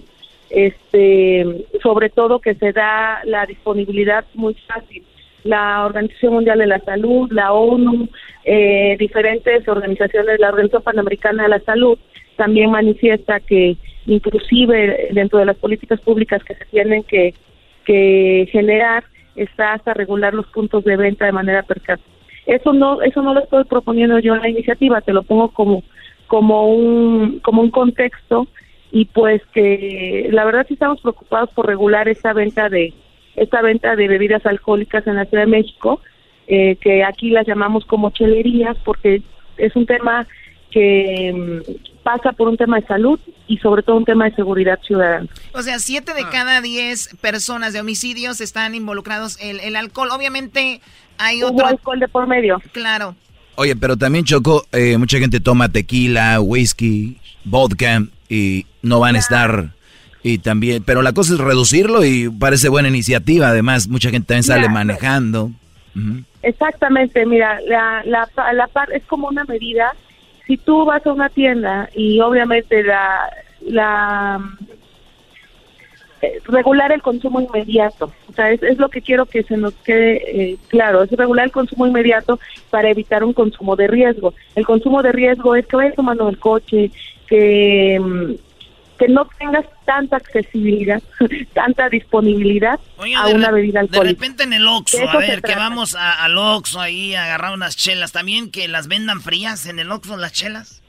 este, 0.50 1.66
sobre 1.82 2.10
todo 2.10 2.40
que 2.40 2.54
se 2.54 2.72
da 2.72 3.20
la 3.24 3.46
disponibilidad 3.46 4.24
muy 4.34 4.54
fácil 4.54 5.04
la 5.48 5.86
Organización 5.86 6.34
Mundial 6.34 6.58
de 6.58 6.66
la 6.66 6.78
Salud, 6.80 7.30
la 7.32 7.52
ONU, 7.52 8.08
eh, 8.44 8.96
diferentes 8.98 9.66
organizaciones, 9.66 10.38
la 10.38 10.50
Organización 10.50 10.82
Panamericana 10.82 11.44
de 11.44 11.48
la 11.48 11.60
Salud, 11.60 11.98
también 12.36 12.70
manifiesta 12.70 13.40
que 13.40 13.76
inclusive 14.06 15.08
dentro 15.12 15.38
de 15.38 15.46
las 15.46 15.56
políticas 15.56 16.00
públicas 16.00 16.42
que 16.44 16.54
se 16.54 16.64
tienen 16.66 17.02
que, 17.02 17.34
que 17.84 18.48
generar 18.52 19.04
está 19.36 19.72
hasta 19.72 19.94
regular 19.94 20.34
los 20.34 20.46
puntos 20.46 20.84
de 20.84 20.96
venta 20.96 21.24
de 21.24 21.32
manera 21.32 21.62
percata. 21.62 22.02
Eso 22.46 22.72
no 22.72 23.02
eso 23.02 23.22
no 23.22 23.34
lo 23.34 23.40
estoy 23.40 23.64
proponiendo 23.64 24.18
yo 24.18 24.34
en 24.34 24.42
la 24.42 24.48
iniciativa, 24.48 25.00
te 25.00 25.12
lo 25.12 25.22
pongo 25.22 25.48
como 25.48 25.82
como 26.26 26.68
un 26.68 27.40
como 27.40 27.62
un 27.62 27.70
contexto 27.70 28.46
y 28.90 29.04
pues 29.06 29.42
que 29.52 30.28
la 30.32 30.44
verdad 30.44 30.66
sí 30.66 30.74
estamos 30.74 31.00
preocupados 31.00 31.50
por 31.50 31.66
regular 31.66 32.08
esa 32.08 32.32
venta 32.32 32.68
de 32.68 32.94
esta 33.40 33.62
venta 33.62 33.96
de 33.96 34.08
bebidas 34.08 34.44
alcohólicas 34.46 35.06
en 35.06 35.16
la 35.16 35.24
Ciudad 35.24 35.44
de 35.44 35.50
México, 35.50 36.00
eh, 36.46 36.76
que 36.80 37.04
aquí 37.04 37.30
las 37.30 37.46
llamamos 37.46 37.84
como 37.84 38.10
chelerías 38.10 38.76
porque 38.84 39.22
es 39.56 39.76
un 39.76 39.86
tema 39.86 40.26
que 40.70 41.32
mm, 41.34 42.02
pasa 42.02 42.32
por 42.32 42.48
un 42.48 42.56
tema 42.56 42.80
de 42.80 42.86
salud 42.86 43.18
y 43.46 43.58
sobre 43.58 43.82
todo 43.82 43.96
un 43.96 44.04
tema 44.04 44.26
de 44.26 44.34
seguridad 44.34 44.78
ciudadana. 44.86 45.26
O 45.52 45.62
sea, 45.62 45.78
siete 45.78 46.14
de 46.14 46.22
ah. 46.22 46.30
cada 46.30 46.60
diez 46.60 47.14
personas 47.20 47.72
de 47.72 47.80
homicidios 47.80 48.40
están 48.40 48.74
involucrados 48.74 49.38
en 49.40 49.60
el 49.60 49.76
alcohol. 49.76 50.08
Obviamente 50.12 50.80
hay 51.18 51.42
otro... 51.42 51.66
alcohol 51.66 52.00
de 52.00 52.08
por 52.08 52.26
medio. 52.26 52.60
Claro. 52.72 53.14
Oye, 53.56 53.74
pero 53.74 53.96
también 53.96 54.24
chocó, 54.24 54.64
eh, 54.72 54.96
mucha 54.98 55.18
gente 55.18 55.40
toma 55.40 55.68
tequila, 55.68 56.40
whisky, 56.40 57.18
vodka 57.44 58.04
y 58.28 58.66
no 58.82 59.00
van 59.00 59.16
a 59.16 59.18
estar 59.18 59.72
y 60.22 60.38
también, 60.38 60.82
pero 60.84 61.02
la 61.02 61.12
cosa 61.12 61.34
es 61.34 61.40
reducirlo 61.40 62.04
y 62.04 62.28
parece 62.28 62.68
buena 62.68 62.88
iniciativa. 62.88 63.48
Además, 63.48 63.88
mucha 63.88 64.10
gente 64.10 64.26
también 64.28 64.42
sale 64.42 64.68
manejando. 64.68 65.50
Exactamente, 66.42 67.24
mira, 67.26 67.60
la, 67.66 68.02
la, 68.04 68.28
la 68.52 68.66
par 68.68 68.92
es 68.92 69.04
como 69.04 69.28
una 69.28 69.44
medida. 69.44 69.94
Si 70.46 70.56
tú 70.56 70.84
vas 70.84 71.04
a 71.06 71.12
una 71.12 71.28
tienda 71.28 71.88
y 71.94 72.20
obviamente 72.20 72.82
la, 72.82 73.30
la 73.60 74.40
eh, 76.22 76.40
regular 76.46 76.90
el 76.90 77.02
consumo 77.02 77.40
inmediato, 77.40 78.12
o 78.28 78.32
sea, 78.32 78.50
es, 78.50 78.62
es, 78.62 78.78
lo 78.78 78.88
que 78.88 79.02
quiero 79.02 79.26
que 79.26 79.42
se 79.42 79.56
nos 79.56 79.74
quede 79.74 80.22
eh, 80.52 80.56
claro, 80.68 81.02
es 81.02 81.10
regular 81.10 81.46
el 81.46 81.52
consumo 81.52 81.86
inmediato 81.86 82.40
para 82.70 82.90
evitar 82.90 83.24
un 83.24 83.32
consumo 83.32 83.76
de 83.76 83.88
riesgo. 83.88 84.34
El 84.54 84.64
consumo 84.64 85.02
de 85.02 85.12
riesgo 85.12 85.54
es 85.54 85.66
que 85.66 85.76
vayas 85.76 85.94
tomando 85.94 86.28
el 86.28 86.38
coche, 86.38 86.90
que 87.26 88.00
mm, 88.00 88.47
que 88.98 89.08
no 89.08 89.28
tengas 89.38 89.64
tanta 89.84 90.16
accesibilidad, 90.16 91.02
tanta 91.54 91.88
disponibilidad 91.88 92.78
a 93.16 93.28
una 93.28 93.50
bebida 93.50 93.80
alcohólica. 93.80 94.04
De 94.04 94.14
repente 94.14 94.42
en 94.42 94.52
el 94.52 94.66
Oxxo, 94.66 95.08
a 95.08 95.18
ver, 95.18 95.42
que 95.42 95.54
vamos 95.54 95.94
al 95.94 96.36
Oxxo 96.36 96.80
ahí 96.80 97.14
a 97.14 97.24
agarrar 97.24 97.54
unas 97.54 97.76
chelas, 97.76 98.12
¿también 98.12 98.50
que 98.50 98.68
las 98.68 98.88
vendan 98.88 99.20
frías 99.20 99.66
en 99.66 99.78
el 99.78 99.90
Oxxo 99.90 100.16
las 100.16 100.32
chelas? 100.32 100.82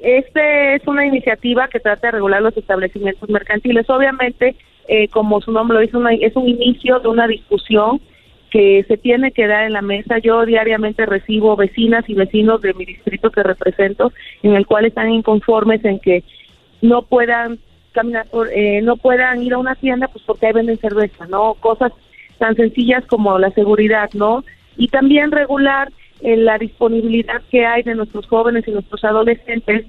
Este 0.00 0.74
es 0.74 0.86
una 0.86 1.06
iniciativa 1.06 1.68
que 1.68 1.80
trata 1.80 2.08
de 2.08 2.12
regular 2.12 2.42
los 2.42 2.56
establecimientos 2.56 3.28
mercantiles. 3.28 3.88
Obviamente, 3.88 4.56
eh, 4.88 5.08
como 5.08 5.40
su 5.40 5.52
nombre 5.52 5.76
lo 5.76 5.80
dice, 5.80 6.26
es 6.26 6.34
un 6.34 6.48
inicio 6.48 6.98
de 7.00 7.08
una 7.08 7.26
discusión 7.26 8.00
que 8.50 8.84
se 8.88 8.96
tiene 8.96 9.32
que 9.32 9.46
dar 9.46 9.64
en 9.64 9.72
la 9.72 9.82
mesa. 9.82 10.18
Yo 10.18 10.44
diariamente 10.46 11.06
recibo 11.06 11.56
vecinas 11.56 12.08
y 12.08 12.14
vecinos 12.14 12.62
de 12.62 12.74
mi 12.74 12.84
distrito 12.84 13.30
que 13.30 13.42
represento, 13.42 14.12
en 14.42 14.54
el 14.54 14.66
cual 14.66 14.86
están 14.86 15.10
inconformes 15.10 15.84
en 15.84 16.00
que 16.00 16.24
no 16.86 17.02
puedan 17.02 17.58
caminar 17.92 18.26
por, 18.28 18.48
eh, 18.52 18.80
no 18.82 18.96
puedan 18.96 19.42
ir 19.42 19.54
a 19.54 19.58
una 19.58 19.74
tienda 19.74 20.08
pues 20.08 20.24
porque 20.26 20.46
ahí 20.46 20.52
venden 20.52 20.78
cerveza, 20.78 21.26
¿no? 21.26 21.54
Cosas 21.54 21.92
tan 22.38 22.54
sencillas 22.54 23.04
como 23.06 23.38
la 23.38 23.50
seguridad, 23.50 24.10
¿no? 24.12 24.44
y 24.76 24.88
también 24.88 25.30
regular 25.32 25.90
eh, 26.20 26.36
la 26.36 26.58
disponibilidad 26.58 27.42
que 27.50 27.66
hay 27.66 27.82
de 27.82 27.94
nuestros 27.94 28.26
jóvenes 28.26 28.66
y 28.66 28.70
nuestros 28.70 29.02
adolescentes 29.04 29.86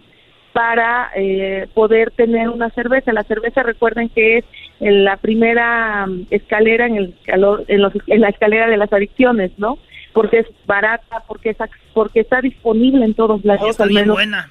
para 0.54 1.12
eh, 1.16 1.68
poder 1.74 2.12
tener 2.12 2.50
una 2.50 2.70
cerveza. 2.72 3.14
La 3.14 3.24
cerveza, 3.24 3.64
recuerden 3.64 4.10
que 4.10 4.40
es 4.40 4.46
en 4.80 5.04
la 5.04 5.18
primera 5.18 6.06
mm, 6.08 6.28
escalera 6.32 6.88
en, 6.88 6.96
el, 6.96 7.16
en, 7.28 7.42
los, 7.42 7.92
en 8.08 8.22
la 8.22 8.30
escalera 8.30 8.68
de 8.68 8.78
las 8.78 8.92
adicciones, 8.92 9.52
¿no? 9.58 9.78
Porque 10.14 10.40
es 10.40 10.48
barata, 10.66 11.24
porque 11.28 11.52
es 11.52 11.58
porque 11.94 12.22
está 12.22 12.42
disponible 12.42 13.06
en 13.06 13.14
todos 13.14 13.46
lados. 13.46 13.70
Está 13.70 13.86
bien 13.86 14.08
buena. 14.08 14.50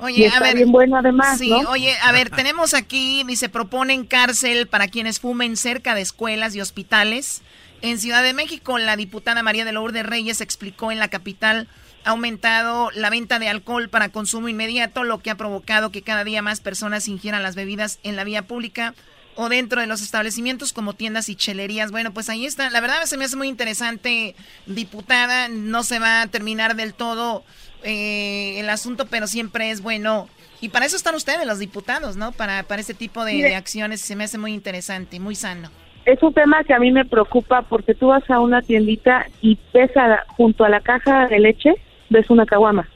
Oye, 0.00 0.28
a 0.28 0.40
ver, 0.40 0.56
bien 0.56 0.72
buena 0.72 0.98
además, 0.98 1.38
sí, 1.38 1.52
oye, 1.52 1.94
a 2.02 2.12
ver, 2.12 2.30
tenemos 2.30 2.74
aquí, 2.74 3.22
dice, 3.26 3.48
proponen 3.48 4.04
cárcel 4.04 4.66
para 4.66 4.88
quienes 4.88 5.20
fumen 5.20 5.56
cerca 5.56 5.94
de 5.94 6.00
escuelas 6.00 6.54
y 6.54 6.60
hospitales. 6.60 7.42
En 7.80 7.98
Ciudad 7.98 8.22
de 8.22 8.32
México, 8.32 8.78
la 8.78 8.96
diputada 8.96 9.42
María 9.42 9.64
de 9.64 9.72
Lourdes 9.72 10.06
Reyes 10.06 10.40
explicó 10.40 10.90
en 10.90 10.98
la 10.98 11.08
capital 11.08 11.68
ha 12.04 12.10
aumentado 12.10 12.90
la 12.94 13.10
venta 13.10 13.38
de 13.38 13.48
alcohol 13.48 13.88
para 13.88 14.10
consumo 14.10 14.48
inmediato, 14.48 15.04
lo 15.04 15.20
que 15.20 15.30
ha 15.30 15.36
provocado 15.36 15.90
que 15.90 16.02
cada 16.02 16.24
día 16.24 16.42
más 16.42 16.60
personas 16.60 17.08
ingieran 17.08 17.42
las 17.42 17.54
bebidas 17.54 17.98
en 18.02 18.16
la 18.16 18.24
vía 18.24 18.42
pública 18.42 18.94
o 19.36 19.48
dentro 19.48 19.80
de 19.80 19.86
los 19.86 20.02
establecimientos 20.02 20.72
como 20.72 20.94
tiendas 20.94 21.28
y 21.28 21.36
chelerías. 21.36 21.90
Bueno, 21.90 22.12
pues 22.12 22.28
ahí 22.28 22.46
está. 22.46 22.70
La 22.70 22.80
verdad 22.80 23.02
se 23.04 23.16
me 23.16 23.24
hace 23.24 23.36
muy 23.36 23.48
interesante, 23.48 24.34
diputada. 24.66 25.48
No 25.48 25.82
se 25.82 25.98
va 25.98 26.22
a 26.22 26.26
terminar 26.26 26.76
del 26.76 26.94
todo 26.94 27.44
eh, 27.82 28.58
el 28.58 28.70
asunto, 28.70 29.06
pero 29.06 29.26
siempre 29.26 29.70
es 29.70 29.82
bueno. 29.82 30.28
Y 30.60 30.70
para 30.70 30.86
eso 30.86 30.96
están 30.96 31.14
ustedes, 31.14 31.46
los 31.46 31.58
diputados, 31.58 32.16
¿no? 32.16 32.32
Para, 32.32 32.62
para 32.62 32.80
este 32.80 32.94
tipo 32.94 33.24
de, 33.24 33.34
de 33.34 33.54
acciones 33.54 34.00
se 34.00 34.16
me 34.16 34.24
hace 34.24 34.38
muy 34.38 34.52
interesante, 34.52 35.20
muy 35.20 35.34
sano 35.34 35.70
es 36.06 36.22
un 36.22 36.34
tema 36.34 36.62
que 36.64 36.74
a 36.74 36.78
mí 36.78 36.92
me 36.92 37.04
preocupa 37.04 37.62
porque 37.62 37.94
tú 37.94 38.08
vas 38.08 38.28
a 38.30 38.40
una 38.40 38.60
tiendita 38.60 39.26
y 39.40 39.56
pesa 39.72 40.24
junto 40.36 40.64
a 40.64 40.68
la 40.68 40.80
caja 40.80 41.26
de 41.28 41.38
leche 41.38 41.74
ves 42.10 42.28
una 42.30 42.46
caguama. 42.46 42.88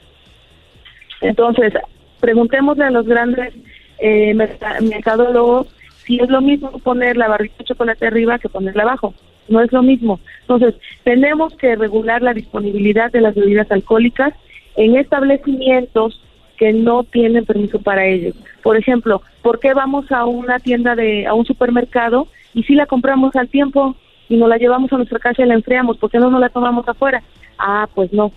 Entonces, 1.21 1.73
preguntémosle 2.19 2.85
a 2.85 2.91
los 2.91 3.05
grandes 3.05 3.53
eh, 3.99 4.33
mercadólogos 4.33 5.67
si 6.09 6.19
es 6.19 6.27
lo 6.27 6.41
mismo 6.41 6.71
poner 6.79 7.17
la 7.17 7.27
barrita 7.27 7.57
de 7.59 7.65
chocolate 7.65 8.07
arriba 8.07 8.39
que 8.39 8.49
ponerla 8.49 8.81
abajo. 8.81 9.13
No 9.47 9.61
es 9.61 9.71
lo 9.71 9.83
mismo. 9.83 10.19
Entonces, 10.41 10.73
tenemos 11.03 11.55
que 11.55 11.75
regular 11.75 12.23
la 12.23 12.33
disponibilidad 12.33 13.11
de 13.11 13.21
las 13.21 13.35
bebidas 13.35 13.71
alcohólicas 13.71 14.33
en 14.75 14.95
establecimientos 14.95 16.19
que 16.57 16.73
no 16.73 17.03
tienen 17.03 17.45
permiso 17.45 17.79
para 17.79 18.07
ello. 18.07 18.33
Por 18.63 18.75
ejemplo, 18.75 19.21
¿por 19.43 19.59
qué 19.59 19.75
vamos 19.75 20.11
a 20.11 20.25
una 20.25 20.57
tienda 20.57 20.95
de, 20.95 21.27
a 21.27 21.35
un 21.35 21.45
supermercado 21.45 22.27
y 22.55 22.63
si 22.63 22.73
la 22.73 22.87
compramos 22.87 23.35
al 23.35 23.47
tiempo 23.47 23.95
y 24.29 24.35
nos 24.35 24.49
la 24.49 24.57
llevamos 24.57 24.91
a 24.91 24.97
nuestra 24.97 25.19
casa 25.19 25.43
y 25.43 25.47
la 25.47 25.53
enfriamos? 25.53 25.97
¿Por 25.97 26.09
qué 26.09 26.17
no 26.17 26.31
nos 26.31 26.41
la 26.41 26.49
tomamos 26.49 26.87
afuera? 26.87 27.21
Ah, 27.59 27.87
pues 27.93 28.11
no, 28.13 28.31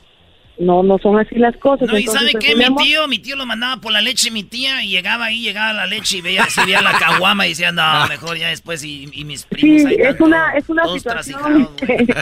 no, 0.58 0.82
no 0.82 0.98
son 0.98 1.18
así 1.18 1.36
las 1.36 1.56
cosas. 1.56 1.88
No, 1.88 1.98
y 1.98 2.06
¿sabe 2.06 2.32
qué? 2.38 2.54
Mi 2.54 2.74
tío, 2.76 3.08
mi 3.08 3.18
tío 3.18 3.36
lo 3.36 3.46
mandaba 3.46 3.80
por 3.80 3.92
la 3.92 4.00
leche, 4.00 4.30
mi 4.30 4.44
tía, 4.44 4.82
y 4.84 4.90
llegaba 4.90 5.26
ahí, 5.26 5.42
llegaba 5.42 5.72
la 5.72 5.86
leche 5.86 6.18
y 6.18 6.20
veía, 6.20 6.46
se 6.46 6.64
veía 6.64 6.82
la 6.82 6.98
caguama 6.98 7.46
y 7.46 7.50
decía, 7.50 7.72
no, 7.72 7.82
mejor 8.08 8.36
ya 8.38 8.48
después, 8.48 8.84
y, 8.84 9.06
mis 9.24 9.44
primos 9.44 9.90
Sí, 9.90 9.96
es 9.98 10.20
una, 10.20 10.54
es 10.56 10.68
una 10.68 10.86
situación... 10.88 11.68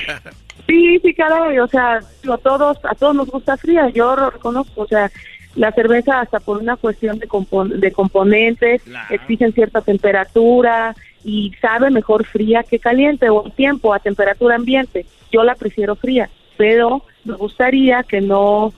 sí, 0.67 0.99
sí, 1.01 1.15
caray, 1.15 1.59
o 1.59 1.67
sea, 1.67 1.97
a 1.99 2.39
todos, 2.39 2.79
a 2.85 2.95
todos 2.95 3.15
nos 3.15 3.29
gusta 3.29 3.57
fría, 3.57 3.91
yo 3.91 4.15
lo 4.15 4.31
reconozco, 4.31 4.83
o 4.83 4.87
sea, 4.87 5.11
la 5.57 5.73
cerveza 5.73 6.21
hasta 6.21 6.39
por 6.41 6.59
una 6.59 6.77
cuestión 6.77 7.19
de, 7.19 7.29
de 7.77 7.93
componentes, 7.93 8.83
exigen 9.11 9.53
cierta 9.53 9.81
temperatura 9.81 10.95
y 11.25 11.53
sabe 11.61 11.91
mejor 11.91 12.25
fría 12.25 12.63
que 12.63 12.79
caliente 12.79 13.29
o 13.31 13.43
tiempo, 13.51 13.93
a 13.93 13.99
temperatura 13.99 14.55
ambiente. 14.55 15.07
Yo 15.33 15.45
la 15.45 15.55
prefiero 15.55 15.97
fría, 15.97 16.31
pero 16.61 17.03
me 17.25 17.37
gustaría 17.37 18.03
que 18.03 18.21
no 18.21 18.75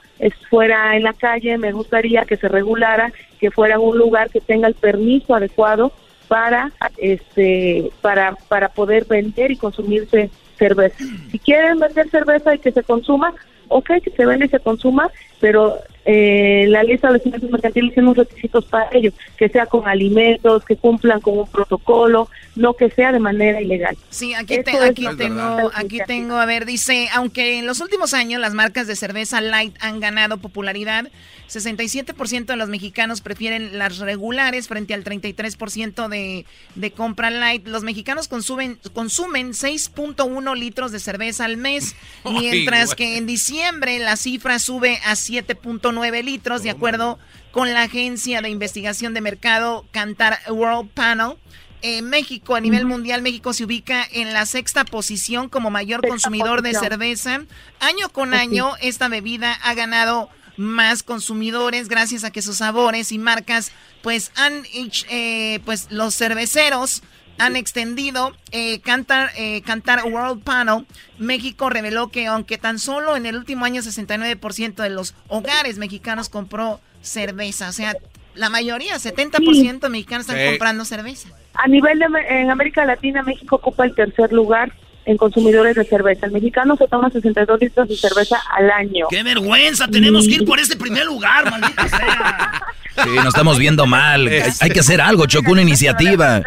fuera 0.49 0.97
en 0.97 1.03
la 1.03 1.15
calle, 1.15 1.59
me 1.59 1.73
gustaría 1.73 2.25
que 2.25 2.37
se 2.37 2.47
regulara, 2.47 3.13
que 3.41 3.51
fuera 3.51 3.81
un 3.81 3.99
lugar 3.99 4.31
que 4.31 4.41
tenga 4.41 4.69
el 4.69 4.75
permiso 4.75 5.35
adecuado 5.35 5.91
para 6.29 6.71
este 6.97 7.91
para 8.01 8.37
para 8.47 8.69
poder 8.69 9.05
vender 9.07 9.51
y 9.51 9.57
consumirse 9.57 10.31
cerveza. 10.57 10.97
Si 11.33 11.41
quieren 11.41 11.81
vender 11.81 12.09
cerveza 12.09 12.55
y 12.55 12.61
que 12.61 12.71
se 12.71 12.85
consuma, 12.85 13.35
ok, 13.67 13.95
que 14.01 14.11
se 14.11 14.27
vende 14.27 14.47
y 14.47 14.51
se 14.51 14.61
consuma, 14.61 15.11
pero 15.41 15.77
eh, 16.05 16.65
la 16.69 16.83
lista 16.83 17.09
de 17.09 17.19
establecimientos 17.19 17.51
mercantiles 17.51 17.95
tiene 17.95 18.09
unos 18.09 18.27
requisitos 18.27 18.65
para 18.65 18.89
ello, 18.93 19.13
que 19.37 19.49
sea 19.49 19.67
con 19.67 19.87
alimentos, 19.87 20.65
que 20.65 20.77
cumplan 20.77 21.21
con 21.21 21.39
un 21.39 21.47
protocolo, 21.47 22.29
no 22.57 22.75
que 22.75 22.91
sea 22.91 23.13
de 23.13 23.21
manera 23.21 23.61
ilegal. 23.61 23.97
Sí, 24.11 24.35
aquí, 24.35 24.55
aquí 24.55 25.07
tengo, 25.17 25.71
aquí 25.75 25.99
tengo, 26.07 26.35
a 26.35 26.47
ver, 26.47 26.67
dice, 26.67 27.09
aunque 27.15 27.59
en 27.59 27.67
los 27.67 27.81
últimos 27.81 28.15
años 28.15 28.41
las 28.41 28.55
marcas 28.55 28.87
de 28.87 28.97
cerveza 28.97 29.41
light 29.41 29.77
han 29.81 30.01
ganado 30.01 30.39
popularidad, 30.39 31.09
67% 31.49 32.47
de 32.47 32.57
los 32.57 32.69
mexicanos 32.69 33.21
prefieren 33.21 33.79
las 33.79 33.99
regulares 33.99 34.69
frente 34.69 34.95
al 34.95 35.05
33% 35.05 36.09
de, 36.09 36.47
de 36.75 36.91
compra 36.93 37.31
light. 37.31 37.67
Los 37.67 37.83
mexicanos 37.83 38.27
consumen, 38.27 38.79
consumen 38.95 39.53
6.1 39.53 40.57
litros 40.57 40.93
de 40.93 40.99
cerveza 40.99 41.45
al 41.45 41.59
mes, 41.59 41.95
mientras 42.25 42.95
que 42.95 43.19
en 43.19 43.27
diciembre 43.27 43.99
la 43.99 44.17
cifra 44.17 44.59
sube 44.59 44.99
a 45.05 45.13
7.9 45.13 45.92
litros, 46.23 46.63
de 46.63 46.71
acuerdo 46.71 47.19
con 47.51 47.73
la 47.73 47.83
agencia 47.83 48.41
de 48.41 48.49
investigación 48.49 49.15
de 49.15 49.21
mercado 49.21 49.87
Cantar 49.91 50.39
World 50.49 50.91
Panel. 50.91 51.37
En 51.83 52.09
México, 52.09 52.55
a 52.55 52.61
nivel 52.61 52.87
mundial, 52.87 53.23
México 53.23 53.53
se 53.53 53.65
ubica 53.65 54.07
en 54.13 54.33
la 54.33 54.47
sexta 54.47 54.85
posición 54.85 55.49
como 55.49 55.71
mayor 55.71 56.07
consumidor 56.07 56.63
de 56.63 56.75
cerveza. 56.75 57.43
Año 57.81 58.09
con 58.11 58.35
año, 58.35 58.73
esta 58.81 59.09
bebida 59.09 59.53
ha 59.63 59.75
ganado 59.75 60.31
más 60.57 61.03
consumidores 61.03 61.89
gracias 61.89 62.25
a 62.25 62.31
que 62.31 62.43
sus 62.43 62.59
sabores 62.59 63.11
y 63.11 63.19
marcas, 63.19 63.73
pues 64.03 64.31
han, 64.37 64.63
eh, 65.11 65.61
pues 65.65 65.89
los 65.91 66.15
cerveceros 66.17 67.03
han 67.39 67.57
extendido 67.57 68.33
eh, 68.51 68.81
Cantar, 68.81 69.31
eh, 69.37 69.63
Cantar 69.63 70.05
World 70.05 70.43
Panel. 70.43 70.87
México 71.19 71.71
reveló 71.71 72.09
que 72.09 72.27
aunque 72.27 72.59
tan 72.59 72.79
solo 72.79 73.17
en 73.17 73.27
el 73.27 73.37
último 73.37 73.65
año 73.65 73.83
69% 73.83 74.75
de 74.75 74.91
los 74.91 75.15
hogares 75.29 75.79
mexicanos 75.79 76.29
compró 76.29 76.81
cerveza, 77.01 77.69
o 77.69 77.73
sea, 77.73 77.95
la 78.35 78.49
mayoría, 78.49 78.97
70% 78.97 79.81
de 79.81 79.89
mexicanos 79.89 80.29
están 80.29 80.47
comprando 80.51 80.85
cerveza. 80.85 81.29
A 81.55 81.69
nivel 81.69 81.99
de 81.99 82.07
en 82.29 82.51
América 82.51 82.85
Latina, 82.85 83.23
México 83.23 83.57
ocupa 83.57 83.85
el 83.85 83.95
tercer 83.95 84.33
lugar 84.33 84.73
en 85.05 85.17
consumidores 85.17 85.75
de 85.77 85.85
cerveza. 85.85 86.27
El 86.27 86.33
mexicano 86.33 86.77
se 86.77 86.87
toma 86.87 87.11
62 87.11 87.61
litros 87.61 87.89
de 87.89 87.97
cerveza 87.97 88.39
al 88.51 88.71
año. 88.71 89.07
¡Qué 89.11 89.23
vergüenza! 89.23 89.89
Tenemos 89.89 90.27
que 90.27 90.35
ir 90.35 90.45
por 90.45 90.61
este 90.61 90.77
primer 90.77 91.05
lugar, 91.07 91.51
maldita 91.51 91.89
sea. 91.89 92.63
Sí, 93.05 93.11
nos 93.17 93.29
estamos 93.29 93.59
viendo 93.59 93.87
mal. 93.87 94.29
Hay, 94.61 94.71
que 94.71 94.81
hacer 94.81 95.01
algo, 95.01 95.27
Choco, 95.27 95.53
una 95.53 95.63
iniciativa. 95.63 96.43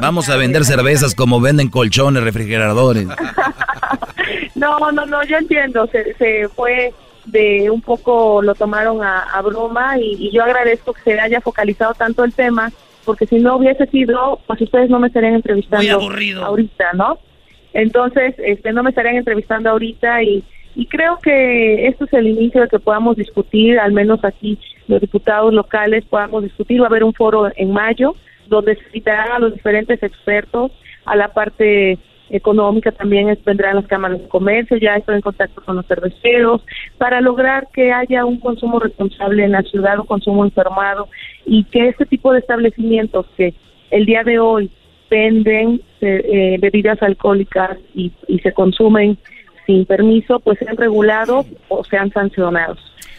Vamos 0.00 0.28
a 0.28 0.36
vender 0.36 0.64
cervezas 0.64 1.14
como 1.14 1.40
venden 1.40 1.68
colchones, 1.68 2.22
refrigeradores. 2.22 3.06
No, 4.54 4.90
no, 4.90 5.06
no, 5.06 5.22
yo 5.22 5.36
entiendo. 5.36 5.86
Se, 5.86 6.14
se 6.14 6.48
fue 6.48 6.92
de 7.26 7.70
un 7.70 7.80
poco, 7.80 8.42
lo 8.42 8.56
tomaron 8.56 9.02
a, 9.04 9.40
broma 9.40 9.96
y, 9.98 10.16
y 10.18 10.32
yo 10.32 10.42
agradezco 10.42 10.92
que 10.92 11.02
se 11.02 11.20
haya 11.20 11.40
focalizado 11.40 11.94
tanto 11.94 12.24
el 12.24 12.34
tema 12.34 12.72
porque 13.08 13.26
si 13.26 13.38
no 13.38 13.56
hubiese 13.56 13.86
sido, 13.86 14.38
pues 14.46 14.60
ustedes 14.60 14.90
no 14.90 14.98
me 14.98 15.06
estarían 15.06 15.32
entrevistando 15.32 15.98
ahorita, 16.44 16.92
¿no? 16.92 17.18
Entonces, 17.72 18.34
este, 18.36 18.70
no 18.74 18.82
me 18.82 18.90
estarían 18.90 19.16
entrevistando 19.16 19.70
ahorita 19.70 20.22
y, 20.22 20.44
y 20.74 20.84
creo 20.84 21.18
que 21.22 21.86
esto 21.86 22.04
es 22.04 22.12
el 22.12 22.26
inicio 22.26 22.60
de 22.60 22.68
que 22.68 22.78
podamos 22.78 23.16
discutir, 23.16 23.78
al 23.78 23.92
menos 23.92 24.22
aquí 24.26 24.58
los 24.88 25.00
diputados 25.00 25.54
locales 25.54 26.04
podamos 26.04 26.42
discutir. 26.42 26.82
Va 26.82 26.84
a 26.84 26.88
haber 26.88 27.02
un 27.02 27.14
foro 27.14 27.50
en 27.56 27.72
mayo 27.72 28.14
donde 28.48 28.76
se 28.76 28.90
citarán 28.90 29.32
a 29.32 29.38
los 29.38 29.54
diferentes 29.54 30.02
expertos, 30.02 30.72
a 31.04 31.16
la 31.16 31.28
parte 31.28 31.98
económica 32.30 32.92
también 32.92 33.36
vendrán 33.44 33.76
las 33.76 33.86
cámaras 33.86 34.20
de 34.20 34.28
comercio, 34.28 34.76
ya 34.76 34.96
estoy 34.96 35.16
en 35.16 35.22
contacto 35.22 35.62
con 35.64 35.76
los 35.76 35.86
cerveceros, 35.86 36.62
para 36.98 37.20
lograr 37.20 37.68
que 37.72 37.92
haya 37.92 38.24
un 38.24 38.38
consumo 38.38 38.78
responsable 38.78 39.44
en 39.44 39.52
la 39.52 39.62
ciudad, 39.62 39.98
un 39.98 40.06
consumo 40.06 40.44
informado 40.44 41.08
y 41.46 41.64
que 41.64 41.88
este 41.88 42.06
tipo 42.06 42.32
de 42.32 42.40
establecimientos 42.40 43.26
que 43.36 43.54
el 43.90 44.04
día 44.04 44.24
de 44.24 44.38
hoy 44.38 44.70
venden 45.10 45.80
eh, 46.00 46.58
bebidas 46.60 47.02
alcohólicas 47.02 47.78
y, 47.94 48.12
se 48.42 48.52
consumen 48.52 49.18
sin 49.66 49.86
permiso, 49.86 50.40
pues 50.40 50.58
sean 50.58 50.76
regulados 50.76 51.46
o 51.68 51.82
sean 51.84 52.10
sancionados. 52.12 52.78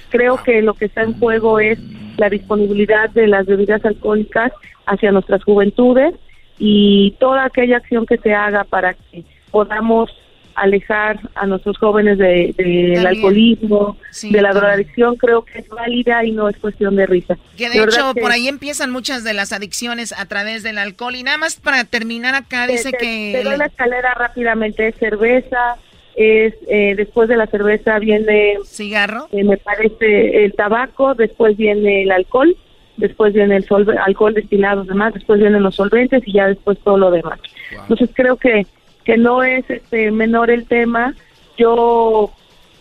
Creo 0.09 0.37
que 0.37 0.61
lo 0.61 0.73
que 0.73 0.85
está 0.85 1.01
en 1.03 1.13
juego 1.19 1.59
es 1.59 1.79
la 2.19 2.29
disponibilidad 2.29 3.09
de 3.09 3.27
las 3.27 3.45
bebidas 3.45 3.83
alcohólicas 3.85 4.51
hacia 4.85 5.11
nuestras 5.11 5.43
juventudes 5.43 6.13
y 6.57 7.15
toda 7.19 7.45
aquella 7.45 7.77
acción 7.77 8.05
que 8.05 8.17
se 8.17 8.33
haga 8.33 8.65
para 8.65 8.93
que 8.93 9.23
podamos 9.51 10.11
alejar 10.55 11.19
a 11.35 11.45
nuestros 11.45 11.77
jóvenes 11.77 12.17
del 12.17 12.53
de, 12.53 13.03
alcoholismo, 13.07 13.97
de 14.21 14.41
la 14.41 14.51
drogadicción, 14.51 15.15
creo 15.15 15.43
que 15.43 15.59
es 15.59 15.69
válida 15.69 16.25
y 16.25 16.31
no 16.31 16.49
es 16.49 16.57
cuestión 16.57 16.97
de 16.97 17.05
risa. 17.05 17.37
Que 17.57 17.69
de, 17.69 17.81
hecho, 17.81 18.13
por 18.15 18.31
ahí 18.31 18.49
empiezan 18.49 18.91
muchas 18.91 19.23
de 19.23 19.33
las 19.33 19.53
adicciones 19.53 20.11
a 20.11 20.25
través 20.25 20.61
del 20.61 20.77
alcohol. 20.77 21.15
Y 21.15 21.23
nada 21.23 21.37
más 21.37 21.55
para 21.55 21.85
terminar 21.85 22.35
acá, 22.35 22.67
dice 22.67 22.91
que... 22.91 23.31
Te 23.37 23.43
doy 23.43 23.57
la 23.57 23.67
escalera 23.67 24.13
rápidamente, 24.15 24.91
cerveza, 24.99 25.77
es 26.19 26.53
eh, 26.67 26.95
después 26.97 27.29
de 27.29 27.37
la 27.37 27.47
cerveza 27.47 27.97
viene 27.97 28.57
cigarro, 28.65 29.29
eh, 29.31 29.43
me 29.45 29.55
parece 29.55 30.43
el 30.43 30.53
tabaco, 30.53 31.15
después 31.15 31.55
viene 31.55 32.03
el 32.03 32.11
alcohol, 32.11 32.57
después 32.97 33.33
viene 33.33 33.55
el 33.55 33.63
solve 33.63 33.97
alcohol 33.97 34.33
destilado, 34.33 34.83
demás, 34.83 35.13
después 35.13 35.39
vienen 35.39 35.63
los 35.63 35.75
solventes 35.75 36.21
y 36.27 36.33
ya 36.33 36.47
después 36.47 36.77
todo 36.79 36.97
lo 36.97 37.09
demás. 37.09 37.39
Entonces 37.71 38.09
creo 38.13 38.35
que 38.35 38.65
que 39.05 39.17
no 39.17 39.43
es 39.43 39.67
este 39.69 40.11
menor 40.11 40.51
el 40.51 40.67
tema. 40.67 41.15
Yo 41.57 42.31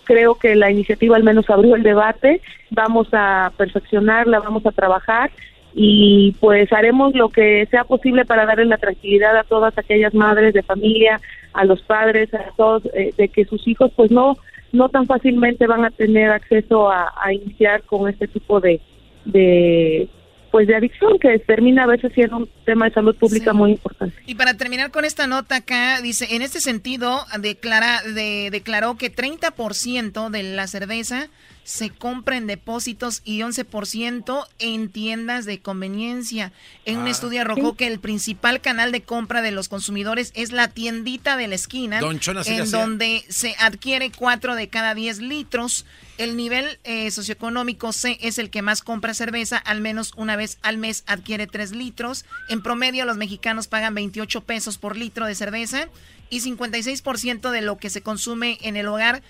creo 0.05 0.35
que 0.35 0.57
la 0.57 0.71
iniciativa 0.71 1.17
al 1.17 1.23
menos 1.23 1.49
abrió 1.49 1.77
el 1.77 1.83
debate, 1.83 2.43
vamos 2.71 3.09
a 3.13 3.53
perfeccionarla, 3.57 4.41
vamos 4.41 4.67
a 4.67 4.73
trabajar 4.73 5.31
y 5.81 6.33
pues 6.41 6.73
haremos 6.73 7.15
lo 7.15 7.29
que 7.29 7.65
sea 7.71 7.85
posible 7.85 8.25
para 8.25 8.45
darle 8.45 8.65
la 8.65 8.79
tranquilidad 8.79 9.37
a 9.37 9.45
todas 9.45 9.79
aquellas 9.79 10.13
madres 10.13 10.53
de 10.53 10.65
familia, 10.65 11.21
a 11.53 11.65
los 11.65 11.81
padres, 11.83 12.35
a 12.35 12.51
todos, 12.57 12.83
eh, 12.95 13.15
de 13.17 13.29
que 13.29 13.45
sus 13.45 13.67
hijos 13.69 13.93
pues 13.95 14.11
no 14.11 14.37
no 14.73 14.89
tan 14.89 15.07
fácilmente 15.07 15.69
van 15.69 15.85
a 15.85 15.91
tener 15.91 16.31
acceso 16.31 16.91
a, 16.91 17.15
a 17.23 17.33
iniciar 17.33 17.85
con 17.85 18.09
este 18.11 18.27
tipo 18.27 18.61
de, 18.61 18.81
de 19.25 20.09
pues 20.51 20.67
de 20.67 20.75
adicción 20.75 21.19
que 21.21 21.39
termina 21.39 21.85
a 21.85 21.87
veces 21.87 22.13
siendo 22.13 22.39
un 22.39 22.49
tema 22.65 22.87
de 22.87 22.95
salud 22.95 23.15
pública 23.17 23.53
muy 23.53 23.73
importante. 23.73 24.17
Y 24.27 24.35
para 24.35 24.55
terminar 24.55 24.91
con 24.91 25.05
esta 25.05 25.27
nota 25.27 25.57
acá, 25.57 26.01
dice, 26.01 26.27
en 26.35 26.43
este 26.43 26.61
sentido, 26.61 27.21
declara, 27.41 28.03
de, 28.03 28.49
declaró 28.51 28.97
que 28.97 29.15
30% 29.15 30.31
de 30.31 30.43
la 30.43 30.67
cerveza 30.67 31.29
se 31.69 31.91
compra 31.91 32.39
en 32.39 32.47
depósitos 32.47 33.21
y 33.27 33.41
11% 33.41 34.47
en 34.59 34.89
tiendas 34.89 35.45
de 35.45 35.61
conveniencia. 35.61 36.51
En 36.87 36.97
un 37.01 37.09
ah. 37.09 37.11
estudio 37.11 37.43
arrojó 37.43 37.77
que 37.77 37.87
el 37.87 38.01
principal 38.01 38.63
canal 38.63 38.91
de 38.91 39.03
compra 39.03 39.43
de 39.43 39.51
los 39.51 39.69
consumidores 39.69 40.33
es 40.35 40.51
la 40.51 40.69
tiendita 40.69 41.37
de 41.37 41.47
la 41.47 41.57
esquina, 41.57 42.01
en 42.47 42.71
donde 42.71 43.23
se 43.29 43.55
adquiere 43.59 44.11
4 44.11 44.55
de 44.55 44.69
cada 44.69 44.95
10 44.95 45.19
litros. 45.19 45.85
El 46.17 46.39
nivel 46.39 46.79
eh, 46.85 47.11
socioeconómico 47.11 47.93
C 47.93 48.17
es 48.23 48.39
el 48.39 48.49
que 48.49 48.63
más 48.63 48.81
compra 48.81 49.13
cerveza, 49.13 49.59
al 49.59 49.83
menos 49.83 50.15
una 50.17 50.37
vez 50.37 50.57
al 50.63 50.79
mes 50.79 51.05
adquiere 51.07 51.47
3 51.47 51.73
litros. 51.73 52.25
En 52.49 52.63
promedio 52.63 53.05
los 53.05 53.19
mexicanos 53.19 53.69
pagan 53.69 53.95
28 53.95 54.41
pesos 54.41 54.79
por 54.79 54.97
litro 54.97 55.27
de 55.27 55.35
cerveza 55.35 55.91
y 56.31 56.41
56% 56.41 57.51
de 57.51 57.61
lo 57.61 57.77
que 57.77 57.91
se 57.91 58.03
consume 58.03 58.57
en 58.63 58.77
el 58.77 58.87
hogar 58.87 59.23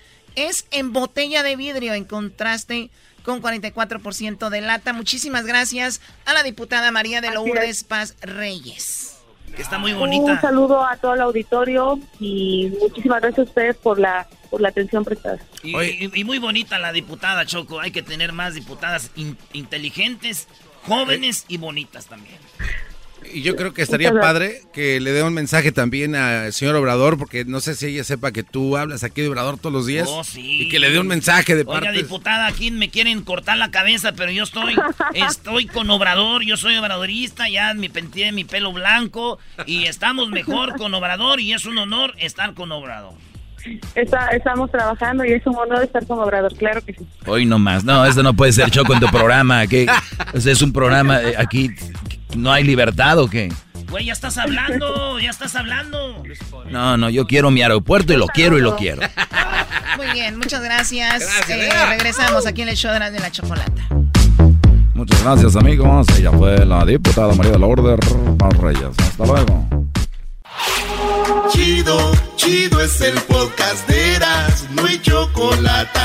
es 0.47 0.65
en 0.71 0.93
botella 0.93 1.43
de 1.43 1.55
vidrio, 1.55 1.93
en 1.93 2.05
contraste 2.05 2.89
con 3.23 3.41
44% 3.41 4.49
de 4.49 4.61
lata. 4.61 4.93
Muchísimas 4.93 5.45
gracias 5.45 6.01
a 6.25 6.33
la 6.33 6.43
diputada 6.43 6.91
María 6.91 7.21
de 7.21 7.31
Lourdes 7.31 7.83
Paz 7.83 8.15
Reyes. 8.21 9.17
Que 9.55 9.61
está 9.61 9.77
muy 9.77 9.93
bonita. 9.93 10.33
Un 10.33 10.41
saludo 10.41 10.85
a 10.85 10.95
todo 10.97 11.15
el 11.15 11.21
auditorio 11.21 11.99
y 12.19 12.71
muchísimas 12.81 13.21
gracias 13.21 13.47
a 13.47 13.49
ustedes 13.49 13.75
por 13.77 13.99
la 13.99 14.27
por 14.49 14.61
la 14.61 14.69
atención 14.69 15.05
prestada. 15.05 15.39
Y, 15.63 16.23
muy 16.23 16.39
bonita 16.39 16.79
la 16.79 16.91
diputada 16.91 17.45
Choco. 17.45 17.79
Hay 17.79 17.91
que 17.91 18.01
tener 18.01 18.33
más 18.33 18.55
diputadas 18.55 19.11
inteligentes, 19.53 20.47
jóvenes 20.83 21.45
y 21.47 21.57
bonitas 21.57 22.07
también. 22.07 22.37
Y 23.31 23.41
yo 23.41 23.55
creo 23.55 23.73
que 23.73 23.81
estaría 23.81 24.11
padre 24.11 24.61
que 24.73 24.99
le 24.99 25.11
dé 25.11 25.23
un 25.23 25.33
mensaje 25.33 25.71
también 25.71 26.15
al 26.15 26.51
señor 26.53 26.75
Obrador, 26.75 27.17
porque 27.17 27.45
no 27.45 27.59
sé 27.59 27.75
si 27.75 27.87
ella 27.87 28.03
sepa 28.03 28.31
que 28.31 28.43
tú 28.43 28.77
hablas 28.77 29.03
aquí 29.03 29.21
de 29.21 29.29
Obrador 29.29 29.57
todos 29.57 29.73
los 29.73 29.85
días. 29.85 30.07
Oh, 30.09 30.23
sí. 30.23 30.63
Y 30.63 30.69
que 30.69 30.79
le 30.79 30.89
dé 30.89 30.99
un 30.99 31.07
mensaje 31.07 31.55
de 31.55 31.65
parte. 31.65 31.89
Oiga, 31.89 31.91
diputada, 31.91 32.47
aquí 32.47 32.71
me 32.71 32.89
quieren 32.89 33.21
cortar 33.21 33.57
la 33.57 33.71
cabeza, 33.71 34.13
pero 34.13 34.31
yo 34.31 34.43
estoy, 34.43 34.75
estoy 35.13 35.67
con 35.67 35.89
Obrador, 35.89 36.43
yo 36.43 36.57
soy 36.57 36.77
obradorista, 36.77 37.49
ya 37.49 37.73
me 37.73 37.89
penteé 37.89 38.31
mi 38.31 38.43
pelo 38.43 38.73
blanco 38.73 39.39
y 39.65 39.85
estamos 39.85 40.29
mejor 40.29 40.77
con 40.77 40.93
Obrador 40.93 41.39
y 41.39 41.53
es 41.53 41.65
un 41.65 41.77
honor 41.77 42.13
estar 42.17 42.53
con 42.53 42.71
Obrador. 42.71 43.13
estamos 43.95 44.71
trabajando 44.71 45.25
y 45.25 45.33
es 45.33 45.45
un 45.45 45.55
honor 45.55 45.83
estar 45.83 46.05
con 46.05 46.19
Obrador, 46.19 46.55
claro 46.55 46.81
que 46.83 46.93
sí. 46.93 47.05
Hoy 47.25 47.45
no 47.45 47.59
más, 47.59 47.83
no, 47.83 48.05
esto 48.05 48.23
no 48.23 48.33
puede 48.33 48.53
ser 48.53 48.71
Choco 48.71 48.93
en 48.93 48.99
tu 48.99 49.07
programa, 49.07 49.67
que 49.67 49.87
es 50.33 50.61
un 50.61 50.73
programa 50.73 51.21
eh, 51.21 51.35
aquí 51.37 51.69
¿No 52.35 52.51
hay 52.51 52.63
libertad 52.63 53.17
o 53.19 53.29
qué? 53.29 53.51
Güey, 53.89 54.05
ya 54.05 54.13
estás 54.13 54.37
hablando, 54.37 55.19
ya 55.19 55.31
estás 55.31 55.55
hablando. 55.55 56.23
No, 56.69 56.95
no, 56.95 57.09
yo 57.09 57.25
quiero 57.25 57.49
mi 57.49 57.63
aeropuerto 57.63 58.13
y 58.13 58.17
lo 58.17 58.27
quiero 58.27 58.57
y 58.57 58.61
lo 58.61 58.75
quiero. 58.75 59.01
Muy 59.97 60.11
bien, 60.11 60.37
muchas 60.37 60.61
gracias. 60.61 61.23
Eh, 61.49 61.69
regresamos 61.89 62.45
aquí 62.45 62.61
en 62.61 62.69
el 62.69 62.77
show 62.77 62.93
de 62.93 62.99
la, 62.99 63.09
de 63.09 63.19
la 63.19 63.31
chocolata. 63.31 63.87
Muchas 64.93 65.23
gracias, 65.23 65.55
amigos. 65.55 66.07
Ella 66.17 66.31
fue 66.31 66.65
la 66.65 66.85
diputada 66.85 67.33
María 67.33 67.53
de 67.53 67.59
la 67.59 67.65
Order 67.65 67.99
Paz 68.37 68.57
Reyes. 68.57 68.89
Hasta 68.97 69.25
luego. 69.25 69.67
Chido, 71.51 72.11
chido 72.35 72.81
es 72.81 73.01
el 73.01 73.15
podcast 73.21 73.87
de 73.87 74.15
Eras, 74.15 74.67
no 74.71 74.85
hay 74.85 75.01
chocolate. 75.01 75.99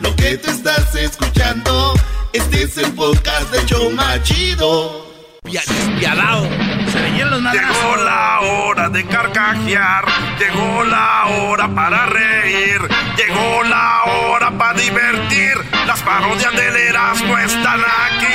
Lo 0.00 0.14
que 0.16 0.36
te 0.36 0.50
estás 0.50 0.94
escuchando, 0.94 1.94
este 2.34 2.64
es 2.64 2.76
el 2.76 2.92
podcast 2.92 3.50
de 3.50 3.64
Choma 3.64 4.22
Chido 4.22 5.13
despiadado. 5.44 6.48
Se 6.90 7.00
venían 7.00 7.30
los 7.30 7.40
Llegó 7.52 7.96
la 7.96 8.40
hora 8.40 8.88
de 8.88 9.04
carcajear, 9.06 10.04
llegó 10.38 10.84
la 10.84 11.26
hora 11.26 11.68
para 11.74 12.06
reír, 12.06 12.80
llegó 13.16 13.62
la 13.64 14.04
hora 14.04 14.50
para 14.56 14.78
divertir. 14.78 15.54
Las 15.86 16.02
parodias 16.02 16.52
del 16.54 16.76
Erasmo 16.76 17.38
están 17.38 17.80
aquí. 17.80 18.26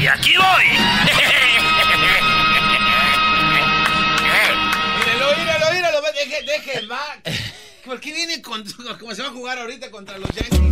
Y 0.00 0.06
aquí 0.06 0.34
voy. 0.36 0.64
míralo, 5.04 5.36
míralo, 5.36 5.72
míralo, 5.72 6.00
deje, 6.14 6.42
deje, 6.44 6.86
va. 6.86 7.02
¿Por 7.84 8.00
qué 8.00 8.12
viene 8.12 8.40
con, 8.42 8.64
como 8.98 9.14
se 9.14 9.22
va 9.22 9.28
a 9.28 9.32
jugar 9.32 9.58
ahorita 9.58 9.90
contra 9.90 10.18
los 10.18 10.30
Yankees? 10.30 10.68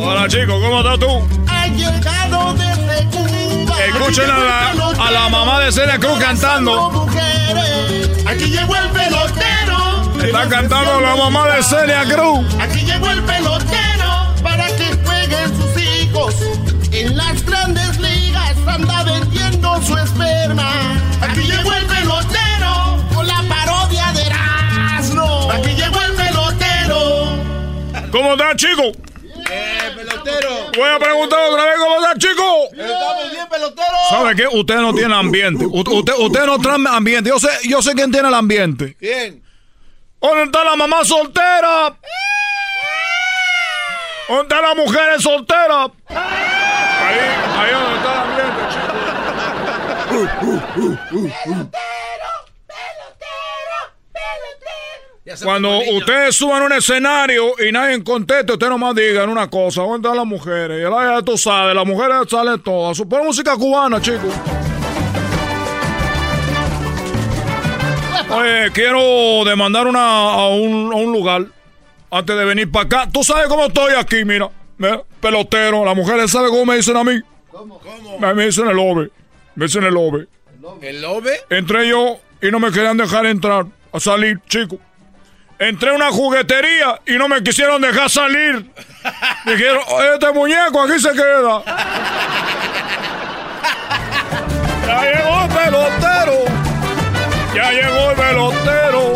Hola 0.00 0.28
chicos, 0.28 0.62
¿cómo 0.62 0.78
estás 0.78 0.98
tú? 1.00 1.28
Ha 1.48 1.66
llegado 1.66 2.54
desde 2.54 3.04
Cuba. 3.10 3.84
Escuchen 3.84 4.30
a 4.30 4.38
la, 4.38 4.70
a 4.96 5.10
la 5.10 5.28
mamá 5.28 5.58
de 5.58 5.72
Celia 5.72 5.98
Cruz 5.98 6.20
cantando. 6.20 7.08
Aquí 8.24 8.44
llegó 8.44 8.76
el 8.76 8.88
pelotero. 8.90 10.22
Está 10.22 10.48
cantando 10.48 11.00
la 11.00 11.16
mamá 11.16 11.48
de 11.48 11.62
Celia 11.64 12.04
Cruz. 12.04 12.46
Aquí 12.60 12.84
llegó 12.84 13.10
el 13.10 13.24
pelotero 13.24 14.34
para 14.40 14.68
que 14.68 14.96
jueguen 15.04 15.56
sus 15.56 15.82
hijos. 15.82 16.34
En 16.92 17.16
las 17.16 17.44
grandes 17.44 17.98
ligas 17.98 18.54
anda 18.68 19.02
vendiendo 19.02 19.82
su 19.82 19.96
esperma. 19.98 20.70
Aquí 21.20 21.40
llegó 21.40 21.72
el 21.72 21.86
pelotero 21.86 23.04
con 23.12 23.26
la 23.26 23.42
parodia 23.48 24.12
de 24.12 24.26
Erasmo. 24.26 25.50
Aquí 25.50 25.70
llegó 25.74 26.00
el 26.02 26.12
pelotero. 26.12 27.36
¿Cómo 28.12 28.34
estás, 28.34 28.54
chicos? 28.54 28.92
¡Eh, 30.28 30.40
pelotero! 30.40 30.70
Voy 30.76 30.88
a 30.88 30.98
preguntar 30.98 31.38
otra 31.50 31.64
vez 31.64 31.74
cómo 31.78 31.96
está, 31.96 32.18
chico. 32.18 32.64
Estamos 32.72 33.30
bien, 33.30 33.48
pelotero. 33.48 33.96
¿Sabe 34.10 34.36
qué? 34.36 34.46
Usted 34.46 34.76
no 34.76 34.94
tiene 34.94 35.14
ambiente. 35.14 35.64
usted, 35.66 36.12
usted 36.18 36.46
no 36.46 36.58
trae 36.58 36.78
ambiente. 36.88 37.30
Yo 37.30 37.38
sé, 37.38 37.48
yo 37.68 37.82
sé 37.82 37.94
quién 37.94 38.10
tiene 38.12 38.28
el 38.28 38.34
ambiente. 38.34 38.96
¿Quién? 38.98 39.42
¿Dónde 40.20 40.44
está 40.44 40.64
la 40.64 40.76
mamá 40.76 41.04
soltera? 41.04 41.96
¿Dónde 44.28 44.42
está 44.42 44.60
la 44.60 44.74
mujer 44.74 45.20
soltera? 45.20 45.84
Ahí, 46.08 47.18
ahí 47.58 47.72
donde 47.72 47.96
está 47.96 48.12
el 48.12 48.18
ambiente, 48.18 48.62
chico. 48.70 48.98
Cuando 55.42 55.78
ustedes 55.78 56.36
suban 56.36 56.62
un 56.62 56.72
escenario 56.72 57.52
y 57.58 57.70
nadie 57.70 58.02
conteste, 58.02 58.52
usted 58.52 58.68
nomás 58.68 58.94
digan 58.94 59.28
una 59.28 59.48
cosa, 59.48 59.82
¿dónde 59.82 60.08
están 60.08 60.16
las 60.16 60.26
mujeres? 60.26 60.78
Y 60.78 60.90
la, 60.90 61.22
tú 61.22 61.36
sabes, 61.36 61.74
las 61.74 61.86
mujeres 61.86 62.16
salen 62.28 62.60
todas. 62.60 62.96
Supone 62.96 63.24
música 63.24 63.54
cubana, 63.56 64.00
chicos. 64.00 64.32
Oye, 68.30 68.70
quiero 68.72 69.44
demandar 69.44 69.86
una, 69.86 70.32
a, 70.32 70.48
un, 70.48 70.92
a 70.92 70.96
un 70.96 71.12
lugar 71.12 71.46
antes 72.10 72.36
de 72.36 72.44
venir 72.44 72.70
para 72.70 72.86
acá. 72.86 73.08
Tú 73.12 73.22
sabes 73.22 73.48
cómo 73.48 73.66
estoy 73.66 73.94
aquí, 73.98 74.24
mira. 74.24 74.50
pelotero, 75.20 75.84
las 75.84 75.96
mujeres 75.96 76.30
saben 76.30 76.50
cómo 76.50 76.64
me 76.66 76.76
dicen 76.76 76.96
a 76.96 77.04
mí. 77.04 77.20
¿Cómo? 77.50 77.80
¿Cómo? 77.80 78.18
Me, 78.18 78.46
dicen 78.46 78.66
el 78.68 78.76
lobe. 78.76 79.10
Me 79.54 79.66
dicen 79.66 79.84
el 79.84 79.94
lobe. 79.94 80.26
¿El 80.82 81.02
lobe? 81.02 81.40
Entré 81.50 81.88
yo 81.88 82.18
y 82.40 82.50
no 82.50 82.60
me 82.60 82.70
querían 82.70 82.96
dejar 82.96 83.26
entrar, 83.26 83.66
a 83.92 84.00
salir, 84.00 84.38
chicos. 84.46 84.78
Entré 85.58 85.90
a 85.90 85.94
una 85.94 86.10
juguetería 86.10 87.00
y 87.04 87.14
no 87.14 87.28
me 87.28 87.42
quisieron 87.42 87.82
dejar 87.82 88.08
salir. 88.08 88.64
Dijeron, 89.44 89.82
este 90.14 90.32
muñeco 90.32 90.82
aquí 90.82 91.00
se 91.00 91.10
queda. 91.10 91.62
Ya 94.86 95.02
llegó 95.02 95.42
el 95.42 95.48
pelotero. 95.48 96.44
Ya 97.54 97.72
llegó 97.72 98.10
el 98.10 98.16
pelotero. 98.16 99.12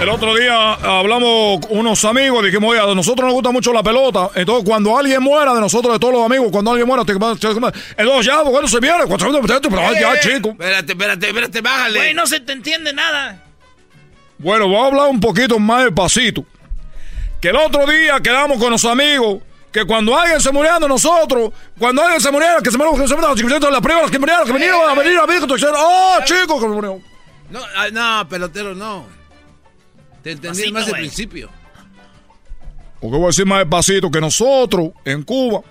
El 0.00 0.08
otro 0.08 0.36
día 0.36 0.74
hablamos 0.74 1.58
unos 1.70 2.04
amigos, 2.04 2.44
dijimos, 2.44 2.70
oye, 2.70 2.80
a 2.80 2.94
nosotros 2.94 3.26
nos 3.26 3.34
gusta 3.34 3.50
mucho 3.50 3.72
la 3.72 3.82
pelota. 3.82 4.30
Entonces, 4.36 4.64
cuando 4.64 4.96
alguien 4.96 5.20
muera 5.20 5.52
de 5.52 5.60
nosotros, 5.60 5.92
de 5.92 5.98
todos 5.98 6.14
los 6.14 6.24
amigos, 6.24 6.50
cuando 6.52 6.70
alguien 6.70 6.86
muera, 6.86 7.04
te, 7.04 7.10
entonces 7.10 8.26
ya, 8.26 8.42
bueno, 8.42 8.68
se 8.68 8.78
viene, 8.78 8.98
pero 9.08 9.92
ya, 9.94 10.20
chico. 10.20 10.50
Espérate, 10.50 10.92
espérate, 10.92 11.26
espérate, 11.26 11.60
bájale. 11.60 11.98
Güey, 11.98 12.14
no 12.14 12.28
se 12.28 12.38
te 12.38 12.52
entiende 12.52 12.92
nada. 12.92 13.47
Bueno, 14.38 14.68
voy 14.68 14.76
a 14.76 14.86
hablar 14.86 15.08
un 15.08 15.20
poquito 15.20 15.58
más 15.58 15.84
despacito. 15.84 16.44
Que 17.40 17.48
el 17.48 17.56
otro 17.56 17.86
día 17.86 18.20
quedamos 18.20 18.58
con 18.58 18.70
los 18.70 18.84
amigos 18.84 19.42
que 19.70 19.84
cuando 19.84 20.16
alguien 20.16 20.40
se 20.40 20.50
muriera 20.50 20.78
de 20.78 20.88
nosotros, 20.88 21.52
cuando 21.78 22.02
alguien 22.02 22.20
se 22.20 22.32
muriera, 22.32 22.60
que 22.62 22.70
se 22.70 22.78
muriera, 22.78 22.98
que 22.98 23.08
se 23.08 23.14
muriera, 23.14 23.34
que 23.34 23.70
las 23.70 23.80
primeras 23.80 24.10
que 24.10 24.18
murieron, 24.18 24.46
que 24.46 24.52
vinieron 24.52 24.88
a 24.88 24.94
venir 24.94 25.18
a 25.18 25.26
mí, 25.26 25.34
que 25.34 25.66
oh, 25.76 26.18
chico, 26.24 26.60
que 26.60 26.66
murió. 26.66 27.00
No, 27.50 27.60
ah, 27.76 27.88
no, 27.92 28.28
pelotero, 28.28 28.74
no. 28.74 29.06
Te 30.22 30.32
entendí 30.32 30.70
más 30.72 30.86
del 30.86 30.94
principio. 30.94 31.50
Porque 33.00 33.16
voy 33.16 33.24
a 33.24 33.26
decir 33.28 33.46
más 33.46 33.60
despacito 33.60 34.10
que 34.10 34.20
nosotros 34.20 34.90
en 35.04 35.22
Cuba 35.22 35.62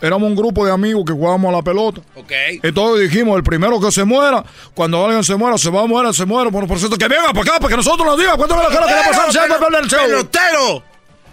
éramos 0.00 0.28
un 0.28 0.36
grupo 0.36 0.64
de 0.64 0.72
amigos 0.72 1.04
que 1.04 1.12
jugábamos 1.12 1.52
a 1.52 1.56
la 1.56 1.62
pelota. 1.62 2.00
Ok. 2.14 2.32
Entonces 2.62 3.10
dijimos, 3.10 3.36
el 3.36 3.42
primero 3.42 3.80
que 3.80 3.90
se 3.92 4.04
muera, 4.04 4.44
cuando 4.74 5.04
alguien 5.04 5.24
se 5.24 5.36
muera, 5.36 5.58
se 5.58 5.70
va 5.70 5.82
a 5.82 5.86
morir, 5.86 6.14
se 6.14 6.24
muere. 6.24 6.50
Por, 6.50 6.66
por 6.66 6.78
cierto, 6.78 6.96
que 6.96 7.08
venga 7.08 7.28
para 7.28 7.40
acá, 7.40 7.60
para 7.60 7.68
que 7.68 7.76
nosotros 7.76 8.06
nos 8.06 8.18
digan 8.18 8.36
cuánto 8.36 8.56
es 8.56 8.62
lo 8.62 8.68
que 8.68 8.76
va 8.76 9.00
a 9.00 9.04
pasar. 9.04 9.32
Se 9.32 9.38
va 9.38 9.56
a 9.56 9.58
perder 9.58 9.82
el 9.82 9.88
show. 9.88 10.00
¡Pelotero! 10.00 10.82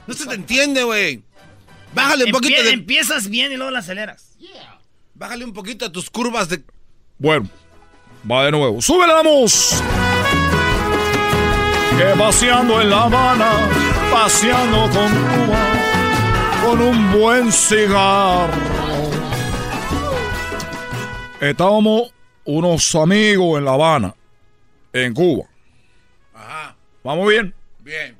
No 0.07 0.13
se 0.13 0.25
te 0.25 0.35
entiende, 0.35 0.83
güey. 0.83 1.23
Bájale 1.93 2.25
un 2.25 2.31
poquito 2.31 2.61
de... 2.61 2.71
Empiezas 2.71 3.29
bien 3.29 3.51
y 3.51 3.55
luego 3.55 3.71
la 3.71 3.79
aceleras. 3.79 4.37
Bájale 5.13 5.45
un 5.45 5.53
poquito 5.53 5.85
a 5.85 5.91
tus 5.91 6.09
curvas 6.09 6.49
de... 6.49 6.61
Bueno, 7.17 7.47
va 8.29 8.45
de 8.45 8.51
nuevo. 8.51 8.81
¡Súbele 8.81 9.13
la 9.13 9.23
música! 9.23 9.83
que 11.97 12.19
paseando 12.19 12.81
en 12.81 12.89
La 12.89 13.03
Habana, 13.03 13.69
paseando 14.11 14.89
con 14.89 15.09
Cuba, 15.09 15.64
con 16.65 16.81
un 16.81 17.11
buen 17.11 17.51
cigarro. 17.51 18.53
Estábamos 21.39 22.11
unos 22.43 22.95
amigos 22.95 23.59
en 23.59 23.65
La 23.65 23.73
Habana, 23.73 24.15
en 24.91 25.13
Cuba. 25.13 25.45
Ajá. 26.33 26.75
¿Vamos 27.03 27.29
bien? 27.29 27.53
Bien. 27.79 28.17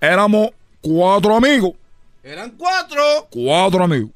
Éramos 0.00 0.50
cuatro 0.80 1.34
amigos. 1.34 1.72
Eran 2.22 2.52
cuatro. 2.52 3.02
Cuatro 3.30 3.82
amigos. 3.82 4.10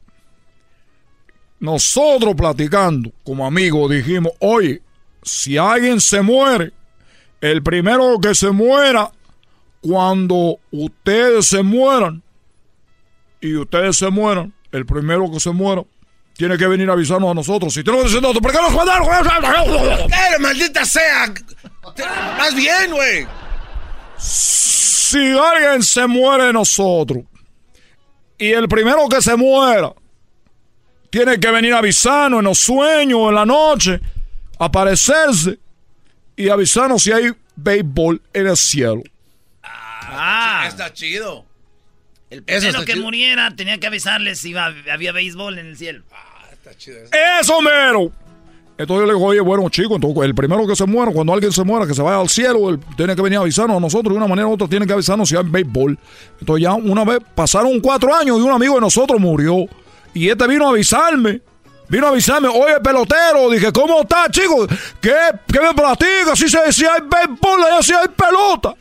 Nosotros 1.58 2.36
platicando 2.36 3.10
como 3.24 3.44
amigos 3.44 3.90
dijimos, 3.90 4.32
oye, 4.38 4.80
si 5.24 5.58
alguien 5.58 6.00
se 6.00 6.22
muere, 6.22 6.72
el 7.40 7.64
primero 7.64 8.20
que 8.20 8.34
se 8.36 8.52
muera, 8.52 9.10
cuando 9.80 10.60
ustedes 10.70 11.46
se 11.48 11.64
mueran, 11.64 12.22
y 13.40 13.56
ustedes 13.56 13.96
se 13.96 14.10
mueran, 14.10 14.52
el 14.72 14.84
primero 14.86 15.30
que 15.30 15.40
se 15.40 15.50
muera, 15.50 15.82
tiene 16.34 16.56
que 16.56 16.66
venir 16.66 16.88
a 16.88 16.92
avisarnos 16.92 17.30
a 17.30 17.34
nosotros. 17.34 17.74
Si 17.74 17.82
tenemos 17.82 18.12
que 18.12 18.20
¿por 18.20 18.52
qué 18.52 18.58
nos 18.58 18.72
mandaron? 18.72 19.08
¡Pero 20.08 20.40
maldita 20.40 20.84
sea! 20.84 21.32
Más 22.36 22.54
bien, 22.54 22.92
güey. 22.92 23.26
Si 24.18 25.36
alguien 25.36 25.82
se 25.82 26.06
muere 26.06 26.44
de 26.44 26.52
nosotros, 26.52 27.24
y 28.38 28.52
el 28.52 28.68
primero 28.68 29.08
que 29.08 29.20
se 29.20 29.36
muera, 29.36 29.92
tiene 31.10 31.40
que 31.40 31.50
venir 31.50 31.74
a 31.74 31.78
avisarnos 31.78 32.38
en 32.38 32.44
los 32.44 32.58
sueños, 32.58 33.28
en 33.28 33.34
la 33.34 33.46
noche, 33.46 34.00
aparecerse 34.58 35.58
y 36.36 36.48
avisarnos 36.48 37.02
si 37.02 37.10
hay 37.10 37.32
béisbol 37.56 38.22
en 38.32 38.46
el 38.46 38.56
cielo. 38.56 39.02
Ah, 39.62 40.66
está 40.68 40.92
chido. 40.92 41.47
El 42.30 42.42
primero 42.42 42.84
que 42.84 42.96
muriera 42.96 43.54
tenía 43.56 43.78
que 43.78 43.86
avisarles 43.86 44.40
si 44.40 44.54
había 44.54 45.12
béisbol 45.12 45.58
en 45.58 45.66
el 45.66 45.76
cielo. 45.76 46.04
Ah, 46.12 46.48
está 46.52 46.76
chido. 46.76 46.98
Eso, 47.40 47.60
mero. 47.62 48.12
Entonces 48.76 49.02
yo 49.02 49.06
le 49.06 49.14
digo, 49.14 49.26
oye, 49.26 49.40
bueno, 49.40 49.68
chico, 49.70 49.96
entonces 49.96 50.22
el 50.22 50.36
primero 50.36 50.64
que 50.64 50.76
se 50.76 50.86
muera, 50.86 51.10
cuando 51.10 51.32
alguien 51.32 51.50
se 51.50 51.64
muera, 51.64 51.84
que 51.84 51.94
se 51.94 52.02
vaya 52.02 52.20
al 52.20 52.28
cielo, 52.28 52.70
él 52.70 52.78
tiene 52.96 53.16
que 53.16 53.22
venir 53.22 53.38
a 53.38 53.42
avisarnos 53.42 53.76
a 53.76 53.80
nosotros, 53.80 54.12
de 54.12 54.18
una 54.18 54.28
manera 54.28 54.46
u 54.46 54.52
otra 54.52 54.68
tiene 54.68 54.86
que 54.86 54.92
avisarnos 54.92 55.28
si 55.28 55.36
hay 55.36 55.42
béisbol. 55.44 55.98
Entonces 56.38 56.62
ya 56.62 56.74
una 56.74 57.04
vez 57.04 57.18
pasaron 57.34 57.80
cuatro 57.80 58.14
años 58.14 58.38
y 58.38 58.42
un 58.42 58.52
amigo 58.52 58.76
de 58.76 58.82
nosotros 58.82 59.18
murió. 59.18 59.64
Y 60.14 60.28
este 60.28 60.46
vino 60.46 60.66
a 60.66 60.70
avisarme 60.70 61.40
Vino 61.88 62.06
a 62.06 62.10
avisarme, 62.10 62.48
oye, 62.48 62.80
pelotero. 62.82 63.48
Dije, 63.50 63.72
¿cómo 63.72 64.02
estás, 64.02 64.30
chico? 64.30 64.66
¿Qué, 65.00 65.14
¿Qué 65.50 65.60
me 65.60 65.72
platica? 65.74 66.36
Si, 66.36 66.48
se, 66.48 66.72
si 66.72 66.84
hay 66.84 67.00
béisbol, 67.00 67.60
si 67.82 67.92
hay 67.92 68.08
pelota. 68.08 68.74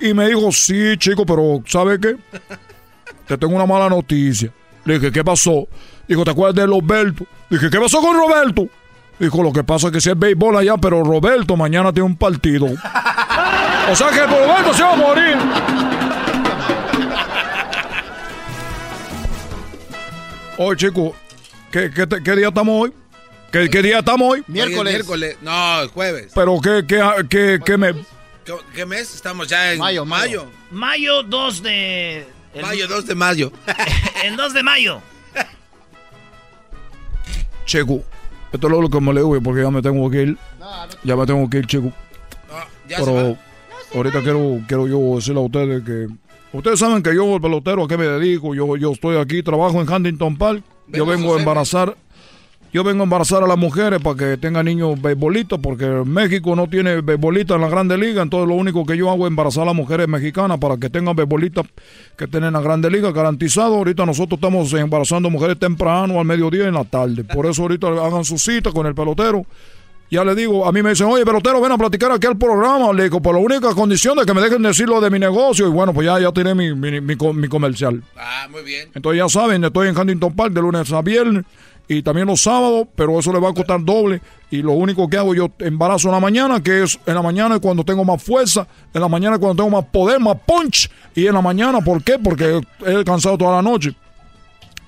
Y 0.00 0.14
me 0.14 0.28
dijo, 0.28 0.52
sí, 0.52 0.96
chico, 0.98 1.26
pero 1.26 1.62
¿sabe 1.66 1.98
qué? 1.98 2.16
Te 3.26 3.38
tengo 3.38 3.56
una 3.56 3.66
mala 3.66 3.88
noticia. 3.88 4.50
Le 4.84 4.94
dije, 4.94 5.10
¿qué 5.10 5.24
pasó? 5.24 5.66
Dijo, 6.06 6.24
¿te 6.24 6.30
acuerdas 6.30 6.56
de 6.56 6.66
Roberto? 6.66 7.24
Dije, 7.50 7.70
¿qué 7.70 7.80
pasó 7.80 8.00
con 8.00 8.16
Roberto? 8.16 8.68
Dijo, 9.18 9.42
lo 9.42 9.52
que 9.52 9.64
pasa 9.64 9.86
es 9.88 9.92
que 9.92 10.00
si 10.00 10.10
hay 10.10 10.14
béisbol 10.16 10.56
allá, 10.56 10.76
pero 10.76 11.02
Roberto 11.02 11.56
mañana 11.56 11.92
tiene 11.92 12.06
un 12.06 12.16
partido. 12.16 12.66
o 13.90 13.96
sea 13.96 14.10
que 14.10 14.26
Roberto 14.26 14.74
se 14.74 14.82
va 14.82 14.92
a 14.92 14.96
morir. 14.96 15.36
Oye, 20.58 20.76
chico, 20.76 21.14
¿Qué, 21.74 21.90
qué, 21.90 22.36
día 22.36 22.46
estamos 22.46 22.82
hoy? 22.82 22.92
¿Qué, 23.50 23.82
día 23.82 23.98
estamos 23.98 24.30
hoy? 24.30 24.44
Miércoles. 24.46 24.92
miércoles. 24.94 25.36
No, 25.42 25.88
jueves. 25.88 26.30
¿Pero 26.32 26.60
qué, 26.60 26.84
qué, 26.86 27.02
qué, 27.28 27.58
qué 27.66 27.76
mes? 27.76 27.96
¿Qué, 28.72 28.86
mes? 28.86 29.12
Estamos 29.12 29.48
ya 29.48 29.72
en 29.72 29.80
mayo. 29.80 30.04
Mayo, 30.04 30.46
mayo 30.70 31.24
2 31.24 31.62
de... 31.64 32.28
mayo 32.62 32.86
2 32.88 33.06
de 33.06 33.14
mayo. 33.16 33.52
el 34.22 34.36
2 34.36 34.54
de 34.54 34.62
mayo. 34.62 35.00
Checo, 37.66 38.04
esto 38.52 38.66
es 38.68 38.72
lo 38.72 38.88
que 38.88 39.00
me 39.00 39.12
le 39.12 39.22
digo 39.22 39.40
porque 39.42 39.62
ya 39.62 39.70
me 39.72 39.82
tengo 39.82 40.08
que 40.08 40.22
ir. 40.22 40.38
ya 41.02 41.16
me 41.16 41.26
tengo 41.26 41.50
que 41.50 41.58
ir, 41.58 41.66
Checo. 41.66 41.92
Pero 42.86 43.36
ahorita 43.92 44.22
quiero, 44.22 44.60
quiero 44.68 44.86
yo 44.86 45.16
decirle 45.16 45.40
a 45.40 45.44
ustedes 45.44 45.82
que... 45.82 46.06
Ustedes 46.52 46.78
saben 46.78 47.02
que 47.02 47.12
yo, 47.16 47.34
el 47.34 47.40
pelotero, 47.40 47.82
a 47.82 47.88
qué 47.88 47.98
me 47.98 48.06
dedico. 48.06 48.54
Yo, 48.54 48.76
yo 48.76 48.92
estoy 48.92 49.16
aquí, 49.16 49.42
trabajo 49.42 49.80
en 49.80 49.92
Huntington 49.92 50.36
Park 50.36 50.62
yo 50.88 51.06
vengo 51.06 51.34
a 51.34 51.38
embarazar. 51.38 51.96
Yo 52.72 52.82
vengo 52.82 53.02
a 53.02 53.04
embarazar 53.04 53.44
a 53.44 53.46
las 53.46 53.56
mujeres 53.56 54.02
para 54.02 54.16
que 54.16 54.36
tengan 54.36 54.64
niños 54.66 55.00
beisbolistas, 55.00 55.60
porque 55.62 55.86
México 55.86 56.56
no 56.56 56.66
tiene 56.66 57.02
beisbolistas 57.02 57.54
en 57.54 57.60
la 57.60 57.68
Grande 57.68 57.96
Liga, 57.96 58.20
entonces 58.20 58.48
lo 58.48 58.56
único 58.56 58.84
que 58.84 58.96
yo 58.96 59.12
hago 59.12 59.26
es 59.26 59.30
embarazar 59.30 59.62
a 59.62 59.66
las 59.66 59.76
mujeres 59.76 60.08
mexicanas 60.08 60.58
para 60.58 60.76
que 60.76 60.90
tengan 60.90 61.14
beisbolistas 61.14 61.66
que 62.18 62.26
tienen 62.26 62.52
la 62.52 62.60
Grande 62.60 62.90
Liga 62.90 63.12
garantizado. 63.12 63.76
Ahorita 63.76 64.04
nosotros 64.04 64.38
estamos 64.38 64.72
embarazando 64.72 65.30
mujeres 65.30 65.56
temprano, 65.56 66.18
al 66.18 66.24
mediodía 66.24 66.64
y 66.64 66.66
en 66.66 66.74
la 66.74 66.82
tarde. 66.82 67.22
Por 67.22 67.46
eso 67.46 67.62
ahorita 67.62 67.86
hagan 67.86 68.24
su 68.24 68.38
cita 68.38 68.72
con 68.72 68.88
el 68.88 68.94
pelotero. 68.96 69.46
Ya 70.14 70.22
le 70.22 70.36
digo, 70.36 70.64
a 70.64 70.70
mí 70.70 70.80
me 70.80 70.90
dicen, 70.90 71.08
oye, 71.08 71.24
pelotero, 71.24 71.60
ven 71.60 71.72
a 71.72 71.76
platicar 71.76 72.12
aquí 72.12 72.28
al 72.28 72.38
programa. 72.38 72.92
Le 72.92 73.02
digo, 73.02 73.20
por 73.20 73.34
la 73.34 73.40
única 73.40 73.74
condición 73.74 74.16
de 74.16 74.24
que 74.24 74.32
me 74.32 74.40
dejen 74.40 74.62
decirlo 74.62 75.00
de 75.00 75.10
mi 75.10 75.18
negocio. 75.18 75.66
Y 75.66 75.70
bueno, 75.70 75.92
pues 75.92 76.06
ya, 76.06 76.20
ya 76.20 76.30
tiré 76.30 76.54
mi, 76.54 76.72
mi, 76.72 77.00
mi, 77.00 77.48
comercial. 77.48 78.00
Ah, 78.16 78.46
muy 78.48 78.62
bien. 78.62 78.90
Entonces 78.94 79.18
ya 79.18 79.28
saben, 79.28 79.64
estoy 79.64 79.88
en 79.88 79.98
Huntington 79.98 80.32
Park 80.36 80.52
de 80.52 80.60
lunes 80.60 80.92
a 80.92 81.02
viernes 81.02 81.44
y 81.88 82.00
también 82.02 82.28
los 82.28 82.42
sábados, 82.42 82.86
pero 82.94 83.18
eso 83.18 83.32
le 83.32 83.40
va 83.40 83.48
a 83.48 83.54
costar 83.54 83.84
doble. 83.84 84.22
Y 84.52 84.62
lo 84.62 84.74
único 84.74 85.08
que 85.08 85.16
hago 85.16 85.34
yo 85.34 85.50
embarazo 85.58 86.06
en 86.06 86.14
la 86.14 86.20
mañana, 86.20 86.62
que 86.62 86.84
es 86.84 86.96
en 87.06 87.16
la 87.16 87.22
mañana 87.22 87.58
cuando 87.58 87.82
tengo 87.82 88.04
más 88.04 88.22
fuerza, 88.22 88.68
en 88.94 89.00
la 89.00 89.08
mañana 89.08 89.40
cuando 89.40 89.64
tengo 89.64 89.76
más 89.76 89.90
poder, 89.90 90.20
más 90.20 90.36
punch. 90.46 90.88
Y 91.16 91.26
en 91.26 91.34
la 91.34 91.42
mañana, 91.42 91.80
¿por 91.80 92.04
qué? 92.04 92.20
Porque 92.20 92.60
he 92.86 93.02
cansado 93.02 93.36
toda 93.36 93.56
la 93.56 93.62
noche. 93.62 93.96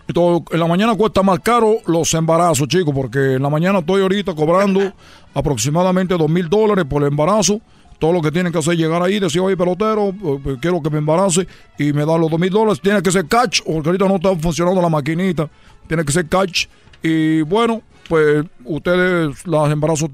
Entonces, 0.08 0.46
en 0.52 0.60
la 0.60 0.66
mañana 0.66 0.94
cuesta 0.94 1.22
más 1.22 1.40
caro 1.40 1.76
los 1.86 2.12
embarazos, 2.14 2.68
chicos, 2.68 2.94
porque 2.94 3.34
en 3.34 3.42
la 3.42 3.50
mañana 3.50 3.80
estoy 3.80 4.02
ahorita 4.02 4.34
cobrando 4.34 4.92
aproximadamente 5.34 6.16
dos 6.16 6.30
mil 6.30 6.48
dólares 6.48 6.84
por 6.88 7.02
el 7.02 7.08
embarazo. 7.08 7.60
Todo 7.98 8.12
lo 8.12 8.20
que 8.20 8.30
tienen 8.30 8.52
que 8.52 8.58
hacer 8.58 8.74
es 8.74 8.78
llegar 8.78 9.02
ahí, 9.02 9.18
decir, 9.18 9.40
oye, 9.40 9.56
pelotero, 9.56 10.08
eh, 10.10 10.40
pues, 10.42 10.58
quiero 10.60 10.82
que 10.82 10.90
me 10.90 10.98
embarace 10.98 11.46
y 11.78 11.92
me 11.92 12.04
da 12.04 12.18
los 12.18 12.30
dos 12.30 12.38
mil 12.38 12.50
dólares. 12.50 12.80
Tiene 12.80 13.02
que 13.02 13.10
ser 13.10 13.26
catch, 13.26 13.62
porque 13.62 13.88
ahorita 13.88 14.06
no 14.06 14.16
está 14.16 14.36
funcionando 14.36 14.80
la 14.82 14.88
maquinita. 14.88 15.48
Tiene 15.88 16.04
que 16.04 16.12
ser 16.12 16.28
catch. 16.28 16.66
Y 17.02 17.42
bueno, 17.42 17.82
pues 18.08 18.44
ustedes, 18.64 19.46
los 19.46 19.70
embarazos 19.70 20.10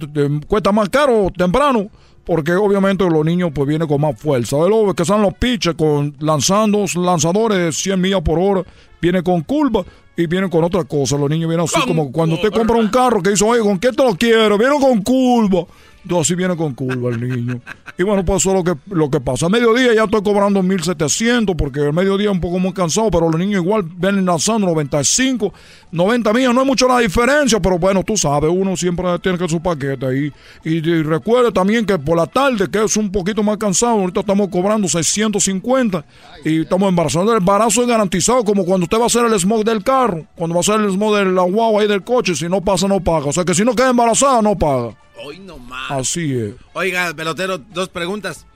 cuesta 0.47 0.73
más 0.73 0.89
caro 0.89 1.29
temprano 1.37 1.91
porque 2.25 2.53
obviamente 2.53 3.05
los 3.09 3.25
niños 3.25 3.51
pues 3.55 3.67
vienen 3.67 3.89
con 3.89 4.01
más 4.01 4.19
fuerza. 4.19 4.57
De 4.57 4.95
que 4.97 5.05
son 5.05 5.23
los 5.23 5.35
pitches 5.35 5.75
con 5.75 6.15
lanzando 6.21 6.85
lanzadores 6.95 7.59
de 7.59 7.73
100 7.73 8.01
millas 8.01 8.23
por 8.23 8.39
hora, 8.39 8.63
viene 9.03 9.23
con 9.23 9.43
curva 9.43 9.85
y 10.17 10.27
vienen 10.27 10.49
con 10.49 10.63
otra 10.63 10.85
cosa. 10.85 11.19
Los 11.19 11.29
niños 11.29 11.49
vienen 11.49 11.67
así 11.67 11.81
como 11.87 12.13
cuando 12.13 12.37
usted 12.37 12.51
compra 12.51 12.77
un 12.77 12.89
carro 12.89 13.21
que 13.21 13.31
dice, 13.31 13.45
oye, 13.45 13.61
¿con 13.61 13.79
qué 13.79 13.91
te 13.91 14.05
lo 14.05 14.15
quiero? 14.15 14.57
Vienen 14.57 14.81
con 14.81 15.03
curva. 15.03 15.67
Entonces 16.03 16.29
así 16.29 16.35
viene 16.35 16.57
con 16.57 16.75
curva 16.75 17.11
el 17.11 17.21
niño. 17.21 17.61
Y 17.97 18.03
bueno, 18.03 18.25
pues 18.25 18.43
eso 18.43 18.51
es 18.51 18.57
lo 18.57 18.65
que, 18.65 18.81
lo 18.95 19.11
que 19.11 19.21
pasa. 19.21 19.47
A 19.47 19.49
mediodía 19.49 19.95
ya 19.95 20.05
estoy 20.05 20.23
cobrando 20.23 20.63
1700 20.63 21.55
porque 21.57 21.81
el 21.81 21.93
mediodía 21.93 22.31
es 22.31 22.33
un 22.33 22.41
poco 22.41 22.59
muy 22.59 22.73
cansado, 22.73 23.11
pero 23.11 23.31
los 23.31 23.39
niños 23.39 23.63
igual 23.63 23.85
ven 23.85 24.25
lanzando 24.25 24.67
95, 24.67 25.53
90 25.93 26.33
millas. 26.33 26.55
No 26.55 26.61
hay 26.61 26.67
mucho 26.67 26.89
la 26.89 26.99
diferencia, 26.99 27.61
pero 27.61 27.79
bueno, 27.79 28.03
tú 28.03 28.17
sabes, 28.17 28.51
uno 28.53 28.77
siempre 28.77 29.19
tiene 29.21 29.39
que 29.39 29.49
su 29.49 29.61
paquete. 29.61 30.07
Y, 30.17 30.33
y 30.65 31.03
recuerde 31.03 31.53
también 31.53 31.87
que 31.87 31.99
por 31.99 32.17
la 32.17 32.27
tarde, 32.27 32.69
que 32.71 32.83
es 32.83 32.97
un 32.97 33.13
poquito 33.13 33.43
más 33.43 33.59
cansado, 33.59 33.93
ahorita 33.93 34.21
estamos 34.21 34.49
cobrando 34.49 34.89
650 34.89 36.05
y 36.45 36.63
estamos 36.63 36.89
embarazados. 36.89 37.31
El 37.31 37.39
embarazo 37.39 37.83
es 37.83 37.89
garantizado 37.89 38.45
como 38.45 38.65
cuando 38.65 38.85
usted 38.85 38.99
va 38.99 39.05
a 39.05 39.07
hacer 39.07 39.25
el 39.25 39.39
smog 39.39 39.65
del 39.65 39.85
carro, 39.85 40.27
cuando 40.35 40.55
va 40.55 40.61
a 40.61 40.63
hacer 40.63 40.81
el 40.81 40.91
smog 40.91 41.17
del 41.17 41.35
guagua 41.35 41.83
ahí 41.83 41.89
del 41.89 42.03
coche, 42.03 42.35
si 42.35 42.49
no 42.49 42.61
pasa 42.61 42.89
no 42.89 43.01
paga. 43.01 43.27
O 43.27 43.33
sea 43.33 43.45
que 43.45 43.55
si 43.55 43.65
no 43.65 43.75
queda 43.75 43.91
embarazada 43.91 44.43
no 44.43 44.57
paga. 44.57 44.97
Hoy 45.17 45.39
no 45.39 45.59
más. 45.59 45.91
Así 45.91 46.35
es. 46.35 46.55
Oiga, 46.73 47.13
pelotero, 47.15 47.59
dos 47.59 47.89
preguntas. 47.89 48.47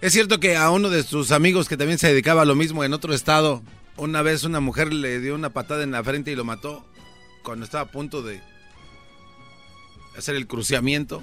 ¿Es 0.00 0.12
cierto 0.12 0.38
que 0.38 0.56
a 0.56 0.70
uno 0.70 0.90
de 0.90 1.02
sus 1.02 1.32
amigos 1.32 1.68
que 1.68 1.76
también 1.76 1.98
se 1.98 2.08
dedicaba 2.08 2.42
a 2.42 2.44
lo 2.44 2.54
mismo 2.54 2.84
en 2.84 2.92
otro 2.92 3.12
estado, 3.12 3.62
una 3.96 4.22
vez 4.22 4.44
una 4.44 4.60
mujer 4.60 4.92
le 4.92 5.18
dio 5.20 5.34
una 5.34 5.50
patada 5.50 5.82
en 5.82 5.90
la 5.90 6.04
frente 6.04 6.30
y 6.30 6.36
lo 6.36 6.44
mató 6.44 6.84
cuando 7.42 7.64
estaba 7.64 7.84
a 7.84 7.90
punto 7.90 8.22
de 8.22 8.40
hacer 10.16 10.36
el 10.36 10.46
cruciamiento? 10.46 11.22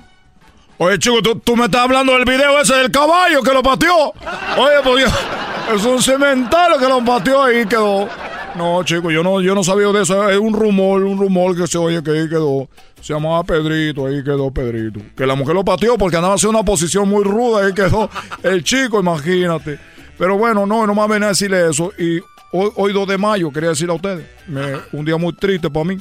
Oye, 0.77 0.99
chico, 0.99 1.21
¿tú, 1.21 1.39
tú 1.39 1.55
me 1.55 1.65
estás 1.65 1.81
hablando 1.83 2.13
del 2.13 2.25
video 2.25 2.59
ese 2.59 2.75
del 2.75 2.91
caballo 2.91 3.41
que 3.41 3.53
lo 3.53 3.63
pateó. 3.63 4.09
Oye, 4.57 4.75
pues 4.83 5.05
es 5.73 5.85
un 5.85 6.01
cementario 6.01 6.77
que 6.77 6.87
lo 6.87 7.03
pateó 7.03 7.43
ahí 7.43 7.61
y 7.61 7.65
quedó. 7.65 8.09
No, 8.57 8.81
chico, 8.83 9.11
yo 9.11 9.21
no, 9.21 9.41
yo 9.41 9.53
no 9.53 9.63
sabía 9.63 9.87
de 9.87 10.01
eso. 10.03 10.29
Es 10.29 10.37
un 10.39 10.53
rumor, 10.53 11.03
un 11.03 11.17
rumor 11.19 11.55
que 11.57 11.67
se 11.67 11.77
oye 11.77 12.01
que 12.01 12.11
ahí 12.11 12.29
quedó. 12.29 12.69
Se 13.01 13.13
llamaba 13.13 13.43
Pedrito, 13.43 14.05
ahí 14.07 14.23
quedó 14.23 14.49
Pedrito. 14.51 15.01
Que 15.15 15.25
la 15.25 15.35
mujer 15.35 15.55
lo 15.55 15.65
pateó 15.65 15.97
porque 15.97 16.15
andaba 16.15 16.35
haciendo 16.35 16.57
una 16.59 16.65
posición 16.65 17.09
muy 17.09 17.23
ruda, 17.23 17.65
ahí 17.65 17.73
quedó 17.73 18.09
el 18.43 18.63
chico, 18.63 18.99
imagínate. 19.01 19.77
Pero 20.17 20.37
bueno, 20.37 20.65
no, 20.65 20.87
no 20.87 20.95
me 20.95 21.07
venía 21.07 21.27
a 21.27 21.29
decirle 21.29 21.69
eso. 21.69 21.91
Y 21.97 22.19
hoy, 22.53 22.69
hoy 22.75 22.93
2 22.93 23.07
de 23.09 23.17
mayo, 23.17 23.51
quería 23.51 23.69
decirle 23.69 23.91
a 23.91 23.95
ustedes, 23.97 24.25
me- 24.47 24.79
un 24.93 25.03
día 25.03 25.17
muy 25.17 25.33
triste 25.35 25.69
para 25.69 25.85
mí. 25.85 25.97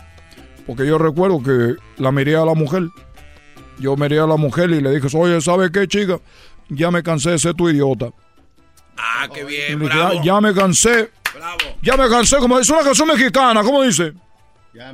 Porque 0.67 0.87
yo 0.87 0.97
recuerdo 0.97 1.43
que 1.43 1.75
la 2.01 2.13
miré 2.13 2.37
a 2.37 2.45
la 2.45 2.55
mujer. 2.55 2.85
Yo 3.79 3.97
miré 3.97 4.21
a 4.21 4.27
la 4.27 4.37
mujer 4.37 4.71
y 4.71 4.81
le 4.81 4.93
dije, 4.99 5.09
oye, 5.19 5.41
¿sabe 5.41 5.73
qué, 5.73 5.89
chica? 5.89 6.21
Ya 6.69 6.91
me 6.93 7.03
cansé 7.03 7.31
de 7.31 7.39
ser 7.41 7.55
tu 7.55 7.69
idiota. 7.69 8.11
Ah, 8.97 9.27
qué 9.35 9.45
bien, 9.45 9.81
dije, 9.81 9.93
bravo. 9.93 10.19
"Ah, 10.21 10.23
ya 10.25 10.41
me 10.41 10.55
cansé. 10.55 11.11
Bravo. 11.35 11.59
Ya 11.83 11.97
me 11.97 12.09
cansé, 12.09 12.37
como 12.37 12.59
dice 12.59 12.73
una 12.73 12.83
canción 12.83 13.09
mexicana, 13.09 13.63
¿cómo 13.63 13.83
dice? 13.83 14.13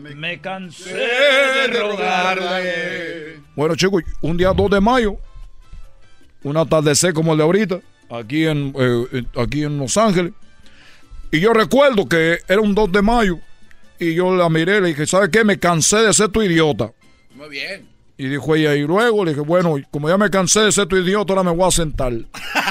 Me 0.00 0.40
cansé 0.40 0.94
de 0.94 1.66
rogarle. 1.80 3.40
Bueno, 3.56 3.74
chicos, 3.76 4.02
un 4.20 4.36
día 4.36 4.52
2 4.52 4.70
de 4.70 4.80
mayo, 4.80 5.16
un 6.42 6.56
atardecer 6.56 7.14
como 7.14 7.32
el 7.32 7.38
de 7.38 7.44
ahorita, 7.44 7.80
aquí 8.10 8.46
en, 8.46 8.74
eh, 8.78 9.06
eh, 9.12 9.22
aquí 9.36 9.64
en 9.64 9.78
Los 9.78 9.96
Ángeles. 9.96 10.32
Y 11.30 11.40
yo 11.40 11.52
recuerdo 11.52 12.06
que 12.08 12.40
era 12.46 12.60
un 12.60 12.74
2 12.74 12.92
de 12.92 13.02
mayo 13.02 13.38
y 13.98 14.14
yo 14.14 14.34
la 14.34 14.48
miré 14.48 14.78
y 14.78 14.80
le 14.80 14.88
dije, 14.88 15.06
¿sabes 15.06 15.30
qué? 15.30 15.44
Me 15.44 15.58
cansé 15.58 15.98
de 15.98 16.12
ser 16.12 16.28
tu 16.28 16.42
idiota. 16.42 16.92
Muy 17.34 17.48
bien. 17.48 17.88
Y 18.18 18.28
dijo 18.28 18.54
ella, 18.54 18.74
y 18.74 18.82
luego 18.82 19.24
le 19.24 19.30
dije, 19.30 19.42
bueno, 19.42 19.76
como 19.90 20.10
ya 20.10 20.18
me 20.18 20.28
cansé 20.28 20.60
de 20.60 20.72
ser 20.72 20.86
tu 20.86 20.96
idiota, 20.96 21.32
ahora 21.32 21.42
me 21.42 21.56
voy 21.56 21.66
a 21.66 21.70
sentar. 21.70 22.12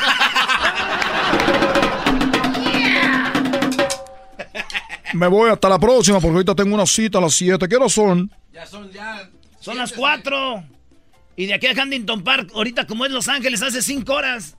me 5.14 5.28
voy 5.28 5.50
hasta 5.50 5.70
la 5.70 5.80
próxima 5.80 6.20
porque 6.20 6.34
ahorita 6.36 6.56
tengo 6.56 6.76
una 6.76 6.86
cita 6.86 7.18
a 7.18 7.22
las 7.22 7.34
7. 7.34 7.68
¿Qué 7.68 7.76
hora 7.76 7.90
son? 7.90 8.32
Ya 8.54 8.66
son 8.66 8.92
ya. 8.92 9.30
Son 9.60 9.78
las 9.78 9.92
cuatro. 9.92 10.64
Y 11.36 11.46
de 11.46 11.54
aquí 11.54 11.68
a 11.68 11.72
Huntington 11.72 12.24
Park, 12.24 12.52
ahorita 12.54 12.86
como 12.88 13.06
es 13.06 13.12
Los 13.12 13.28
Ángeles, 13.28 13.62
hace 13.62 13.82
cinco 13.82 14.14
horas. 14.14 14.56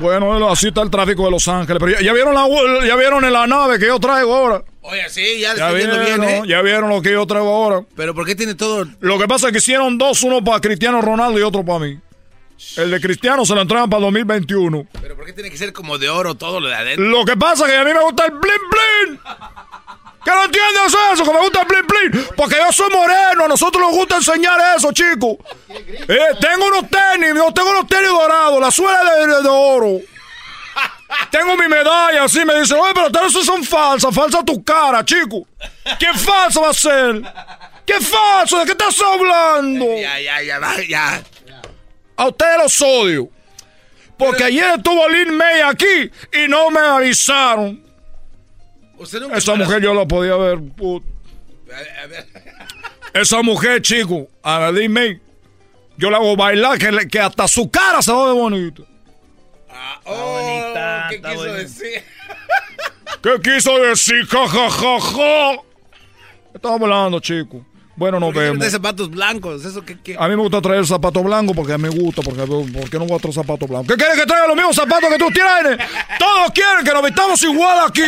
Bueno, 0.00 0.48
así 0.48 0.68
está 0.68 0.82
el 0.82 0.90
tráfico 0.90 1.24
de 1.24 1.30
Los 1.30 1.48
Ángeles. 1.48 1.80
Pero 1.80 1.98
ya, 1.98 2.04
ya 2.04 2.12
vieron 2.12 2.34
la 2.34 2.46
ya 2.86 2.94
vieron 2.96 3.24
en 3.24 3.32
la 3.32 3.46
nave 3.46 3.78
que 3.78 3.86
yo 3.86 3.98
traigo 3.98 4.34
ahora. 4.34 4.62
Oye, 4.82 5.08
sí, 5.08 5.40
ya 5.40 5.54
le 5.54 5.58
Ya 5.58 5.66
estoy 5.66 5.76
viendo 5.78 5.98
vieron, 5.98 6.20
bien, 6.26 6.44
¿eh? 6.44 6.48
ya 6.48 6.62
vieron 6.62 6.88
lo 6.90 7.02
que 7.02 7.12
yo 7.12 7.26
traigo 7.26 7.48
ahora. 7.48 7.84
Pero 7.96 8.14
¿por 8.14 8.24
qué 8.26 8.34
tiene 8.34 8.54
todo? 8.54 8.86
Lo 9.00 9.18
que 9.18 9.26
pasa 9.26 9.48
es 9.48 9.52
que 9.52 9.58
hicieron 9.58 9.98
dos, 9.98 10.22
uno 10.22 10.42
para 10.42 10.60
Cristiano 10.60 11.00
Ronaldo 11.00 11.38
y 11.38 11.42
otro 11.42 11.64
para 11.64 11.80
mí. 11.80 11.98
El 12.76 12.90
de 12.90 13.00
Cristiano 13.00 13.44
se 13.44 13.54
lo 13.54 13.60
entregan 13.62 13.88
para 13.88 14.02
2021. 14.02 14.86
Pero 15.00 15.16
¿por 15.16 15.24
qué 15.26 15.32
tiene 15.32 15.50
que 15.50 15.56
ser 15.56 15.72
como 15.72 15.96
de 15.98 16.08
oro 16.10 16.34
todo 16.34 16.60
lo 16.60 16.68
de 16.68 16.74
adentro? 16.74 17.04
Lo 17.04 17.24
que 17.24 17.36
pasa 17.36 17.64
es 17.66 17.70
que 17.72 17.76
a 17.78 17.84
mí 17.84 17.92
me 17.92 18.02
gusta 18.02 18.24
el 18.26 18.32
blin 18.32 18.42
blin. 18.70 19.20
¿Qué 20.24 20.30
no 20.32 20.44
entiendes 20.44 20.94
eso? 21.12 21.24
Que 21.24 21.32
me 21.32 21.40
gusta 21.40 21.60
el 21.62 21.66
blin 21.66 21.86
blin. 22.12 22.26
Porque 22.36 22.56
yo 22.56 22.72
soy 22.72 22.90
moreno, 22.90 23.44
a 23.44 23.48
nosotros 23.48 23.80
nos 23.82 23.92
gusta 23.92 24.16
enseñar 24.16 24.58
eso, 24.76 24.92
chicos. 24.92 25.36
Eh, 25.68 26.18
tengo 26.40 26.66
unos 26.66 26.84
tenis, 26.90 27.32
yo 27.34 27.52
tengo 27.52 27.70
unos 27.70 27.86
tenis 27.86 28.08
dorados, 28.08 28.60
la 28.60 28.70
suela 28.70 29.14
de, 29.14 29.26
de- 29.26 29.42
de 29.42 29.48
oro. 29.48 30.00
Tengo 31.30 31.56
mi 31.56 31.66
medalla, 31.68 32.24
así 32.24 32.44
me 32.44 32.58
dicen, 32.60 32.76
oye, 32.78 32.92
pero 32.94 33.10
todas 33.10 33.32
son 33.32 33.64
falsas, 33.64 34.14
falsa 34.14 34.44
tu 34.44 34.62
cara, 34.62 35.04
chico. 35.04 35.46
¿Qué 35.98 36.12
falso 36.14 36.60
va 36.62 36.70
a 36.70 36.74
ser? 36.74 37.22
¿Qué 37.86 37.94
falso? 38.00 38.58
¿De 38.58 38.66
qué 38.66 38.72
estás 38.72 39.00
hablando? 39.00 39.86
Ya, 39.98 40.20
ya, 40.20 40.42
ya, 40.42 40.60
ya. 40.86 41.22
A 42.18 42.26
ustedes 42.28 42.58
los 42.62 42.82
odio. 42.82 43.30
Porque 44.18 44.42
ayer 44.44 44.74
estuvo 44.76 45.08
Lin 45.08 45.36
May 45.36 45.60
aquí 45.60 46.10
y 46.32 46.48
no 46.48 46.70
me 46.70 46.80
avisaron. 46.80 47.80
Usted 48.96 49.20
nunca 49.20 49.36
Esa 49.38 49.54
mujer 49.54 49.80
yo 49.80 49.94
la 49.94 50.04
podía 50.06 50.34
ver. 50.36 50.58
put- 50.58 51.04
A 52.02 52.06
ver. 52.06 52.26
Esa 53.14 53.40
mujer, 53.42 53.80
chico, 53.80 54.26
a 54.42 54.58
la 54.58 54.72
Lin 54.72 54.92
May, 54.92 55.20
yo 55.96 56.10
la 56.10 56.16
hago 56.16 56.34
bailar 56.36 56.76
que, 56.78 56.90
le- 56.90 57.06
que 57.06 57.20
hasta 57.20 57.46
su 57.46 57.70
cara 57.70 58.02
se 58.02 58.10
ve 58.12 58.32
bonita. 58.32 58.82
Oh, 60.04 60.74
¿Qué 61.10 61.22
quiso 61.22 61.44
decir? 61.44 62.02
¿Qué 63.22 63.40
quiso 63.42 63.78
decir? 63.78 64.26
Ja, 64.26 64.48
ja, 64.48 64.68
ja, 64.70 65.00
ja. 65.00 65.56
Estamos 66.54 66.80
hablando, 66.82 67.20
chico. 67.20 67.64
Bueno, 67.98 68.20
nos 68.20 68.28
¿Por 68.28 68.34
qué 68.34 68.38
tiene 68.40 68.50
vemos. 68.52 68.64
de 68.64 68.70
zapatos 68.70 69.10
blancos? 69.10 69.64
¿Eso 69.64 69.84
qué? 69.84 69.98
qué? 70.00 70.16
A 70.18 70.28
mí 70.28 70.36
me 70.36 70.42
gusta 70.42 70.60
traer 70.62 70.86
zapato 70.86 71.20
blanco 71.22 71.52
porque 71.52 71.76
me 71.76 71.88
gusta, 71.88 72.22
porque 72.22 72.42
¿por 72.46 72.88
qué 72.88 72.96
no 72.98 73.06
voy 73.06 73.16
a 73.16 73.18
traer 73.18 73.34
zapato 73.34 73.66
blanco? 73.66 73.88
¿Qué 73.88 73.96
quieres 73.96 74.16
que 74.18 74.24
traiga 74.24 74.46
los 74.46 74.54
mismos 74.56 74.76
zapatos 74.76 75.10
que 75.10 75.18
tú 75.18 75.26
tienes? 75.32 75.78
Todos 76.18 76.50
quieren 76.54 76.84
que 76.84 76.92
nos 76.92 77.02
vistamos 77.02 77.42
igual 77.42 77.78
aquí. 77.88 78.02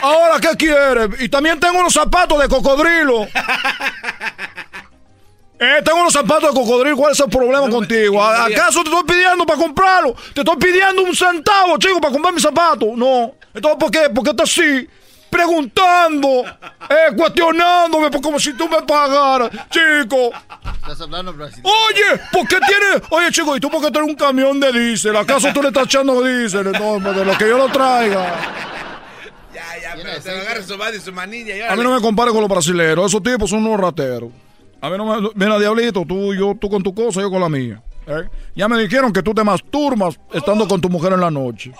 Ahora, 0.00 0.40
¿qué 0.40 0.56
quieres? 0.56 1.20
Y 1.20 1.28
también 1.28 1.60
tengo 1.60 1.78
unos 1.78 1.92
zapatos 1.92 2.40
de 2.40 2.48
cocodrilo. 2.48 3.26
Eh, 5.58 5.80
tengo 5.84 6.00
unos 6.00 6.12
zapatos 6.12 6.54
de 6.54 6.60
cocodrilo. 6.60 6.96
¿Cuál 6.96 7.12
es 7.12 7.20
el 7.20 7.30
problema 7.30 7.68
contigo? 7.70 8.22
¿A- 8.22 8.44
¿Acaso 8.46 8.82
te 8.82 8.90
estoy 8.90 9.04
pidiendo 9.04 9.46
para 9.46 9.58
comprarlo? 9.58 10.14
Te 10.34 10.40
estoy 10.42 10.56
pidiendo 10.56 11.02
un 11.02 11.16
centavo, 11.16 11.78
chico, 11.78 11.98
para 12.00 12.12
comprar 12.12 12.34
mis 12.34 12.42
zapatos. 12.42 12.88
No. 12.94 13.32
Entonces, 13.54 13.78
¿por 13.80 13.90
qué? 13.90 14.10
¿Por 14.10 14.22
qué 14.24 14.30
estás 14.30 14.50
así? 14.50 14.86
Preguntando, 15.36 16.44
eh, 16.88 17.14
cuestionándome, 17.14 18.10
pues, 18.10 18.22
como 18.22 18.40
si 18.40 18.54
tú 18.54 18.66
me 18.70 18.80
pagaras, 18.82 19.50
chico. 19.68 20.30
Estás 20.80 20.98
hablando 21.02 21.34
brasileño. 21.34 21.68
Oye, 21.68 22.20
¿por 22.32 22.48
qué 22.48 22.56
tiene? 22.66 23.06
Oye, 23.10 23.30
chico, 23.30 23.54
¿y 23.54 23.60
tú 23.60 23.68
por 23.68 23.82
qué 23.82 23.90
traes 23.90 24.08
un 24.08 24.14
camión 24.14 24.58
de 24.58 24.72
diésel? 24.72 25.14
¿Acaso 25.14 25.48
tú 25.52 25.60
le 25.60 25.68
estás 25.68 25.84
echando 25.84 26.22
diésel? 26.22 26.72
No, 26.72 26.98
de 27.12 27.24
lo 27.24 27.36
que 27.36 27.48
yo 27.50 27.58
lo 27.58 27.68
traiga. 27.68 28.34
Ya, 29.52 29.62
ya, 29.82 29.94
pero 29.94 30.22
se 30.22 30.34
lo 30.34 30.40
agarra 30.40 30.62
su 30.62 30.78
madre 30.78 30.96
y 30.96 31.00
su 31.00 31.12
manilla. 31.12 31.54
y 31.54 31.60
A 31.60 31.76
mí 31.76 31.82
no 31.82 31.94
me 31.94 32.00
compares 32.00 32.32
con 32.32 32.40
los 32.40 32.48
brasileños. 32.48 33.04
Esos 33.06 33.22
tipos 33.22 33.50
son 33.50 33.66
unos 33.66 33.78
rateros. 33.78 34.30
A 34.80 34.88
mí 34.88 34.96
no 34.96 35.04
me... 35.04 35.28
Mira, 35.34 35.58
Diablito, 35.58 36.04
tú, 36.08 36.34
yo, 36.34 36.54
tú 36.58 36.70
con 36.70 36.82
tu 36.82 36.94
cosa, 36.94 37.20
yo 37.20 37.30
con 37.30 37.42
la 37.42 37.50
mía. 37.50 37.82
¿eh? 38.06 38.24
Ya 38.54 38.68
me 38.68 38.78
dijeron 38.78 39.12
que 39.12 39.22
tú 39.22 39.34
te 39.34 39.44
masturbas 39.44 40.18
estando 40.32 40.66
con 40.66 40.80
tu 40.80 40.88
mujer 40.88 41.12
en 41.12 41.20
la 41.20 41.30
noche. 41.30 41.72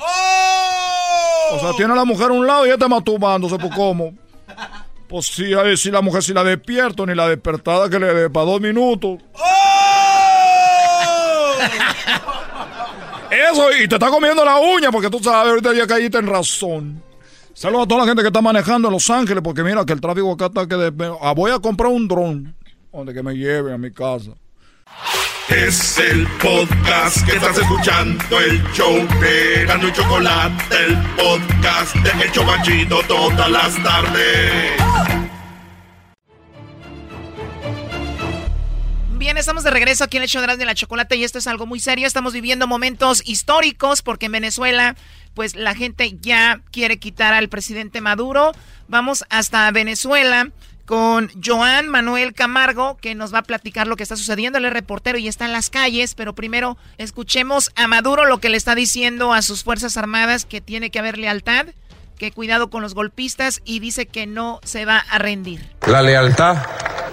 O 1.56 1.60
sea, 1.60 1.72
tiene 1.76 1.92
a 1.92 1.96
la 1.96 2.04
mujer 2.04 2.30
a 2.30 2.32
un 2.32 2.46
lado 2.46 2.64
y 2.64 2.68
ella 2.68 2.74
está 2.74 2.88
masturbándose, 2.88 3.56
pues 3.58 3.74
¿cómo? 3.74 4.12
Pues 5.08 5.26
sí, 5.26 5.52
a 5.54 5.62
ver 5.62 5.78
si 5.78 5.90
la 5.90 6.00
mujer 6.02 6.22
si 6.22 6.32
la 6.32 6.42
despierto, 6.44 7.06
ni 7.06 7.14
la 7.14 7.28
despertada 7.28 7.88
que 7.88 7.98
le 7.98 8.12
dé 8.12 8.30
para 8.30 8.46
dos 8.46 8.60
minutos. 8.60 9.18
Eso, 13.30 13.70
y 13.82 13.88
te 13.88 13.96
está 13.96 14.08
comiendo 14.08 14.44
la 14.44 14.58
uña 14.58 14.90
porque 14.90 15.10
tú 15.10 15.18
sabes, 15.18 15.50
ahorita 15.50 15.74
ya 15.74 15.86
caíste 15.86 16.18
en 16.18 16.26
razón. 16.26 17.02
Saludos 17.54 17.84
a 17.84 17.88
toda 17.88 18.00
la 18.02 18.06
gente 18.06 18.22
que 18.22 18.28
está 18.28 18.42
manejando 18.42 18.88
en 18.88 18.92
Los 18.94 19.08
Ángeles 19.10 19.42
porque 19.42 19.62
mira 19.62 19.84
que 19.84 19.92
el 19.92 20.00
tráfico 20.00 20.32
acá 20.32 20.46
está 20.46 20.66
que... 20.66 20.76
de- 20.76 21.12
ah, 21.22 21.32
voy 21.34 21.50
a 21.50 21.58
comprar 21.58 21.90
un 21.90 22.06
dron 22.06 22.54
donde 22.92 23.12
que 23.14 23.22
me 23.22 23.34
lleven 23.34 23.72
a 23.74 23.78
mi 23.78 23.90
casa. 23.92 24.30
Es 25.48 25.96
el 25.98 26.26
podcast 26.42 27.24
que 27.24 27.36
estás 27.36 27.56
escuchando, 27.56 28.40
el 28.40 28.60
show 28.72 28.96
de 29.20 29.64
Gano 29.64 29.86
y 29.86 29.92
Chocolate, 29.92 30.76
el 30.84 30.96
podcast 31.14 31.94
de 31.94 32.24
El 32.24 32.32
Chobachito 32.32 33.00
todas 33.06 33.48
las 33.48 33.80
tardes. 33.80 34.72
Bien, 39.12 39.38
estamos 39.38 39.62
de 39.62 39.70
regreso 39.70 40.02
aquí 40.02 40.16
en 40.16 40.24
el 40.24 40.28
show 40.28 40.42
de 40.44 40.64
la 40.64 40.74
Chocolate 40.74 41.14
y 41.14 41.22
esto 41.22 41.38
es 41.38 41.46
algo 41.46 41.64
muy 41.64 41.78
serio. 41.78 42.08
Estamos 42.08 42.32
viviendo 42.32 42.66
momentos 42.66 43.22
históricos 43.24 44.02
porque 44.02 44.26
en 44.26 44.32
Venezuela, 44.32 44.96
pues 45.34 45.54
la 45.54 45.76
gente 45.76 46.16
ya 46.20 46.60
quiere 46.72 46.98
quitar 46.98 47.34
al 47.34 47.48
presidente 47.48 48.00
Maduro. 48.00 48.50
Vamos 48.88 49.24
hasta 49.30 49.70
Venezuela 49.70 50.50
con 50.86 51.30
Joan 51.44 51.88
Manuel 51.88 52.32
Camargo, 52.32 52.96
que 52.96 53.14
nos 53.14 53.34
va 53.34 53.40
a 53.40 53.42
platicar 53.42 53.86
lo 53.86 53.96
que 53.96 54.04
está 54.04 54.16
sucediendo. 54.16 54.58
Él 54.58 54.64
es 54.64 54.72
reportero 54.72 55.18
y 55.18 55.28
está 55.28 55.44
en 55.44 55.52
las 55.52 55.68
calles, 55.68 56.14
pero 56.14 56.34
primero 56.34 56.78
escuchemos 56.96 57.70
a 57.74 57.88
Maduro 57.88 58.24
lo 58.24 58.38
que 58.38 58.48
le 58.48 58.56
está 58.56 58.74
diciendo 58.74 59.34
a 59.34 59.42
sus 59.42 59.64
Fuerzas 59.64 59.96
Armadas, 59.96 60.46
que 60.46 60.60
tiene 60.60 60.90
que 60.90 60.98
haber 60.98 61.18
lealtad, 61.18 61.66
que 62.16 62.32
cuidado 62.32 62.70
con 62.70 62.82
los 62.82 62.94
golpistas 62.94 63.60
y 63.64 63.80
dice 63.80 64.06
que 64.06 64.26
no 64.26 64.60
se 64.64 64.84
va 64.84 64.98
a 64.98 65.18
rendir. 65.18 65.68
La 65.86 66.00
lealtad 66.00 66.58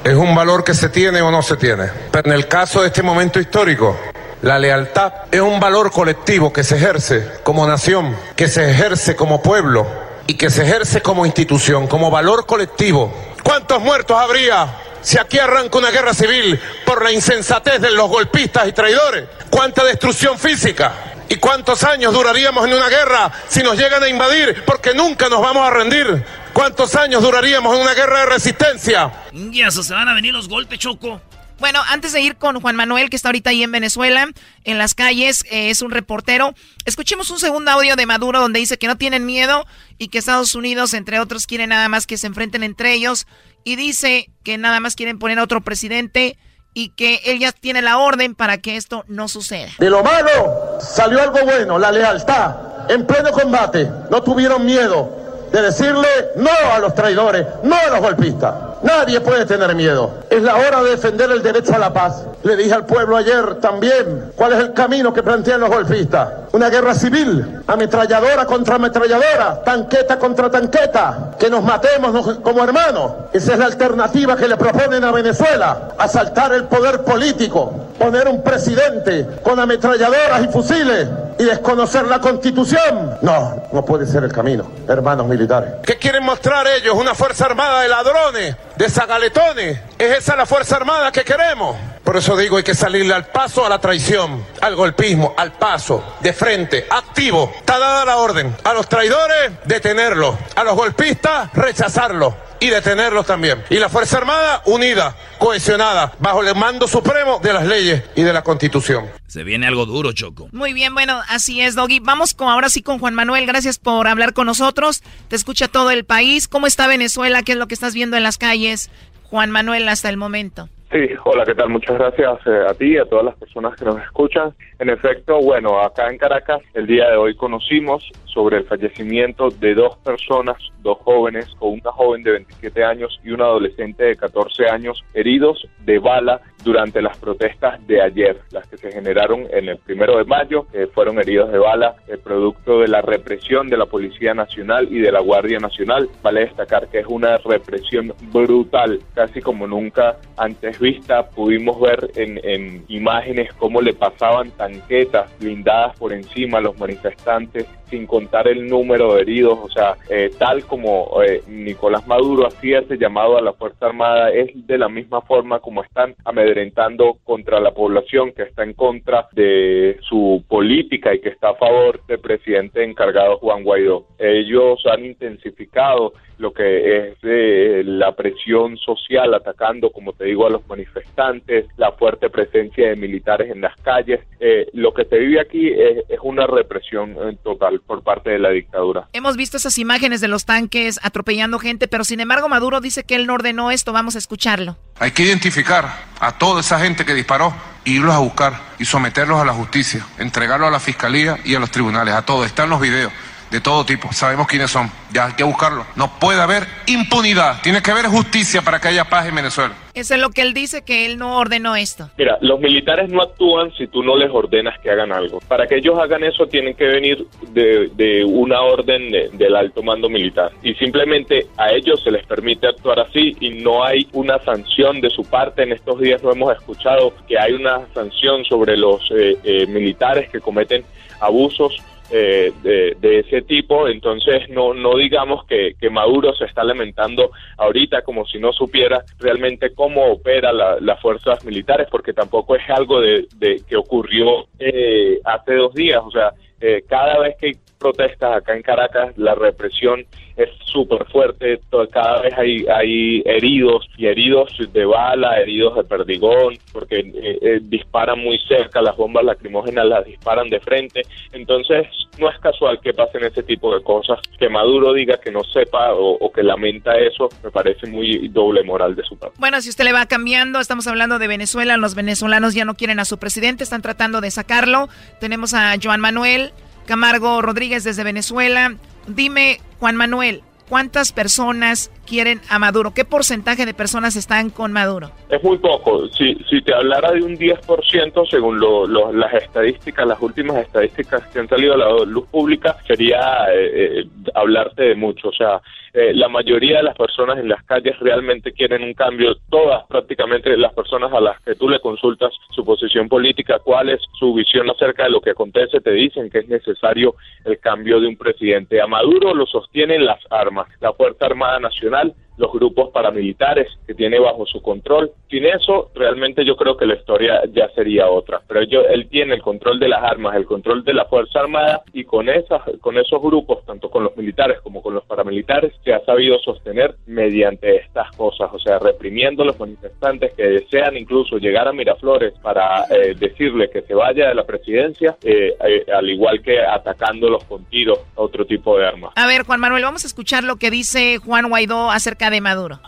es 0.04 0.16
un 0.16 0.36
valor 0.36 0.64
que 0.64 0.74
se 0.74 0.90
tiene 0.90 1.22
o 1.22 1.32
no 1.32 1.42
se 1.42 1.58
tiene. 1.58 1.90
Pero 2.12 2.30
en 2.30 2.36
el 2.36 2.48
caso 2.48 2.82
de 2.82 2.88
este 2.88 3.02
momento 3.02 3.40
histórico, 3.40 3.98
la 4.44 4.60
lealtad 4.60 5.14
es 5.32 5.42
un 5.42 5.60
valor 5.60 5.92
colectivo 5.92 6.52
que 6.52 6.64
se 6.64 6.76
ejerce 6.76 7.28
como 7.44 7.66
nación, 7.66 8.16
que 8.36 8.48
se 8.48 8.70
ejerce 8.70 9.16
como 9.16 9.42
pueblo 9.42 10.03
y 10.28 10.36
que 10.36 10.50
se 10.50 10.64
ejerce 10.64 11.02
como 11.02 11.26
institución, 11.26 11.88
como 11.88 12.10
valor 12.10 12.46
colectivo. 12.46 13.14
¿Cuántos 13.44 13.82
muertos 13.82 14.18
habría 14.18 14.80
si 15.02 15.18
aquí 15.18 15.38
arranca 15.38 15.78
una 15.78 15.92
guerra 15.92 16.14
civil 16.14 16.60
por 16.86 17.04
la 17.04 17.12
insensatez 17.12 17.82
de 17.82 17.92
los 17.92 18.10
golpistas 18.10 18.68
y 18.68 18.74
traidores? 18.74 19.26
¿Cuánta 19.50 19.84
destrucción 19.84 20.40
física? 20.40 20.94
¿Y 21.30 21.38
cuántos 21.38 21.84
años 21.84 22.14
duraríamos 22.14 22.66
en 22.68 22.74
una 22.74 22.90
guerra 22.90 23.32
si 23.48 23.64
nos 23.64 23.78
llegan 23.78 24.04
a 24.04 24.08
invadir? 24.08 24.64
Porque 24.66 24.94
nunca 24.94 25.30
nos 25.30 25.42
vamos 25.42 25.68
a 25.68 25.72
rendir. 25.72 26.24
¿Cuántos 26.54 26.96
años 26.96 27.24
duraríamos 27.24 27.76
en 27.76 27.82
una 27.82 27.94
guerra 27.94 28.20
de 28.20 28.26
resistencia? 28.28 29.12
Y 29.32 29.62
eso 29.62 29.82
se 29.82 29.94
van 29.94 30.08
a 30.08 30.14
venir 30.14 30.34
los 30.34 30.48
golpes, 30.48 30.80
Choco. 30.80 31.20
Bueno, 31.64 31.80
antes 31.88 32.12
de 32.12 32.20
ir 32.20 32.36
con 32.36 32.60
Juan 32.60 32.76
Manuel, 32.76 33.10
que 33.10 33.16
está 33.16 33.30
ahorita 33.30 33.52
ahí 33.52 33.64
en 33.64 33.72
Venezuela, 33.72 34.28
en 34.66 34.78
las 34.78 34.96
calles, 34.96 35.46
eh, 35.50 35.70
es 35.70 35.82
un 35.82 35.92
reportero, 35.92 36.54
escuchemos 36.84 37.32
un 37.32 37.40
segundo 37.40 37.72
audio 37.72 37.96
de 37.96 38.06
Maduro 38.06 38.42
donde 38.42 38.60
dice 38.60 38.78
que 38.78 38.88
no 38.88 38.98
tienen 38.98 39.26
miedo 39.26 39.66
y 39.98 40.10
que 40.10 40.18
Estados 40.18 40.56
Unidos, 40.56 40.94
entre 40.94 41.22
otros, 41.22 41.48
quiere 41.48 41.66
nada 41.66 41.88
más 41.88 42.06
que 42.06 42.18
se 42.18 42.28
enfrenten 42.28 42.64
entre 42.64 42.92
ellos 42.92 43.28
y 43.64 43.78
dice 43.78 44.30
que 44.44 44.58
nada 44.58 44.82
más 44.82 44.96
quieren 44.96 45.20
poner 45.20 45.40
a 45.40 45.44
otro 45.44 45.62
presidente 45.62 46.38
y 46.74 46.90
que 46.90 47.22
él 47.24 47.40
ya 47.40 47.54
tiene 47.54 47.82
la 47.82 47.98
orden 47.98 48.36
para 48.36 48.58
que 48.58 48.76
esto 48.76 49.06
no 49.08 49.30
suceda. 49.30 49.70
De 49.80 49.90
lo 49.90 50.04
malo 50.04 50.80
salió 50.82 51.22
algo 51.22 51.46
bueno, 51.46 51.80
la 51.80 51.94
lealtad. 51.94 52.92
En 52.92 53.08
pleno 53.08 53.32
combate 53.32 53.90
no 54.12 54.22
tuvieron 54.22 54.66
miedo 54.66 55.23
de 55.54 55.62
decirle 55.62 56.08
no 56.36 56.50
a 56.74 56.80
los 56.80 56.96
traidores, 56.96 57.46
no 57.62 57.76
a 57.76 57.92
los 57.92 58.00
golpistas. 58.02 58.56
Nadie 58.82 59.22
puede 59.22 59.46
tener 59.46 59.74
miedo. 59.76 60.10
Es 60.30 60.42
la 60.42 60.56
hora 60.56 60.82
de 60.82 60.90
defender 60.90 61.30
el 61.32 61.44
derecho 61.44 61.76
a 61.76 61.78
la 61.78 61.94
paz. 61.94 62.26
Le 62.42 62.58
dije 62.58 62.74
al 62.74 62.88
pueblo 62.88 63.16
ayer 63.16 63.62
también 63.62 64.32
cuál 64.36 64.54
es 64.54 64.60
el 64.60 64.74
camino 64.74 65.14
que 65.14 65.22
plantean 65.22 65.62
los 65.62 65.70
golpistas. 65.70 66.28
Una 66.54 66.70
guerra 66.70 66.96
civil, 66.96 67.62
ametralladora 67.68 68.46
contra 68.48 68.76
ametralladora, 68.76 69.62
tanqueta 69.64 70.18
contra 70.18 70.50
tanqueta, 70.50 71.36
que 71.40 71.52
nos 71.52 71.64
matemos 71.64 72.40
como 72.40 72.64
hermanos. 72.64 73.12
Esa 73.32 73.54
es 73.54 73.60
la 73.60 73.66
alternativa 73.66 74.36
que 74.36 74.48
le 74.48 74.58
proponen 74.58 75.04
a 75.04 75.12
Venezuela. 75.12 75.90
Asaltar 76.00 76.52
el 76.54 76.64
poder 76.64 77.04
político, 77.04 77.72
poner 78.00 78.28
un 78.28 78.44
presidente 78.44 79.28
con 79.44 79.60
ametralladoras 79.60 80.44
y 80.44 80.48
fusiles 80.48 81.08
y 81.40 81.44
desconocer 81.44 82.06
la 82.06 82.20
constitución. 82.20 83.18
No, 83.22 83.64
no 83.72 83.86
puede 83.86 84.06
ser 84.06 84.24
el 84.24 84.32
camino, 84.32 84.70
hermanos 84.88 85.28
militares. 85.28 85.74
¿Qué 85.86 85.98
quieren 85.98 86.24
mostrar 86.24 86.68
ellos? 86.68 86.96
¿Una 86.96 87.16
fuerza 87.16 87.46
armada 87.46 87.82
de 87.82 87.90
ladrones, 87.90 88.56
de 88.76 88.90
zagaletones? 88.90 89.80
¿Es 89.98 90.18
esa 90.20 90.36
la 90.36 90.46
fuerza 90.46 90.76
armada 90.76 91.12
que 91.12 91.24
queremos? 91.24 91.76
Por 92.04 92.18
eso 92.18 92.36
digo, 92.36 92.58
hay 92.58 92.64
que 92.64 92.76
salirle 92.76 93.14
al 93.14 93.28
paso 93.28 93.66
a 93.66 93.70
la 93.70 93.80
traición, 93.80 94.46
al 94.62 94.76
golpismo, 94.76 95.34
al 95.38 95.54
paso, 95.54 96.16
de 96.20 96.34
frente, 96.34 96.86
activo. 96.90 97.54
Está 97.56 97.80
dada 97.80 98.04
la 98.04 98.18
orden. 98.18 98.54
A 98.64 98.74
los 98.74 98.90
traidores, 98.90 99.54
detenerlos. 99.66 100.36
A 100.56 100.64
los 100.66 100.76
golpistas, 100.76 101.52
rechazarlos 101.54 102.34
y 102.60 102.70
detenerlos 102.70 103.26
también. 103.26 103.64
Y 103.70 103.76
la 103.76 103.90
Fuerza 103.90 104.18
Armada 104.18 104.62
unida, 104.66 105.16
cohesionada, 105.38 106.14
bajo 106.20 106.44
el 106.44 106.56
mando 106.56 106.88
supremo 106.88 107.40
de 107.42 107.54
las 107.54 107.66
leyes 107.66 108.04
y 108.16 108.24
de 108.24 108.34
la 108.34 108.42
Constitución. 108.42 109.10
Se 109.28 109.44
viene 109.44 109.68
algo 109.68 109.86
duro, 109.86 110.12
Choco. 110.12 110.50
Muy 110.52 110.74
bien, 110.74 110.94
bueno, 110.94 111.22
así 111.30 111.62
es, 111.62 111.76
Doggy. 111.76 112.00
Vamos 112.00 112.34
con 112.34 112.50
ahora 112.50 112.70
sí 112.70 112.82
con 112.82 113.00
Juan 113.00 113.16
Manuel. 113.16 113.46
Gracias 113.46 113.80
por 113.80 114.08
hablar 114.08 114.34
con 114.34 114.46
nosotros. 114.48 115.04
Te 115.30 115.36
escucha 115.36 115.68
todo 115.68 115.92
el 115.92 116.04
país. 116.04 116.48
¿Cómo 116.48 116.68
está 116.68 116.88
Venezuela? 116.88 117.44
¿Qué 117.44 117.54
es 117.54 117.58
lo 117.58 117.68
que 117.68 117.74
estás 117.74 117.94
viendo 117.94 118.18
en 118.18 118.24
las 118.24 118.38
calles? 118.38 118.90
Juan 119.30 119.52
Manuel, 119.52 119.90
hasta 119.90 120.10
el 120.10 120.18
momento. 120.18 120.70
Sí, 120.94 121.10
hola, 121.26 121.44
¿qué 121.44 121.56
tal? 121.56 121.70
Muchas 121.70 121.98
gracias 121.98 122.46
eh, 122.46 122.66
a 122.70 122.74
ti 122.76 122.94
y 122.94 122.98
a 123.00 123.06
todas 123.06 123.26
las 123.26 123.36
personas 123.38 123.76
que 123.76 123.84
nos 123.84 124.00
escuchan. 124.00 124.54
En 124.78 124.92
efecto, 124.92 125.42
bueno, 125.42 125.80
acá 125.80 126.08
en 126.08 126.20
Caracas 126.20 126.62
el 126.76 126.86
día 126.86 127.10
de 127.10 127.18
hoy 127.18 127.36
conocimos 127.36 128.08
sobre 128.26 128.58
el 128.58 128.66
fallecimiento 128.66 129.50
de 129.50 129.74
dos 129.74 129.98
personas, 130.06 130.56
dos 130.84 131.00
jóvenes, 131.00 131.48
o 131.58 131.70
una 131.70 131.92
joven 131.92 132.22
de 132.22 132.34
27 132.34 132.84
años 132.84 133.20
y 133.24 133.32
un 133.32 133.42
adolescente 133.42 134.04
de 134.04 134.16
14 134.16 134.70
años 134.70 135.04
heridos 135.16 135.68
de 135.80 135.98
bala 135.98 136.42
durante 136.64 137.02
las 137.02 137.18
protestas 137.18 137.86
de 137.88 138.02
ayer, 138.02 138.40
las 138.52 138.68
que 138.68 138.78
se 138.78 138.92
generaron 138.92 139.48
en 139.52 139.70
el 139.70 139.78
primero 139.78 140.18
de 140.18 140.26
mayo, 140.26 140.66
fueron 140.94 141.20
heridos 141.20 141.52
de 141.52 141.58
bala, 141.58 141.96
el 142.08 142.20
producto 142.20 142.80
de 142.80 142.88
la 142.88 143.02
represión 143.02 143.68
de 143.68 143.78
la 143.78 143.86
Policía 143.86 144.34
Nacional 144.34 144.88
y 144.92 145.00
de 145.00 145.12
la 145.12 145.20
Guardia 145.20 145.60
Nacional. 145.60 146.10
Vale 146.22 146.42
destacar 146.42 146.88
que 146.88 147.00
es 147.00 147.08
una 147.08 147.38
represión 147.38 148.14
brutal, 148.32 149.00
casi 149.14 149.42
como 149.42 149.68
nunca 149.68 150.18
antes 150.38 150.80
vista. 150.80 151.30
Pudimos 151.30 151.80
ver 151.80 152.12
en, 152.16 152.40
en 152.44 152.86
imágenes 152.88 153.54
cómo 153.54 153.82
le 153.82 153.94
pasaban 153.94 154.52
tanquetas 154.52 155.30
blindadas 155.40 155.98
por 155.98 156.14
encima 156.14 156.58
a 156.58 156.62
los 156.62 156.78
manifestantes 156.78 157.68
sin 157.94 158.08
contar 158.08 158.48
el 158.48 158.68
número 158.68 159.14
de 159.14 159.22
heridos, 159.22 159.60
o 159.62 159.70
sea, 159.70 159.96
eh, 160.10 160.32
tal 160.40 160.66
como 160.66 161.22
eh, 161.22 161.44
Nicolás 161.48 162.08
Maduro 162.08 162.48
hacía 162.48 162.80
ese 162.80 162.98
llamado 162.98 163.38
a 163.38 163.42
la 163.42 163.54
Fuerza 163.54 163.86
Armada, 163.86 164.32
es 164.32 164.50
de 164.66 164.80
la 164.80 164.90
misma 164.90 165.22
forma 165.22 165.60
como 165.60 165.84
están 165.84 166.16
amedrentando 166.54 167.18
contra 167.24 167.60
la 167.60 167.72
población 167.72 168.32
que 168.32 168.44
está 168.44 168.64
en 168.64 168.74
contra 168.74 169.28
de 169.34 169.98
su 170.02 170.44
política 170.48 171.14
y 171.14 171.20
que 171.20 171.30
está 171.30 171.50
a 171.50 171.56
favor 171.56 172.02
del 172.08 172.20
presidente 172.20 172.84
encargado 172.84 173.38
Juan 173.38 173.64
Guaidó. 173.64 174.06
Ellos 174.20 174.82
han 174.86 175.06
intensificado 175.06 176.14
lo 176.38 176.54
que 176.54 176.98
es 176.98 177.18
eh, 177.24 177.84
la 177.86 178.16
presión 178.16 178.78
social 178.78 179.34
atacando, 179.34 179.92
como 179.92 180.14
te 180.14 180.26
digo, 180.26 180.46
a 180.46 180.50
los 180.50 180.68
manifestantes, 180.68 181.66
la 181.78 181.94
fuerte 181.94 182.30
presencia 182.30 182.90
de 182.90 182.96
militares 182.96 183.52
en 183.52 183.62
las 183.62 183.76
calles. 183.78 184.20
Eh, 184.40 184.68
lo 184.74 184.94
que 184.94 185.06
se 185.06 185.18
vive 185.18 185.40
aquí 185.40 185.70
es, 185.70 186.04
es 186.10 186.20
una 186.22 186.46
represión 186.46 187.12
eh, 187.12 187.38
total 187.44 187.80
por 187.82 188.04
parte 188.04 188.32
de 188.32 188.40
la 188.40 188.50
dictadura. 188.50 189.08
Hemos 189.14 189.38
visto 189.38 189.58
esas 189.58 189.78
imágenes 189.78 190.22
de 190.22 190.28
los 190.28 190.46
tanques 190.46 191.00
atropellando 191.04 191.60
gente, 191.60 191.88
pero 191.88 192.04
sin 192.04 192.20
embargo 192.20 192.50
Maduro 192.50 192.82
dice 192.82 193.04
que 193.04 193.16
él 193.16 193.28
no 193.28 193.36
ordenó 193.36 193.72
esto. 193.72 193.94
Vamos 193.94 194.16
a 194.16 194.18
escucharlo. 194.18 194.78
Hay 195.00 195.12
que 195.12 195.24
identificar 195.24 195.86
a 196.20 196.38
toda 196.44 196.60
esa 196.60 196.78
gente 196.78 197.06
que 197.06 197.14
disparó, 197.14 197.54
irlos 197.86 198.14
a 198.14 198.18
buscar 198.18 198.60
y 198.78 198.84
someterlos 198.84 199.40
a 199.40 199.46
la 199.46 199.54
justicia, 199.54 200.06
entregarlos 200.18 200.68
a 200.68 200.72
la 200.72 200.82
fiscalía 200.82 201.40
y 201.46 201.56
a 201.56 201.60
los 201.62 201.72
tribunales, 201.72 202.14
a 202.14 202.24
todos. 202.24 202.46
Están 202.46 202.70
los 202.70 202.82
videos 202.82 203.14
de 203.54 203.62
todo 203.62 203.86
tipo. 203.86 204.12
Sabemos 204.12 204.48
quiénes 204.48 204.72
son. 204.72 204.90
Ya 205.14 205.28
hay 205.28 205.34
que 205.34 205.44
buscarlo. 205.44 205.86
No 205.96 206.20
puede 206.20 206.42
haber 206.42 206.64
impunidad. 206.88 207.62
Tiene 207.62 207.84
que 207.84 207.92
haber 207.92 208.08
justicia 208.08 208.64
para 208.64 208.82
que 208.82 208.88
haya 208.88 209.06
paz 209.06 209.28
en 209.28 209.36
Venezuela. 209.36 209.76
Eso 209.94 210.16
es 210.16 210.20
lo 210.20 210.32
que 210.32 210.42
él 210.42 210.56
dice, 210.56 210.84
que 210.84 211.06
él 211.06 211.20
no 211.20 211.38
ordenó 211.38 211.76
esto. 211.76 212.10
Mira, 212.18 212.40
los 212.42 212.60
militares 212.60 213.12
no 213.12 213.22
actúan 213.22 213.72
si 213.78 213.86
tú 213.86 214.02
no 214.02 214.18
les 214.18 214.32
ordenas 214.32 214.80
que 214.80 214.90
hagan 214.90 215.12
algo. 215.12 215.40
Para 215.48 215.68
que 215.68 215.76
ellos 215.76 216.00
hagan 216.00 216.24
eso 216.24 216.48
tienen 216.48 216.74
que 216.74 216.86
venir 216.86 217.28
de, 217.50 217.92
de 217.94 218.26
una 218.26 218.62
orden 218.62 219.12
de, 219.12 219.30
del 219.34 219.56
alto 219.56 219.84
mando 219.84 220.10
militar. 220.10 220.52
Y 220.64 220.74
simplemente 220.74 221.46
a 221.56 221.72
ellos 221.74 222.02
se 222.04 222.10
les 222.10 222.26
permite 222.26 222.66
actuar 222.66 223.02
así 223.02 223.38
y 223.40 223.52
no 223.52 223.84
hay 223.84 224.08
una 224.14 224.40
sanción 224.40 225.00
de 225.00 225.12
su 225.12 225.26
parte. 225.26 225.62
En 225.62 225.74
estos 225.74 226.00
días 226.00 226.24
no 226.24 226.32
hemos 226.32 226.58
escuchado 226.58 227.14
que 227.28 227.38
hay 227.38 227.54
una 227.54 227.82
sanción 227.94 228.44
sobre 228.46 228.76
los 228.76 229.00
eh, 229.12 229.38
eh, 229.44 229.68
militares 229.68 230.28
que 230.32 230.40
cometen 230.40 230.84
abusos 231.20 231.78
eh, 232.16 232.54
de, 232.62 233.20
ese 233.20 233.42
tipo, 233.42 233.88
entonces 233.88 234.48
no, 234.50 234.74
no 234.76 234.98
digamos 234.98 235.46
que, 235.46 235.74
que, 235.80 235.90
Maduro 235.90 236.32
se 236.36 236.46
está 236.46 236.64
lamentando 236.64 237.32
ahorita 237.58 238.04
como 238.04 238.26
si 238.28 238.38
no 238.38 238.54
supiera 238.54 239.04
realmente 239.20 239.74
cómo 239.74 240.06
opera 240.12 240.54
la, 240.54 240.80
las 240.80 241.02
fuerzas 241.02 241.44
militares, 241.44 241.88
porque 241.90 242.14
tampoco 242.14 242.56
es 242.56 242.70
algo 242.70 243.02
de, 243.02 243.28
de 243.38 243.62
que 243.68 243.76
ocurrió 243.76 244.46
eh, 244.60 245.20
hace 245.26 245.56
dos 245.56 245.74
días, 245.74 246.02
o 246.06 246.12
sea, 246.12 246.34
eh, 246.64 246.84
cada 246.88 247.20
vez 247.20 247.36
que 247.40 247.48
hay 247.48 247.54
protestas 247.78 248.38
acá 248.38 248.56
en 248.56 248.62
Caracas, 248.62 249.18
la 249.18 249.36
represión 249.36 250.06
es 250.38 250.50
súper 250.66 251.06
fuerte, 251.12 251.60
cada 251.92 252.22
vez 252.22 252.34
hay, 252.36 252.66
hay 252.66 253.22
heridos 253.26 253.88
y 253.98 254.08
heridos 254.08 254.52
de 254.72 254.86
bala, 254.86 255.40
heridos 255.40 255.76
de 255.76 255.84
perdigón, 255.84 256.58
porque 256.72 257.00
eh, 257.00 257.38
eh, 257.42 257.60
disparan 257.62 258.20
muy 258.20 258.40
cerca, 258.48 258.82
las 258.82 258.96
bombas 258.96 259.26
lacrimógenas 259.26 259.86
las 259.86 260.06
disparan 260.06 260.50
de 260.50 260.60
frente, 260.62 261.02
entonces 261.34 261.86
no 262.18 262.30
es 262.30 262.40
casual 262.40 262.80
que 262.82 262.94
pasen 262.94 263.26
ese 263.26 263.44
tipo 263.44 263.76
de 263.76 263.84
cosas, 263.84 264.20
que 264.40 264.48
Maduro 264.48 264.94
diga 264.94 265.18
que 265.18 265.32
no 265.32 265.44
sepa 265.44 265.94
o, 265.94 266.14
o 266.14 266.32
que 266.32 266.42
lamenta 266.42 266.98
eso, 266.98 267.28
me 267.44 267.52
parece 267.52 267.86
muy 267.88 268.30
doble 268.30 268.64
moral 268.64 268.96
de 268.96 269.04
su 269.04 269.18
parte. 269.18 269.36
Bueno, 269.40 269.62
si 269.62 269.70
usted 269.70 269.84
le 269.84 269.94
va 269.94 270.06
cambiando, 270.06 270.60
estamos 270.60 270.88
hablando 270.88 271.20
de 271.20 271.28
Venezuela, 271.28 271.76
los 271.78 271.94
venezolanos 271.94 272.56
ya 272.56 272.66
no 272.66 272.76
quieren 272.76 273.00
a 273.00 273.06
su 273.06 273.18
presidente, 273.20 273.64
están 273.64 273.82
tratando 273.82 274.22
de 274.22 274.32
sacarlo, 274.32 274.88
tenemos 275.20 275.54
a 275.54 275.76
Joan 275.84 276.00
Manuel, 276.00 276.53
Camargo 276.86 277.42
Rodríguez 277.42 277.84
desde 277.84 278.04
Venezuela. 278.04 278.76
Dime, 279.08 279.62
Juan 279.80 279.96
Manuel, 279.96 280.44
¿cuántas 280.70 281.12
personas 281.12 281.92
quieren 282.06 282.42
a 282.50 282.60
Maduro. 282.60 282.94
¿Qué 282.94 283.06
porcentaje 283.06 283.66
de 283.66 283.74
personas 283.74 284.16
están 284.16 284.50
con 284.50 284.72
Maduro? 284.72 285.12
Es 285.30 285.44
muy 285.44 285.58
poco. 285.58 286.08
Si, 286.10 286.36
si 286.50 286.62
te 286.62 286.74
hablara 286.74 287.12
de 287.12 287.24
un 287.24 287.38
10%, 287.38 288.30
según 288.30 289.20
las 289.20 289.34
estadísticas, 289.34 290.08
las 290.08 290.22
últimas 290.22 290.58
estadísticas 290.58 291.26
que 291.28 291.40
han 291.40 291.48
salido 291.48 291.74
a 291.74 291.78
la 291.78 292.06
luz 292.06 292.28
pública, 292.28 292.78
sería 292.86 293.48
eh, 293.54 294.00
eh, 294.00 294.06
hablarte 294.34 294.84
de 294.84 294.96
mucho. 294.96 295.30
O 295.30 295.34
sea, 295.34 295.62
eh, 295.96 296.12
la 296.16 296.28
mayoría 296.28 296.78
de 296.78 296.84
las 296.84 296.98
personas 296.98 297.38
en 297.38 297.48
las 297.48 297.64
calles 297.66 297.96
realmente 298.00 298.52
quieren 298.52 298.82
un 298.82 298.96
cambio, 298.96 299.36
todas 299.52 299.86
prácticamente 299.86 300.58
las 300.58 300.74
personas 300.74 301.14
a 301.14 301.22
las 301.22 301.40
que 301.42 301.54
tú 301.54 301.70
le 301.70 301.80
consultas 301.80 302.34
su 302.50 302.66
posición 302.66 303.08
política, 303.08 303.60
cuál 303.60 303.90
es 303.90 304.02
su 304.18 304.34
visión 304.34 304.68
acerca 304.72 305.04
de 305.04 305.12
lo 305.12 305.22
que 305.22 305.30
acontece, 305.30 305.82
te 305.82 305.92
dicen 305.92 306.32
que 306.32 306.40
es 306.40 306.48
necesario 306.48 307.14
el 307.46 307.60
cambio 307.60 308.00
de 308.00 308.08
un 308.08 308.18
presidente. 308.18 308.82
A 308.82 308.88
Maduro 308.88 309.36
lo 309.36 309.46
sostienen 309.46 310.04
las 310.04 310.20
armas, 310.32 310.68
la 310.82 310.94
Fuerza 310.94 311.28
Armada 311.28 311.60
Nacional, 311.60 311.93
rival 311.94 312.16
los 312.38 312.52
grupos 312.52 312.90
paramilitares 312.92 313.68
que 313.86 313.94
tiene 313.94 314.20
bajo 314.20 314.46
su 314.46 314.62
control. 314.62 315.12
Sin 315.30 315.46
eso, 315.46 315.92
realmente 315.96 316.46
yo 316.46 316.56
creo 316.56 316.78
que 316.78 316.86
la 316.86 316.96
historia 316.96 317.42
ya 317.52 317.70
sería 317.70 318.10
otra. 318.10 318.42
Pero 318.48 318.62
él 318.62 319.08
tiene 319.10 319.36
el 319.36 319.42
control 319.42 319.80
de 319.80 319.88
las 319.88 320.04
armas, 320.04 320.36
el 320.36 320.46
control 320.46 320.84
de 320.84 320.94
la 320.94 321.06
Fuerza 321.06 321.40
Armada 321.40 321.84
y 321.94 322.04
con, 322.04 322.30
esas, 322.30 322.62
con 322.82 322.98
esos 322.98 323.22
grupos, 323.22 323.66
tanto 323.66 323.90
con 323.90 324.04
los 324.04 324.16
militares 324.18 324.60
como 324.62 324.82
con 324.82 324.94
los 324.94 325.04
paramilitares, 325.06 325.74
se 325.84 325.94
ha 325.94 326.04
sabido 326.06 326.40
sostener 326.40 326.96
mediante 327.06 327.78
estas 327.78 328.12
cosas, 328.16 328.50
o 328.52 328.60
sea, 328.60 328.80
reprimiendo 328.80 329.44
a 329.44 329.48
los 329.48 329.60
manifestantes 329.60 330.34
que 330.34 330.44
desean 330.44 330.98
incluso 330.98 331.38
llegar 331.38 331.68
a 331.68 331.74
Miraflores 331.74 332.34
para 332.42 332.86
eh, 332.90 333.16
decirle 333.18 333.70
que 333.70 333.82
se 333.82 333.94
vaya 333.94 334.30
de 334.30 334.36
la 334.36 334.46
presidencia, 334.46 335.16
eh, 335.24 335.56
eh, 335.66 335.86
al 335.92 336.10
igual 336.10 336.42
que 336.42 336.60
atacándolos 336.60 337.44
con 337.46 337.66
tiros 337.66 338.00
a 338.16 338.22
otro 338.22 338.46
tipo 338.46 338.78
de 338.78 338.88
armas. 338.88 339.12
A 339.16 339.28
ver, 339.28 339.44
Juan 339.44 339.60
Manuel, 339.60 339.84
vamos 339.84 340.04
a 340.04 340.08
escuchar 340.08 340.44
lo 340.44 340.58
que 340.58 340.72
dice 340.72 341.18
Juan 341.18 341.50
Guaidó 341.50 341.92
acerca 341.92 342.23
de 342.30 342.42
Maduro. 342.42 342.80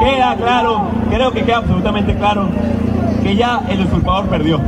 queda 0.00 0.36
claro, 0.36 0.88
creo 1.10 1.32
que 1.32 1.42
queda 1.42 1.58
absolutamente 1.58 2.14
claro 2.14 2.48
que 3.22 3.36
ya 3.36 3.62
el 3.68 3.80
usurpador 3.82 4.26
perdió. 4.26 4.60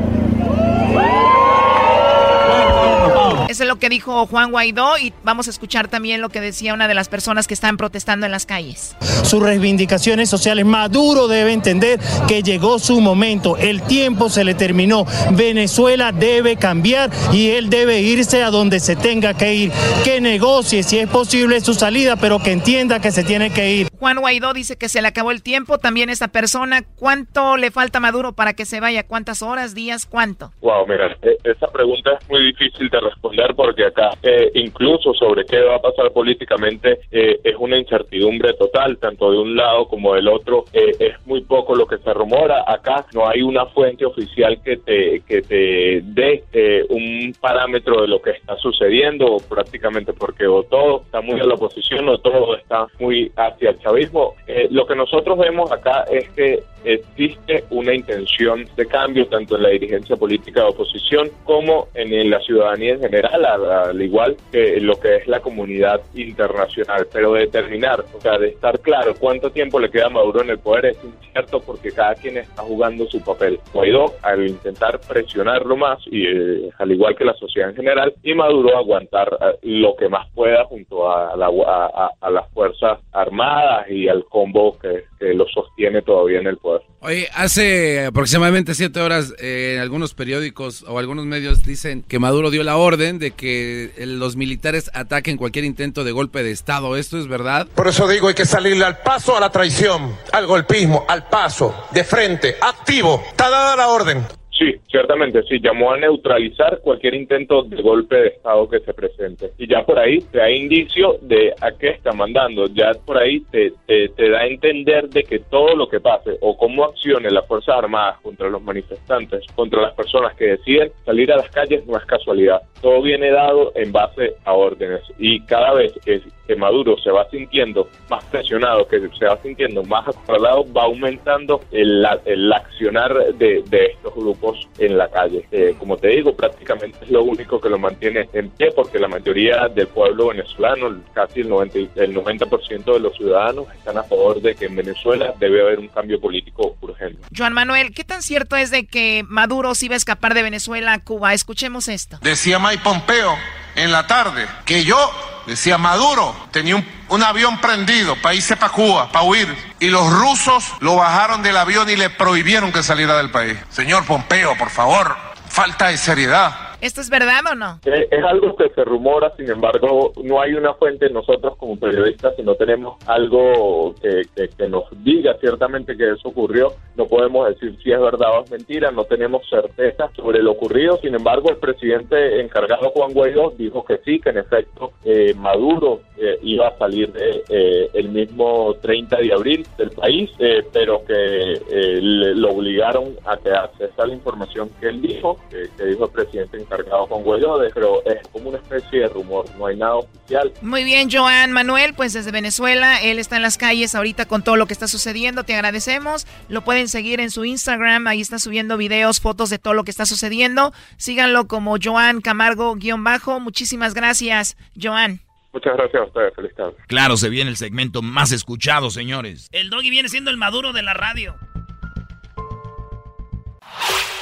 Eso 3.48 3.62
es 3.62 3.68
lo 3.68 3.78
que 3.78 3.88
dijo 3.88 4.26
Juan 4.26 4.50
Guaidó 4.50 4.98
y 4.98 5.14
vamos 5.24 5.46
a 5.46 5.50
escuchar 5.50 5.88
también 5.88 6.20
lo 6.20 6.28
que 6.28 6.38
decía 6.38 6.74
una 6.74 6.86
de 6.86 6.92
las 6.92 7.08
personas 7.08 7.46
que 7.46 7.54
están 7.54 7.78
protestando 7.78 8.26
en 8.26 8.32
las 8.32 8.44
calles. 8.44 8.94
Sus 9.22 9.42
reivindicaciones 9.42 10.28
sociales, 10.28 10.66
Maduro 10.66 11.28
debe 11.28 11.54
entender 11.54 11.98
que 12.28 12.42
llegó 12.42 12.78
su 12.78 13.00
momento, 13.00 13.56
el 13.56 13.80
tiempo 13.80 14.28
se 14.28 14.44
le 14.44 14.52
terminó, 14.52 15.06
Venezuela 15.30 16.12
debe 16.12 16.56
cambiar 16.56 17.08
y 17.32 17.52
él 17.52 17.70
debe 17.70 18.02
irse 18.02 18.42
a 18.42 18.50
donde 18.50 18.80
se 18.80 18.96
tenga 18.96 19.32
que 19.32 19.54
ir, 19.54 19.72
que 20.04 20.20
negocie 20.20 20.82
si 20.82 20.98
es 20.98 21.08
posible 21.08 21.62
su 21.62 21.72
salida, 21.72 22.16
pero 22.16 22.40
que 22.40 22.52
entienda 22.52 23.00
que 23.00 23.12
se 23.12 23.24
tiene 23.24 23.50
que 23.50 23.72
ir. 23.72 23.88
Juan 23.98 24.18
Guaidó 24.18 24.52
dice 24.52 24.76
que 24.76 24.90
se 24.90 25.00
le 25.00 25.08
acabó 25.08 25.30
el 25.30 25.42
tiempo, 25.42 25.78
también 25.78 26.10
esta 26.10 26.28
persona, 26.28 26.82
¿cuánto 26.96 27.56
le 27.56 27.70
falta 27.70 27.96
a 27.96 28.02
Maduro 28.02 28.34
para 28.34 28.52
que 28.52 28.66
se 28.66 28.78
vaya? 28.78 29.06
¿Cuántas 29.06 29.40
horas, 29.40 29.74
días, 29.74 30.04
cuánto? 30.04 30.52
Wow, 30.60 30.86
mira, 30.86 31.16
e-, 31.22 31.50
esa 31.50 31.66
pregunta 31.68 32.10
es 32.20 32.28
muy 32.28 32.44
difícil 32.44 32.90
de 32.90 33.00
responder 33.00 33.37
porque 33.54 33.84
acá 33.84 34.10
eh, 34.22 34.50
incluso 34.54 35.14
sobre 35.14 35.44
qué 35.44 35.60
va 35.60 35.76
a 35.76 35.80
pasar 35.80 36.10
políticamente 36.12 37.00
eh, 37.10 37.38
es 37.44 37.54
una 37.58 37.78
incertidumbre 37.78 38.54
total, 38.54 38.98
tanto 38.98 39.30
de 39.30 39.38
un 39.38 39.56
lado 39.56 39.86
como 39.86 40.14
del 40.14 40.28
otro. 40.28 40.64
Eh, 40.72 40.92
es 40.98 41.26
muy 41.26 41.42
poco 41.42 41.74
lo 41.74 41.86
que 41.86 41.98
se 41.98 42.12
rumora. 42.12 42.64
Acá 42.66 43.06
no 43.14 43.28
hay 43.28 43.42
una 43.42 43.66
fuente 43.66 44.04
oficial 44.04 44.60
que 44.62 44.78
te, 44.78 45.20
que 45.20 45.42
te 45.42 46.00
dé 46.02 46.44
un 46.88 47.32
parámetro 47.40 48.02
de 48.02 48.08
lo 48.08 48.20
que 48.20 48.30
está 48.30 48.56
sucediendo, 48.56 49.36
prácticamente 49.48 50.12
porque 50.12 50.46
o 50.46 50.62
todo 50.64 51.02
está 51.02 51.20
muy 51.20 51.40
a 51.40 51.44
la 51.44 51.54
oposición 51.54 52.08
o 52.08 52.18
todo 52.18 52.56
está 52.56 52.86
muy 52.98 53.30
hacia 53.36 53.70
el 53.70 53.78
chavismo. 53.78 54.34
lo 54.70 54.86
que 54.86 54.96
nosotros 54.96 55.38
vemos 55.38 55.70
acá 55.70 56.04
es 56.10 56.28
que 56.30 56.62
existe 56.84 57.64
una 57.70 57.94
intención 57.94 58.64
de 58.76 58.86
cambio 58.86 59.26
tanto 59.26 59.56
en 59.56 59.62
la 59.62 59.68
dirigencia 59.70 60.16
política 60.16 60.62
de 60.62 60.68
oposición 60.68 61.28
como 61.44 61.88
en 61.94 62.30
la 62.30 62.40
ciudadanía 62.40 62.94
en 62.94 63.00
general 63.00 63.27
al, 63.32 64.00
igual 64.00 64.36
que 64.50 64.80
lo 64.80 64.98
que 64.98 65.16
es 65.16 65.26
la 65.26 65.40
comunidad 65.40 66.00
internacional. 66.14 67.06
Pero 67.12 67.32
determinar, 67.32 68.04
o 68.16 68.20
sea, 68.20 68.38
de 68.38 68.48
estar 68.48 68.80
claro 68.80 69.14
cuánto 69.18 69.50
tiempo 69.50 69.78
le 69.78 69.90
queda 69.90 70.06
a 70.06 70.10
Maduro 70.10 70.42
en 70.42 70.50
el 70.50 70.58
poder 70.58 70.86
es 70.86 70.98
incierto 71.04 71.60
porque 71.60 71.92
cada 71.92 72.14
quien 72.14 72.38
está 72.38 72.62
jugando 72.62 73.06
su 73.06 73.22
papel. 73.22 73.60
Guaidó, 73.72 74.14
al 74.22 74.46
intentar 74.46 75.00
presionarlo 75.00 75.76
más, 75.76 75.98
y 76.06 76.26
eh, 76.26 76.70
al 76.78 76.92
igual 76.92 77.16
que 77.16 77.24
la 77.24 77.34
sociedad 77.34 77.70
en 77.70 77.76
general, 77.76 78.14
y 78.22 78.34
Maduro 78.34 78.76
aguantar 78.76 79.36
eh, 79.40 79.58
lo 79.62 79.96
que 79.96 80.08
más 80.08 80.28
pueda 80.34 80.64
junto 80.64 81.08
a, 81.10 81.32
a, 81.32 82.30
las 82.30 82.48
Fuerzas 82.52 83.00
Armadas 83.12 83.90
y 83.90 84.08
al 84.08 84.24
combo 84.24 84.78
que, 84.78 85.04
que 85.18 85.34
lo 85.34 85.46
sostiene 85.48 86.02
todavía 86.02 86.38
en 86.40 86.46
el 86.46 86.56
poder. 86.56 86.82
Oye, 87.00 87.28
hace 87.34 88.06
aproximadamente 88.06 88.74
siete 88.74 89.00
horas 89.00 89.34
eh, 89.38 89.74
en 89.74 89.80
algunos 89.80 90.14
periódicos 90.14 90.84
o 90.88 90.98
algunos 90.98 91.26
medios 91.26 91.62
dicen 91.64 92.02
que 92.02 92.18
Maduro 92.18 92.50
dio 92.50 92.62
la 92.64 92.76
orden 92.76 93.18
de 93.18 93.32
que 93.32 93.92
los 93.98 94.36
militares 94.36 94.90
ataquen 94.94 95.36
cualquier 95.36 95.64
intento 95.64 96.04
de 96.04 96.12
golpe 96.12 96.42
de 96.42 96.50
Estado. 96.50 96.96
¿Esto 96.96 97.18
es 97.18 97.28
verdad? 97.28 97.68
Por 97.74 97.88
eso 97.88 98.08
digo, 98.08 98.28
hay 98.28 98.34
que 98.34 98.46
salirle 98.46 98.84
al 98.84 98.98
paso 98.98 99.36
a 99.36 99.40
la 99.40 99.50
traición, 99.50 100.16
al 100.32 100.46
golpismo, 100.46 101.04
al 101.08 101.28
paso, 101.28 101.74
de 101.92 102.04
frente, 102.04 102.56
activo. 102.60 103.22
Está 103.30 103.50
dada 103.50 103.76
la 103.76 103.88
orden. 103.88 104.37
Sí, 104.58 104.74
ciertamente, 104.90 105.44
sí, 105.44 105.60
llamó 105.60 105.92
a 105.92 105.98
neutralizar 105.98 106.80
cualquier 106.80 107.14
intento 107.14 107.62
de 107.62 107.80
golpe 107.80 108.16
de 108.16 108.28
Estado 108.28 108.68
que 108.68 108.80
se 108.80 108.92
presente. 108.92 109.52
Y 109.56 109.68
ya 109.68 109.86
por 109.86 110.00
ahí 110.00 110.18
te 110.18 110.38
da 110.38 110.50
indicio 110.50 111.16
de 111.22 111.54
a 111.60 111.70
qué 111.78 111.90
está 111.90 112.10
mandando, 112.12 112.66
ya 112.66 112.90
por 113.06 113.18
ahí 113.18 113.40
te, 113.52 113.72
te, 113.86 114.28
da 114.28 114.40
a 114.40 114.46
entender 114.46 115.08
de 115.10 115.22
que 115.22 115.38
todo 115.38 115.76
lo 115.76 115.88
que 115.88 116.00
pase 116.00 116.38
o 116.40 116.56
cómo 116.56 116.84
accione 116.84 117.30
las 117.30 117.46
Fuerzas 117.46 117.76
Armadas 117.76 118.18
contra 118.20 118.48
los 118.48 118.60
manifestantes, 118.60 119.44
contra 119.54 119.80
las 119.80 119.94
personas 119.94 120.34
que 120.34 120.46
deciden 120.46 120.90
salir 121.04 121.32
a 121.32 121.36
las 121.36 121.50
calles 121.50 121.86
no 121.86 121.96
es 121.96 122.04
casualidad. 122.06 122.60
Todo 122.82 123.00
viene 123.00 123.30
dado 123.30 123.70
en 123.76 123.92
base 123.92 124.34
a 124.44 124.54
órdenes 124.54 125.02
y 125.18 125.40
cada 125.42 125.72
vez 125.74 125.92
que, 126.04 126.20
Maduro 126.56 126.96
se 126.96 127.10
va 127.10 127.28
sintiendo 127.28 127.88
más 128.08 128.24
presionado, 128.24 128.88
que 128.88 128.98
se 129.18 129.26
va 129.26 129.36
sintiendo 129.42 129.82
más 129.84 130.08
acorralado, 130.08 130.64
va 130.72 130.84
aumentando 130.84 131.60
el, 131.70 132.04
el 132.24 132.50
accionar 132.50 133.34
de, 133.34 133.62
de 133.68 133.84
estos 133.84 134.14
grupos 134.14 134.47
en 134.78 134.96
la 134.98 135.08
calle. 135.08 135.46
Eh, 135.50 135.74
como 135.78 135.96
te 135.96 136.08
digo, 136.08 136.34
prácticamente 136.34 136.98
es 137.02 137.10
lo 137.10 137.22
único 137.22 137.60
que 137.60 137.68
lo 137.68 137.78
mantiene 137.78 138.28
en 138.32 138.50
pie 138.50 138.70
porque 138.74 138.98
la 138.98 139.08
mayoría 139.08 139.68
del 139.68 139.88
pueblo 139.88 140.28
venezolano, 140.28 141.02
casi 141.12 141.40
el 141.40 141.48
90%, 141.48 141.90
el 141.96 142.14
90 142.14 142.46
de 142.92 143.00
los 143.00 143.16
ciudadanos 143.16 143.66
están 143.74 143.98
a 143.98 144.02
favor 144.02 144.40
de 144.40 144.54
que 144.54 144.66
en 144.66 144.76
Venezuela 144.76 145.34
debe 145.38 145.62
haber 145.62 145.78
un 145.78 145.88
cambio 145.88 146.20
político 146.20 146.76
urgente. 146.80 147.22
Joan 147.36 147.52
Manuel, 147.52 147.92
¿qué 147.92 148.04
tan 148.04 148.22
cierto 148.22 148.56
es 148.56 148.70
de 148.70 148.86
que 148.86 149.24
Maduro 149.28 149.74
sí 149.74 149.88
va 149.88 149.94
a 149.94 149.96
escapar 149.96 150.34
de 150.34 150.42
Venezuela 150.42 150.92
a 150.92 150.98
Cuba? 150.98 151.34
Escuchemos 151.34 151.88
esto. 151.88 152.18
Decía 152.22 152.58
Mike 152.58 152.82
Pompeo 152.82 153.34
en 153.78 153.92
la 153.92 154.06
tarde 154.06 154.48
que 154.64 154.84
yo, 154.84 155.42
decía 155.46 155.78
Maduro, 155.78 156.34
tenía 156.50 156.82
un, 157.08 157.22
avión 157.22 157.60
prendido 157.60 158.16
para 158.20 158.34
irse 158.34 158.56
para 158.56 158.72
Cuba, 158.72 159.10
para 159.10 159.24
huir, 159.24 159.74
y 159.80 159.88
los 159.88 160.10
rusos 160.12 160.64
lo 160.80 160.96
bajaron 160.96 161.42
del 161.42 161.56
avión 161.56 161.88
y 161.88 161.96
le 161.96 162.10
prohibieron 162.10 162.72
que 162.72 162.82
saliera 162.82 163.16
del 163.16 163.30
país. 163.30 163.56
Señor 163.70 164.04
Pompeo, 164.04 164.56
por 164.58 164.70
favor, 164.70 165.16
falta 165.48 165.88
de 165.88 165.98
seriedad. 165.98 166.67
¿Esto 166.80 167.00
es 167.00 167.10
verdad 167.10 167.40
o 167.50 167.54
no? 167.56 167.80
Eh, 167.86 168.06
es 168.08 168.24
algo 168.24 168.54
que 168.54 168.68
se 168.68 168.84
rumora, 168.84 169.32
sin 169.36 169.50
embargo, 169.50 170.12
no 170.22 170.40
hay 170.40 170.54
una 170.54 170.74
fuente 170.74 171.10
nosotros 171.10 171.56
como 171.56 171.76
periodistas, 171.76 172.36
si 172.36 172.42
no 172.42 172.54
tenemos 172.54 172.96
algo 173.08 173.96
que, 174.00 174.68
nos 174.68 174.84
diga 175.02 175.36
ciertamente 175.40 175.96
que 175.96 176.12
eso 176.12 176.28
ocurrió, 176.28 176.72
no 176.96 177.06
podemos 177.06 177.48
decir 177.48 177.76
si 177.82 177.90
es 177.90 178.00
verdad 178.00 178.38
o 178.38 178.44
es 178.44 178.50
mentira, 178.50 178.92
no 178.92 179.04
tenemos 179.04 179.48
certeza 179.48 180.10
sobre 180.14 180.40
lo 180.40 180.52
ocurrido, 180.52 180.98
sin 180.98 181.14
embargo, 181.14 181.50
el 181.50 181.56
presidente 181.56 182.40
encargado 182.40 182.90
Juan 182.90 183.12
Guaidó 183.12 183.52
dijo 183.56 183.84
que 183.84 183.98
sí, 184.04 184.20
que 184.20 184.30
en 184.30 184.38
efecto 184.38 184.92
eh, 185.04 185.34
Maduro 185.34 186.02
eh, 186.16 186.38
iba 186.42 186.68
a 186.68 186.78
salir 186.78 187.12
el 187.48 188.08
mismo 188.10 188.74
30 188.80 189.16
de 189.16 189.32
abril 189.32 189.66
del 189.76 189.90
país, 189.90 190.30
pero 190.72 191.04
que 191.04 191.60
lo 192.02 192.50
obligaron 192.50 193.16
a 193.24 193.36
quedarse. 193.36 193.84
Esa 193.84 194.02
es 194.02 194.08
la 194.08 194.14
información 194.14 194.70
que 194.80 194.88
él 194.88 195.00
dijo, 195.00 195.38
que 195.50 195.84
dijo 195.84 196.04
el 196.04 196.10
presidente 196.10 196.58
cargado 196.68 197.06
con 197.06 197.24
de 197.24 197.70
pero 197.74 198.04
es 198.04 198.26
como 198.28 198.50
una 198.50 198.58
especie 198.58 199.00
de 199.00 199.08
rumor, 199.08 199.46
no 199.56 199.66
hay 199.66 199.76
nada 199.76 199.96
oficial. 199.96 200.52
Muy 200.62 200.84
bien, 200.84 201.08
Joan 201.10 201.52
Manuel, 201.52 201.94
pues 201.94 202.12
desde 202.12 202.30
Venezuela, 202.30 203.02
él 203.02 203.18
está 203.18 203.36
en 203.36 203.42
las 203.42 203.58
calles 203.58 203.94
ahorita 203.94 204.26
con 204.26 204.42
todo 204.42 204.56
lo 204.56 204.66
que 204.66 204.72
está 204.72 204.88
sucediendo, 204.88 205.44
te 205.44 205.54
agradecemos, 205.54 206.26
lo 206.48 206.62
pueden 206.62 206.88
seguir 206.88 207.20
en 207.20 207.30
su 207.30 207.44
Instagram, 207.44 208.06
ahí 208.06 208.20
está 208.20 208.38
subiendo 208.38 208.76
videos, 208.76 209.20
fotos 209.20 209.50
de 209.50 209.58
todo 209.58 209.74
lo 209.74 209.84
que 209.84 209.90
está 209.90 210.06
sucediendo, 210.06 210.72
síganlo 210.96 211.48
como 211.48 211.76
Joan 211.82 212.20
Camargo-bajo, 212.20 213.40
muchísimas 213.40 213.94
gracias, 213.94 214.56
Joan. 214.80 215.20
Muchas 215.52 215.76
gracias 215.76 216.02
a 216.02 216.04
ustedes, 216.04 216.34
feliz 216.34 216.54
tarde. 216.54 216.74
Claro, 216.86 217.16
se 217.16 217.30
viene 217.30 217.50
el 217.50 217.56
segmento 217.56 218.02
más 218.02 218.32
escuchado, 218.32 218.90
señores. 218.90 219.48
El 219.52 219.70
doggy 219.70 219.90
viene 219.90 220.08
siendo 220.08 220.30
el 220.30 220.36
maduro 220.36 220.72
de 220.72 220.82
la 220.82 220.94
radio. 220.94 221.34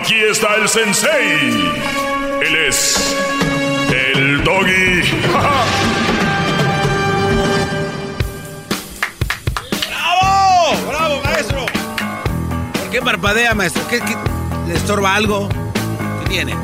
Aquí 0.00 0.14
está 0.14 0.56
el 0.56 0.68
sensei. 0.68 1.38
Él 2.40 2.56
es 2.68 3.16
el 3.90 4.42
doggy. 4.42 5.02
¡Bravo! 9.88 10.88
¡Bravo, 10.88 11.22
maestro! 11.24 11.66
¿Por 12.80 12.90
qué 12.90 13.02
parpadea, 13.02 13.54
maestro? 13.54 13.86
¿Qué, 13.88 14.00
qué- 14.00 14.16
le 14.68 14.74
estorba 14.74 15.14
algo? 15.14 15.48
¿Qué 16.22 16.30
tiene? 16.30 16.54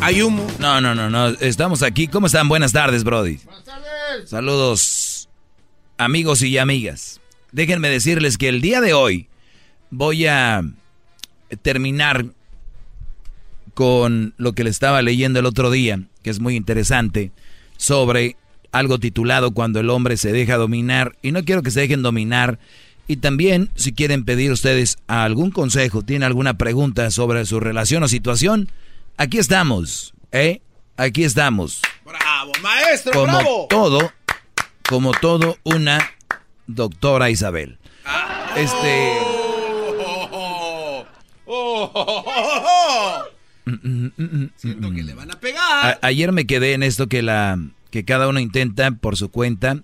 ¿Hay 0.00 0.22
humo? 0.22 0.46
No, 0.58 0.80
no, 0.80 0.94
no, 0.94 1.10
no. 1.10 1.28
Estamos 1.28 1.82
aquí. 1.82 2.06
¿Cómo 2.08 2.26
están? 2.26 2.48
Buenas 2.48 2.72
tardes, 2.72 3.02
Brody. 3.04 3.40
Saludos, 4.26 5.28
amigos 5.96 6.42
y 6.42 6.58
amigas. 6.58 7.20
Déjenme 7.50 7.88
decirles 7.88 8.38
que 8.38 8.48
el 8.48 8.60
día 8.60 8.80
de 8.80 8.92
hoy 8.94 9.28
voy 9.90 10.26
a 10.26 10.62
terminar 11.62 12.26
con 13.78 14.34
lo 14.38 14.54
que 14.54 14.64
le 14.64 14.70
estaba 14.70 15.02
leyendo 15.02 15.38
el 15.38 15.46
otro 15.46 15.70
día, 15.70 16.00
que 16.24 16.30
es 16.30 16.40
muy 16.40 16.56
interesante, 16.56 17.30
sobre 17.76 18.34
algo 18.72 18.98
titulado 18.98 19.52
Cuando 19.52 19.78
el 19.78 19.88
hombre 19.90 20.16
se 20.16 20.32
deja 20.32 20.56
dominar. 20.56 21.14
Y 21.22 21.30
no 21.30 21.44
quiero 21.44 21.62
que 21.62 21.70
se 21.70 21.78
dejen 21.78 22.02
dominar. 22.02 22.58
Y 23.06 23.18
también, 23.18 23.70
si 23.76 23.92
quieren 23.92 24.24
pedir 24.24 24.50
ustedes 24.50 24.98
algún 25.06 25.52
consejo, 25.52 26.02
tienen 26.02 26.24
alguna 26.24 26.58
pregunta 26.58 27.12
sobre 27.12 27.46
su 27.46 27.60
relación 27.60 28.02
o 28.02 28.08
situación, 28.08 28.68
aquí 29.16 29.38
estamos, 29.38 30.12
¿eh? 30.32 30.60
Aquí 30.96 31.22
estamos. 31.22 31.80
¡Bravo, 32.04 32.50
maestro! 32.60 33.12
Como 33.12 33.26
¡Bravo! 33.26 33.66
todo, 33.70 34.12
como 34.88 35.12
todo, 35.12 35.56
una 35.62 36.00
doctora 36.66 37.30
Isabel. 37.30 37.78
Este. 38.56 39.18
Oh, 40.00 40.28
oh, 40.32 41.08
oh, 41.46 41.92
oh, 41.94 42.24
oh. 42.26 43.37
Siento 44.56 44.90
que 44.90 45.02
le 45.02 45.14
van 45.14 45.30
a 45.30 45.40
pegar. 45.40 45.98
Ayer 46.02 46.32
me 46.32 46.46
quedé 46.46 46.74
en 46.74 46.82
esto 46.82 47.06
que 47.06 47.22
la 47.22 47.58
que 47.90 48.04
cada 48.04 48.28
uno 48.28 48.40
intenta 48.40 48.90
por 48.90 49.16
su 49.16 49.30
cuenta 49.30 49.82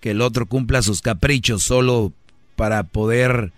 que 0.00 0.10
el 0.10 0.20
otro 0.20 0.46
cumpla 0.46 0.82
sus 0.82 1.00
caprichos 1.00 1.62
solo 1.62 2.12
para 2.56 2.82
poder 2.84 3.52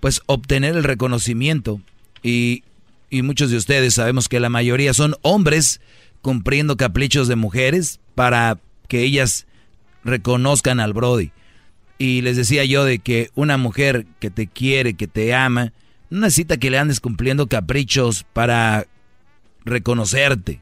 pues 0.00 0.20
obtener 0.26 0.76
el 0.76 0.84
reconocimiento 0.84 1.80
y, 2.22 2.62
y 3.10 3.22
muchos 3.22 3.50
de 3.50 3.56
ustedes 3.56 3.94
sabemos 3.94 4.28
que 4.28 4.40
la 4.40 4.48
mayoría 4.48 4.94
son 4.94 5.16
hombres 5.22 5.80
cumpliendo 6.22 6.76
caprichos 6.76 7.28
de 7.28 7.36
mujeres 7.36 8.00
para 8.14 8.58
que 8.88 9.02
ellas 9.02 9.46
reconozcan 10.04 10.80
al 10.80 10.92
Brody. 10.92 11.32
Y 11.98 12.20
les 12.22 12.36
decía 12.36 12.64
yo 12.64 12.84
de 12.84 12.98
que 12.98 13.30
una 13.34 13.56
mujer 13.56 14.06
que 14.20 14.30
te 14.30 14.46
quiere, 14.46 14.94
que 14.94 15.06
te 15.06 15.34
ama, 15.34 15.72
no 16.10 16.20
necesita 16.20 16.58
que 16.58 16.70
le 16.70 16.78
andes 16.78 17.00
cumpliendo 17.00 17.46
caprichos 17.46 18.24
para 18.32 18.86
reconocerte. 19.66 20.60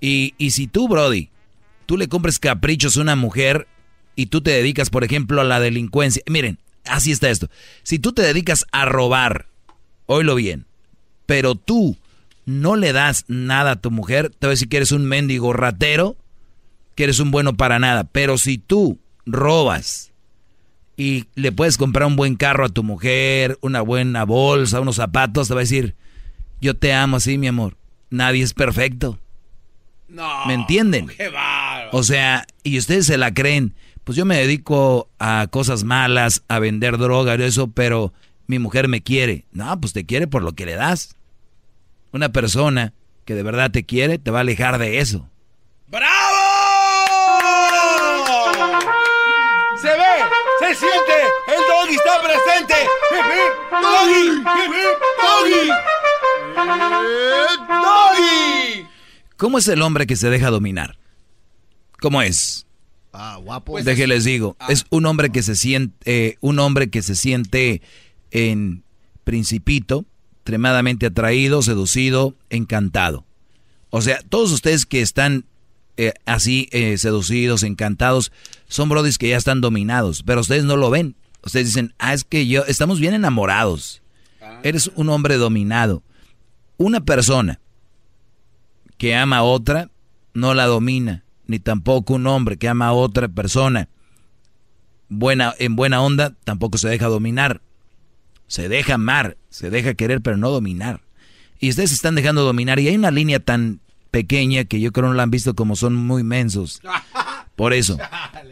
Y, 0.00 0.34
y 0.38 0.52
si 0.52 0.66
tú, 0.66 0.88
Brody, 0.88 1.28
tú 1.84 1.96
le 1.96 2.08
compres 2.08 2.38
caprichos 2.38 2.96
a 2.96 3.02
una 3.02 3.16
mujer 3.16 3.66
y 4.14 4.26
tú 4.26 4.40
te 4.40 4.50
dedicas, 4.50 4.88
por 4.88 5.04
ejemplo, 5.04 5.40
a 5.40 5.44
la 5.44 5.60
delincuencia. 5.60 6.22
Miren, 6.26 6.58
así 6.84 7.12
está 7.12 7.28
esto. 7.28 7.48
Si 7.82 7.98
tú 7.98 8.12
te 8.12 8.22
dedicas 8.22 8.66
a 8.72 8.86
robar, 8.86 9.46
oílo 10.06 10.34
bien, 10.34 10.66
pero 11.26 11.54
tú 11.54 11.96
no 12.46 12.76
le 12.76 12.92
das 12.92 13.24
nada 13.28 13.72
a 13.72 13.80
tu 13.80 13.90
mujer, 13.90 14.30
te 14.30 14.46
voy 14.46 14.50
a 14.52 14.54
decir 14.54 14.68
que 14.68 14.78
eres 14.78 14.92
un 14.92 15.04
mendigo 15.04 15.52
ratero, 15.52 16.16
que 16.94 17.04
eres 17.04 17.20
un 17.20 17.30
bueno 17.30 17.56
para 17.56 17.78
nada. 17.78 18.04
Pero 18.04 18.38
si 18.38 18.58
tú 18.58 18.98
robas 19.26 20.12
y 20.96 21.26
le 21.34 21.52
puedes 21.52 21.76
comprar 21.76 22.06
un 22.06 22.16
buen 22.16 22.36
carro 22.36 22.64
a 22.64 22.70
tu 22.70 22.82
mujer, 22.82 23.58
una 23.60 23.82
buena 23.82 24.24
bolsa, 24.24 24.80
unos 24.80 24.96
zapatos, 24.96 25.48
te 25.48 25.54
va 25.54 25.60
a 25.60 25.64
decir, 25.64 25.94
yo 26.60 26.74
te 26.74 26.92
amo 26.94 27.16
así, 27.16 27.36
mi 27.36 27.48
amor. 27.48 27.76
Nadie 28.10 28.42
es 28.42 28.54
perfecto. 28.54 29.18
No. 30.08 30.46
¿Me 30.46 30.54
entienden? 30.54 31.08
¡Qué! 31.08 31.32
O 31.92 32.02
sea, 32.02 32.46
y 32.62 32.78
ustedes 32.78 33.06
se 33.06 33.18
la 33.18 33.34
creen. 33.34 33.74
Pues 34.04 34.16
yo 34.16 34.24
me 34.24 34.36
dedico 34.36 35.08
a 35.18 35.48
cosas 35.50 35.82
malas, 35.82 36.44
a 36.48 36.60
vender 36.60 36.96
droga 36.96 37.34
y 37.36 37.42
eso, 37.42 37.68
pero 37.68 38.12
mi 38.46 38.58
mujer 38.58 38.86
me 38.86 39.02
quiere. 39.02 39.46
No, 39.50 39.80
pues 39.80 39.92
te 39.92 40.06
quiere 40.06 40.28
por 40.28 40.42
lo 40.42 40.52
que 40.52 40.66
le 40.66 40.74
das. 40.74 41.16
Una 42.12 42.28
persona 42.28 42.92
que 43.24 43.34
de 43.34 43.42
verdad 43.42 43.72
te 43.72 43.84
quiere 43.84 44.18
te 44.18 44.30
va 44.30 44.38
a 44.38 44.40
alejar 44.42 44.78
de 44.78 45.00
eso. 45.00 45.28
¡Bravo! 45.88 46.06
Se 49.80 49.88
ve, 49.88 50.14
se 50.60 50.74
siente, 50.74 51.12
el 51.48 51.60
doggy 51.68 51.96
está 51.96 52.22
presente. 52.22 52.74
¡Doggy! 53.70 54.42
¡Doggy! 55.20 55.95
¡Eh, 56.56 57.46
¡Doggy! 57.68 58.86
¿Cómo 59.36 59.58
es 59.58 59.68
el 59.68 59.82
hombre 59.82 60.06
que 60.06 60.16
se 60.16 60.30
deja 60.30 60.50
dominar? 60.50 60.98
¿Cómo 62.00 62.22
es? 62.22 62.66
Ah, 63.12 63.38
guapo. 63.42 63.72
Pues 63.72 63.84
Déjenles 63.84 64.24
digo, 64.24 64.56
es 64.68 64.86
un 64.90 65.06
hombre 65.06 65.30
que 65.30 65.42
se 65.42 65.56
siente, 65.56 65.96
eh, 66.04 66.36
un 66.40 66.58
hombre 66.58 66.88
que 66.88 67.02
se 67.02 67.14
siente 67.14 67.82
en 68.30 68.82
principito, 69.24 70.04
extremadamente 70.36 71.06
atraído, 71.06 71.62
seducido, 71.62 72.34
encantado. 72.50 73.24
O 73.90 74.02
sea, 74.02 74.20
todos 74.28 74.52
ustedes 74.52 74.86
que 74.86 75.00
están 75.00 75.44
eh, 75.96 76.12
así 76.26 76.68
eh, 76.72 76.98
seducidos, 76.98 77.62
encantados, 77.62 78.32
son 78.68 78.88
brodis 78.88 79.18
que 79.18 79.28
ya 79.28 79.36
están 79.36 79.60
dominados, 79.60 80.22
pero 80.22 80.40
ustedes 80.40 80.64
no 80.64 80.76
lo 80.76 80.90
ven. 80.90 81.16
Ustedes 81.42 81.68
dicen, 81.68 81.94
ah, 81.98 82.12
es 82.12 82.24
que 82.24 82.46
yo, 82.46 82.64
estamos 82.66 83.00
bien 83.00 83.14
enamorados. 83.14 84.02
Eres 84.62 84.90
un 84.94 85.08
hombre 85.08 85.36
dominado. 85.36 86.02
Una 86.76 87.04
persona 87.04 87.60
que 88.98 89.14
ama 89.14 89.38
a 89.38 89.42
otra 89.42 89.90
no 90.34 90.54
la 90.54 90.66
domina, 90.66 91.24
ni 91.46 91.58
tampoco 91.58 92.14
un 92.14 92.26
hombre 92.26 92.56
que 92.56 92.68
ama 92.68 92.88
a 92.88 92.92
otra 92.92 93.28
persona 93.28 93.88
buena, 95.08 95.54
en 95.58 95.76
buena 95.76 96.02
onda 96.02 96.34
tampoco 96.44 96.78
se 96.78 96.88
deja 96.88 97.06
dominar. 97.06 97.60
Se 98.46 98.68
deja 98.68 98.94
amar, 98.94 99.36
se 99.50 99.70
deja 99.70 99.94
querer, 99.94 100.20
pero 100.20 100.36
no 100.36 100.50
dominar. 100.50 101.00
Y 101.58 101.70
ustedes 101.70 101.90
se 101.90 101.96
están 101.96 102.14
dejando 102.14 102.44
dominar. 102.44 102.78
Y 102.78 102.88
hay 102.88 102.96
una 102.96 103.10
línea 103.10 103.40
tan 103.40 103.80
pequeña 104.10 104.64
que 104.64 104.80
yo 104.80 104.92
creo 104.92 105.08
no 105.08 105.14
la 105.14 105.24
han 105.24 105.30
visto 105.30 105.54
como 105.54 105.74
son 105.74 105.94
muy 105.94 106.22
mensos. 106.22 106.80
Por 107.56 107.72
eso, 107.72 107.98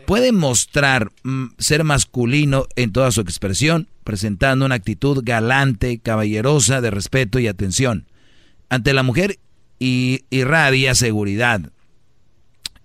puede 0.06 0.32
mostrar 0.32 1.12
mm, 1.24 1.48
ser 1.58 1.84
masculino 1.84 2.66
en 2.74 2.90
toda 2.90 3.12
su 3.12 3.20
expresión, 3.20 3.88
presentando 4.02 4.64
una 4.64 4.76
actitud 4.76 5.20
galante, 5.22 5.98
caballerosa, 5.98 6.80
de 6.80 6.90
respeto 6.90 7.38
y 7.38 7.46
atención. 7.46 8.06
Ante 8.68 8.92
la 8.92 9.02
mujer 9.02 9.38
y 9.78 10.24
irradia 10.30 10.94
seguridad 10.94 11.70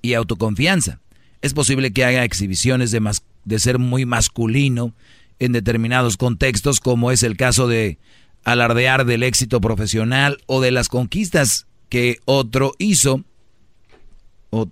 y 0.02 0.14
autoconfianza. 0.14 1.00
Es 1.42 1.54
posible 1.54 1.92
que 1.92 2.04
haga 2.04 2.24
exhibiciones 2.24 2.92
de, 2.92 3.60
ser 3.60 3.80
muy 3.80 4.06
masculino 4.06 4.94
en 5.40 5.54
determinados 5.54 6.18
contextos, 6.18 6.80
como 6.80 7.12
es 7.12 7.24
el 7.24 7.38
caso 7.38 7.68
de 7.68 7.98
alardear 8.44 9.06
del 9.06 9.24
éxito 9.24 9.62
profesional 9.62 10.38
o 10.48 10.62
de 10.62 10.72
las 10.72 10.90
conquistas 10.90 11.66
que 11.88 12.20
otro 12.26 12.74
hizo, 12.78 13.24
o 14.50 14.70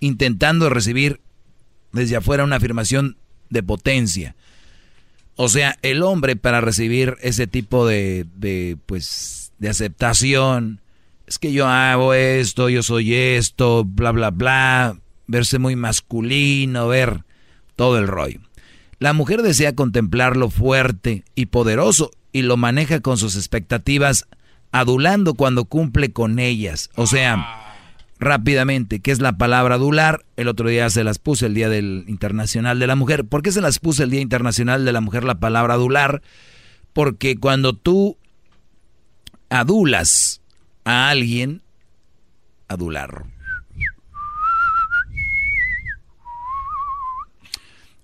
intentando 0.00 0.68
recibir 0.68 1.20
desde 1.92 2.16
afuera 2.16 2.44
una 2.44 2.56
afirmación 2.56 3.16
de 3.50 3.62
potencia. 3.62 4.34
O 5.36 5.48
sea, 5.48 5.78
el 5.82 6.02
hombre 6.02 6.36
para 6.36 6.60
recibir 6.60 7.16
ese 7.22 7.46
tipo 7.46 7.86
de, 7.86 8.26
de, 8.36 8.76
pues, 8.86 9.41
de 9.62 9.68
aceptación, 9.68 10.80
es 11.24 11.38
que 11.38 11.52
yo 11.52 11.68
hago 11.68 12.14
esto, 12.14 12.68
yo 12.68 12.82
soy 12.82 13.14
esto, 13.14 13.84
bla, 13.84 14.10
bla, 14.10 14.30
bla, 14.30 14.98
verse 15.28 15.60
muy 15.60 15.76
masculino, 15.76 16.88
ver 16.88 17.22
todo 17.76 17.96
el 17.96 18.08
rollo. 18.08 18.40
La 18.98 19.12
mujer 19.12 19.40
desea 19.42 19.76
contemplarlo 19.76 20.50
fuerte 20.50 21.22
y 21.36 21.46
poderoso 21.46 22.10
y 22.32 22.42
lo 22.42 22.56
maneja 22.56 22.98
con 22.98 23.18
sus 23.18 23.36
expectativas, 23.36 24.26
adulando 24.72 25.34
cuando 25.34 25.64
cumple 25.64 26.12
con 26.12 26.40
ellas. 26.40 26.90
O 26.96 27.06
sea, 27.06 27.76
rápidamente, 28.18 28.98
¿qué 28.98 29.12
es 29.12 29.20
la 29.20 29.38
palabra 29.38 29.76
adular? 29.76 30.24
El 30.36 30.48
otro 30.48 30.68
día 30.70 30.90
se 30.90 31.04
las 31.04 31.20
puse 31.20 31.46
el 31.46 31.54
Día 31.54 31.68
del 31.68 32.04
Internacional 32.08 32.80
de 32.80 32.88
la 32.88 32.96
Mujer. 32.96 33.26
¿Por 33.26 33.42
qué 33.42 33.52
se 33.52 33.60
las 33.60 33.78
puse 33.78 34.02
el 34.02 34.10
Día 34.10 34.22
Internacional 34.22 34.84
de 34.84 34.92
la 34.92 35.00
Mujer 35.00 35.22
la 35.22 35.38
palabra 35.38 35.74
adular? 35.74 36.20
Porque 36.92 37.36
cuando 37.36 37.74
tú 37.74 38.18
adulas 39.52 40.40
a 40.84 41.10
alguien 41.10 41.62
adular. 42.68 43.26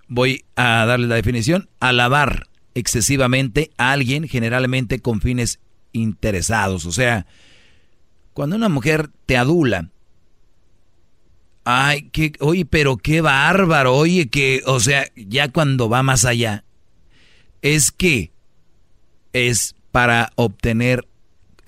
Voy 0.06 0.44
a 0.56 0.84
darle 0.86 1.06
la 1.06 1.16
definición. 1.16 1.68
Alabar 1.80 2.46
excesivamente 2.74 3.70
a 3.76 3.92
alguien, 3.92 4.28
generalmente 4.28 5.00
con 5.00 5.20
fines 5.20 5.58
interesados. 5.92 6.86
O 6.86 6.92
sea, 6.92 7.26
cuando 8.32 8.56
una 8.56 8.68
mujer 8.68 9.10
te 9.26 9.36
adula, 9.36 9.90
ay, 11.64 12.10
que, 12.10 12.32
oye, 12.40 12.64
pero 12.64 12.96
qué 12.96 13.20
bárbaro, 13.20 13.94
oye, 13.94 14.28
que, 14.28 14.62
o 14.64 14.80
sea, 14.80 15.06
ya 15.16 15.48
cuando 15.50 15.88
va 15.88 16.02
más 16.02 16.24
allá, 16.24 16.64
es 17.60 17.90
que 17.90 18.32
es 19.32 19.74
para 19.90 20.30
obtener, 20.36 21.06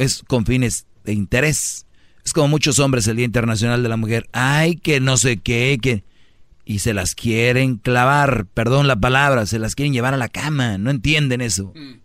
es 0.00 0.22
con 0.26 0.46
fines 0.46 0.86
de 1.04 1.12
interés. 1.12 1.86
Es 2.24 2.32
como 2.32 2.48
muchos 2.48 2.78
hombres 2.78 3.06
el 3.06 3.16
Día 3.16 3.26
Internacional 3.26 3.82
de 3.82 3.88
la 3.88 3.96
Mujer, 3.98 4.28
ay, 4.32 4.76
que 4.76 4.98
no 5.00 5.16
sé 5.16 5.36
qué, 5.36 5.78
que... 5.80 6.04
Y 6.64 6.78
se 6.78 6.94
las 6.94 7.14
quieren 7.14 7.76
clavar, 7.76 8.46
perdón 8.46 8.86
la 8.86 8.96
palabra, 8.96 9.44
se 9.44 9.58
las 9.58 9.74
quieren 9.74 9.92
llevar 9.92 10.14
a 10.14 10.18
la 10.18 10.28
cama, 10.28 10.78
no 10.78 10.90
entienden 10.90 11.40
eso. 11.40 11.72
Mm. 11.74 11.98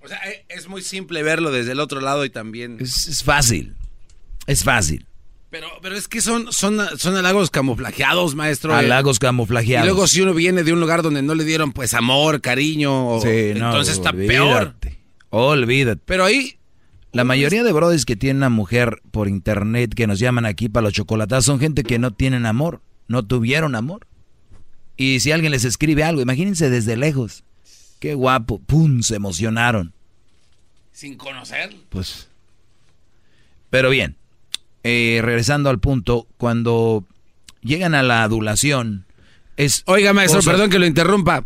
O 0.00 0.08
sea, 0.08 0.18
e, 0.28 0.44
es 0.48 0.68
muy 0.68 0.82
simple 0.82 1.22
verlo 1.22 1.50
desde 1.50 1.72
el 1.72 1.80
otro 1.80 2.00
lado 2.00 2.24
y 2.24 2.30
también... 2.30 2.78
Es, 2.80 3.22
fácil, 3.22 3.76
es 4.46 4.64
fácil. 4.64 5.06
Pero, 5.50 5.68
pero 5.82 5.96
es 5.96 6.08
que 6.08 6.20
son, 6.20 6.52
son, 6.52 6.80
son 6.98 7.16
halagos 7.16 7.50
camuflajeados, 7.50 8.34
maestro. 8.34 8.74
Halagos 8.74 9.18
camuflajeados. 9.18 9.86
Y 9.86 9.88
luego 9.88 10.06
si 10.08 10.22
uno 10.22 10.34
viene 10.34 10.64
de 10.64 10.72
un 10.72 10.80
lugar 10.80 11.02
donde 11.02 11.22
no 11.22 11.34
le 11.34 11.44
dieron 11.44 11.72
pues 11.72 11.94
amor, 11.94 12.40
cariño, 12.40 13.22
entonces 13.22 13.94
está 13.94 14.12
peor. 14.12 14.74
Olvídate. 15.36 16.00
Pero 16.06 16.24
ahí 16.24 16.58
la 17.10 17.24
mayoría 17.24 17.64
de 17.64 17.72
brodis 17.72 18.04
que 18.04 18.14
tienen 18.14 18.44
a 18.44 18.50
mujer 18.50 19.02
por 19.10 19.26
internet 19.26 19.92
que 19.92 20.06
nos 20.06 20.20
llaman 20.20 20.46
aquí 20.46 20.68
para 20.68 20.84
los 20.84 20.92
chocolatas 20.92 21.44
son 21.44 21.58
gente 21.58 21.82
que 21.82 21.98
no 21.98 22.12
tienen 22.12 22.46
amor, 22.46 22.82
no 23.08 23.26
tuvieron 23.26 23.74
amor. 23.74 24.06
Y 24.96 25.18
si 25.18 25.32
alguien 25.32 25.50
les 25.50 25.64
escribe 25.64 26.04
algo, 26.04 26.22
imagínense 26.22 26.70
desde 26.70 26.96
lejos. 26.96 27.42
Qué 27.98 28.14
guapo, 28.14 28.60
pum, 28.60 29.02
se 29.02 29.16
emocionaron. 29.16 29.92
Sin 30.92 31.16
conocer. 31.16 31.74
Pues. 31.88 32.28
Pero 33.70 33.90
bien, 33.90 34.14
eh, 34.84 35.18
regresando 35.20 35.68
al 35.68 35.80
punto, 35.80 36.28
cuando 36.36 37.04
llegan 37.60 37.96
a 37.96 38.04
la 38.04 38.22
adulación, 38.22 39.04
es. 39.56 39.82
Oiga, 39.86 40.12
maestro, 40.12 40.42
perdón 40.42 40.70
que 40.70 40.78
lo 40.78 40.86
interrumpa. 40.86 41.44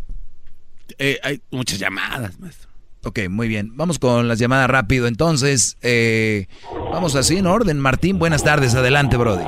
Eh, 0.99 1.19
hay 1.23 1.41
muchas 1.51 1.79
llamadas, 1.79 2.39
maestro. 2.39 2.68
Ok, 3.09 3.21
muy 3.31 3.49
bien. 3.49 3.71
Vamos 3.75 3.99
con 3.99 4.29
las 4.29 4.39
llamadas 4.39 4.69
rápido. 4.69 5.07
Entonces, 5.07 5.79
eh, 5.83 6.47
vamos 6.93 7.17
así 7.17 7.39
en 7.39 7.47
orden. 7.47 7.81
Martín, 7.81 8.19
buenas 8.19 8.45
tardes. 8.45 8.75
Adelante, 8.75 9.17
Brody. 9.17 9.45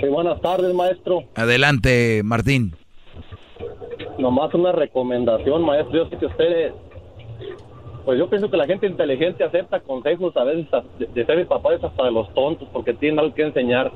Sí, 0.00 0.06
buenas 0.06 0.40
tardes, 0.40 0.72
maestro. 0.72 1.24
Adelante, 1.34 2.22
Martín. 2.24 2.76
Nomás 4.16 4.54
una 4.54 4.70
recomendación, 4.70 5.64
maestro. 5.64 6.04
Yo 6.04 6.08
sé 6.08 6.18
que 6.18 6.26
ustedes, 6.26 6.72
pues 8.04 8.16
yo 8.16 8.30
pienso 8.30 8.48
que 8.48 8.56
la 8.56 8.66
gente 8.66 8.86
inteligente 8.86 9.42
acepta 9.42 9.80
consejos 9.80 10.36
a 10.36 10.44
veces 10.44 10.68
de, 11.00 11.26
ser 11.26 11.36
mis 11.36 11.46
papás 11.48 11.82
hasta 11.82 12.04
de 12.04 12.12
los 12.12 12.32
tontos 12.32 12.68
porque 12.72 12.94
tienen 12.94 13.18
algo 13.18 13.34
que 13.34 13.42
enseñar. 13.42 13.90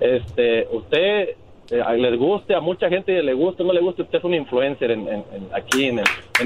Este, 0.00 0.68
usted 0.70 1.34
eh, 1.70 1.82
les 1.98 2.18
guste, 2.18 2.54
a 2.54 2.60
mucha 2.60 2.88
gente 2.88 3.22
le 3.22 3.34
guste, 3.34 3.62
no 3.62 3.72
le 3.72 3.80
guste, 3.80 4.02
usted 4.02 4.18
es 4.18 4.24
un 4.24 4.34
influencer 4.34 4.90
en, 4.90 5.24
aquí 5.52 5.86
en, 5.86 5.98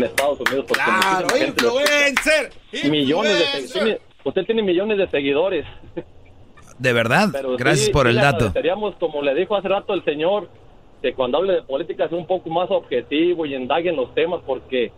Estados 0.02 0.40
Unidos. 0.40 0.66
¡Claro, 0.66 1.28
influencer! 1.36 2.50
Millones 2.90 3.72
de, 3.72 4.00
usted 4.24 4.44
tiene 4.44 4.62
millones 4.62 4.98
de 4.98 5.08
seguidores. 5.08 5.64
¿De 6.78 6.92
verdad? 6.92 7.28
Gracias 7.56 7.90
por 7.90 8.08
el 8.08 8.16
dato. 8.16 8.50
Seríamos, 8.50 8.96
como 8.96 9.22
le 9.22 9.34
dijo 9.34 9.54
hace 9.54 9.68
rato 9.68 9.94
el 9.94 10.04
señor, 10.04 10.48
que 11.00 11.14
cuando 11.14 11.38
hable 11.38 11.54
de 11.54 11.62
política 11.62 12.08
sea 12.08 12.18
un 12.18 12.26
poco 12.26 12.50
más 12.50 12.70
objetivo 12.70 13.46
y 13.46 13.54
indague 13.54 13.90
en 13.90 13.96
los 13.96 14.12
temas, 14.14 14.40
porque 14.44 14.90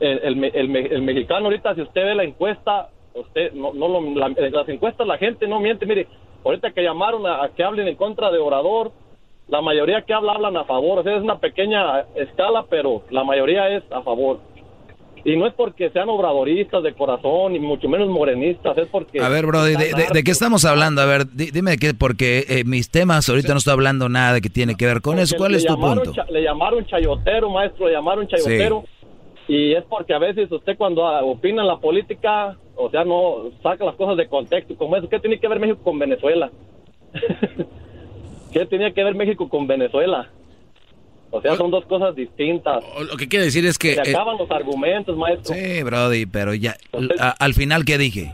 el, 0.00 0.44
el, 0.44 1.02
mexicano 1.02 1.46
ahorita, 1.46 1.74
si 1.74 1.82
usted 1.82 2.04
ve 2.04 2.14
la 2.14 2.24
encuesta, 2.24 2.88
usted 3.14 3.52
no, 3.52 3.74
no 3.74 3.88
lo, 3.88 4.00
las 4.14 4.68
encuestas 4.68 5.06
la 5.06 5.18
gente 5.18 5.46
no 5.46 5.60
miente. 5.60 5.84
Mire, 5.84 6.06
ahorita 6.44 6.70
que 6.70 6.82
llamaron 6.82 7.26
a 7.26 7.50
que 7.54 7.62
hablen 7.62 7.88
en 7.88 7.96
contra 7.96 8.30
de 8.30 8.38
Orador, 8.38 8.92
la 9.48 9.62
mayoría 9.62 10.02
que 10.02 10.12
habla 10.12 10.32
hablan 10.32 10.56
a 10.56 10.64
favor. 10.64 10.98
O 10.98 11.02
sea, 11.02 11.16
es 11.16 11.22
una 11.22 11.38
pequeña 11.38 12.00
escala, 12.14 12.66
pero 12.68 13.02
la 13.10 13.24
mayoría 13.24 13.68
es 13.76 13.82
a 13.90 14.02
favor. 14.02 14.40
Y 15.24 15.36
no 15.36 15.46
es 15.46 15.54
porque 15.54 15.90
sean 15.90 16.08
obradoristas 16.08 16.82
de 16.82 16.94
corazón, 16.94 17.52
ni 17.52 17.58
mucho 17.58 17.88
menos 17.88 18.08
morenistas, 18.08 18.78
es 18.78 18.86
porque... 18.86 19.20
A 19.20 19.28
ver, 19.28 19.46
Brody, 19.46 19.74
¿de, 19.74 20.22
qué 20.24 20.30
estamos 20.30 20.64
hablando? 20.64 21.02
A 21.02 21.06
ver, 21.06 21.26
dime 21.26 21.76
qué, 21.76 21.92
porque 21.92 22.44
eh, 22.48 22.64
mis 22.64 22.90
temas 22.90 23.28
ahorita 23.28 23.52
no 23.52 23.58
estoy 23.58 23.72
hablando 23.72 24.08
nada 24.08 24.40
que 24.40 24.48
tiene 24.48 24.76
que 24.76 24.86
ver 24.86 25.00
con 25.00 25.18
eso. 25.18 25.36
¿Cuál 25.36 25.54
es 25.54 25.66
tu 25.66 25.74
punto? 25.78 26.12
Le 26.30 26.42
llamaron 26.42 26.86
chayotero, 26.86 27.50
maestro, 27.50 27.88
le 27.88 27.94
llamaron 27.94 28.28
chayotero. 28.28 28.84
Y 29.48 29.72
es 29.74 29.82
porque 29.84 30.14
a 30.14 30.18
veces 30.18 30.52
usted 30.52 30.76
cuando 30.76 31.02
opina 31.04 31.62
en 31.62 31.68
la 31.68 31.78
política, 31.78 32.56
o 32.76 32.90
sea, 32.90 33.04
no 33.04 33.50
saca 33.62 33.84
las 33.84 33.96
cosas 33.96 34.16
de 34.18 34.28
contexto, 34.28 34.76
como 34.76 34.96
eso. 34.96 35.08
¿Qué 35.08 35.18
tiene 35.18 35.40
que 35.40 35.48
ver 35.48 35.58
México 35.58 35.80
con 35.82 35.98
Venezuela? 35.98 36.50
¿Qué 38.52 38.66
tenía 38.66 38.92
que 38.92 39.04
ver 39.04 39.14
México 39.14 39.48
con 39.48 39.66
Venezuela? 39.66 40.30
O 41.30 41.42
sea, 41.42 41.56
son 41.56 41.70
dos 41.70 41.84
cosas 41.84 42.14
distintas. 42.16 42.82
Lo 43.10 43.16
que 43.16 43.28
quiere 43.28 43.44
decir 43.44 43.66
es 43.66 43.76
que... 43.76 43.94
Se 43.94 44.00
acaban 44.00 44.38
los 44.38 44.50
argumentos, 44.50 45.16
maestro. 45.16 45.54
Sí, 45.54 45.82
Brody, 45.82 46.24
pero 46.24 46.54
ya... 46.54 46.76
al 47.38 47.54
final, 47.54 47.84
¿qué 47.84 47.98
dije? 47.98 48.32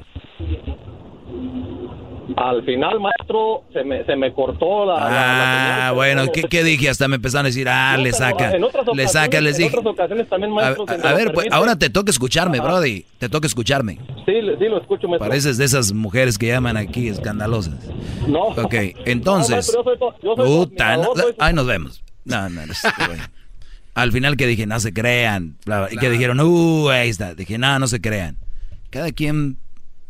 Al 2.37 2.65
final, 2.65 3.01
maestro, 3.01 3.65
se 3.73 3.85
me, 3.85 4.05
se 4.05 4.17
me 4.17 4.33
cortó 4.33 4.87
la... 4.87 5.89
Ah, 5.89 5.93
bueno, 5.93 6.25
¿qué, 6.33 6.43
¿qué, 6.45 6.65
dije? 6.65 6.89
Hasta 6.89 7.07
me 7.07 7.17
empezaron 7.17 7.47
a 7.47 7.49
decir, 7.49 7.69
ah, 7.69 7.97
le 7.99 8.13
saca, 8.13 8.53
le 8.95 9.09
saca, 9.09 9.41
les 9.41 9.59
dije... 9.59 9.71
En 9.73 9.79
otras 9.79 9.95
ocasiones 9.95 10.29
también, 10.29 10.53
maestro... 10.53 10.87
A, 11.03 11.13
ver, 11.13 11.33
pues, 11.33 11.49
ahora 11.51 11.77
te 11.77 11.91
toca 11.91 12.11
escucharme, 12.11 12.61
Brody, 12.61 13.05
te 13.19 13.29
toca 13.29 13.47
escucharme. 13.47 13.99
Sí, 14.25 14.41
sí, 14.59 14.69
lo 14.69 14.81
escucho, 14.81 15.07
maestro. 15.07 15.29
Pareces 15.29 15.59
de 15.59 15.67
esas 15.67 15.93
mujeres 15.93 16.39
que 16.39 16.47
llaman 16.47 16.77
aquí 16.77 17.09
escandalosas. 17.09 17.75
No. 18.27 18.45
Ok, 18.45 18.75
entonces... 19.05 19.77
Ahí 21.39 21.53
nos 21.53 21.67
vemos. 21.67 22.03
No, 22.25 22.49
no, 22.49 22.67
no. 22.67 22.73
Al 23.95 24.13
final 24.13 24.37
que 24.37 24.47
dije, 24.47 24.67
no 24.67 24.81
se 24.81 24.93
crean. 24.93 25.57
Y 25.91 25.99
que 25.99 26.11
dijeron, 26.11 26.41
uh, 26.41 26.89
ahí 26.89 27.11
está. 27.11 27.35
Dije, 27.35 27.59
no, 27.59 27.79
no 27.79 27.87
se 27.87 28.01
crean. 28.01 28.39
Cada 28.91 29.13
quien 29.13 29.59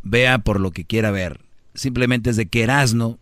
vea 0.02 0.38
por 0.38 0.60
lo 0.60 0.70
que 0.70 0.84
quiera 0.84 1.10
ver 1.10 1.43
simplemente 1.74 2.30
es 2.30 2.36
de 2.36 2.46
que 2.46 2.62
Erasno 2.62 3.18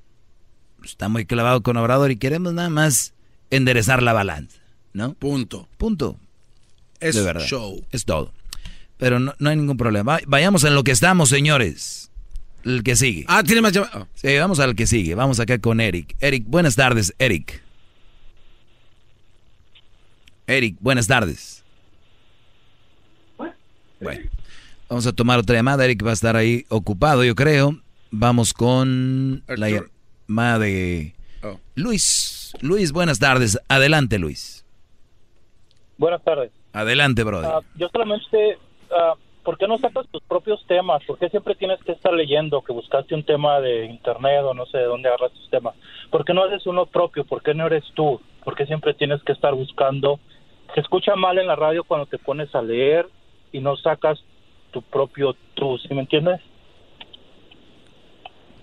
está 0.84 1.08
muy 1.08 1.26
clavado 1.26 1.62
con 1.62 1.76
Obrador 1.76 2.10
y 2.10 2.16
queremos 2.16 2.52
nada 2.52 2.70
más 2.70 3.14
enderezar 3.50 4.02
la 4.02 4.12
balanza, 4.12 4.58
¿no? 4.92 5.14
Punto. 5.14 5.68
Punto. 5.78 6.18
Es 7.00 7.14
de 7.16 7.22
verdad. 7.22 7.44
show. 7.44 7.84
Es 7.90 8.04
todo. 8.04 8.32
Pero 8.98 9.18
no, 9.18 9.34
hay 9.40 9.56
ningún 9.56 9.76
problema. 9.76 10.18
Vayamos 10.26 10.62
en 10.64 10.74
lo 10.74 10.84
que 10.84 10.92
estamos, 10.92 11.28
señores. 11.28 12.10
El 12.64 12.84
que 12.84 12.94
sigue. 12.94 13.24
Ah, 13.26 13.42
tiene 13.42 13.60
más 13.60 13.72
llamadas. 13.72 14.06
Sí, 14.14 14.36
vamos 14.38 14.60
al 14.60 14.76
que 14.76 14.86
sigue. 14.86 15.16
Vamos 15.16 15.40
acá 15.40 15.58
con 15.58 15.80
Eric. 15.80 16.14
Eric, 16.20 16.44
buenas 16.46 16.76
tardes, 16.76 17.12
Eric. 17.18 17.60
Eric, 20.46 20.76
buenas 20.80 21.08
tardes. 21.08 21.64
Bueno, 24.00 24.30
vamos 24.88 25.06
a 25.06 25.12
tomar 25.12 25.38
otra 25.38 25.56
llamada. 25.56 25.84
Eric 25.84 26.04
va 26.04 26.10
a 26.10 26.14
estar 26.14 26.36
ahí 26.36 26.64
ocupado, 26.68 27.24
yo 27.24 27.34
creo. 27.34 27.81
Vamos 28.14 28.52
con 28.52 29.42
la 29.48 29.70
llamada 29.70 30.58
de 30.58 31.14
oh. 31.42 31.58
Luis. 31.74 32.52
Luis, 32.60 32.92
buenas 32.92 33.18
tardes. 33.18 33.58
Adelante, 33.68 34.18
Luis. 34.18 34.66
Buenas 35.96 36.22
tardes. 36.22 36.52
Adelante, 36.74 37.24
brother. 37.24 37.50
Ah, 37.50 37.60
yo 37.74 37.88
solamente, 37.88 38.58
uh, 38.90 39.16
¿por 39.42 39.56
qué 39.56 39.66
no 39.66 39.78
sacas 39.78 40.06
tus 40.08 40.22
propios 40.24 40.62
temas? 40.66 41.02
¿Por 41.06 41.18
qué 41.18 41.30
siempre 41.30 41.54
tienes 41.54 41.82
que 41.84 41.92
estar 41.92 42.12
leyendo 42.12 42.60
que 42.60 42.74
buscaste 42.74 43.14
un 43.14 43.24
tema 43.24 43.60
de 43.60 43.86
internet 43.86 44.42
o 44.44 44.52
no 44.52 44.66
sé 44.66 44.76
de 44.76 44.84
dónde 44.84 45.08
agarras 45.08 45.32
tus 45.32 45.48
temas? 45.48 45.74
¿Por 46.10 46.26
qué 46.26 46.34
no 46.34 46.44
haces 46.44 46.66
uno 46.66 46.84
propio? 46.84 47.24
¿Por 47.24 47.42
qué 47.42 47.54
no 47.54 47.66
eres 47.66 47.84
tú? 47.94 48.20
¿Por 48.44 48.54
qué 48.56 48.66
siempre 48.66 48.92
tienes 48.92 49.22
que 49.22 49.32
estar 49.32 49.54
buscando? 49.54 50.20
Se 50.74 50.80
escucha 50.80 51.16
mal 51.16 51.38
en 51.38 51.46
la 51.46 51.56
radio 51.56 51.82
cuando 51.82 52.04
te 52.04 52.18
pones 52.18 52.54
a 52.54 52.60
leer 52.60 53.08
y 53.52 53.60
no 53.60 53.74
sacas 53.76 54.22
tu 54.70 54.82
propio 54.82 55.34
tú, 55.54 55.78
¿sí 55.78 55.94
me 55.94 56.02
entiendes? 56.02 56.42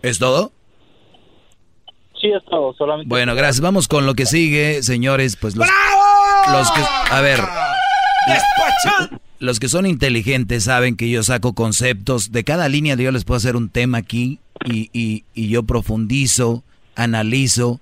¿Es 0.02 0.20
todo? 0.20 0.52
Sí, 2.20 2.28
es 2.28 2.44
todo, 2.46 2.74
solamente. 2.74 3.08
Bueno, 3.10 3.36
gracias. 3.36 3.62
Vamos 3.62 3.88
con 3.88 4.06
lo 4.06 4.14
que 4.14 4.26
sigue, 4.26 4.84
señores. 4.84 5.36
Pues 5.36 5.56
los, 5.56 5.68
los 6.52 6.72
que. 6.72 6.82
A 7.12 7.22
ver. 7.22 7.40
Los 9.40 9.60
que 9.60 9.70
son 9.70 9.86
inteligentes 9.86 10.66
saben 10.66 10.98
que 10.98 11.10
yo 11.10 11.24
saco 11.24 11.54
conceptos. 11.54 12.32
De 12.32 12.44
cada 12.44 12.68
línea 12.68 12.96
yo 12.96 13.12
les 13.12 13.24
puedo 13.24 13.38
hacer 13.38 13.56
un 13.56 13.70
tema 13.70 14.00
aquí 14.00 14.40
y, 14.66 14.90
y, 14.92 15.24
y 15.34 15.48
yo 15.48 15.64
profundizo, 15.64 16.64
analizo. 16.96 17.80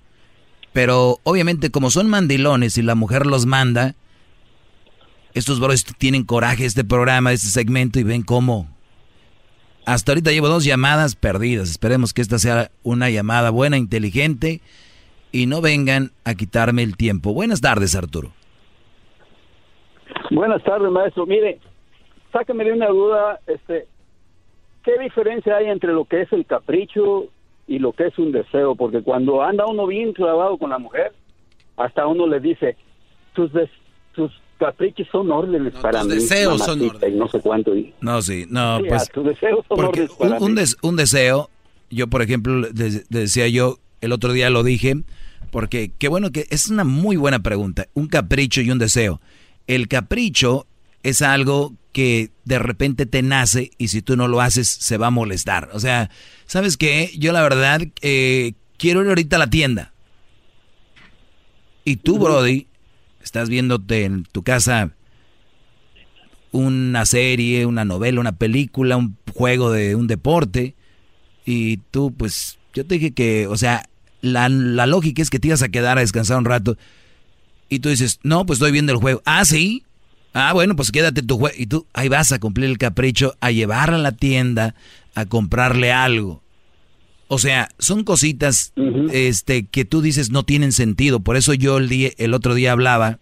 Pero 0.71 1.19
obviamente, 1.23 1.71
como 1.71 1.89
son 1.89 2.07
mandilones 2.07 2.77
y 2.77 2.83
la 2.83 2.93
mujer 2.93 3.25
los 3.25 3.47
manda, 3.47 3.95
estos 5.33 5.59
bros 5.59 5.83
tienen 5.97 6.23
coraje 6.23 6.65
este 6.65 6.83
programa, 6.83 7.33
este 7.33 7.47
segmento 7.47 7.99
y 7.99 8.03
ven 8.03 8.21
cómo 8.21 8.76
Hasta 9.87 10.11
ahorita 10.11 10.31
llevo 10.31 10.49
dos 10.49 10.65
llamadas 10.65 11.15
perdidas. 11.15 11.69
Esperemos 11.69 12.13
que 12.13 12.21
esta 12.21 12.39
sea 12.39 12.71
una 12.83 13.09
llamada 13.09 13.51
buena, 13.51 13.77
inteligente 13.77 14.59
y 15.31 15.45
no 15.45 15.61
vengan 15.61 16.11
a 16.25 16.35
quitarme 16.35 16.83
el 16.83 16.97
tiempo. 16.97 17.33
Buenas 17.33 17.61
tardes, 17.61 17.95
Arturo. 17.95 18.33
Buenas 20.29 20.61
tardes, 20.65 20.91
maestro. 20.91 21.25
Mire, 21.25 21.59
sácame 22.33 22.65
de 22.65 22.73
una 22.73 22.87
duda, 22.89 23.39
este, 23.47 23.87
¿qué 24.83 24.99
diferencia 24.99 25.55
hay 25.55 25.67
entre 25.67 25.93
lo 25.93 26.03
que 26.03 26.23
es 26.23 26.33
el 26.33 26.45
capricho 26.45 27.27
y 27.65 27.79
lo 27.79 27.93
que 27.93 28.07
es 28.07 28.19
un 28.19 28.33
deseo? 28.33 28.75
Porque 28.75 29.01
cuando 29.01 29.41
anda 29.41 29.65
uno 29.67 29.87
bien 29.87 30.11
clavado 30.11 30.57
con 30.57 30.69
la 30.69 30.79
mujer, 30.79 31.13
hasta 31.77 32.05
uno 32.07 32.27
le 32.27 32.41
dice, 32.41 32.75
tus, 33.33 33.53
des- 33.53 33.69
tus 34.11 34.33
caprichos 34.57 35.07
son 35.11 35.31
órdenes 35.31 35.73
para 35.81 36.01
tus 36.01 36.09
mí. 36.09 36.15
deseos 36.15 36.59
son 36.63 36.79
mamacita", 36.79 37.07
y 37.07 37.11
no 37.15 37.27
sé 37.29 37.39
cuánto. 37.39 37.75
y- 37.75 37.93
No, 38.01 38.21
sí, 38.21 38.45
no, 38.49 38.77
Sí, 38.79 38.83
pues. 38.89 39.03
a 39.03 39.05
tus 39.07 39.25
deseos 39.25 39.65
son 39.67 39.79
órdenes 39.85 40.11
para 40.13 40.37
un, 40.39 40.55
des- 40.55 40.77
un 40.81 40.95
deseo, 40.95 41.49
yo 41.89 42.07
por 42.07 42.21
ejemplo, 42.21 42.67
decía 43.09 43.47
yo, 43.47 43.77
el 44.01 44.11
otro 44.11 44.33
día 44.33 44.49
lo 44.49 44.63
dije, 44.63 44.95
porque 45.51 45.91
qué 45.97 46.07
bueno 46.07 46.31
que 46.31 46.45
es 46.49 46.67
una 46.69 46.83
muy 46.83 47.15
buena 47.15 47.39
pregunta. 47.39 47.87
Un 47.93 48.07
capricho 48.07 48.61
y 48.61 48.69
un 48.69 48.77
deseo. 48.79 49.21
El 49.65 49.87
capricho 49.87 50.67
es 51.03 51.21
algo 51.21 51.73
que 51.93 52.29
de 52.45 52.59
repente 52.59 53.05
te 53.05 53.21
nace 53.21 53.71
y 53.77 53.87
si 53.87 54.01
tú 54.01 54.15
no 54.17 54.27
lo 54.27 54.41
haces 54.41 54.67
se 54.67 54.97
va 54.97 55.07
a 55.07 55.11
molestar. 55.11 55.69
O 55.73 55.79
sea, 55.79 56.09
¿sabes 56.45 56.77
qué? 56.77 57.11
Yo 57.17 57.31
la 57.31 57.41
verdad 57.41 57.81
eh, 58.01 58.53
quiero 58.77 59.01
ir 59.01 59.07
ahorita 59.09 59.37
a 59.37 59.39
la 59.39 59.49
tienda. 59.49 59.93
Y 61.83 61.95
tú, 61.97 62.19
Brody, 62.19 62.67
estás 63.27 63.49
viéndote 63.49 64.05
en 64.05 64.23
tu 64.23 64.41
casa 64.41 64.93
una 66.51 67.05
serie, 67.05 67.65
una 67.65 67.85
novela, 67.85 68.19
una 68.19 68.31
película, 68.31 68.97
un 68.97 69.17
juego 69.33 69.71
de 69.71 69.95
un 69.95 70.07
deporte. 70.07 70.75
Y 71.45 71.77
tú, 71.91 72.13
pues, 72.15 72.57
yo 72.73 72.85
te 72.85 72.95
dije 72.95 73.11
que, 73.11 73.47
o 73.47 73.57
sea, 73.57 73.89
la, 74.21 74.49
la 74.49 74.85
lógica 74.85 75.21
es 75.21 75.29
que 75.29 75.39
te 75.39 75.49
ibas 75.49 75.61
a 75.61 75.69
quedar 75.69 75.97
a 75.97 76.01
descansar 76.01 76.37
un 76.37 76.45
rato. 76.45 76.77
Y 77.69 77.79
tú 77.79 77.89
dices, 77.89 78.19
no, 78.23 78.45
pues 78.45 78.57
estoy 78.57 78.71
viendo 78.71 78.93
el 78.93 78.99
juego. 78.99 79.21
Ah, 79.25 79.43
sí. 79.45 79.83
Ah, 80.33 80.53
bueno, 80.53 80.75
pues 80.75 80.91
quédate 80.91 81.21
tu 81.21 81.37
juego. 81.37 81.55
Y 81.57 81.67
tú 81.67 81.85
ahí 81.93 82.07
vas 82.07 82.31
a 82.31 82.39
cumplir 82.39 82.69
el 82.69 82.77
capricho, 82.77 83.35
a 83.41 83.51
llevarla 83.51 83.97
a 83.97 84.01
la 84.01 84.11
tienda, 84.13 84.73
a 85.15 85.25
comprarle 85.25 85.91
algo. 85.91 86.41
O 87.29 87.39
sea, 87.39 87.69
son 87.77 88.03
cositas 88.03 88.73
este, 89.11 89.65
que 89.65 89.83
tú 89.83 90.01
dices 90.01 90.31
no 90.31 90.43
tienen 90.43 90.71
sentido. 90.71 91.19
Por 91.19 91.35
eso 91.35 91.53
yo 91.53 91.77
el, 91.77 91.89
día, 91.89 92.11
el 92.17 92.33
otro 92.33 92.55
día 92.55 92.71
hablaba, 92.71 93.19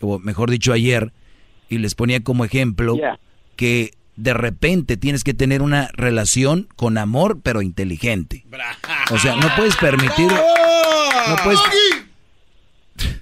o 0.00 0.18
mejor 0.18 0.50
dicho 0.50 0.72
ayer, 0.72 1.12
y 1.68 1.78
les 1.78 1.94
ponía 1.94 2.22
como 2.22 2.44
ejemplo 2.44 2.96
que 3.56 3.92
de 4.14 4.32
repente 4.32 4.96
tienes 4.96 5.24
que 5.24 5.34
tener 5.34 5.60
una 5.60 5.90
relación 5.94 6.68
con 6.76 6.98
amor, 6.98 7.40
pero 7.42 7.62
inteligente. 7.62 8.44
O 9.10 9.18
sea, 9.18 9.36
no 9.36 9.48
puedes 9.56 9.76
permitir... 9.76 10.30
No 11.26 11.36
puedes, 11.42 11.60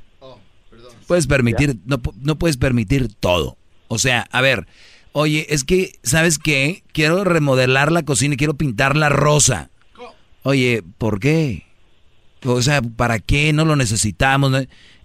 puedes 1.07 1.27
permitir, 1.27 1.79
no, 1.87 2.03
no 2.21 2.39
puedes 2.39 2.59
permitir 2.59 3.09
todo. 3.15 3.57
O 3.89 3.97
sea, 3.97 4.27
a 4.31 4.43
ver, 4.43 4.67
oye, 5.13 5.47
es 5.49 5.65
que, 5.65 5.93
¿sabes 6.03 6.39
qué? 6.39 6.83
Quiero 6.93 7.25
remodelar 7.25 7.91
la 7.93 8.03
cocina 8.03 8.35
y 8.35 8.37
quiero 8.37 8.59
pintarla 8.59 9.09
rosa. 9.09 9.71
Oye, 10.45 10.83
¿por 10.99 11.19
qué? 11.21 11.65
O 12.45 12.63
sea, 12.63 12.81
¿para 12.83 13.19
qué? 13.19 13.53
No 13.53 13.65
lo 13.65 13.75
necesitamos. 13.77 14.53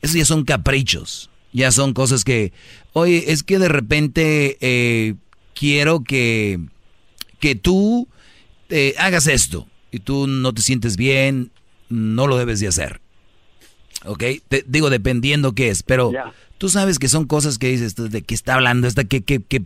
Esos 0.01 0.15
ya 0.15 0.25
son 0.25 0.43
caprichos. 0.43 1.29
Ya 1.51 1.71
son 1.71 1.93
cosas 1.93 2.23
que, 2.23 2.53
oye, 2.93 3.31
es 3.31 3.41
que 3.41 3.57
de 3.57 3.69
repente 3.69 4.57
eh, 4.61 5.15
quiero 5.55 6.03
que, 6.03 6.59
que 7.39 7.55
tú 7.55 8.07
eh, 8.69 8.93
hagas 8.99 9.25
esto 9.25 9.65
y 9.91 9.99
tú 9.99 10.27
no 10.27 10.53
te 10.53 10.61
sientes 10.61 10.95
bien, 10.95 11.51
no 11.89 12.27
lo 12.27 12.37
debes 12.37 12.59
de 12.59 12.67
hacer. 12.67 13.01
¿Ok? 14.05 14.23
Te- 14.47 14.63
digo, 14.67 14.91
dependiendo 14.91 15.53
qué 15.53 15.69
es, 15.69 15.81
pero 15.81 16.11
tú 16.59 16.69
sabes 16.69 16.99
que 16.99 17.07
son 17.09 17.25
cosas 17.25 17.57
que 17.57 17.69
dices, 17.69 17.87
"¿Esto 17.87 18.09
¿de 18.09 18.21
qué 18.21 18.35
está 18.35 18.53
hablando? 18.53 18.87
¿Esta 18.87 19.05
qué, 19.05 19.21
qué, 19.23 19.41
qué, 19.41 19.63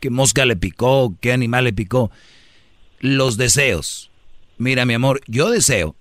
qué 0.00 0.08
mosca 0.08 0.46
le 0.46 0.56
picó? 0.56 1.14
¿Qué 1.20 1.32
animal 1.32 1.64
le 1.64 1.74
picó? 1.74 2.10
Los 3.00 3.36
deseos. 3.36 4.09
Mira, 4.60 4.84
mi 4.84 4.92
amor, 4.92 5.22
yo 5.26 5.48
deseo 5.48 5.96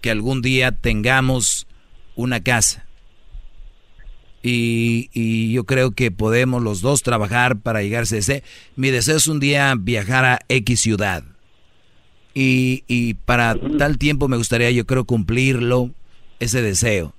que 0.00 0.12
algún 0.12 0.42
día 0.42 0.70
tengamos 0.70 1.66
una 2.14 2.40
casa. 2.40 2.86
Y, 4.44 5.10
y 5.12 5.52
yo 5.52 5.64
creo 5.64 5.90
que 5.90 6.12
podemos 6.12 6.62
los 6.62 6.82
dos 6.82 7.02
trabajar 7.02 7.58
para 7.58 7.82
llegarse 7.82 8.14
a 8.14 8.18
ese. 8.20 8.44
Mi 8.76 8.90
deseo 8.90 9.16
es 9.16 9.26
un 9.26 9.40
día 9.40 9.74
viajar 9.76 10.24
a 10.24 10.38
X 10.48 10.78
ciudad. 10.78 11.24
Y, 12.32 12.84
y 12.86 13.14
para 13.14 13.56
tal 13.56 13.98
tiempo 13.98 14.28
me 14.28 14.36
gustaría, 14.36 14.70
yo 14.70 14.86
creo, 14.86 15.04
cumplirlo, 15.04 15.90
ese 16.38 16.62
deseo. 16.62 17.12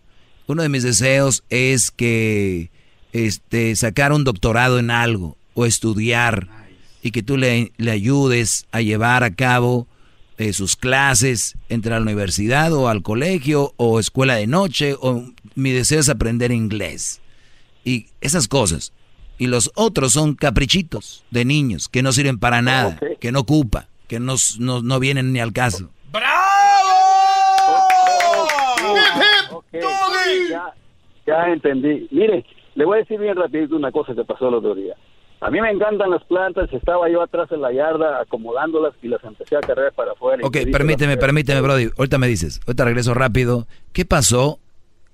Uno 0.48 0.64
de 0.64 0.69
mis 0.69 0.84
deseos 0.84 1.43
es 1.49 1.91
que 1.91 2.72
este, 3.11 3.76
sacar 3.76 4.14
un 4.14 4.23
doctorado 4.23 4.80
en 4.80 4.89
algo 4.89 5.35
o 5.53 5.65
estudiar 5.65 6.48
y 7.03 7.11
que 7.11 7.23
tú 7.23 7.35
le, 7.35 7.73
le 7.76 7.91
ayudes 7.91 8.68
a 8.72 8.80
llevar 8.80 9.26
a 9.26 9.35
cabo 9.35 9.85
eh, 10.42 10.54
sus 10.54 10.76
clases, 10.76 11.56
entre 11.70 11.94
a 11.94 11.98
la 11.98 12.04
universidad 12.04 12.74
o 12.74 12.88
al 12.88 13.04
colegio 13.04 13.74
o 13.78 14.00
escuela 14.00 14.36
de 14.36 14.48
noche, 14.48 14.96
o 15.00 15.24
mi 15.56 15.72
deseo 15.72 16.00
es 16.00 16.10
aprender 16.10 16.52
inglés. 16.52 17.22
Y 17.84 18.08
esas 18.22 18.48
cosas. 18.48 18.94
Y 19.38 19.48
los 19.48 19.72
otros 19.76 20.14
son 20.14 20.36
caprichitos 20.36 21.24
de 21.32 21.46
niños 21.46 21.90
que 21.90 22.04
no 22.04 22.12
sirven 22.12 22.40
para 22.40 22.62
nada, 22.62 23.00
que 23.20 23.32
no 23.32 23.40
ocupa, 23.40 23.88
que 24.08 24.20
no, 24.20 24.36
no, 24.60 24.82
no 24.82 25.00
vienen 25.00 25.34
ni 25.34 25.40
al 25.40 25.54
caso. 25.54 25.90
Ya, 30.50 30.74
ya 31.26 31.48
entendí. 31.48 32.08
Mire, 32.12 32.46
le 32.76 32.86
voy 32.86 32.98
a 32.98 33.00
decir 33.02 33.20
bien 33.20 33.36
rapidito 33.36 33.76
una 33.76 33.92
cosa 33.92 34.14
que 34.14 34.24
pasó 34.24 34.50
el 34.50 34.56
otro 34.56 34.76
día. 34.76 34.96
A 35.44 35.50
mí 35.50 35.60
me 35.60 35.72
encantan 35.72 36.12
las 36.12 36.24
plantas, 36.26 36.72
estaba 36.72 37.10
yo 37.10 37.24
atrás 37.24 37.52
en 37.52 37.62
la 37.62 37.74
yarda 37.74 38.22
acomodándolas 38.22 38.94
y 39.02 39.08
las 39.08 39.24
empecé 39.24 39.56
a 39.56 39.62
cargar 39.62 39.92
para 39.94 40.12
afuera. 40.12 40.46
Ok, 40.46 40.56
permíteme, 40.72 41.18
permíteme, 41.18 41.62
Brody. 41.62 41.90
Ahorita 41.98 42.20
me 42.20 42.28
dices. 42.28 42.60
Ahorita 42.68 42.86
regreso 42.86 43.16
rápido. 43.16 43.66
¿Qué 43.92 44.06
pasó 44.06 44.60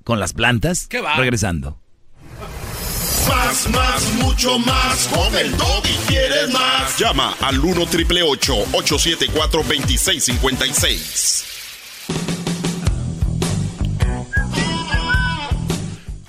con 0.03 0.19
las 0.19 0.33
plantas? 0.33 0.87
¿Qué 0.89 0.99
va? 0.99 1.15
Regresando. 1.15 1.77
Más, 3.29 3.69
más, 3.69 4.13
mucho 4.21 4.59
más. 4.59 5.07
Con 5.07 5.33
el 5.33 5.47
y 5.47 6.07
quieres 6.07 6.51
más. 6.51 6.99
Llama 6.99 7.33
al 7.39 7.59
1 7.59 7.85
triple 7.85 8.21
874 8.23 9.61
2656. 9.63 11.45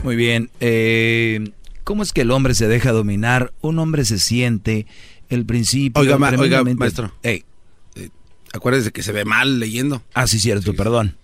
Muy 0.05 0.15
bien. 0.15 0.51
eh, 0.61 1.51
¿Cómo 1.89 2.03
es 2.03 2.13
que 2.13 2.21
el 2.21 2.33
hombre 2.33 2.53
se 2.55 2.69
deja 2.69 2.93
dominar? 2.93 3.55
Un 3.63 3.79
hombre 3.79 4.05
se 4.05 4.19
siente 4.19 4.87
el 5.31 5.47
principio. 5.47 6.03
Oiga, 6.03 6.19
ma- 6.19 6.29
oiga, 6.39 6.63
maestro. 6.63 7.15
Ey. 7.23 7.45
Acuérdese 8.53 8.93
que 8.93 9.03
se 9.03 9.11
ve 9.11 9.25
mal 9.25 9.59
leyendo. 9.59 10.03
Ah, 10.13 10.27
sí, 10.27 10.39
cierto, 10.39 10.75
perdón. 10.75 11.17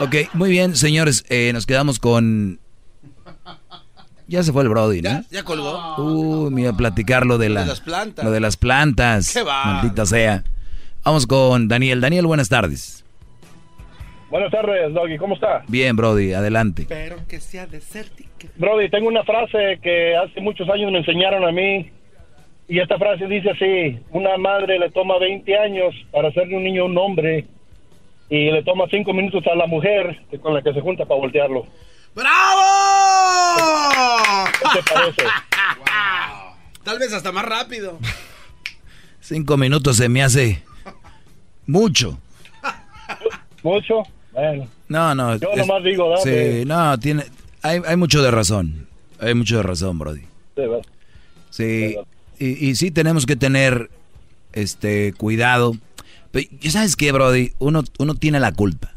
Ok, 0.00 0.14
muy 0.32 0.48
bien, 0.48 0.74
señores. 0.76 1.26
eh, 1.28 1.50
nos 1.52 1.66
quedamos 1.66 1.98
con. 1.98 2.58
Ya 4.28 4.42
se 4.42 4.50
fue 4.50 4.62
el 4.62 4.70
Brody, 4.70 5.02
¿no? 5.02 5.26
Ya 5.30 5.42
colgó. 5.42 5.96
Uh, 5.98 6.50
me 6.50 6.62
iba 6.62 6.70
a 6.70 6.76
platicar 6.78 7.26
lo 7.26 7.36
de, 7.36 7.50
Lo 7.50 7.56
la, 7.56 7.60
de 7.60 7.66
las 7.66 7.80
plantas. 7.82 8.24
Lo 8.24 8.30
de 8.30 8.40
las 8.40 8.56
plantas. 8.56 9.30
Qué 9.34 9.42
va. 9.42 9.62
Maldita 9.66 10.06
sea. 10.06 10.42
Vamos 11.04 11.26
con 11.26 11.68
Daniel. 11.68 12.00
Daniel, 12.00 12.24
buenas 12.24 12.48
tardes. 12.48 13.04
Buenas 14.30 14.50
tardes, 14.50 14.92
Doggy, 14.92 15.16
¿cómo 15.16 15.34
está? 15.34 15.64
Bien, 15.68 15.96
Brody, 15.96 16.34
adelante. 16.34 16.84
Pero 16.86 17.16
que 17.26 17.40
sea 17.40 17.66
desértica. 17.66 18.48
Brody, 18.56 18.90
tengo 18.90 19.08
una 19.08 19.24
frase 19.24 19.78
que 19.82 20.16
hace 20.16 20.40
muchos 20.42 20.68
años 20.68 20.92
me 20.92 20.98
enseñaron 20.98 21.44
a 21.44 21.52
mí. 21.52 21.90
Y 22.68 22.78
esta 22.78 22.98
frase 22.98 23.26
dice 23.26 23.50
así: 23.50 23.98
Una 24.10 24.36
madre 24.36 24.78
le 24.78 24.90
toma 24.90 25.18
20 25.18 25.58
años 25.58 25.94
para 26.12 26.28
hacerle 26.28 26.56
un 26.56 26.64
niño 26.64 26.84
un 26.84 26.98
hombre. 26.98 27.46
Y 28.28 28.50
le 28.50 28.62
toma 28.62 28.84
5 28.90 29.10
minutos 29.14 29.46
a 29.46 29.54
la 29.54 29.66
mujer 29.66 30.20
con 30.42 30.52
la 30.52 30.60
que 30.60 30.74
se 30.74 30.82
junta 30.82 31.06
para 31.06 31.20
voltearlo. 31.20 31.66
¡Bravo! 32.14 32.62
¿Qué 34.52 34.78
te 34.78 34.92
parece? 34.92 35.22
Tal 36.84 36.98
vez 36.98 37.12
hasta 37.14 37.32
más 37.32 37.46
rápido. 37.46 37.98
Cinco 39.20 39.56
minutos 39.56 39.96
se 39.96 40.08
me 40.08 40.22
hace 40.22 40.62
mucho. 41.66 42.18
¿Mucho? 43.62 44.02
Bueno. 44.38 44.68
No, 44.88 45.14
no. 45.14 45.36
Yo 45.36 45.48
nomás 45.56 45.82
digo, 45.84 46.10
dame. 46.10 46.22
Sí, 46.60 46.64
no, 46.64 46.98
tiene, 46.98 47.24
hay, 47.62 47.80
hay 47.86 47.96
mucho 47.96 48.22
de 48.22 48.30
razón. 48.30 48.86
Hay 49.20 49.34
mucho 49.34 49.56
de 49.56 49.62
razón, 49.64 49.98
Brody. 49.98 50.22
Sí. 50.56 50.62
Sí, 51.50 51.96
y, 52.38 52.68
y 52.68 52.74
sí 52.76 52.90
tenemos 52.90 53.26
que 53.26 53.36
tener 53.36 53.90
este 54.52 55.12
cuidado. 55.14 55.76
Pero, 56.30 56.48
¿ya 56.60 56.70
¿Sabes 56.70 56.94
qué, 56.96 57.10
Brody? 57.12 57.52
Uno, 57.58 57.82
uno 57.98 58.14
tiene 58.14 58.38
la 58.40 58.52
culpa. 58.52 58.92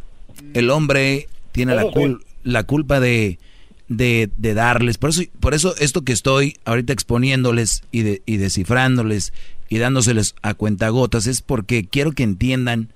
El 0.54 0.70
hombre 0.70 1.28
tiene 1.52 1.76
la, 1.76 1.82
Eso 1.82 1.92
sí. 1.94 2.00
cul- 2.00 2.24
la 2.44 2.64
culpa 2.64 3.00
de, 3.00 3.40
de, 3.88 4.30
de 4.38 4.54
darles. 4.54 4.98
Por 4.98 5.10
eso, 5.12 5.22
por 5.40 5.54
eso 5.54 5.76
esto 5.78 6.02
que 6.04 6.14
estoy 6.14 6.58
ahorita 6.66 6.94
exponiéndoles 6.94 7.84
y, 7.92 8.02
de, 8.04 8.22
y 8.26 8.38
descifrándoles 8.38 9.34
y 9.70 9.78
dándoseles 9.78 10.36
a 10.42 10.54
cuentagotas 10.54 11.28
es 11.28 11.42
porque 11.42 11.86
quiero 11.86 12.12
que 12.12 12.24
entiendan 12.24 12.90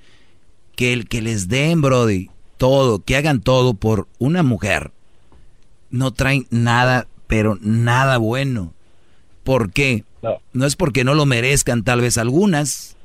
que 0.76 0.92
el 0.92 1.08
que 1.08 1.22
les 1.22 1.48
den, 1.48 1.82
Brody, 1.82 2.30
todo, 2.58 3.00
que 3.00 3.16
hagan 3.16 3.42
todo 3.42 3.74
por 3.74 4.08
una 4.20 4.44
mujer, 4.44 4.92
no 5.90 6.12
traen 6.12 6.48
nada, 6.50 7.08
pero 7.28 7.58
nada 7.62 8.18
bueno. 8.18 8.74
¿Por 9.44 9.72
qué? 9.72 10.04
No, 10.54 10.66
es 10.66 10.76
porque 10.76 11.04
no 11.04 11.14
lo 11.14 11.26
merezcan 11.26 11.84
tal 11.84 12.02
vez 12.02 12.18
algunas 12.18 12.96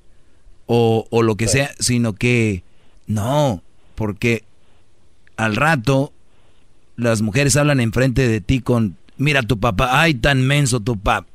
o, 0.67 1.07
o 1.11 1.23
lo 1.23 1.37
que 1.37 1.49
sea, 1.49 1.71
sino 1.79 2.15
que 2.15 2.63
no, 3.07 3.63
porque 3.95 4.45
al 5.37 5.57
rato 5.57 6.13
las 6.97 7.23
mujeres 7.23 7.57
hablan 7.57 7.81
enfrente 7.81 8.29
de 8.29 8.41
ti 8.41 8.61
con, 8.61 8.97
mira 9.17 9.43
tu 9.43 9.59
papá, 9.59 10.01
ay 10.01 10.15
tan 10.15 10.47
menso 10.47 10.81
tu 10.81 10.99
papá, 10.99 11.27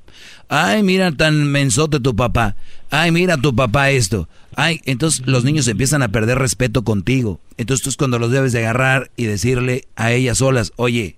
ay 0.49 0.83
mira 0.83 1.11
tan 1.11 1.47
mensote 1.47 1.99
tu 1.99 2.15
papá, 2.15 2.55
ay 2.89 3.11
mira 3.11 3.37
tu 3.37 3.55
papá 3.55 3.91
esto, 3.91 4.29
ay, 4.55 4.81
entonces 4.85 5.25
los 5.25 5.43
niños 5.43 5.67
empiezan 5.67 6.01
a 6.01 6.09
perder 6.09 6.39
respeto 6.39 6.83
contigo, 6.83 7.39
entonces 7.57 7.83
tú 7.83 7.89
es 7.89 7.97
cuando 7.97 8.19
los 8.19 8.31
debes 8.31 8.51
de 8.53 8.59
agarrar 8.59 9.11
y 9.15 9.25
decirle 9.25 9.87
a 9.95 10.11
ellas 10.11 10.39
solas, 10.39 10.73
oye, 10.75 11.17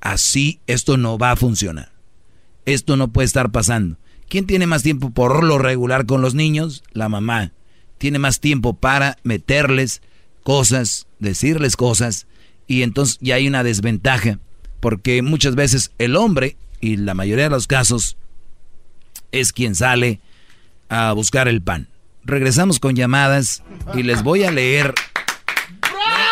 así 0.00 0.60
esto 0.66 0.96
no 0.96 1.18
va 1.18 1.32
a 1.32 1.36
funcionar, 1.36 1.92
esto 2.64 2.96
no 2.96 3.08
puede 3.08 3.26
estar 3.26 3.50
pasando. 3.50 3.96
¿Quién 4.28 4.46
tiene 4.46 4.66
más 4.66 4.82
tiempo 4.82 5.10
por 5.10 5.44
lo 5.44 5.58
regular 5.58 6.04
con 6.04 6.20
los 6.20 6.34
niños? 6.34 6.82
La 6.92 7.08
mamá. 7.08 7.52
Tiene 7.98 8.18
más 8.18 8.40
tiempo 8.40 8.74
para 8.74 9.18
meterles 9.22 10.02
cosas, 10.42 11.06
decirles 11.18 11.76
cosas, 11.76 12.26
y 12.66 12.82
entonces 12.82 13.18
ya 13.20 13.36
hay 13.36 13.46
una 13.46 13.62
desventaja, 13.62 14.40
porque 14.80 15.22
muchas 15.22 15.54
veces 15.54 15.92
el 15.98 16.16
hombre, 16.16 16.56
y 16.80 16.96
la 16.96 17.14
mayoría 17.14 17.44
de 17.44 17.50
los 17.50 17.66
casos, 17.66 18.16
es 19.32 19.52
quien 19.52 19.74
sale 19.74 20.20
a 20.88 21.12
buscar 21.12 21.48
el 21.48 21.62
pan. 21.62 21.88
Regresamos 22.24 22.80
con 22.80 22.96
llamadas 22.96 23.62
y 23.94 24.02
les 24.02 24.22
voy 24.22 24.44
a 24.44 24.50
leer. 24.50 24.94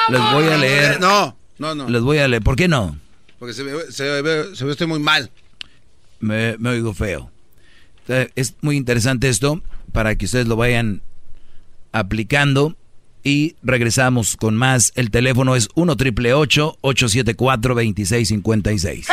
Les 0.08 0.20
voy 0.32 0.44
a 0.48 0.56
leer. 0.56 1.00
No, 1.00 1.36
no, 1.58 1.74
no. 1.74 1.88
Les 1.88 2.02
voy 2.02 2.18
a 2.18 2.28
leer. 2.28 2.42
¿Por 2.42 2.56
qué 2.56 2.68
no? 2.68 2.98
Porque 3.38 3.54
se 3.54 3.62
ve, 3.62 3.90
se 3.90 4.22
ve, 4.22 4.56
se 4.56 4.64
ve 4.64 4.86
muy 4.86 4.98
mal. 4.98 5.30
Me, 6.20 6.56
me 6.58 6.70
oigo 6.70 6.94
feo. 6.94 7.30
Es 8.34 8.54
muy 8.60 8.76
interesante 8.76 9.28
esto 9.28 9.62
para 9.92 10.16
que 10.16 10.26
ustedes 10.26 10.46
lo 10.46 10.56
vayan 10.56 11.02
aplicando 11.92 12.76
y 13.22 13.56
regresamos 13.62 14.36
con 14.36 14.56
más. 14.56 14.92
El 14.94 15.10
teléfono 15.10 15.56
es 15.56 15.68
1 15.74 15.96
triple 15.96 16.34
874 16.34 17.74
2656. 17.74 19.06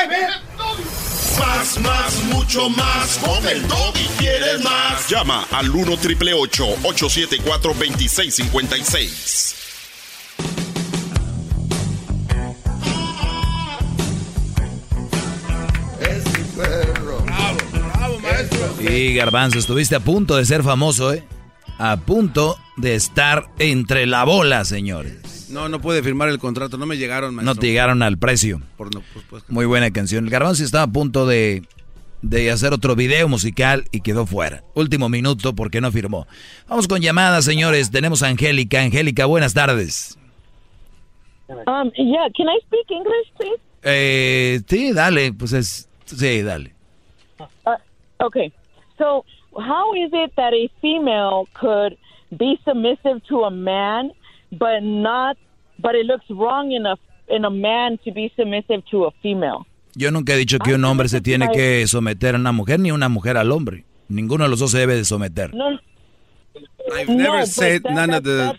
Más, 1.39 1.79
más, 1.79 2.23
mucho 2.25 2.69
más. 2.69 3.17
Con 3.19 3.47
el 3.47 3.63
y 3.63 4.07
quieres 4.17 4.63
más. 4.63 5.07
Llama 5.09 5.45
al 5.51 5.69
1 5.69 5.97
triple 5.97 6.33
874 6.33 7.73
2656. 7.73 9.55
Es 16.01 16.23
perro. 16.55 17.19
Bravo, 17.25 17.57
bravo, 17.71 18.19
maestro. 18.19 18.75
Y 18.79 19.13
Garbanzo, 19.13 19.59
estuviste 19.59 19.95
a 19.95 19.99
punto 19.99 20.35
de 20.35 20.45
ser 20.45 20.63
famoso, 20.63 21.13
¿eh? 21.13 21.23
a 21.77 21.97
punto 21.97 22.59
de 22.77 22.93
estar 22.93 23.49
entre 23.57 24.05
la 24.05 24.23
bola, 24.23 24.65
señores. 24.65 25.30
No, 25.51 25.69
no 25.69 25.79
puede 25.79 26.01
firmar 26.03 26.29
el 26.29 26.39
contrato, 26.39 26.77
no 26.77 26.85
me 26.85 26.97
llegaron, 26.97 27.35
maestro. 27.35 27.53
No 27.53 27.59
te 27.59 27.67
llegaron 27.67 28.01
al 28.03 28.17
precio. 28.17 28.61
Pues, 28.77 28.89
pues, 29.29 29.49
Muy 29.49 29.65
buena 29.65 29.91
canción. 29.91 30.25
El 30.25 30.29
Garbanzo 30.31 30.63
estaba 30.63 30.83
a 30.83 30.87
punto 30.91 31.25
de, 31.25 31.63
de 32.21 32.51
hacer 32.51 32.73
otro 32.73 32.95
video 32.95 33.27
musical 33.27 33.85
y 33.91 34.01
quedó 34.01 34.25
fuera. 34.25 34.63
Último 34.73 35.09
minuto 35.09 35.53
porque 35.53 35.81
no 35.81 35.91
firmó. 35.91 36.27
Vamos 36.67 36.87
con 36.87 37.01
llamadas, 37.01 37.45
señores. 37.45 37.91
Tenemos 37.91 38.23
a 38.23 38.27
Angélica. 38.27 38.81
Angélica, 38.81 39.25
buenas 39.25 39.53
tardes. 39.53 40.17
Um, 41.67 41.91
yeah, 41.97 42.29
can 42.35 42.47
I 42.47 42.59
speak 42.65 42.89
English, 42.89 43.31
please? 43.37 43.61
Eh, 43.83 44.61
sí, 44.67 44.93
dale, 44.93 45.33
pues 45.33 45.51
es, 45.53 45.89
sí, 46.05 46.41
dale. 46.43 46.73
Uh, 47.65 47.75
okay, 48.23 48.53
so 48.97 49.25
how 49.57 49.93
is 49.95 50.11
it 50.13 50.31
that 50.37 50.53
a 50.53 50.69
female 50.81 51.47
could 51.59 51.97
be 52.37 52.57
submissive 52.63 53.21
to 53.27 53.43
a 53.43 53.51
man, 53.51 54.11
but 54.51 54.81
not, 54.83 55.37
but 55.79 55.95
it 55.95 56.05
looks 56.05 56.25
wrong 56.29 56.71
in 56.71 56.85
a 56.85 56.97
in 57.27 57.45
a 57.45 57.49
man 57.49 57.97
to 58.03 58.11
be 58.11 58.31
submissive 58.35 58.83
to 58.91 59.05
a 59.05 59.11
female? 59.21 59.65
Yo 59.95 60.09
nunca 60.11 60.33
he 60.33 60.37
dicho 60.37 60.59
que 60.59 60.73
un 60.73 60.85
hombre 60.85 61.09
se 61.09 61.21
tiene 61.21 61.49
que 61.51 61.85
someter 61.87 62.35
a 62.35 62.37
una 62.37 62.51
mujer 62.51 62.79
ni 62.79 62.91
una 62.91 63.09
mujer 63.09 63.37
al 63.37 63.51
hombre. 63.51 63.83
Ninguno 64.09 64.43
de 64.45 64.49
los 64.49 64.59
dos 64.59 64.71
se 64.71 64.79
debe 64.79 64.95
de 64.95 65.05
someter. 65.05 65.53
No, 65.53 65.79
I've 66.97 67.09
never 67.09 67.39
no, 67.39 67.45
said 67.45 67.83
that, 67.83 67.93
none 67.93 68.11
that, 68.11 68.17
of 68.17 68.23
the. 68.23 68.37
that, 68.37 68.55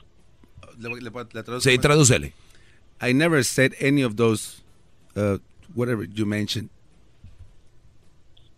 Le, 0.78 0.88
le, 0.88 1.10
le 1.10 1.60
Sí, 1.60 1.78
tradúcele. 1.78 2.32
I 3.00 3.12
never 3.12 3.42
said 3.44 3.74
any 3.80 4.02
of 4.02 4.16
those, 4.16 4.62
uh, 5.16 5.38
whatever 5.74 6.04
you 6.04 6.24
mentioned. 6.26 6.70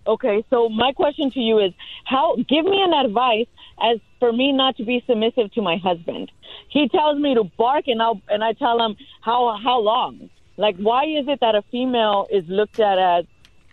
Okay, 0.07 0.45
so 0.51 0.69
my 0.69 0.93
question 0.93 1.31
to 1.31 1.41
you 1.41 1.59
is 1.59 1.73
how 2.05 2.37
give 2.49 2.65
me 2.65 2.83
an 2.83 2.93
advice 2.93 3.47
as 3.81 3.99
for 4.19 4.33
me 4.33 4.53
not 4.53 4.77
to 4.77 4.85
be 4.85 5.03
submissive 5.07 5.53
to 5.53 5.63
my 5.63 5.77
husband. 5.77 6.31
He 6.69 6.89
tells 6.89 7.19
me 7.19 7.35
to 7.35 7.45
bark 7.45 7.89
and 7.89 8.03
I 8.03 8.13
and 8.29 8.43
I 8.43 8.53
tell 8.53 8.81
him 8.85 8.97
how 9.21 9.57
how 9.63 9.81
long? 9.81 10.31
Like 10.57 10.77
why 10.77 11.05
is 11.05 11.27
it 11.29 11.41
that 11.41 11.55
a 11.55 11.63
female 11.71 12.27
is 12.31 12.45
looked 12.49 12.81
at 12.81 12.99
as 12.99 13.25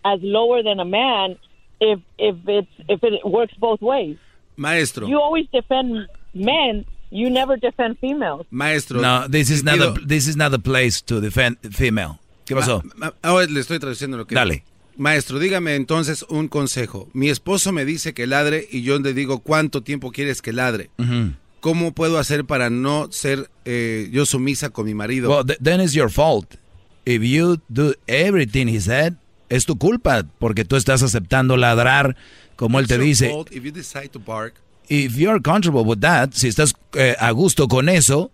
as 0.04 0.20
lower 0.22 0.62
than 0.62 0.80
a 0.80 0.84
man 0.84 1.38
if 1.80 2.00
if 2.18 2.36
it's 2.46 2.68
if 2.88 3.02
it 3.02 3.26
works 3.26 3.54
both 3.54 3.80
ways? 3.80 4.16
Maestro. 4.56 5.06
You 5.06 5.20
always 5.20 5.46
defend 5.52 6.08
men, 6.34 6.84
you 7.10 7.30
never 7.30 7.56
defend 7.56 7.98
females. 7.98 8.46
Maestro. 8.50 9.00
No, 9.00 9.26
this 9.28 9.50
is 9.50 9.64
not 9.64 9.78
the, 9.78 10.00
this 10.04 10.26
is 10.28 10.36
not 10.36 10.50
the 10.50 10.58
place 10.58 11.00
to 11.02 11.20
defend 11.20 11.58
female. 11.74 12.18
¿Qué 12.44 12.54
pasó? 12.54 12.82
Ma, 12.84 13.06
ma, 13.06 13.12
ahora 13.22 13.46
le 13.46 13.60
estoy 13.60 13.78
traduciendo 13.78 14.16
lo 14.16 14.26
que 14.26 14.34
Dale. 14.34 14.64
Maestro, 14.96 15.38
dígame 15.38 15.74
entonces 15.74 16.24
un 16.28 16.48
consejo. 16.48 17.08
Mi 17.12 17.28
esposo 17.28 17.72
me 17.72 17.84
dice 17.84 18.14
que 18.14 18.26
ladre 18.26 18.66
y 18.70 18.82
yo 18.82 18.98
le 18.98 19.14
digo 19.14 19.40
cuánto 19.40 19.82
tiempo 19.82 20.12
quieres 20.12 20.42
que 20.42 20.52
ladre. 20.52 20.90
Uh 20.98 21.02
-huh. 21.02 21.34
¿Cómo 21.60 21.92
puedo 21.92 22.18
hacer 22.18 22.44
para 22.44 22.70
no 22.70 23.08
ser 23.12 23.48
eh, 23.64 24.08
yo 24.12 24.26
sumisa 24.26 24.70
con 24.70 24.84
mi 24.86 24.94
marido? 24.94 25.30
Well, 25.30 25.46
th 25.46 25.58
then 25.62 25.80
it's 25.80 25.94
your 25.94 26.10
fault. 26.10 26.56
If 27.04 27.22
you 27.22 27.60
do 27.68 27.94
everything 28.06 28.66
he 28.68 28.80
said, 28.80 29.14
es 29.48 29.64
tu 29.64 29.76
culpa 29.76 30.24
porque 30.38 30.64
tú 30.64 30.76
estás 30.76 31.02
aceptando 31.02 31.56
ladrar 31.56 32.16
como 32.56 32.78
él 32.80 32.86
te 32.86 32.98
dice. 32.98 33.28
fault 33.28 33.52
if 33.52 33.62
you 33.64 33.70
decide 33.72 34.08
to 34.08 34.18
bark. 34.18 34.54
If 34.88 35.16
you're 35.16 35.40
comfortable 35.40 35.84
with 35.84 36.00
that, 36.00 36.32
si 36.32 36.48
estás 36.48 36.74
eh, 36.94 37.14
a 37.18 37.30
gusto 37.30 37.68
con 37.68 37.88
eso, 37.88 38.30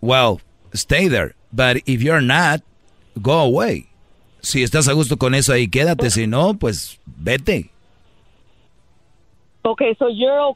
well, 0.00 0.40
stay 0.74 1.08
there. 1.08 1.34
But 1.52 1.82
if 1.86 2.02
you're 2.02 2.20
not, 2.20 2.62
go 3.14 3.38
away. 3.40 3.86
Si 4.44 4.62
estás 4.62 4.88
a 4.88 4.92
gusto 4.92 5.16
con 5.16 5.34
eso 5.34 5.52
ahí, 5.52 5.68
quédate. 5.68 6.10
Si 6.10 6.26
no, 6.26 6.54
pues 6.54 6.98
vete. 7.06 7.70
Okay, 9.62 9.94
so 9.98 10.08
you're 10.08 10.54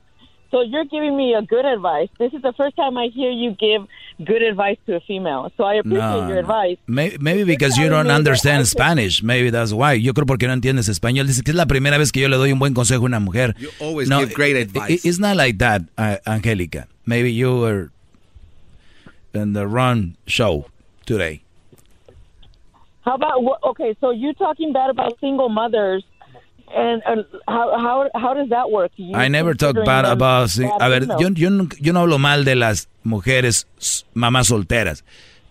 so 0.51 0.62
you're 0.62 0.85
giving 0.90 1.16
me 1.16 1.35
a 1.35 1.40
good 1.43 1.65
advice. 1.65 2.09
This 2.19 2.32
is 2.35 2.43
the 2.43 2.52
first 2.52 2.77
time 2.77 2.97
I 2.98 3.09
hear 3.09 3.31
you 3.31 3.55
give 3.59 3.86
good 4.24 4.43
advice 4.43 4.78
to 4.86 4.97
a 4.97 5.01
female. 5.01 5.51
So 5.56 5.65
I 5.65 5.77
appreciate 5.81 5.98
No, 6.01 6.27
your 6.28 6.35
no. 6.35 6.40
advice. 6.40 6.78
Maybe, 6.86 7.16
maybe 7.19 7.44
because 7.44 7.77
you 7.78 7.89
don't 7.89 8.10
understand 8.10 8.66
Spanish. 8.66 9.23
Maybe 9.23 9.51
that's 9.51 9.73
why. 9.73 9.94
Yo 9.94 10.12
creo 10.15 10.27
porque 10.27 10.47
no 10.47 10.52
entiendes 10.52 10.89
español. 10.89 11.27
Dice 11.27 11.43
que 11.43 11.51
es 11.52 11.56
la 11.56 11.66
primera 11.66 11.97
vez 11.98 12.12
que 12.12 12.20
yo 12.20 12.28
le 12.28 12.36
doy 12.36 12.52
un 12.52 12.59
buen 12.59 12.74
consejo 12.74 13.02
a 13.02 13.06
una 13.06 13.20
mujer. 13.20 13.55
You 13.59 13.69
always 13.81 14.09
no, 14.09 14.20
give 14.20 14.35
great 14.35 14.56
advice. 14.56 14.90
it- 14.93 15.05
it's 15.06 15.19
not 15.19 15.36
like 15.36 15.59
that, 15.59 15.82
uh, 15.97 16.16
Angélica. 16.27 16.86
Maybe 17.06 17.32
you 17.32 17.59
were 17.60 17.90
in 19.35 19.55
the 19.55 19.66
wrong 19.66 20.16
show 20.27 20.66
today. 21.06 21.43
How 23.09 23.14
about 23.14 23.39
wh- 23.47 23.60
okay? 23.70 23.97
So 24.02 24.10
you're 24.10 24.35
talking 24.36 24.70
bad 24.78 24.90
about 24.90 25.16
single 25.18 25.48
mothers, 25.48 26.05
and, 26.85 27.01
and 27.06 27.24
how 27.48 27.66
how 27.85 27.97
how 28.22 28.35
does 28.35 28.51
that 28.51 28.68
work? 28.70 28.93
You 28.97 29.16
I 29.16 29.28
never 29.28 29.55
talk 29.55 29.74
bad 29.93 30.05
about... 30.05 30.48
sí, 30.52 30.64
bad 30.68 30.82
A 30.82 30.89
ver, 30.93 31.02
yo, 31.18 31.28
yo, 31.32 31.48
yo 31.80 31.93
no 31.94 32.01
hablo 32.05 32.18
mal 32.18 32.44
de 32.44 32.55
las 32.55 32.86
mujeres 33.05 33.66
s- 33.78 34.05
mamás 34.14 34.48
solteras. 34.48 35.05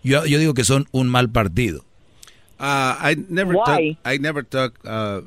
Yo, 0.04 0.24
yo 0.24 0.38
digo 0.38 0.54
que 0.54 0.62
son 0.62 0.86
un 0.92 1.08
mal 1.08 1.28
partido. 1.30 1.80
Uh, 2.60 2.94
I 3.10 3.16
never 3.28 3.54
Why? 3.54 3.64
talk. 3.66 3.80
I 4.04 4.18
never 4.18 4.42
talk 4.44 4.78
uh, 4.86 5.22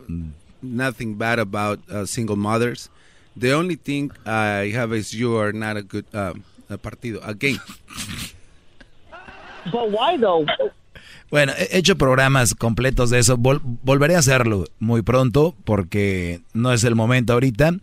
nothing 0.62 1.16
bad 1.16 1.38
about 1.40 1.80
uh, 1.92 2.06
single 2.06 2.38
mothers. 2.38 2.90
The 3.36 3.52
only 3.52 3.76
thing 3.76 4.12
I 4.26 4.72
have 4.74 4.94
is 4.94 5.14
you 5.14 5.36
are 5.36 5.52
not 5.52 5.76
a 5.76 5.82
good 5.84 6.06
um, 6.14 6.44
a 6.70 6.78
partido. 6.78 7.20
Again, 7.28 7.60
But 9.72 9.92
why 9.92 10.16
though? 10.18 10.46
Bueno, 11.32 11.54
he 11.58 11.78
hecho 11.78 11.98
programas 11.98 12.54
completos 12.54 13.10
de 13.10 13.20
eso. 13.20 13.38
Vol- 13.38 13.62
volveré 13.64 14.16
a 14.16 14.20
hacerlo 14.20 14.66
muy 14.80 15.02
pronto 15.02 15.56
porque 15.64 16.42
no 16.54 16.72
es 16.74 16.84
el 16.84 16.94
momento 16.96 17.34
ahorita. 17.34 17.76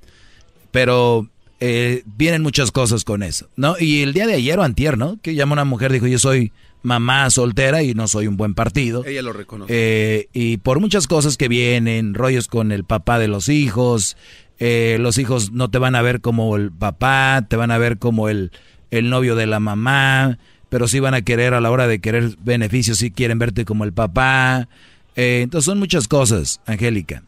Pero 0.70 1.28
eh, 1.60 2.02
vienen 2.04 2.42
muchas 2.42 2.70
cosas 2.70 3.04
con 3.04 3.22
eso, 3.22 3.48
¿no? 3.56 3.76
Y 3.80 4.02
el 4.02 4.12
día 4.12 4.26
de 4.26 4.34
ayer 4.34 4.58
o 4.58 4.62
antier, 4.62 4.98
¿no? 4.98 5.18
Que 5.22 5.34
llama 5.34 5.54
una 5.54 5.64
mujer, 5.64 5.92
dijo, 5.92 6.06
yo 6.06 6.18
soy 6.18 6.52
mamá 6.82 7.28
soltera 7.30 7.82
y 7.82 7.94
no 7.94 8.06
soy 8.06 8.26
un 8.28 8.36
buen 8.36 8.54
partido. 8.54 9.04
ella 9.04 9.22
lo 9.22 9.32
reconoce. 9.32 9.72
Eh, 9.74 10.28
y 10.32 10.58
por 10.58 10.78
muchas 10.78 11.06
cosas 11.06 11.36
que 11.36 11.48
vienen, 11.48 12.14
rollos 12.14 12.46
con 12.48 12.70
el 12.70 12.84
papá 12.84 13.18
de 13.18 13.28
los 13.28 13.48
hijos, 13.48 14.16
eh, 14.58 14.98
los 15.00 15.18
hijos 15.18 15.52
no 15.52 15.70
te 15.70 15.78
van 15.78 15.94
a 15.96 16.02
ver 16.02 16.20
como 16.20 16.54
el 16.56 16.70
papá, 16.70 17.46
te 17.48 17.56
van 17.56 17.70
a 17.70 17.78
ver 17.78 17.98
como 17.98 18.28
el, 18.28 18.52
el 18.90 19.08
novio 19.10 19.34
de 19.34 19.46
la 19.46 19.58
mamá, 19.58 20.38
pero 20.68 20.86
sí 20.88 21.00
van 21.00 21.14
a 21.14 21.22
querer 21.22 21.54
a 21.54 21.60
la 21.60 21.70
hora 21.70 21.86
de 21.86 22.00
querer 22.00 22.36
beneficios, 22.40 22.98
sí 22.98 23.10
quieren 23.10 23.38
verte 23.38 23.64
como 23.64 23.84
el 23.84 23.92
papá. 23.92 24.68
Eh, 25.16 25.40
entonces 25.42 25.66
son 25.66 25.78
muchas 25.78 26.06
cosas, 26.06 26.60
Angélica. 26.66 27.22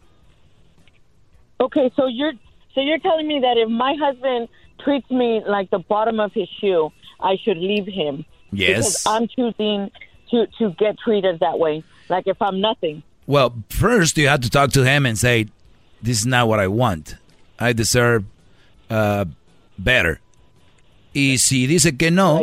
Okay, 1.59 1.91
so 1.97 2.09
you're 2.09 2.37
so 2.75 2.81
you're 2.81 3.01
telling 3.01 3.27
me 3.27 3.41
that 3.41 3.57
if 3.57 3.69
my 3.69 3.95
husband 4.01 4.49
treats 4.83 5.11
me 5.11 5.43
like 5.47 5.71
the 5.71 5.79
bottom 5.89 6.21
of 6.21 6.33
his 6.33 6.49
shoe, 6.61 6.91
I 7.21 7.37
should 7.43 7.59
leave 7.59 7.87
him. 7.87 8.25
Yes. 8.53 9.05
Because 9.05 9.07
I'm 9.07 9.29
choosing 9.29 9.91
to 10.31 10.47
to 10.59 10.71
get 10.79 10.99
treated 10.99 11.41
that 11.41 11.59
way, 11.59 11.83
like 12.09 12.27
if 12.27 12.41
I'm 12.41 12.61
nothing. 12.61 13.03
Well, 13.27 13.53
first 13.69 14.17
you 14.17 14.29
have 14.29 14.41
to 14.41 14.51
talk 14.51 14.73
to 14.73 14.85
him 14.85 15.05
and 15.05 15.19
say, 15.19 15.47
"This 16.03 16.21
is 16.21 16.27
not 16.27 16.49
what 16.49 16.61
I 16.61 16.69
want. 16.69 17.17
I 17.59 17.73
deserve 17.73 18.25
uh, 18.89 19.27
better." 19.79 20.21
Y 21.15 21.37
si 21.39 21.67
dice 21.67 21.97
que 21.99 22.11
no, 22.11 22.41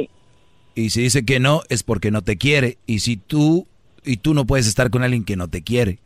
y 0.77 0.91
si 0.91 1.01
dice 1.01 1.25
que 1.25 1.39
no 1.39 1.61
es 1.69 1.81
porque 1.81 2.11
no 2.11 2.21
te 2.21 2.37
quiere. 2.37 2.77
Y 2.85 2.99
si 2.99 3.17
tú 3.17 3.65
y 4.05 4.17
tú 4.17 4.35
no 4.35 4.45
puedes 4.45 4.67
estar 4.67 4.91
con 4.91 5.03
alguien 5.03 5.25
que 5.25 5.35
no 5.35 5.47
te 5.47 5.63
quiere, 5.63 5.97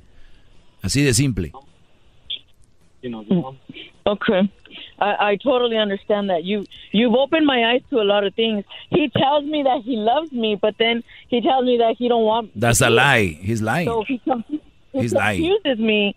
así 0.81 1.01
de 1.03 1.13
simple. 1.13 1.51
Okay. 4.05 4.49
I, 4.99 5.33
I 5.33 5.37
totally 5.37 5.77
understand 5.77 6.29
that. 6.29 6.43
You 6.43 6.63
you've 6.93 7.13
opened 7.15 7.45
my 7.45 7.65
eyes 7.65 7.81
to 7.89 7.99
a 7.99 8.05
lot 8.05 8.23
of 8.25 8.33
things. 8.35 8.63
He 8.89 9.09
tells 9.09 9.43
me 9.43 9.61
that 9.63 9.81
he 9.83 9.97
loves 9.97 10.31
me, 10.31 10.55
but 10.55 10.75
then 10.77 11.03
he 11.27 11.41
tells 11.41 11.65
me 11.65 11.77
that 11.79 11.95
he 11.97 12.07
don't 12.07 12.23
want 12.23 12.51
That's 12.55 12.81
a 12.81 12.89
lie. 12.89 13.37
He's 13.41 13.61
lying. 13.61 13.87
So 13.87 14.03
he, 14.07 14.19
com- 14.19 14.45
he 14.47 14.61
He's 15.01 15.13
lying. 15.13 15.41
confuses 15.41 15.79
me. 15.79 16.15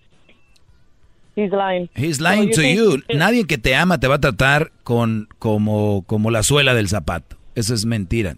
He's 1.34 1.50
lying. 1.50 1.88
He's 1.96 2.20
lying 2.20 2.52
So 2.52 2.62
to 2.62 2.68
you 2.68 3.02
Nadie 3.12 3.46
que 3.46 3.58
te 3.58 3.74
ama 3.74 3.98
te 3.98 4.06
va 4.06 4.14
a 4.16 4.20
tratar 4.20 4.70
con 4.84 5.26
como 5.40 6.04
como 6.06 6.30
la 6.30 6.44
suela 6.44 6.74
del 6.74 6.88
zapato. 6.88 7.36
Eso 7.56 7.74
es 7.74 7.84
mentira. 7.84 8.36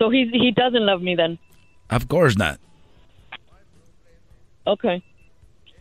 So 0.00 0.08
he 0.10 0.30
he 0.32 0.50
doesn't 0.50 0.84
love 0.90 1.02
me 1.02 1.14
then. 1.14 1.38
Of 1.90 2.08
course 2.08 2.36
not. 2.38 2.58
Okay. 4.66 5.02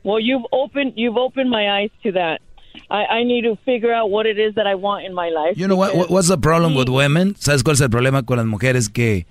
Well, 0.04 0.20
you've 0.20 0.46
opened 0.52 0.94
you've 0.96 1.18
opened 1.18 1.50
my 1.50 1.70
eyes 1.80 1.91
to 2.04 2.12
that. 2.14 2.41
I, 2.90 3.20
I 3.20 3.24
need 3.24 3.44
to 3.44 3.56
figure 3.66 3.94
out 3.94 4.10
what 4.10 4.26
it 4.26 4.38
is 4.40 4.56
that 4.56 4.68
I 4.68 4.76
want 4.76 5.06
in 5.06 5.14
my 5.14 5.30
life. 5.30 5.58
You 5.58 5.68
know 5.68 5.76
what, 5.76 5.96
what- 5.96 6.10
what's 6.10 6.28
the 6.28 6.38
problem 6.38 6.76
with 6.76 6.90
women? 6.90 7.36
¿Sabes 7.36 7.64
cuál 7.64 7.74
es 7.76 7.82
el 7.82 7.90
problema 7.90 8.24
con 8.24 8.38
las 8.38 8.46
mujeres? 8.46 8.90
Que 8.90 9.26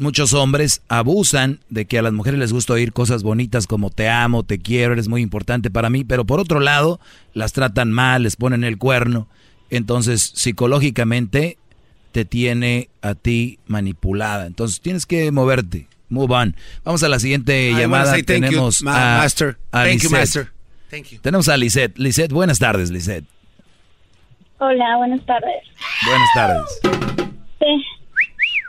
muchos 0.00 0.32
hombres 0.34 0.82
abusan 0.88 1.60
de 1.70 1.84
que 1.86 1.98
a 1.98 2.02
las 2.02 2.12
mujeres 2.12 2.38
les 2.40 2.52
gusta 2.52 2.72
oír 2.72 2.92
cosas 2.92 3.22
bonitas 3.22 3.66
como 3.66 3.90
te 3.90 4.08
amo, 4.08 4.42
te 4.42 4.58
quiero, 4.58 4.92
eres 4.94 5.08
muy 5.08 5.20
importante 5.22 5.70
para 5.70 5.90
mí, 5.90 6.04
pero 6.04 6.24
por 6.24 6.40
otro 6.40 6.58
lado 6.60 7.00
las 7.34 7.52
tratan 7.52 7.92
mal, 7.92 8.22
les 8.22 8.36
ponen 8.36 8.64
el 8.64 8.78
cuerno. 8.78 9.26
Entonces, 9.70 10.22
psicológicamente 10.34 11.58
te 12.14 12.24
tiene 12.24 12.90
a 13.02 13.16
ti 13.16 13.58
manipulada. 13.66 14.46
Entonces, 14.46 14.80
tienes 14.80 15.04
que 15.04 15.32
moverte. 15.32 15.88
Move 16.08 16.32
on. 16.32 16.54
Vamos 16.84 17.02
a 17.02 17.08
la 17.08 17.18
siguiente 17.18 17.70
I 17.70 17.74
llamada. 17.74 18.12
say 18.12 18.22
thank 18.22 18.42
you, 18.44 18.50
Tenemos 18.50 18.82
ma- 18.84 19.16
a, 19.16 19.18
master. 19.18 19.56
a 19.72 19.82
Thank 19.82 20.02
you, 20.02 20.10
Lisette. 20.10 20.18
master. 20.20 20.52
Thank 20.90 21.06
you. 21.08 21.18
Tenemos 21.20 21.48
a 21.48 21.56
Lisette. 21.56 21.98
Lisette, 21.98 22.32
buenas 22.32 22.60
tardes, 22.60 22.92
Lisette. 22.92 23.24
Hola, 24.58 24.96
buenas 24.98 25.26
tardes. 25.26 25.64
Buenas 26.06 26.28
tardes. 26.36 26.80
Sí, 27.58 27.84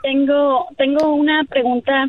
tengo, 0.01 0.65
tengo 0.80 1.13
una 1.13 1.43
pregunta. 1.43 2.07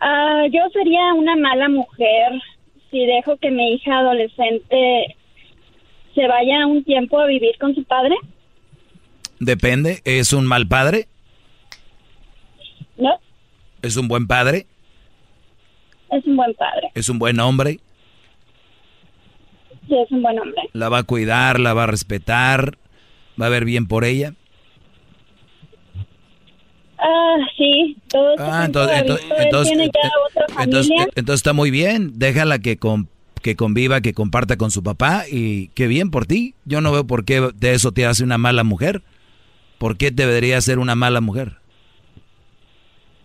Ah, 0.00 0.42
yo 0.52 0.62
sería 0.72 1.14
una 1.14 1.36
mala 1.36 1.68
mujer 1.68 2.32
si 2.90 3.06
dejo 3.06 3.36
que 3.36 3.52
mi 3.52 3.74
hija 3.74 4.00
adolescente 4.00 5.16
se 6.12 6.26
vaya 6.26 6.66
un 6.66 6.82
tiempo 6.82 7.20
a 7.20 7.26
vivir 7.26 7.52
con 7.60 7.72
su 7.72 7.84
padre. 7.84 8.16
Depende. 9.40 10.00
¿Es 10.04 10.32
un 10.32 10.46
mal 10.46 10.66
padre? 10.66 11.08
No, 12.96 13.10
¿Es 13.82 13.96
un 13.96 14.08
buen 14.08 14.26
padre? 14.26 14.66
es 16.10 16.24
un 16.24 16.36
buen 16.36 16.54
padre. 16.54 16.90
¿Es 16.94 17.08
un 17.08 17.18
buen 17.18 17.38
hombre? 17.40 17.80
Sí, 19.88 19.94
es 19.96 20.10
un 20.10 20.22
buen 20.22 20.38
hombre. 20.38 20.62
¿La 20.72 20.88
va 20.88 20.98
a 20.98 21.02
cuidar? 21.02 21.60
¿La 21.60 21.74
va 21.74 21.84
a 21.84 21.86
respetar? 21.86 22.78
¿Va 23.40 23.46
a 23.46 23.50
ver 23.50 23.64
bien 23.64 23.86
por 23.86 24.04
ella? 24.04 24.32
Ah, 26.98 27.36
sí, 27.56 27.96
todo 28.08 28.34
Ah, 28.38 28.64
entonces, 28.64 28.98
entonces, 29.00 29.26
entonces, 29.38 29.68
tiene 29.76 29.90
ya 29.92 30.10
otra 30.30 30.62
entonces, 30.64 30.88
familia. 30.88 31.08
entonces 31.14 31.40
está 31.40 31.52
muy 31.52 31.70
bien. 31.70 32.12
Déjala 32.18 32.58
que, 32.58 32.78
con- 32.78 33.08
que 33.42 33.54
conviva, 33.54 34.00
que 34.00 34.14
comparta 34.14 34.56
con 34.56 34.70
su 34.70 34.82
papá 34.82 35.24
y 35.30 35.68
qué 35.68 35.86
bien 35.88 36.10
por 36.10 36.26
ti. 36.26 36.54
Yo 36.64 36.80
no 36.80 36.90
veo 36.92 37.06
por 37.06 37.24
qué 37.24 37.50
de 37.54 37.74
eso 37.74 37.92
te 37.92 38.06
hace 38.06 38.24
una 38.24 38.38
mala 38.38 38.64
mujer. 38.64 39.02
¿Por 39.78 39.96
qué 39.96 40.10
debería 40.10 40.60
ser 40.60 40.78
una 40.78 40.94
mala 40.94 41.20
mujer? 41.20 41.56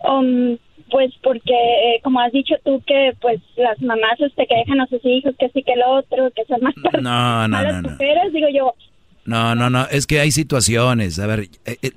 Um, 0.03 0.57
pues 0.89 1.13
porque, 1.23 1.53
eh, 1.53 2.01
como 2.03 2.19
has 2.19 2.31
dicho 2.31 2.55
tú, 2.65 2.83
que 2.85 3.13
pues 3.21 3.39
las 3.55 3.79
mamás 3.81 4.19
este, 4.19 4.45
que 4.47 4.55
dejan 4.55 4.81
a 4.81 4.87
sus 4.87 4.99
hijos, 5.05 5.33
que 5.39 5.49
sí 5.49 5.63
que 5.63 5.73
el 5.73 5.83
otro, 5.87 6.31
que 6.35 6.43
son 6.45 6.61
más 6.61 6.73
No, 7.01 7.47
no, 7.47 7.47
malas 7.47 7.75
no, 7.75 7.81
no. 7.83 7.89
mujeres, 7.91 8.33
digo 8.33 8.47
yo, 8.53 8.73
No, 9.25 9.55
no, 9.55 9.69
no, 9.69 9.87
es 9.87 10.07
que 10.07 10.19
hay 10.19 10.31
situaciones. 10.31 11.17
A 11.19 11.27
ver, 11.27 11.47
eh, 11.65 11.77
eh, 11.81 11.91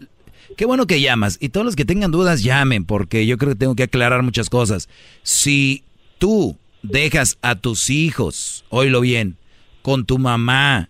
qué 0.57 0.65
bueno 0.65 0.87
que 0.87 1.01
llamas. 1.01 1.39
Y 1.41 1.49
todos 1.49 1.65
los 1.65 1.77
que 1.77 1.85
tengan 1.85 2.13
dudas, 2.13 2.45
llamen, 2.45 2.85
porque 2.85 3.27
yo 3.27 3.37
creo 3.39 3.53
que 3.53 3.59
tengo 3.59 3.75
que 3.75 3.85
aclarar 3.85 4.23
muchas 4.23 4.49
cosas. 4.49 4.89
Si 5.23 5.83
tú 6.19 6.57
dejas 6.83 7.39
a 7.43 7.57
tus 7.57 7.91
hijos, 7.91 8.65
oílo 8.69 9.01
bien, 9.01 9.37
con 9.83 10.05
tu 10.05 10.19
mamá, 10.19 10.89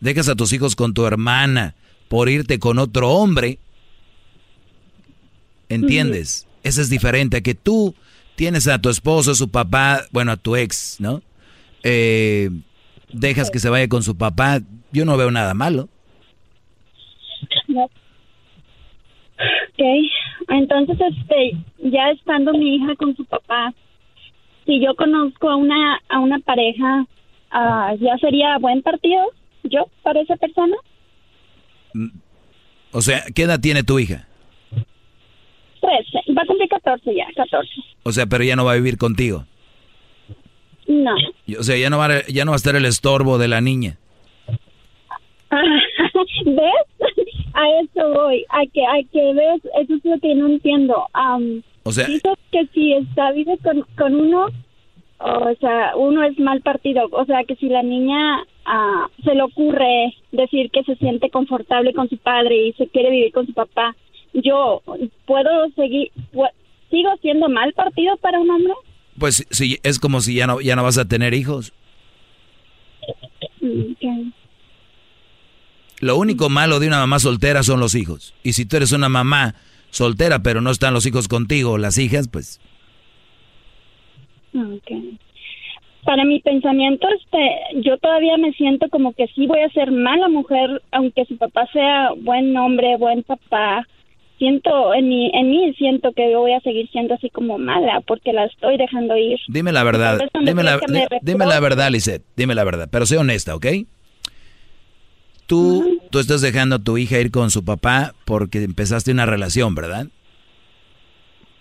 dejas 0.00 0.28
a 0.28 0.34
tus 0.34 0.52
hijos 0.52 0.76
con 0.76 0.92
tu 0.92 1.06
hermana 1.06 1.74
por 2.08 2.28
irte 2.28 2.58
con 2.58 2.78
otro 2.78 3.10
hombre, 3.10 3.58
¿entiendes? 5.68 6.46
Eso 6.62 6.80
es 6.80 6.90
diferente 6.90 7.38
a 7.38 7.40
que 7.40 7.54
tú 7.54 7.94
tienes 8.34 8.66
a 8.68 8.80
tu 8.80 8.88
esposo, 8.88 9.34
su 9.34 9.50
papá, 9.50 10.02
bueno, 10.10 10.32
a 10.32 10.36
tu 10.36 10.56
ex, 10.56 11.00
¿no? 11.00 11.22
Eh, 11.82 12.50
dejas 13.12 13.50
que 13.50 13.58
se 13.58 13.70
vaya 13.70 13.88
con 13.88 14.02
su 14.02 14.16
papá, 14.16 14.60
yo 14.92 15.04
no 15.04 15.16
veo 15.16 15.30
nada 15.30 15.54
malo. 15.54 15.88
Ok, 19.38 19.84
entonces, 20.48 20.98
este, 21.00 21.56
ya 21.78 22.10
estando 22.10 22.52
mi 22.52 22.76
hija 22.76 22.96
con 22.96 23.14
su 23.16 23.24
papá, 23.24 23.72
si 24.66 24.80
yo 24.80 24.94
conozco 24.96 25.48
a 25.48 25.56
una, 25.56 26.00
a 26.08 26.18
una 26.18 26.38
pareja, 26.40 27.06
ah, 27.50 27.94
¿ya 28.00 28.16
sería 28.18 28.58
buen 28.58 28.82
partido 28.82 29.22
yo 29.64 29.86
para 30.02 30.20
esa 30.20 30.36
persona? 30.36 30.76
O 32.92 33.00
sea, 33.02 33.22
¿qué 33.34 33.42
edad 33.42 33.60
tiene 33.60 33.82
tu 33.82 33.98
hija? 33.98 34.26
13, 35.80 36.32
va 36.36 36.42
a 36.42 36.46
cumplir 36.46 36.68
14 36.68 37.14
ya, 37.14 37.26
14. 37.36 37.68
O 38.02 38.12
sea, 38.12 38.26
pero 38.26 38.44
ya 38.44 38.56
no 38.56 38.64
va 38.64 38.72
a 38.72 38.76
vivir 38.76 38.98
contigo. 38.98 39.44
No. 40.86 41.14
O 41.58 41.62
sea, 41.62 41.76
ya 41.76 41.90
no 41.90 41.98
va, 41.98 42.06
a- 42.06 42.26
ya 42.26 42.44
no 42.44 42.50
va 42.52 42.56
a 42.56 42.56
estar 42.56 42.74
el 42.76 42.84
estorbo 42.86 43.38
de 43.38 43.48
la 43.48 43.60
niña. 43.60 43.98
¿Ves? 46.44 46.86
A 47.54 47.62
eso 47.82 48.08
voy, 48.12 48.44
a 48.50 48.60
que, 48.72 48.84
a 48.84 48.96
que 49.12 49.32
ves, 49.34 49.62
eso 49.82 49.94
es 49.94 50.04
lo 50.04 50.18
que 50.20 50.34
no 50.34 50.46
entiendo. 50.46 51.06
Am, 51.12 51.62
O 51.84 51.92
sea- 51.92 52.06
dices 52.06 52.34
que 52.52 52.66
si 52.74 52.92
está 52.94 53.32
vive 53.32 53.58
con, 53.58 53.82
con 53.96 54.14
uno, 54.14 54.46
o 55.18 55.54
sea, 55.60 55.96
uno 55.96 56.22
es 56.24 56.38
mal 56.38 56.60
partido. 56.60 57.08
O 57.12 57.24
sea, 57.24 57.44
que 57.44 57.56
si 57.56 57.68
la 57.68 57.82
niña 57.82 58.44
ah, 58.68 59.08
se 59.24 59.34
le 59.34 59.42
ocurre 59.42 60.14
decir 60.32 60.70
que 60.70 60.84
se 60.84 60.96
siente 60.96 61.30
confortable 61.30 61.92
con 61.92 62.08
su 62.08 62.16
padre 62.18 62.68
y 62.68 62.72
se 62.74 62.86
quiere 62.88 63.10
vivir 63.10 63.32
con 63.32 63.46
su 63.46 63.52
papá, 63.52 63.96
yo 64.32 64.82
puedo 65.26 65.70
seguir, 65.74 66.12
sigo 66.90 67.10
siendo 67.20 67.48
mal 67.48 67.72
partido 67.72 68.16
para 68.18 68.38
un 68.38 68.50
hombre. 68.50 68.74
Pues 69.18 69.46
sí, 69.50 69.78
es 69.82 69.98
como 69.98 70.20
si 70.20 70.34
ya 70.34 70.46
no, 70.46 70.60
ya 70.60 70.76
no 70.76 70.84
vas 70.84 70.98
a 70.98 71.08
tener 71.08 71.34
hijos. 71.34 71.72
Mm. 73.60 74.30
Lo 76.00 76.16
único 76.16 76.48
malo 76.48 76.78
de 76.78 76.86
una 76.86 76.98
mamá 76.98 77.18
soltera 77.18 77.64
son 77.64 77.80
los 77.80 77.96
hijos. 77.96 78.34
Y 78.44 78.52
si 78.52 78.64
tú 78.66 78.76
eres 78.76 78.92
una 78.92 79.08
mamá 79.08 79.56
soltera, 79.90 80.42
pero 80.42 80.60
no 80.60 80.70
están 80.70 80.94
los 80.94 81.06
hijos 81.06 81.26
contigo, 81.26 81.76
las 81.78 81.98
hijas, 81.98 82.28
pues 82.28 82.60
Ok. 84.54 84.90
Para 86.08 86.24
mi 86.24 86.40
pensamiento, 86.40 87.06
este, 87.20 87.82
yo 87.82 87.98
todavía 87.98 88.38
me 88.38 88.54
siento 88.54 88.88
como 88.88 89.12
que 89.12 89.26
sí 89.34 89.46
voy 89.46 89.60
a 89.60 89.68
ser 89.68 89.92
mala 89.92 90.30
mujer, 90.30 90.80
aunque 90.90 91.26
su 91.26 91.36
papá 91.36 91.68
sea 91.70 92.12
buen 92.22 92.56
hombre, 92.56 92.96
buen 92.96 93.22
papá. 93.24 93.86
Siento 94.38 94.94
en 94.94 95.06
mí, 95.06 95.30
en 95.34 95.50
mí 95.50 95.74
siento 95.74 96.12
que 96.12 96.32
yo 96.32 96.40
voy 96.40 96.52
a 96.52 96.60
seguir 96.60 96.88
siendo 96.92 97.12
así 97.12 97.28
como 97.28 97.58
mala 97.58 98.00
porque 98.06 98.32
la 98.32 98.46
estoy 98.46 98.78
dejando 98.78 99.18
ir. 99.18 99.38
dime 99.48 99.70
la 99.70 99.84
verdad. 99.84 100.18
Dime 100.42 100.62
la, 100.62 100.80
dime 101.20 101.44
la 101.44 101.60
verdad, 101.60 101.90
Lisette. 101.90 102.24
Dime 102.34 102.54
la 102.54 102.64
verdad. 102.64 102.88
Pero 102.90 103.04
sé 103.04 103.18
honesta, 103.18 103.54
¿ok? 103.54 103.66
Tú, 105.46 106.00
tú 106.10 106.20
estás 106.20 106.40
dejando 106.40 106.76
a 106.76 106.78
tu 106.78 106.96
hija 106.96 107.20
ir 107.20 107.30
con 107.30 107.50
su 107.50 107.66
papá 107.66 108.14
porque 108.24 108.64
empezaste 108.64 109.12
una 109.12 109.26
relación, 109.26 109.74
¿verdad? 109.74 110.06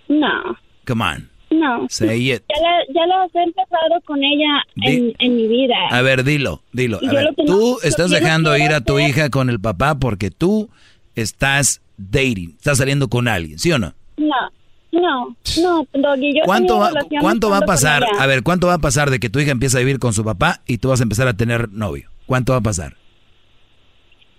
No, 0.07 0.57
Come 0.86 1.03
on. 1.03 1.36
No. 1.59 1.88
Say 1.89 2.31
it. 2.34 2.43
Ya, 2.49 2.61
la- 2.61 2.93
ya 2.93 3.07
las 3.07 3.34
he 3.35 3.41
empezado 3.43 4.01
con 4.05 4.23
ella 4.23 4.63
en, 4.84 5.13
en 5.19 5.35
mi 5.35 5.47
vida. 5.47 5.75
A 5.89 6.01
ver, 6.01 6.23
dilo, 6.23 6.61
dilo. 6.71 6.99
A 7.07 7.13
ver, 7.13 7.34
no- 7.38 7.45
tú 7.45 7.77
estás 7.84 8.09
dejando 8.11 8.55
ir 8.57 8.71
a 8.73 8.81
tu 8.81 8.97
hacer- 8.97 9.09
hija 9.09 9.29
con 9.29 9.49
el 9.49 9.59
papá 9.59 9.95
porque 9.95 10.29
tú 10.31 10.69
estás 11.15 11.81
dating, 11.97 12.51
estás 12.57 12.77
saliendo 12.77 13.07
con 13.09 13.27
alguien, 13.27 13.57
¿sí 13.59 13.71
o 13.71 13.79
no? 13.79 13.93
No, 14.17 14.51
no, 14.91 15.35
no, 15.61 15.88
Doggy, 15.93 16.35
yo 16.35 16.41
¿Cuánto 16.45 16.77
va, 16.79 16.89
relaciones 16.89 17.21
¿cuánto 17.23 17.49
va 17.49 17.57
a 17.57 17.61
pasar? 17.61 18.03
A 18.19 18.25
ver, 18.27 18.43
¿cuánto 18.43 18.67
va 18.67 18.73
a 18.75 18.79
pasar 18.79 19.09
de 19.09 19.19
que 19.19 19.29
tu 19.29 19.39
hija 19.39 19.51
empiece 19.51 19.77
a 19.77 19.79
vivir 19.79 19.99
con 19.99 20.13
su 20.13 20.23
papá 20.23 20.61
y 20.67 20.77
tú 20.77 20.89
vas 20.89 20.99
a 20.99 21.03
empezar 21.03 21.27
a 21.27 21.34
tener 21.35 21.69
novio? 21.71 22.09
¿Cuánto 22.25 22.51
va 22.53 22.59
a 22.59 22.61
pasar? 22.61 22.95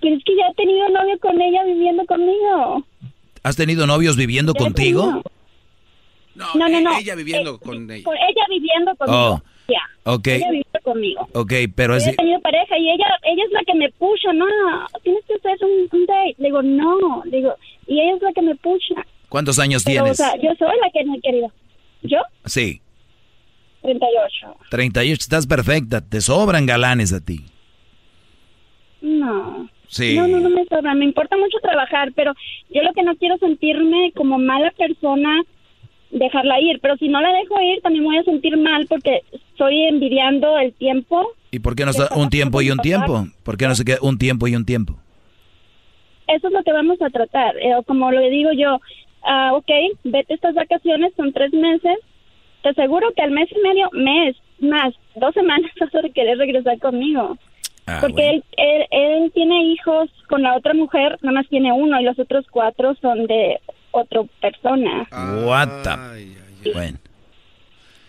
Pero 0.00 0.14
es 0.16 0.22
que 0.24 0.32
ya 0.36 0.44
he 0.50 0.54
tenido 0.54 0.88
novio 0.90 1.18
con 1.20 1.40
ella 1.40 1.64
viviendo 1.64 2.04
conmigo. 2.06 2.84
¿Has 3.42 3.56
tenido 3.56 3.86
novios 3.86 4.16
viviendo 4.16 4.54
contigo? 4.54 5.02
tenido. 5.06 5.22
No, 6.54 6.68
no, 6.68 6.80
no. 6.80 6.98
Ella 6.98 7.14
viviendo 7.14 7.58
con 7.58 7.90
ella. 7.90 8.04
Ella 8.28 8.44
viviendo 8.48 8.94
conmigo. 8.96 9.18
Oh, 9.34 9.42
Ya. 9.68 9.80
ok. 10.04 10.26
Ella 10.28 10.46
viviendo 10.50 10.80
conmigo. 10.82 11.28
Ok, 11.34 11.52
pero 11.74 11.94
Yo 11.94 11.98
es... 11.98 12.06
he 12.08 12.14
tenido 12.16 12.40
pareja 12.40 12.78
y 12.78 12.90
ella 12.90 13.06
ella 13.24 13.42
es 13.44 13.52
la 13.52 13.60
que 13.64 13.74
me 13.74 13.90
pucha, 13.92 14.32
no, 14.32 14.46
tienes 15.02 15.22
que 15.26 15.34
hacer 15.34 15.58
un, 15.64 15.88
un 16.00 16.06
date. 16.06 16.34
Le 16.38 16.44
digo, 16.46 16.62
no, 16.62 17.22
le 17.24 17.36
digo, 17.38 17.54
y 17.86 18.00
ella 18.00 18.16
es 18.16 18.22
la 18.22 18.32
que 18.32 18.42
me 18.42 18.54
pucha. 18.56 18.94
¿Cuántos 19.28 19.58
años 19.58 19.82
Pero, 19.84 20.04
tienes? 20.04 20.20
O 20.20 20.24
sea, 20.24 20.36
yo 20.36 20.50
soy 20.58 20.74
la 20.82 20.90
que 20.90 21.04
no 21.04 21.14
he 21.16 21.20
querido. 21.20 21.52
¿Yo? 22.02 22.18
Sí, 22.46 22.80
38. 23.82 24.56
38, 24.70 25.12
estás 25.20 25.46
perfecta, 25.46 26.00
te 26.00 26.20
sobran 26.20 26.64
galanes 26.66 27.12
a 27.12 27.20
ti. 27.24 27.44
No. 29.00 29.68
Sí. 29.88 30.16
No, 30.16 30.26
no, 30.28 30.40
no 30.40 30.50
me 30.50 30.64
sobra. 30.66 30.94
Me 30.94 31.04
importa 31.04 31.36
mucho 31.36 31.58
trabajar, 31.62 32.12
pero 32.14 32.34
yo 32.70 32.82
lo 32.82 32.92
que 32.92 33.02
no 33.02 33.16
quiero 33.16 33.38
sentirme 33.38 34.12
como 34.14 34.38
mala 34.38 34.70
persona, 34.72 35.42
dejarla 36.10 36.60
ir. 36.60 36.78
Pero 36.80 36.96
si 36.96 37.08
no 37.08 37.20
la 37.20 37.32
dejo 37.32 37.60
ir, 37.60 37.80
también 37.82 38.04
me 38.04 38.10
voy 38.10 38.18
a 38.18 38.24
sentir 38.24 38.56
mal 38.56 38.86
porque 38.88 39.22
estoy 39.32 39.86
envidiando 39.86 40.58
el 40.58 40.72
tiempo. 40.74 41.28
¿Y 41.50 41.60
por 41.60 41.74
qué 41.74 41.84
no 41.84 41.90
está 41.90 42.14
un 42.14 42.30
tiempo 42.30 42.60
y 42.62 42.70
un 42.70 42.78
tiempo? 42.78 43.26
¿Por 43.42 43.56
qué 43.56 43.66
no 43.66 43.74
se 43.74 43.84
queda 43.84 43.98
un 44.02 44.18
tiempo 44.18 44.46
y 44.48 44.54
un 44.54 44.64
tiempo? 44.64 44.94
Eso 46.26 46.48
es 46.48 46.52
lo 46.52 46.62
que 46.62 46.72
vamos 46.72 47.00
a 47.00 47.08
tratar. 47.08 47.56
Eh, 47.56 47.74
como 47.86 48.10
le 48.10 48.28
digo 48.30 48.50
yo, 48.52 48.80
ah, 49.24 49.52
ok, 49.54 49.70
vete 50.04 50.34
estas 50.34 50.54
vacaciones, 50.54 51.12
son 51.16 51.32
tres 51.32 51.52
meses. 51.52 51.98
Te 52.62 52.70
aseguro 52.70 53.12
que 53.14 53.22
al 53.22 53.30
mes 53.30 53.48
y 53.50 53.60
medio, 53.66 53.88
mes, 53.92 54.36
más, 54.60 54.94
dos 55.14 55.32
semanas 55.34 55.70
vas 55.80 56.04
a 56.04 56.08
querer 56.10 56.38
regresar 56.38 56.78
conmigo. 56.78 57.38
Ah, 57.86 57.98
Porque 58.02 58.28
él, 58.28 58.44
él, 58.58 58.86
él 58.90 59.32
tiene 59.32 59.64
hijos 59.64 60.10
con 60.28 60.42
la 60.42 60.54
otra 60.54 60.74
mujer, 60.74 61.16
nada 61.22 61.36
más 61.36 61.48
tiene 61.48 61.72
uno 61.72 61.98
y 61.98 62.04
los 62.04 62.18
otros 62.18 62.44
cuatro 62.50 62.94
son 63.00 63.26
de 63.26 63.58
otra 64.00 64.22
persona. 64.40 65.08
What 65.44 65.68
the- 65.82 66.72
Bueno. 66.72 66.98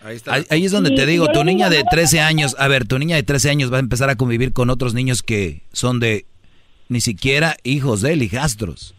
Ahí 0.01 0.15
está. 0.15 0.33
Ahí, 0.33 0.43
ahí 0.49 0.65
es 0.65 0.71
donde 0.71 0.93
Y 0.93 0.95
te 0.95 1.05
digo, 1.05 1.27
tu 1.27 1.43
niña 1.43 1.69
de 1.69 1.83
13 1.83 2.21
años, 2.21 2.55
a 2.57 2.67
ver, 2.69 2.87
tu 2.87 2.97
niña 2.97 3.17
de 3.17 3.23
13 3.23 3.49
años 3.49 3.71
va 3.71 3.77
a 3.77 3.81
empezar 3.81 4.09
a 4.09 4.15
convivir 4.15 4.53
con 4.53 4.69
otros 4.69 4.93
niños 4.93 5.21
que 5.21 5.61
son 5.73 5.99
de 5.99 6.25
ni 6.87 7.01
siquiera 7.01 7.57
hijos 7.63 8.01
de 8.01 8.13
él, 8.13 8.23
hijastros. 8.23 8.95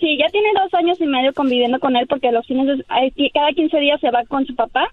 Sí, 0.00 0.16
ya 0.18 0.26
tiene 0.30 0.48
dos 0.60 0.74
años 0.74 1.00
y 1.00 1.06
medio 1.06 1.32
conviviendo 1.32 1.78
con 1.78 1.96
él 1.96 2.06
porque 2.08 2.32
los 2.32 2.44
fines 2.46 2.66
de, 2.66 3.30
cada 3.32 3.52
15 3.52 3.78
días 3.78 4.00
se 4.00 4.10
va 4.10 4.24
con 4.24 4.44
su 4.46 4.54
papá 4.56 4.88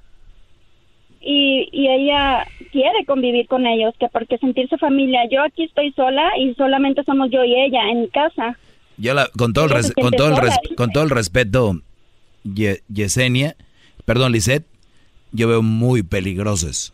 y, 1.22 1.68
y 1.72 1.88
ella 1.90 2.46
quiere 2.72 3.06
convivir 3.06 3.48
con 3.48 3.66
ellos, 3.66 3.96
que 4.00 4.08
porque 4.10 4.38
sentirse 4.38 4.78
familia. 4.78 5.22
Yo 5.32 5.42
aquí 5.42 5.64
estoy 5.64 5.92
sola 5.94 6.30
y 6.38 6.54
solamente 6.54 7.04
somos 7.06 7.32
yo 7.32 7.44
y 7.44 7.56
ella 7.56 7.90
en 7.90 8.02
mi 8.02 8.10
casa. 8.10 8.58
Yo 9.00 9.14
la, 9.14 9.30
con 9.38 9.54
todo 9.54 9.66
el 9.66 9.72
res- 9.72 9.94
con 9.94 10.12
todo 10.12 10.28
el 10.30 10.38
res- 10.38 10.60
con 10.76 10.92
todo 10.92 11.04
el 11.04 11.10
respeto, 11.10 11.80
Ye- 12.44 12.82
Yesenia, 12.94 13.56
perdón, 14.06 14.32
Lisette, 14.34 14.66
yo 15.32 15.48
veo 15.48 15.62
muy 15.62 16.04
peligrosos. 16.04 16.94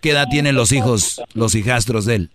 ¿Qué 0.00 0.10
edad 0.10 0.26
tienen 0.30 0.54
los 0.54 0.70
hijos, 0.72 1.22
los 1.34 1.54
hijastros 1.54 2.04
de 2.04 2.14
él? 2.16 2.30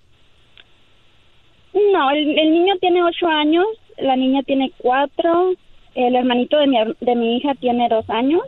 No, 1.94 2.10
el, 2.12 2.38
el 2.38 2.52
niño 2.52 2.76
tiene 2.82 3.04
ocho 3.04 3.28
años, 3.28 3.66
la 3.98 4.16
niña 4.16 4.42
tiene 4.44 4.72
cuatro, 4.78 5.54
el 5.96 6.16
hermanito 6.16 6.58
de 6.58 6.68
mi, 6.68 6.78
de 7.00 7.16
mi 7.16 7.38
hija 7.38 7.54
tiene 7.56 7.88
dos 7.90 8.10
años 8.10 8.42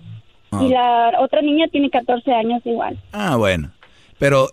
y 0.61 0.67
la 0.69 1.13
otra 1.19 1.41
niña 1.41 1.67
tiene 1.69 1.89
14 1.89 2.29
años 2.33 2.61
igual. 2.65 2.97
Ah, 3.13 3.35
bueno. 3.37 3.71
Pero 4.19 4.49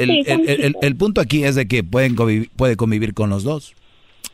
el, 0.00 0.24
Sí, 0.24 0.74
el- 0.80 0.96
punto 0.96 1.20
aquí 1.20 1.44
es 1.44 1.54
de 1.54 1.66
que 1.68 1.84
pueden 1.84 2.14
convivir, 2.14 2.50
puede 2.56 2.76
convivir 2.76 3.14
con 3.14 3.30
los 3.30 3.42
dos. 3.42 3.74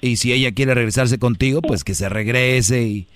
Y 0.01 0.17
si 0.17 0.33
ella 0.33 0.53
quiere 0.53 0.75
regresarse 0.75 1.19
contigo, 1.19 1.63
pues 1.63 1.83
que 1.83 1.95
se 1.95 2.09
regrese 2.09 2.83
y... 2.83 3.07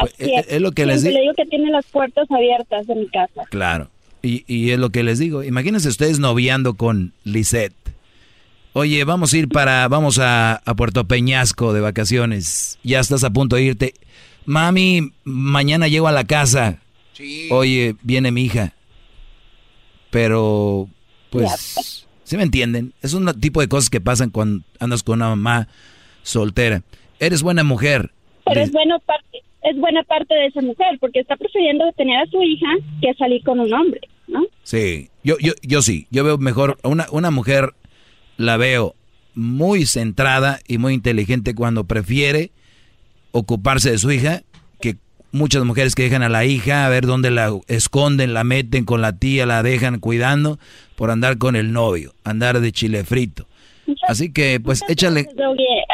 pues, 0.00 0.12
Así 0.14 0.32
es, 0.34 0.46
es 0.48 0.60
lo 0.60 0.72
que 0.72 0.84
les 0.86 1.02
digo. 1.02 1.14
le 1.14 1.20
digo 1.22 1.34
que 1.34 1.46
tiene 1.46 1.70
las 1.70 1.86
puertas 1.86 2.26
abiertas 2.30 2.86
de 2.86 2.94
mi 2.96 3.06
casa. 3.08 3.42
Claro. 3.50 3.88
Y, 4.22 4.42
y 4.46 4.70
es 4.70 4.78
lo 4.78 4.90
que 4.90 5.02
les 5.04 5.18
digo. 5.18 5.42
Imagínense 5.44 5.88
ustedes 5.88 6.18
noviando 6.18 6.74
con 6.74 7.12
Lisette. 7.24 7.74
Oye, 8.72 9.04
vamos 9.04 9.32
a 9.32 9.38
ir 9.38 9.48
para, 9.48 9.86
vamos 9.86 10.18
a, 10.18 10.54
a 10.56 10.74
Puerto 10.74 11.04
Peñasco 11.06 11.72
de 11.72 11.80
vacaciones. 11.80 12.78
Ya 12.82 12.98
estás 13.00 13.22
a 13.22 13.30
punto 13.30 13.54
de 13.56 13.62
irte. 13.62 13.94
Mami, 14.46 15.12
mañana 15.22 15.86
llego 15.86 16.08
a 16.08 16.12
la 16.12 16.24
casa. 16.24 16.80
Oye, 17.50 17.94
viene 18.02 18.32
mi 18.32 18.44
hija. 18.46 18.74
Pero, 20.10 20.88
pues, 21.40 22.06
¿sí 22.24 22.36
me 22.36 22.42
entienden? 22.42 22.92
Es 23.02 23.14
un 23.14 23.26
tipo 23.40 23.60
de 23.60 23.68
cosas 23.68 23.90
que 23.90 24.00
pasan 24.00 24.30
cuando 24.30 24.64
andas 24.78 25.02
con 25.02 25.18
una 25.18 25.28
mamá 25.30 25.68
soltera. 26.22 26.82
Eres 27.18 27.42
buena 27.42 27.64
mujer. 27.64 28.12
Pero 28.44 28.60
es 28.60 28.72
bueno 28.72 28.98
parte, 29.00 29.42
es 29.62 29.76
buena 29.76 30.02
parte 30.04 30.34
de 30.34 30.46
esa 30.46 30.60
mujer 30.60 30.98
porque 31.00 31.20
está 31.20 31.36
prefiriendo 31.36 31.84
tener 31.96 32.18
a 32.18 32.26
su 32.26 32.42
hija 32.42 32.66
que 33.00 33.14
salir 33.14 33.42
con 33.42 33.60
un 33.60 33.72
hombre, 33.72 34.00
¿no? 34.26 34.44
Sí, 34.62 35.10
yo, 35.22 35.36
yo, 35.38 35.52
yo 35.62 35.82
sí, 35.82 36.06
yo 36.10 36.24
veo 36.24 36.38
mejor, 36.38 36.78
una, 36.82 37.06
una 37.10 37.30
mujer 37.30 37.74
la 38.36 38.56
veo 38.56 38.94
muy 39.34 39.86
centrada 39.86 40.60
y 40.68 40.78
muy 40.78 40.94
inteligente 40.94 41.54
cuando 41.54 41.84
prefiere 41.84 42.52
ocuparse 43.32 43.90
de 43.90 43.98
su 43.98 44.12
hija 44.12 44.42
muchas 45.34 45.64
mujeres 45.64 45.94
que 45.94 46.04
dejan 46.04 46.22
a 46.22 46.28
la 46.28 46.44
hija 46.44 46.86
a 46.86 46.88
ver 46.88 47.04
dónde 47.06 47.30
la 47.30 47.52
esconden, 47.68 48.32
la 48.34 48.44
meten 48.44 48.84
con 48.84 49.02
la 49.02 49.18
tía, 49.18 49.44
la 49.46 49.62
dejan 49.62 49.98
cuidando 49.98 50.58
por 50.96 51.10
andar 51.10 51.38
con 51.38 51.56
el 51.56 51.72
novio, 51.72 52.14
andar 52.24 52.60
de 52.60 52.72
chile 52.72 53.04
frito. 53.04 53.46
Así 54.08 54.32
que 54.32 54.60
pues 54.60 54.80
échale, 54.88 55.26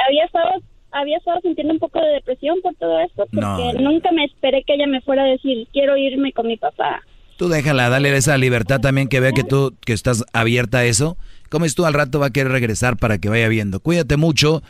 había 0.06 0.24
estado 0.26 0.50
había 0.92 1.16
estado 1.18 1.38
sintiendo 1.42 1.72
un 1.72 1.78
poco 1.78 2.00
de 2.00 2.08
depresión 2.14 2.58
por 2.62 2.74
todo 2.74 3.00
esto 3.00 3.24
porque 3.32 3.40
No. 3.40 3.72
nunca 3.74 4.10
me 4.12 4.24
esperé 4.24 4.62
que 4.64 4.74
ella 4.74 4.86
me 4.88 5.00
fuera 5.00 5.22
a 5.22 5.26
decir 5.26 5.66
quiero 5.72 5.96
irme 5.96 6.32
con 6.32 6.46
mi 6.46 6.56
papá. 6.56 7.00
tú 7.36 7.48
déjala, 7.48 7.88
dale 7.88 8.14
esa 8.16 8.36
libertad 8.36 8.80
también 8.80 9.08
que 9.08 9.18
vea 9.20 9.32
que 9.32 9.44
tú 9.44 9.74
que 9.86 9.92
estás 9.94 10.24
abierta 10.32 10.78
a 10.78 10.84
eso. 10.84 11.16
Como 11.48 11.64
es 11.64 11.74
tú 11.74 11.84
al 11.86 11.94
rato 11.94 12.20
va 12.20 12.26
a 12.26 12.30
querer 12.30 12.52
regresar 12.52 12.96
para 12.96 13.18
que 13.18 13.28
vaya 13.28 13.48
viendo. 13.48 13.80
Cuídate 13.80 14.16
mucho 14.16 14.62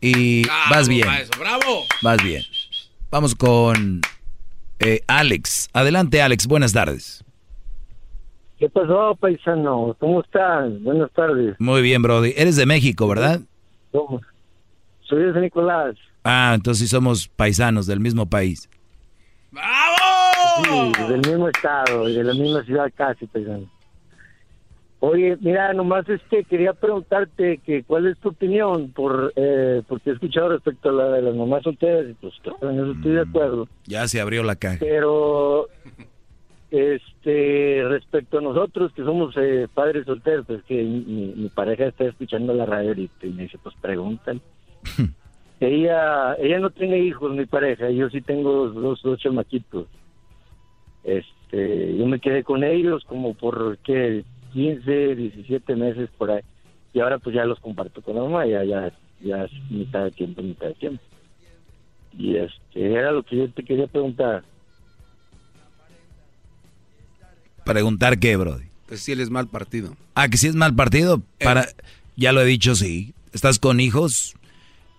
y 0.00 0.42
vas 0.70 0.88
bien. 0.88 1.08
¡Bravo! 1.38 1.84
Vas 2.02 2.22
bien. 2.22 2.42
Vamos 3.10 3.34
con 3.34 4.00
eh, 4.78 5.00
Alex. 5.08 5.68
Adelante, 5.72 6.22
Alex. 6.22 6.46
Buenas 6.46 6.72
tardes. 6.72 7.24
¿Qué 8.58 8.68
pasó, 8.68 9.16
paisano? 9.18 9.96
¿Cómo 9.98 10.20
estás? 10.20 10.80
Buenas 10.82 11.10
tardes. 11.12 11.56
Muy 11.58 11.82
bien, 11.82 12.02
Brody. 12.02 12.34
Eres 12.36 12.56
de 12.56 12.66
México, 12.66 13.08
¿verdad? 13.08 13.40
¿Cómo? 13.90 14.20
Soy 15.02 15.24
de 15.24 15.32
San 15.32 15.42
Nicolás. 15.42 15.96
Ah, 16.22 16.52
entonces 16.54 16.86
sí 16.86 16.88
somos 16.88 17.26
paisanos 17.26 17.86
del 17.86 17.98
mismo 17.98 18.26
país. 18.26 18.68
Sí, 20.62 20.92
del 21.08 21.20
mismo 21.20 21.48
estado 21.48 22.08
y 22.08 22.14
de 22.14 22.22
la 22.24 22.34
misma 22.34 22.62
ciudad 22.64 22.92
casi, 22.94 23.26
paisano. 23.26 23.66
Oye, 25.02 25.38
mira, 25.40 25.72
nomás 25.72 26.06
este 26.10 26.44
quería 26.44 26.74
preguntarte 26.74 27.58
que 27.64 27.82
cuál 27.84 28.06
es 28.06 28.18
tu 28.18 28.28
opinión 28.28 28.90
por 28.90 29.32
eh, 29.34 29.82
porque 29.88 30.10
he 30.10 30.12
escuchado 30.12 30.50
respecto 30.50 30.90
a 30.90 30.92
la 30.92 31.08
de 31.12 31.22
las 31.22 31.34
mamás 31.34 31.62
solteras 31.62 32.10
y 32.10 32.12
pues 32.14 32.34
en 32.60 32.78
eso 32.78 32.92
estoy 32.92 33.12
de 33.12 33.22
acuerdo. 33.22 33.66
Ya 33.86 34.06
se 34.08 34.20
abrió 34.20 34.42
la 34.42 34.56
caja. 34.56 34.76
Pero 34.78 35.68
este 36.70 37.82
respecto 37.88 38.38
a 38.38 38.42
nosotros 38.42 38.92
que 38.92 39.02
somos 39.02 39.34
eh, 39.38 39.68
padres 39.72 40.04
solteros, 40.04 40.44
pues 40.46 40.62
que 40.64 40.82
mi, 40.82 41.32
mi 41.34 41.48
pareja 41.48 41.86
está 41.86 42.04
escuchando 42.04 42.52
la 42.52 42.66
radio 42.66 42.88
ahorita 42.88 43.26
y 43.26 43.30
me 43.30 43.44
dice, 43.44 43.56
pues 43.62 43.74
pregúntale. 43.80 44.40
ella 45.60 46.34
ella 46.34 46.58
no 46.58 46.68
tiene 46.68 46.98
hijos, 46.98 47.32
mi 47.32 47.46
pareja, 47.46 47.88
yo 47.88 48.10
sí 48.10 48.20
tengo 48.20 48.68
dos, 48.68 49.00
dos 49.02 49.18
chamaquitos. 49.18 49.86
Este, 51.04 51.96
yo 51.96 52.04
me 52.04 52.20
quedé 52.20 52.44
con 52.44 52.64
ellos 52.64 53.02
como 53.06 53.32
por 53.32 53.78
qué 53.78 54.24
15, 54.52 55.14
17 55.16 55.76
meses 55.76 56.08
por 56.16 56.30
ahí. 56.30 56.42
Y 56.92 57.00
ahora 57.00 57.18
pues 57.18 57.34
ya 57.34 57.44
los 57.44 57.60
comparto 57.60 58.02
con 58.02 58.16
la 58.16 58.22
mamá, 58.22 58.46
ya 58.46 58.64
ya 58.64 58.92
ya 59.20 59.44
es 59.44 59.50
mitad 59.70 60.04
de 60.04 60.10
tiempo, 60.10 60.42
mitad 60.42 60.66
de 60.68 60.74
tiempo. 60.74 61.02
Y 62.16 62.36
este 62.36 62.92
era 62.92 63.12
lo 63.12 63.22
que 63.22 63.36
yo 63.36 63.50
te 63.50 63.62
quería 63.62 63.86
preguntar. 63.86 64.42
Preguntar 67.64 68.18
qué, 68.18 68.36
Brody. 68.36 68.64
Pues 68.86 69.00
si 69.00 69.12
él 69.12 69.20
es 69.20 69.30
mal 69.30 69.46
partido. 69.46 69.96
Ah, 70.14 70.28
que 70.28 70.36
si 70.36 70.48
es 70.48 70.56
mal 70.56 70.74
partido, 70.74 71.22
para, 71.38 71.66
ya 72.16 72.32
lo 72.32 72.40
he 72.40 72.44
dicho, 72.44 72.74
sí. 72.74 73.14
Estás 73.32 73.60
con 73.60 73.78
hijos, 73.78 74.34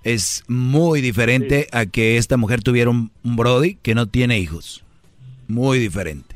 es 0.03 0.45
muy 0.47 1.01
diferente 1.01 1.67
a 1.73 1.85
que 1.85 2.15
esta 2.17 2.37
mujer 2.37 2.63
tuviera 2.63 2.89
un, 2.89 3.11
un 3.23 3.35
Brody 3.35 3.75
que 3.75 3.93
no 3.93 4.07
tiene 4.07 4.39
hijos. 4.39 4.85
Muy 5.47 5.79
diferente. 5.79 6.30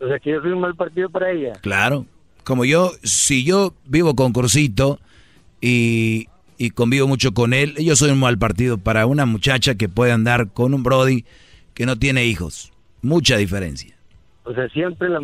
O 0.00 0.06
sea, 0.06 0.18
que 0.18 0.30
yo 0.30 0.40
soy 0.40 0.52
un 0.52 0.60
mal 0.60 0.74
partido 0.74 1.10
para 1.10 1.30
ella. 1.30 1.54
Claro. 1.60 2.06
Como 2.44 2.64
yo, 2.64 2.92
si 3.02 3.44
yo 3.44 3.74
vivo 3.84 4.14
con 4.14 4.32
Cursito 4.32 4.98
y, 5.60 6.28
y 6.56 6.70
convivo 6.70 7.06
mucho 7.06 7.34
con 7.34 7.52
él, 7.52 7.74
yo 7.76 7.96
soy 7.96 8.10
un 8.10 8.20
mal 8.20 8.38
partido 8.38 8.78
para 8.78 9.06
una 9.06 9.26
muchacha 9.26 9.74
que 9.74 9.88
puede 9.88 10.12
andar 10.12 10.48
con 10.52 10.72
un 10.72 10.82
Brody 10.82 11.24
que 11.74 11.84
no 11.84 11.96
tiene 11.96 12.24
hijos. 12.24 12.72
Mucha 13.02 13.36
diferencia. 13.36 13.94
O 14.44 14.54
sea, 14.54 14.66
siempre 14.70 15.10
la, 15.10 15.20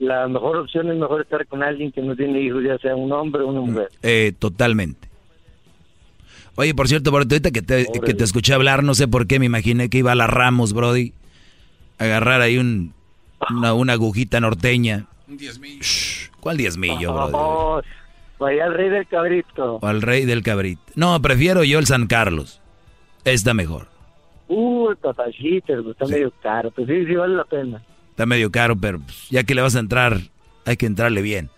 la, 0.00 0.26
mejor 0.26 0.56
opción 0.56 0.90
es 0.90 0.98
mejor 0.98 1.20
estar 1.20 1.46
con 1.46 1.62
alguien 1.62 1.92
que 1.92 2.02
no 2.02 2.16
tiene 2.16 2.40
hijos, 2.40 2.64
ya 2.64 2.76
sea 2.78 2.96
un 2.96 3.12
hombre 3.12 3.42
o 3.42 3.46
una 3.46 3.60
mujer. 3.60 3.88
Eh, 4.02 4.32
totalmente. 4.36 5.08
Oye, 6.56 6.74
por 6.74 6.88
cierto, 6.88 7.12
Brody, 7.12 7.34
ahorita 7.34 7.52
que 7.52 7.62
te, 7.62 7.86
que 7.86 8.14
te 8.14 8.24
escuché 8.24 8.52
hablar, 8.52 8.82
no 8.82 8.94
sé 8.94 9.06
por 9.06 9.28
qué, 9.28 9.38
me 9.38 9.46
imaginé 9.46 9.88
que 9.88 9.98
iba 9.98 10.10
a 10.10 10.16
la 10.16 10.26
Ramos, 10.26 10.72
Brody, 10.72 11.12
a 11.98 12.04
agarrar 12.04 12.40
ahí 12.40 12.58
un, 12.58 12.94
una, 13.50 13.74
una 13.74 13.92
agujita 13.94 14.40
norteña. 14.40 15.06
Un 15.28 15.36
diezmillo. 15.36 15.82
¿Cuál 16.40 16.56
diezmillo, 16.56 17.12
Brody? 17.12 17.32
Oh, 17.34 17.82
vaya 18.38 18.64
al 18.64 18.74
rey 18.74 18.88
del 18.88 19.06
cabrito. 19.06 19.78
O 19.82 19.86
al 19.86 20.02
rey 20.02 20.24
del 20.24 20.42
cabrit. 20.42 20.78
No, 20.94 21.20
prefiero 21.20 21.64
yo 21.64 21.78
el 21.78 21.86
San 21.86 22.06
Carlos. 22.06 22.60
Está 23.24 23.54
mejor. 23.54 23.88
Uh, 24.48 24.90
el 24.90 24.96
papachito, 24.96 25.90
está 25.90 26.06
medio 26.06 26.32
caro, 26.40 26.70
pero 26.70 26.86
sí, 26.86 27.06
sí 27.06 27.14
vale 27.14 27.34
la 27.34 27.44
pena. 27.44 27.82
Está 28.10 28.26
medio 28.26 28.50
caro, 28.52 28.76
pero 28.76 29.00
pues, 29.00 29.28
ya 29.28 29.42
que 29.42 29.54
le 29.54 29.62
vas 29.62 29.74
a 29.74 29.80
entrar, 29.80 30.20
hay 30.64 30.76
que 30.76 30.86
entrarle 30.86 31.20
bien. 31.22 31.50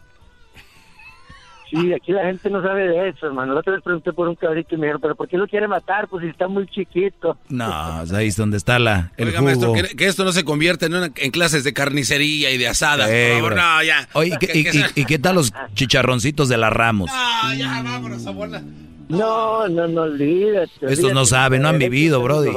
Sí, 1.70 1.93
aquí 1.93 2.12
la 2.12 2.24
gente 2.24 2.49
no 2.49 2.62
sabe 2.62 2.89
de 2.89 3.09
eso, 3.11 3.27
hermano. 3.27 3.53
La 3.53 3.61
otra 3.61 3.74
vez 3.74 3.82
pregunté 3.82 4.12
por 4.12 4.27
un 4.28 4.35
cabrito 4.36 4.74
y 4.74 4.78
me 4.78 4.86
dijeron, 4.86 5.01
¿pero 5.03 5.15
por 5.15 5.28
qué 5.28 5.36
lo 5.36 5.47
quiere 5.47 5.69
matar? 5.69 6.09
Pues 6.09 6.24
si 6.24 6.31
está 6.31 6.49
muy 6.49 6.66
chiquito. 6.66 7.36
No, 7.51 7.97
pues, 7.99 8.12
ahí 8.12 8.28
es 8.28 8.36
donde 8.36 8.57
está 8.57 8.78
la, 8.78 9.12
el 9.19 9.28
Oiga, 9.28 9.39
jugo. 9.40 9.45
maestro, 9.51 9.73
que, 9.74 9.97
que 9.97 10.07
esto 10.07 10.24
no 10.24 10.32
se 10.32 10.45
convierta 10.45 10.86
en, 10.86 10.95
una- 10.95 11.11
en 11.15 11.31
clases 11.31 11.65
de 11.65 11.73
carnicería 11.74 12.51
y 12.53 12.59
de 12.59 12.69
asada. 12.69 13.07
Eh, 13.11 13.39
por 13.40 13.55
favor, 13.55 13.57
no, 13.57 13.82
ya. 13.82 14.09
Oye, 14.15 14.35
¿y 14.35 14.39
qué- 14.39 14.82
y, 14.95 15.01
y- 15.03 15.05
qué 15.05 15.19
tal 15.19 15.35
los 15.35 15.53
chicharroncitos 15.74 16.49
de 16.49 16.57
la 16.57 16.70
Ramos? 16.70 17.11
No, 17.11 17.55
ya, 17.55 17.82
vámonos, 17.82 18.27
abuela. 18.27 18.62
No, 19.11 19.69
no, 19.69 19.86
no 19.89 20.03
olvídate. 20.03 20.70
Estos 20.89 21.12
no 21.12 21.24
saben, 21.27 21.62
no 21.62 21.69
han 21.69 21.78
vivido, 21.78 22.23
Brody. 22.23 22.51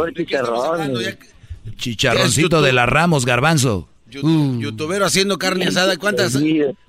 Chicharroncito 1.78 2.62
de 2.62 2.74
la 2.74 2.86
Ramos, 2.86 3.26
garbanzo. 3.26 3.88
Uh, 4.22 4.60
Youtubero 4.60 5.06
haciendo 5.06 5.38
carne 5.38 5.66
asada. 5.68 5.98
¿Cuántas? 5.98 6.38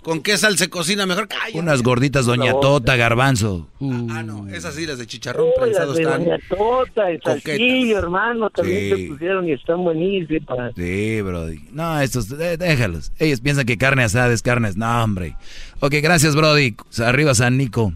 ¿Con 0.03 0.23
qué 0.23 0.37
sal 0.37 0.59
se 0.59 0.69
cocina 0.69 1.07
mejor? 1.07 1.29
Cállate. 1.29 1.59
unas 1.59 1.83
gorditas 1.83 2.27
Doña 2.27 2.53
Tota, 2.61 2.97
garbanzo. 2.97 3.69
Ah, 4.11 4.23
no, 4.23 4.49
esas 4.49 4.75
sí, 4.75 4.87
las 4.87 4.99
de 4.99 5.07
chicharrón 5.07 5.47
las 5.49 5.59
prensado 5.65 5.93
de 5.95 6.03
están. 6.03 6.25
Doña 6.25 6.39
Tota, 6.49 7.11
el 7.11 7.21
coquetas. 7.21 7.43
salsillo, 7.45 7.99
hermano, 7.99 8.51
también 8.51 8.81
Sí. 8.97 9.03
se 9.03 9.09
pusieron 9.13 9.49
y 9.49 9.53
están 9.53 9.85
buenísimas. 9.85 10.73
Sí, 10.77 11.21
Brody. 11.23 11.61
No, 11.73 12.01
estos, 12.01 12.31
eh, 12.33 12.57
déjalos. 12.57 13.13
Ellos 13.19 13.41
piensan 13.41 13.67
que 13.67 13.79
carne 13.79 14.03
asada 14.05 14.33
es 14.33 14.43
carne. 14.43 14.71
No, 14.75 15.03
hombre. 15.05 15.37
Ok, 15.81 15.95
gracias, 16.03 16.35
Brody. 16.35 16.77
Arriba 17.05 17.35
San 17.35 17.57
Nico. 17.57 17.93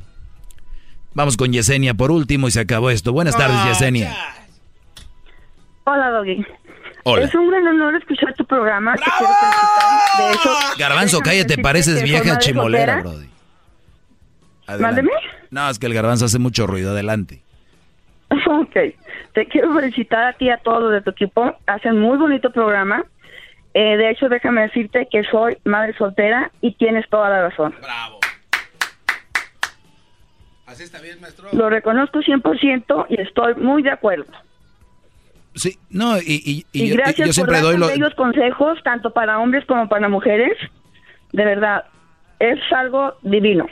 Vamos 1.15 1.36
con 1.36 1.53
Yesenia 1.53 1.94
por 1.94 2.11
último 2.11 2.47
y 2.47 2.51
se 2.51 2.61
acabó 2.61 2.90
esto. 2.90 3.12
Buenas 3.12 3.36
tardes, 3.36 3.57
Yesenia. 3.66 4.15
Hola, 5.85 6.11
Doggy. 6.11 6.44
Hola. 7.09 7.24
Es 7.27 7.35
un 7.37 7.49
gran 7.49 7.65
honor 7.69 7.95
escuchar 7.95 8.35
tu 8.35 8.45
programa. 8.45 8.97
Te 8.97 9.05
quiero 9.05 9.33
felicitar. 9.35 10.27
De 10.27 10.35
hecho, 10.35 10.51
Garbanzo, 10.77 11.20
cállate, 11.20 11.57
pareces 11.57 12.03
vieja 12.03 12.37
chimolera. 12.39 13.01
Brody. 13.01 13.28
Mándeme. 14.81 15.12
No, 15.53 15.70
es 15.70 15.78
que 15.78 15.87
el 15.87 15.95
garbanzo 15.95 16.24
hace 16.24 16.41
mucho 16.41 16.66
ruido. 16.66 16.91
Adelante. 16.91 17.43
Ok. 18.49 18.77
Te 19.35 19.47
quiero 19.47 19.73
felicitar 19.74 20.24
a 20.24 20.33
ti 20.33 20.47
y 20.47 20.51
a 20.51 20.57
todos 20.57 20.91
de 20.93 21.01
tu 21.01 21.11
equipo. 21.11 21.55
Hacen 21.66 21.97
muy 22.01 22.19
bonito 22.19 22.51
programa. 22.51 23.05
Eh, 23.73 23.97
de 23.97 24.11
hecho, 24.11 24.28
déjame 24.28 24.62
decirte 24.62 25.07
que 25.09 25.23
soy 25.24 25.59
madre 25.65 25.97
soltera 25.97 26.51
y 26.61 26.74
tienes 26.74 27.09
toda 27.09 27.28
la 27.28 27.49
razón. 27.49 27.73
Así 30.66 30.83
está 30.83 31.01
bien, 31.01 31.20
maestro. 31.20 31.49
Lo 31.53 31.70
reconozco 31.70 32.19
100% 32.19 33.07
y 33.11 33.20
estoy 33.20 33.55
muy 33.55 33.83
de 33.83 33.91
acuerdo. 33.91 34.33
Sí, 35.57 35.77
no, 35.91 36.19
y, 36.19 36.23
y- 36.45 36.66
y 36.73 36.85
Y, 36.85 36.89
yo, 36.91 36.97
gracias 36.97 37.27
yo 37.28 37.33
siempre 37.33 37.57
por 37.57 37.62
doy 37.65 37.73
dar 37.73 37.81
lo... 37.81 37.87
tan 37.89 37.99
bellos 37.99 38.15
consejos, 38.15 38.78
tanto 38.85 39.11
para 39.12 39.39
hombres 39.41 39.65
como 39.66 39.89
para 39.89 40.09
mujeres. 40.09 40.57
De 41.33 41.45
verdad, 41.45 41.85
es 42.39 42.59
algo 42.73 43.15
divino. 43.23 43.66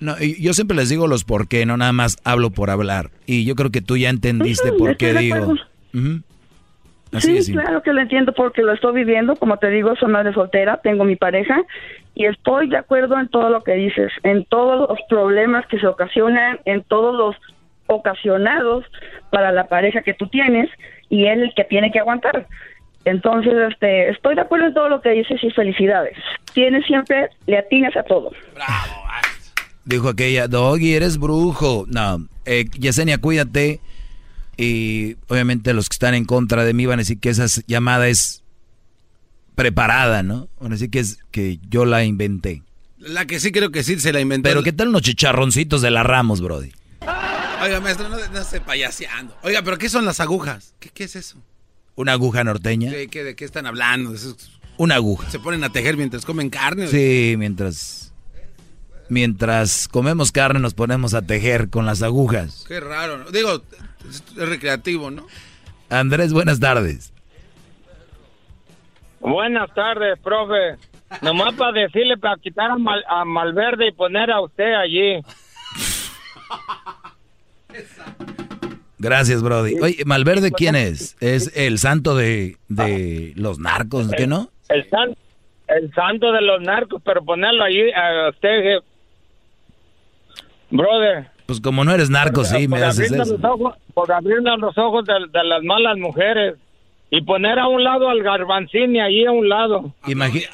No, 0.00 0.14
yo 0.18 0.52
siempre 0.54 0.76
les 0.76 0.88
digo 0.88 1.06
los 1.06 1.24
por 1.24 1.46
qué, 1.48 1.64
no 1.66 1.76
nada 1.76 1.92
más 1.92 2.16
hablo 2.24 2.50
por 2.50 2.68
hablar. 2.70 3.10
Y 3.26 3.44
yo 3.44 3.54
creo 3.54 3.70
que 3.70 3.80
tú 3.80 3.96
ya 3.96 4.08
entendiste 4.10 4.72
por 4.72 4.96
qué 4.96 5.14
digo. 5.14 5.54
Así 7.12 7.42
sí, 7.42 7.52
claro 7.52 7.82
que 7.82 7.92
lo 7.92 8.00
entiendo 8.00 8.32
porque 8.32 8.62
lo 8.62 8.72
estoy 8.72 8.94
viviendo. 8.94 9.34
Como 9.36 9.56
te 9.58 9.68
digo, 9.70 9.94
soy 9.96 10.10
madre 10.12 10.32
soltera, 10.32 10.80
tengo 10.82 11.04
mi 11.04 11.16
pareja 11.16 11.60
y 12.14 12.26
estoy 12.26 12.68
de 12.68 12.76
acuerdo 12.76 13.18
en 13.18 13.28
todo 13.28 13.50
lo 13.50 13.62
que 13.64 13.72
dices, 13.74 14.12
en 14.22 14.44
todos 14.44 14.88
los 14.88 14.98
problemas 15.08 15.66
que 15.66 15.78
se 15.80 15.86
ocasionan, 15.88 16.60
en 16.66 16.82
todos 16.84 17.14
los 17.14 17.36
ocasionados 17.86 18.84
para 19.30 19.50
la 19.50 19.66
pareja 19.66 20.02
que 20.02 20.14
tú 20.14 20.28
tienes 20.28 20.70
y 21.10 21.26
él 21.26 21.42
el 21.42 21.54
que 21.54 21.64
tiene 21.64 21.92
que 21.92 21.98
aguantar. 21.98 22.46
Entonces, 23.04 23.52
este, 23.70 24.10
estoy 24.10 24.36
de 24.36 24.42
acuerdo 24.42 24.68
en 24.68 24.74
todo 24.74 24.88
lo 24.88 25.02
que 25.02 25.10
dices 25.10 25.42
y 25.42 25.50
felicidades. 25.50 26.16
Tienes 26.54 26.86
siempre, 26.86 27.28
le 27.46 27.58
atinas 27.58 27.96
a 27.96 28.02
todo. 28.02 28.30
Dijo 29.84 30.08
aquella, 30.08 30.48
Doggy, 30.48 30.94
eres 30.94 31.18
brujo. 31.18 31.84
No, 31.88 32.26
eh, 32.44 32.66
Yesenia, 32.78 33.18
cuídate. 33.18 33.80
Y 34.56 35.16
obviamente 35.28 35.72
los 35.72 35.88
que 35.88 35.94
están 35.94 36.14
en 36.14 36.26
contra 36.26 36.64
de 36.64 36.74
mí 36.74 36.84
van 36.86 36.98
a 36.98 37.02
decir 37.02 37.18
que 37.18 37.30
esa 37.30 37.46
llamada 37.66 38.08
es 38.08 38.44
preparada, 39.54 40.22
¿no? 40.22 40.48
Van 40.60 40.72
a 40.72 40.74
decir 40.74 40.90
que, 40.90 41.00
es, 41.00 41.18
que 41.30 41.58
yo 41.68 41.86
la 41.86 42.04
inventé. 42.04 42.62
La 42.98 43.24
que 43.24 43.40
sí 43.40 43.50
creo 43.50 43.70
que 43.70 43.82
sí 43.82 43.98
se 43.98 44.12
la 44.12 44.20
inventó. 44.20 44.48
Pero 44.48 44.62
¿qué 44.62 44.72
tal 44.72 44.88
unos 44.88 45.02
chicharroncitos 45.02 45.80
de 45.80 45.90
la 45.90 46.02
Ramos, 46.02 46.42
Brody? 46.42 46.72
Oiga, 47.62 47.80
maestro, 47.80 48.08
no, 48.08 48.16
no 48.16 48.38
esté 48.38 48.60
payaseando. 48.60 49.36
Oiga, 49.42 49.62
¿pero 49.62 49.76
qué 49.78 49.88
son 49.88 50.04
las 50.04 50.20
agujas? 50.20 50.74
¿Qué, 50.80 50.88
qué 50.90 51.04
es 51.04 51.16
eso? 51.16 51.38
Una 51.96 52.12
aguja 52.12 52.42
norteña. 52.44 52.90
¿Qué, 52.90 53.08
qué- 53.08 53.24
¿De 53.24 53.36
qué 53.36 53.44
están 53.44 53.66
hablando? 53.66 54.14
Eso- 54.14 54.36
Una 54.78 54.94
aguja. 54.96 55.28
¿Se 55.30 55.38
ponen 55.38 55.62
a 55.64 55.70
tejer 55.70 55.96
mientras 55.96 56.24
comen 56.24 56.48
carne? 56.50 56.86
Sí, 56.86 57.34
mientras 57.38 58.12
mientras 59.10 59.88
comemos 59.88 60.30
carne 60.30 60.60
nos 60.60 60.72
ponemos 60.74 61.14
a 61.14 61.22
tejer 61.22 61.68
con 61.68 61.84
las 61.84 62.00
agujas. 62.02 62.64
Qué 62.68 62.78
raro. 62.80 63.18
¿no? 63.18 63.30
Digo, 63.30 63.60
es, 64.08 64.22
es 64.38 64.48
recreativo, 64.48 65.10
¿no? 65.10 65.26
Andrés, 65.90 66.32
buenas 66.32 66.60
tardes. 66.60 67.12
Buenas 69.18 69.68
tardes, 69.74 70.18
profe. 70.20 70.78
Nomás 71.22 71.54
para 71.54 71.72
decirle, 71.72 72.16
para 72.16 72.36
quitar 72.36 72.70
a, 72.70 72.76
Mal- 72.78 73.04
a 73.08 73.24
Malverde 73.24 73.88
y 73.88 73.92
poner 73.92 74.30
a 74.30 74.40
usted 74.40 74.72
allí. 74.74 75.20
Gracias, 78.98 79.42
Brody. 79.42 79.78
Oye, 79.80 80.04
Malverde, 80.04 80.52
¿quién 80.52 80.76
es? 80.76 81.16
Es 81.20 81.50
el 81.56 81.78
santo 81.78 82.14
de, 82.16 82.56
de 82.68 83.32
los 83.36 83.58
narcos, 83.58 84.08
¿qué 84.16 84.26
no? 84.26 84.50
El, 84.68 84.88
san- 84.90 85.16
el 85.68 85.92
santo 85.94 86.32
de 86.32 86.42
los 86.42 86.60
narcos, 86.60 87.00
pero 87.04 87.24
ponerlo 87.24 87.64
allí 87.64 87.90
a 87.92 88.28
usted, 88.28 88.48
je- 88.48 88.82
brother. 90.70 91.28
Pues 91.46 91.60
como 91.60 91.84
no 91.84 91.92
eres 91.92 92.10
narco, 92.10 92.44
sí, 92.44 92.68
me 92.68 92.76
por 92.78 92.84
haces 92.84 93.06
abrirnos 93.10 93.28
eso. 93.28 93.36
Los 93.38 93.44
ojos, 93.50 93.74
por 93.94 94.12
abrirnos 94.12 94.58
los 94.60 94.78
ojos 94.78 95.04
de, 95.06 95.14
de 95.32 95.44
las 95.44 95.62
malas 95.64 95.96
mujeres. 95.98 96.56
Y 97.12 97.22
poner 97.22 97.58
a 97.58 97.66
un 97.66 97.82
lado 97.82 98.08
al 98.08 98.22
garbanzini 98.22 99.00
allí 99.00 99.26
a 99.26 99.32
un 99.32 99.48
lado. 99.48 99.92
Imagi- 100.04 100.46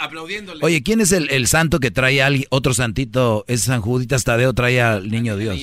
Oye, 0.62 0.82
¿quién 0.82 1.02
es 1.02 1.12
el, 1.12 1.28
el 1.28 1.47
santo 1.48 1.80
que 1.80 1.90
trae 1.90 2.22
a 2.22 2.26
alguien, 2.28 2.47
otro 2.48 2.72
santito? 2.72 3.44
Es 3.47 3.64
San 3.64 3.82
Juditas 3.82 4.24
Tadeo, 4.24 4.55
trae 4.55 4.80
al 4.80 5.10
niño 5.10 5.36
Dios. 5.36 5.55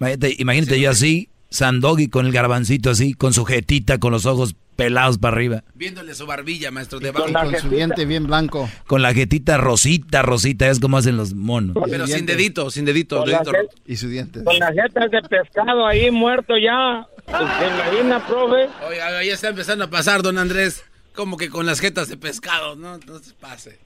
Imagínate, 0.00 0.34
imagínate 0.38 0.80
yo 0.80 0.90
así, 0.90 1.28
San 1.50 1.80
Doggy 1.80 2.08
con 2.08 2.26
el 2.26 2.32
garbancito 2.32 2.90
así, 2.90 3.14
con 3.14 3.32
su 3.32 3.44
jetita, 3.44 3.98
con 3.98 4.12
los 4.12 4.26
ojos 4.26 4.56
pelados 4.76 5.18
para 5.18 5.36
arriba. 5.36 5.62
Viéndole 5.74 6.14
su 6.16 6.26
barbilla, 6.26 6.72
maestro, 6.72 6.98
de 6.98 7.12
Con, 7.12 7.32
con 7.32 7.54
su 7.56 7.68
diente 7.68 8.04
bien 8.06 8.26
blanco. 8.26 8.68
Con 8.88 9.02
la 9.02 9.14
jetita 9.14 9.56
rosita, 9.56 10.22
rosita, 10.22 10.68
es 10.68 10.80
como 10.80 10.96
hacen 10.98 11.16
los 11.16 11.32
monos. 11.32 11.76
Pero 11.88 12.08
sin 12.08 12.26
dedito, 12.26 12.70
sin 12.70 12.84
dedito. 12.84 13.22
Con. 13.24 13.54
Y 13.86 13.96
su 13.96 14.08
diente. 14.08 14.42
Con 14.42 14.58
las 14.58 14.72
jetas 14.72 15.10
de 15.12 15.22
pescado 15.22 15.86
ahí 15.86 16.10
muerto 16.10 16.54
ya. 16.58 17.06
¿Se 17.26 17.32
imagina, 17.68 18.26
profe? 18.26 18.68
Oiga, 18.88 19.22
ya 19.22 19.32
está 19.34 19.48
empezando 19.48 19.84
a 19.84 19.90
pasar, 19.90 20.22
don 20.22 20.38
Andrés. 20.38 20.84
Como 21.14 21.36
que 21.36 21.48
con 21.50 21.64
las 21.66 21.78
jetas 21.78 22.08
de 22.08 22.16
pescado, 22.16 22.74
no, 22.74 22.98
no 22.98 23.18
se 23.20 23.32
pase. 23.34 23.78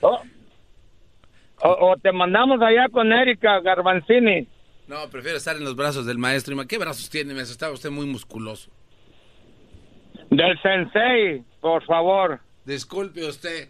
O, 0.00 0.20
o- 1.62 1.90
o 1.92 1.96
te 1.98 2.10
mandamos 2.10 2.60
allá 2.60 2.88
con 2.90 3.12
Erika 3.12 3.60
Garbanzini. 3.60 4.48
No, 4.88 5.10
prefiero 5.10 5.36
estar 5.36 5.56
en 5.56 5.64
los 5.64 5.74
brazos 5.74 6.06
del 6.06 6.18
maestro. 6.18 6.56
¿Qué 6.66 6.78
brazos 6.78 7.10
tiene, 7.10 7.34
maestro? 7.34 7.52
Está 7.52 7.70
usted 7.70 7.90
muy 7.90 8.06
musculoso. 8.06 8.70
Del 10.30 10.60
sensei, 10.62 11.42
por 11.60 11.84
favor. 11.84 12.40
Disculpe 12.64 13.24
usted. 13.24 13.68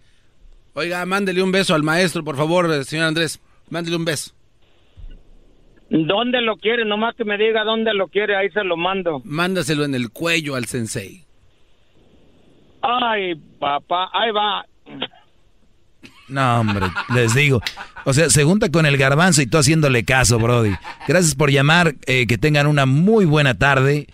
Oiga, 0.75 1.05
mándele 1.07 1.43
un 1.43 1.53
beso 1.53 1.75
al 1.75 1.83
maestro, 1.83 2.23
por 2.23 2.37
favor, 2.37 2.71
eh, 2.71 2.85
señor 2.85 3.07
Andrés. 3.07 3.41
Mándele 3.71 3.97
un 3.97 4.05
beso. 4.05 4.33
¿Dónde 5.89 6.41
lo 6.43 6.57
quiere? 6.57 6.85
Nomás 6.85 7.15
que 7.15 7.25
me 7.25 7.39
diga 7.39 7.65
dónde 7.65 7.95
lo 7.95 8.09
quiere, 8.09 8.37
ahí 8.37 8.51
se 8.51 8.65
lo 8.65 8.77
mando. 8.77 9.23
Mándaselo 9.25 9.85
en 9.85 9.95
el 9.95 10.11
cuello 10.11 10.55
al 10.55 10.67
sensei. 10.67 11.25
Ay, 12.83 13.35
papá, 13.59 14.11
ahí 14.13 14.31
va. 14.33 14.67
No, 16.29 16.61
hombre, 16.61 16.87
les 17.15 17.35
digo. 17.35 17.61
O 18.05 18.13
sea, 18.13 18.31
se 18.31 18.45
junta 18.45 18.71
con 18.71 18.87
el 18.87 18.97
garbanzo 18.97 19.43
y 19.43 19.47
tú 19.47 19.59
haciéndole 19.59 20.05
caso, 20.05 20.39
Brody. 20.39 20.75
Gracias 21.07 21.35
por 21.35 21.51
llamar. 21.51 21.95
eh, 22.07 22.27
que 22.27 22.39
tengan 22.39 22.67
una 22.67 22.87
muy 22.87 23.25
buena 23.25 23.55
tarde. 23.55 24.07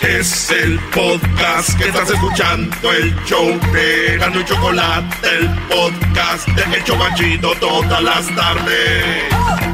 Es 0.00 0.50
el 0.50 0.78
podcast 0.94 1.78
que 1.78 1.84
estás 1.88 2.10
escuchando, 2.10 2.92
el 2.92 3.14
show 3.24 3.58
de 3.72 4.18
Gano 4.18 4.40
y 4.40 4.44
Chocolate, 4.44 5.16
el 5.38 5.48
podcast 5.68 6.48
de 6.48 6.76
El 6.76 6.84
Chobachito 6.84 7.54
todas 7.60 8.02
las 8.02 8.26
tardes. 8.34 9.73